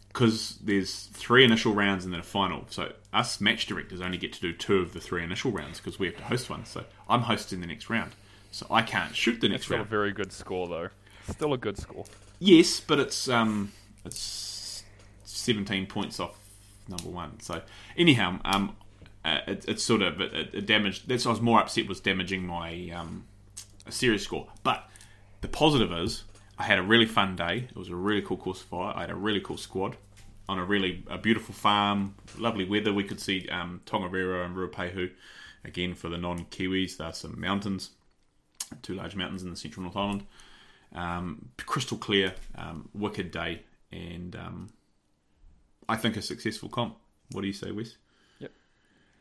because 0.08 0.58
there's 0.62 1.06
three 1.12 1.44
initial 1.44 1.74
rounds 1.74 2.04
and 2.04 2.12
then 2.12 2.20
a 2.20 2.24
final. 2.24 2.64
So 2.70 2.92
us 3.12 3.40
match 3.40 3.66
directors 3.66 4.00
only 4.00 4.18
get 4.18 4.32
to 4.34 4.40
do 4.40 4.52
two 4.52 4.78
of 4.78 4.92
the 4.92 5.00
three 5.00 5.22
initial 5.24 5.50
rounds 5.50 5.78
because 5.80 5.98
we 5.98 6.06
have 6.06 6.16
to 6.16 6.24
host 6.24 6.48
one. 6.50 6.64
So 6.64 6.84
I'm 7.08 7.22
hosting 7.22 7.60
the 7.60 7.66
next 7.66 7.90
round, 7.90 8.12
so 8.50 8.66
I 8.70 8.82
can't 8.82 9.14
shoot 9.16 9.40
the 9.40 9.46
It's 9.46 9.52
next 9.52 9.64
still 9.66 9.76
a 9.76 9.78
round. 9.80 9.90
very 9.90 10.12
good 10.12 10.32
score, 10.32 10.68
though. 10.68 10.88
Still 11.30 11.52
a 11.52 11.58
good 11.58 11.78
score. 11.78 12.04
Yes, 12.38 12.80
but 12.80 13.00
it's 13.00 13.28
um 13.28 13.72
it's 14.04 14.84
17 15.24 15.86
points 15.86 16.20
off 16.20 16.38
number 16.88 17.08
one. 17.08 17.40
So 17.40 17.62
anyhow, 17.96 18.38
um, 18.44 18.76
uh, 19.24 19.40
it, 19.48 19.64
it's 19.66 19.82
sort 19.82 20.02
of 20.02 20.20
it, 20.20 20.54
it, 20.54 20.66
damaged. 20.66 21.08
That's 21.08 21.26
I 21.26 21.30
was 21.30 21.40
more 21.40 21.60
upset 21.60 21.88
was 21.88 21.98
damaging 22.00 22.46
my 22.46 22.90
um 22.94 23.24
series 23.92 24.22
score. 24.22 24.48
But 24.62 24.88
the 25.40 25.48
positive 25.48 25.92
is 25.92 26.24
I 26.58 26.64
had 26.64 26.78
a 26.78 26.82
really 26.82 27.06
fun 27.06 27.36
day. 27.36 27.68
It 27.68 27.76
was 27.76 27.88
a 27.88 27.96
really 27.96 28.22
cool 28.22 28.36
course 28.36 28.60
of 28.60 28.66
fire. 28.68 28.92
I 28.96 29.00
had 29.02 29.10
a 29.10 29.14
really 29.14 29.40
cool 29.40 29.56
squad 29.56 29.96
on 30.48 30.58
a 30.58 30.64
really 30.64 31.04
a 31.08 31.18
beautiful 31.18 31.54
farm, 31.54 32.14
lovely 32.38 32.64
weather. 32.64 32.92
We 32.92 33.04
could 33.04 33.20
see 33.20 33.48
um, 33.48 33.80
Tongariro 33.84 34.44
and 34.44 34.56
Ruapehu. 34.56 35.10
Again, 35.64 35.94
for 35.94 36.08
the 36.08 36.18
non-Kiwis, 36.18 36.96
there 36.96 37.08
are 37.08 37.12
some 37.12 37.40
mountains, 37.40 37.90
two 38.82 38.94
large 38.94 39.16
mountains 39.16 39.42
in 39.42 39.50
the 39.50 39.56
central 39.56 39.82
North 39.82 39.96
Island 39.96 40.26
Um, 40.94 41.48
crystal 41.66 41.98
clear, 41.98 42.34
um, 42.54 42.88
wicked 42.94 43.32
day, 43.32 43.62
and 43.90 44.36
um, 44.36 44.68
I 45.88 45.96
think 45.96 46.16
a 46.16 46.22
successful 46.22 46.68
comp. 46.68 46.96
What 47.32 47.40
do 47.40 47.48
you 47.48 47.52
say, 47.52 47.72
Wes? 47.72 47.96
Yep. 48.38 48.52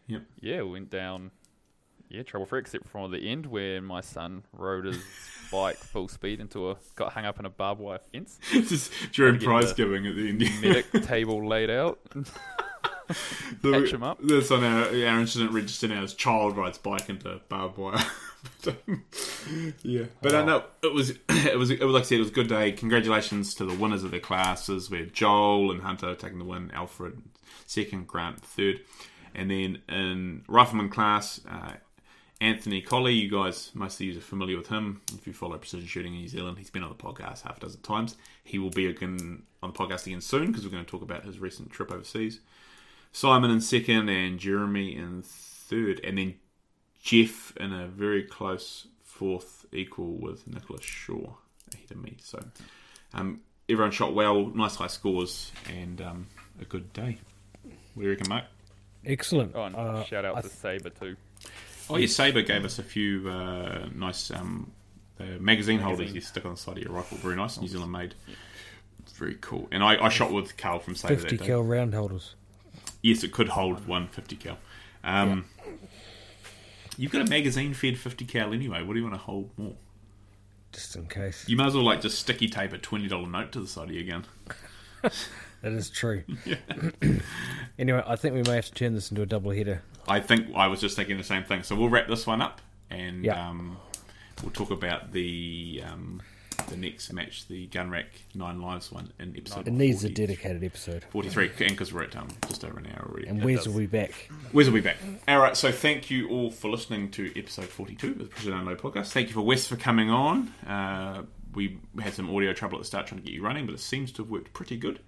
Yep. 0.07 0.21
Yeah, 0.39 0.61
we 0.61 0.71
went 0.71 0.89
down. 0.91 1.31
Yeah, 2.09 2.23
trouble 2.23 2.45
free, 2.45 2.59
except 2.59 2.87
for 2.89 3.09
the 3.09 3.17
end 3.19 3.45
where 3.47 3.81
my 3.81 4.01
son 4.01 4.43
rode 4.53 4.85
his 4.85 4.97
bike 5.51 5.77
full 5.77 6.07
speed 6.07 6.39
into 6.39 6.69
a 6.71 6.77
got 6.95 7.13
hung 7.13 7.25
up 7.25 7.39
in 7.39 7.45
a 7.45 7.49
barbed 7.49 7.81
wire 7.81 7.99
fence. 8.11 8.39
Just 8.51 8.91
during 9.11 9.39
prize 9.39 9.73
giving 9.73 10.05
at 10.07 10.15
the 10.15 10.29
end. 10.29 10.39
Medic 10.61 10.91
table 11.05 11.45
laid 11.47 11.69
out. 11.69 11.99
The- 13.61 13.71
Catch 13.71 13.93
him 13.93 14.03
up. 14.03 14.19
That's 14.21 14.49
on 14.51 14.63
our, 14.63 14.85
our 14.87 15.19
incident 15.19 15.51
register 15.51 15.87
now. 15.87 16.01
As 16.03 16.13
child 16.13 16.57
rides 16.57 16.77
bike 16.79 17.07
into 17.09 17.39
barbed 17.49 17.77
wire. 17.77 17.97
but, 18.63 18.75
um, 18.87 19.03
yeah, 19.83 20.05
but 20.21 20.33
uh, 20.33 20.37
Oh. 20.39 20.45
no, 20.45 20.63
it 20.83 20.93
was 20.93 21.09
it 21.29 21.57
was 21.57 21.69
it 21.69 21.81
was 21.81 21.93
like 21.93 22.03
I 22.03 22.05
said, 22.05 22.15
it 22.15 22.21
was 22.21 22.29
a 22.29 22.33
good 22.33 22.47
day. 22.47 22.71
Congratulations 22.71 23.53
to 23.55 23.65
the 23.65 23.75
winners 23.75 24.03
of 24.03 24.11
their 24.11 24.19
classes. 24.19 24.89
Where 24.89 25.05
Joel 25.05 25.71
and 25.71 25.81
Hunter 25.81 26.15
taking 26.15 26.39
the 26.39 26.45
win, 26.45 26.71
Alfred 26.73 27.21
second, 27.67 28.07
Grant 28.07 28.41
third, 28.41 28.81
and 29.35 29.51
then 29.51 29.81
in 29.89 30.43
rifleman 30.47 30.89
class. 30.89 31.41
Uh, 31.49 31.73
Anthony 32.41 32.81
Colley, 32.81 33.13
you 33.13 33.29
guys, 33.29 33.71
most 33.73 33.95
of 33.95 34.05
you 34.05 34.17
are 34.17 34.21
familiar 34.21 34.57
with 34.57 34.67
him. 34.67 35.01
If 35.13 35.25
you 35.25 35.33
follow 35.33 35.57
precision 35.57 35.87
shooting 35.87 36.13
in 36.13 36.19
New 36.21 36.27
Zealand, 36.27 36.57
he's 36.57 36.69
been 36.69 36.83
on 36.83 36.89
the 36.89 36.95
podcast 36.95 37.43
half 37.43 37.57
a 37.57 37.59
dozen 37.61 37.81
times. 37.81 38.17
He 38.43 38.59
will 38.59 38.69
be 38.69 38.87
again 38.87 39.43
on 39.63 39.71
the 39.71 39.77
podcast 39.77 40.05
again 40.05 40.21
soon 40.21 40.47
because 40.47 40.63
we're 40.65 40.71
going 40.71 40.83
to 40.83 40.89
talk 40.89 41.01
about 41.01 41.23
his 41.23 41.39
recent 41.39 41.71
trip 41.71 41.91
overseas. 41.91 42.39
Simon 43.13 43.51
in 43.51 43.61
second 43.61 44.09
and 44.09 44.37
Jeremy 44.37 44.95
in 44.95 45.21
third, 45.23 46.01
and 46.03 46.17
then 46.17 46.35
Jeff 47.01 47.55
in 47.55 47.71
a 47.71 47.87
very 47.87 48.23
close 48.23 48.87
fourth, 49.01 49.65
equal 49.71 50.11
with 50.17 50.45
Nicholas 50.45 50.83
Shaw 50.83 51.35
ahead 51.73 51.91
of 51.91 52.03
me. 52.03 52.17
So 52.21 52.43
um, 53.13 53.39
everyone 53.69 53.91
shot 53.91 54.13
well, 54.13 54.47
nice 54.47 54.75
high 54.75 54.87
scores, 54.87 55.53
and 55.73 56.01
um, 56.01 56.27
a 56.59 56.65
good 56.65 56.91
day. 56.91 57.17
What 57.93 58.01
do 58.01 58.01
you 58.03 58.09
reckon, 58.09 58.27
mate? 58.27 58.43
Excellent. 59.05 59.53
Oh, 59.55 59.63
and 59.63 59.75
Uh, 59.75 60.03
shout 60.03 60.25
out 60.25 60.35
I 60.35 60.41
to 60.41 60.49
Sabre 60.49 60.89
too. 60.89 61.15
Oh, 61.89 61.97
yeah, 61.97 62.07
Sabre 62.07 62.41
gave 62.41 62.65
us 62.65 62.79
a 62.79 62.83
few 62.83 63.29
uh, 63.29 63.87
nice 63.93 64.31
um, 64.31 64.71
uh, 65.19 65.23
magazine, 65.39 65.79
holders 65.79 66.13
you 66.13 66.21
stick 66.21 66.45
on 66.45 66.51
the 66.51 66.57
side 66.57 66.77
of 66.77 66.83
your 66.83 66.93
rifle. 66.93 67.17
Very 67.17 67.35
nice, 67.35 67.59
New 67.59 67.67
Zealand 67.67 67.91
made. 67.91 68.15
Very 69.13 69.37
cool. 69.39 69.67
And 69.71 69.83
I, 69.83 70.03
I 70.03 70.09
shot 70.09 70.31
with 70.31 70.57
Carl 70.57 70.79
from 70.79 70.95
Sabre 70.95 71.15
50 71.15 71.29
that 71.29 71.43
day. 71.43 71.47
cal 71.47 71.63
round 71.63 71.93
holders. 71.93 72.35
Yes, 73.01 73.23
it 73.23 73.31
could 73.31 73.49
hold 73.49 73.87
one 73.87 74.07
fifty 74.07 74.35
cal. 74.35 74.57
Um, 75.03 75.45
You've 76.97 77.11
got 77.11 77.21
a 77.21 77.29
magazine 77.29 77.73
fed 77.73 77.97
50 77.97 78.25
cal 78.25 78.53
anyway. 78.53 78.81
What 78.81 78.93
do 78.93 78.99
you 78.99 79.05
want 79.05 79.15
to 79.15 79.21
hold 79.21 79.49
more? 79.57 79.75
Just 80.71 80.95
in 80.95 81.07
case. 81.07 81.47
You 81.47 81.57
might 81.57 81.67
as 81.67 81.75
well 81.75 81.83
like 81.83 82.01
just 82.01 82.19
sticky 82.19 82.47
tape 82.47 82.73
a 82.73 82.77
$20 82.77 83.29
note 83.29 83.51
to 83.53 83.59
the 83.59 83.67
side 83.67 83.89
of 83.89 83.95
your 83.95 84.03
gun. 84.03 84.25
That 85.61 85.71
is 85.73 85.89
true. 85.89 86.23
anyway, 87.79 88.03
I 88.05 88.15
think 88.17 88.35
we 88.35 88.43
may 88.43 88.53
have 88.53 88.65
to 88.65 88.71
turn 88.71 88.93
this 88.93 89.09
into 89.09 89.23
a 89.23 89.25
double 89.25 89.49
header. 89.49 89.81
I 90.07 90.19
think 90.19 90.53
I 90.55 90.67
was 90.67 90.79
just 90.81 90.95
thinking 90.95 91.17
the 91.17 91.23
same 91.23 91.43
thing. 91.43 91.63
So 91.63 91.75
we'll 91.75 91.89
wrap 91.89 92.07
this 92.07 92.25
one 92.27 92.41
up 92.41 92.61
and 92.89 93.23
Yeah. 93.25 93.49
um, 93.49 93.77
we'll 94.41 94.51
talk 94.51 94.71
about 94.71 95.11
the 95.11 95.83
um, 95.89 96.21
the 96.69 96.77
next 96.77 97.11
match, 97.13 97.47
the 97.47 97.67
Gun 97.67 97.89
Rack 97.89 98.07
Nine 98.33 98.61
Lives 98.61 98.91
one 98.91 99.11
in 99.19 99.35
episode 99.37 99.67
It 99.67 99.71
needs 99.73 100.03
a 100.03 100.07
40 100.07 100.13
dedicated 100.13 100.63
episode. 100.63 101.03
43, 101.11 101.47
and 101.59 101.69
because 101.69 101.93
we're 101.93 102.03
at 102.03 102.15
um, 102.15 102.29
just 102.47 102.63
over 102.63 102.79
an 102.79 102.87
hour 102.87 103.07
already. 103.11 103.27
And 103.27 103.39
It 103.41 103.45
Wes 103.45 103.65
does. 103.65 103.69
will 103.73 103.79
be 103.81 103.85
back. 103.87 104.29
Wes 104.53 104.65
will 104.65 104.73
be 104.73 104.81
back. 104.81 104.95
All 105.27 105.39
right, 105.39 105.55
so 105.55 105.71
thank 105.71 106.09
you 106.09 106.27
all 106.29 106.49
for 106.49 106.69
listening 106.71 107.11
to 107.11 107.31
episode 107.37 107.65
42 107.65 108.07
of 108.11 108.17
the 108.19 108.23
Precision 108.25 108.53
Unload 108.57 108.79
podcast. 108.79 109.11
Thank 109.11 109.27
you 109.27 109.33
for 109.33 109.41
Wes 109.41 109.67
for 109.67 109.75
coming 109.75 110.09
on. 110.09 110.47
Uh, 110.65 111.23
we 111.53 111.77
had 112.01 112.13
some 112.13 112.33
audio 112.33 112.53
trouble 112.53 112.77
at 112.77 112.81
the 112.81 112.87
start 112.87 113.07
trying 113.07 113.21
to 113.21 113.25
get 113.25 113.33
you 113.33 113.43
running, 113.43 113.65
but 113.65 113.75
it 113.75 113.79
seems 113.81 114.11
to 114.13 114.23
have 114.23 114.31
worked 114.31 114.53
pretty 114.53 114.77
good. 114.77 114.99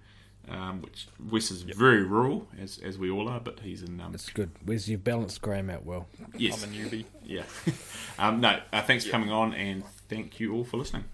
Um, 0.50 0.80
which 0.80 1.08
Wes 1.30 1.50
is 1.50 1.60
very 1.62 2.02
rural, 2.02 2.48
as 2.58 2.78
as 2.78 2.96
we 2.96 3.10
all 3.10 3.28
are, 3.28 3.38
but 3.40 3.60
he's 3.60 3.82
in. 3.82 4.00
Um, 4.00 4.14
It's 4.14 4.30
good. 4.30 4.50
Wes, 4.64 4.88
you've 4.88 5.04
balanced 5.04 5.42
Graham 5.42 5.68
out 5.68 5.84
well. 5.84 6.06
yes, 6.36 6.64
I'm 6.64 6.72
a 6.72 6.74
newbie. 6.74 7.04
yeah. 7.22 7.42
um, 8.18 8.40
no, 8.40 8.60
uh, 8.72 8.80
thanks 8.82 9.04
for 9.04 9.10
coming 9.10 9.30
on, 9.30 9.52
and 9.52 9.84
thank 10.08 10.40
you 10.40 10.54
all 10.54 10.64
for 10.64 10.78
listening. 10.78 11.04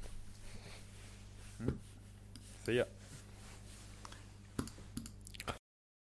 See 2.65 2.77
ya. 2.77 2.85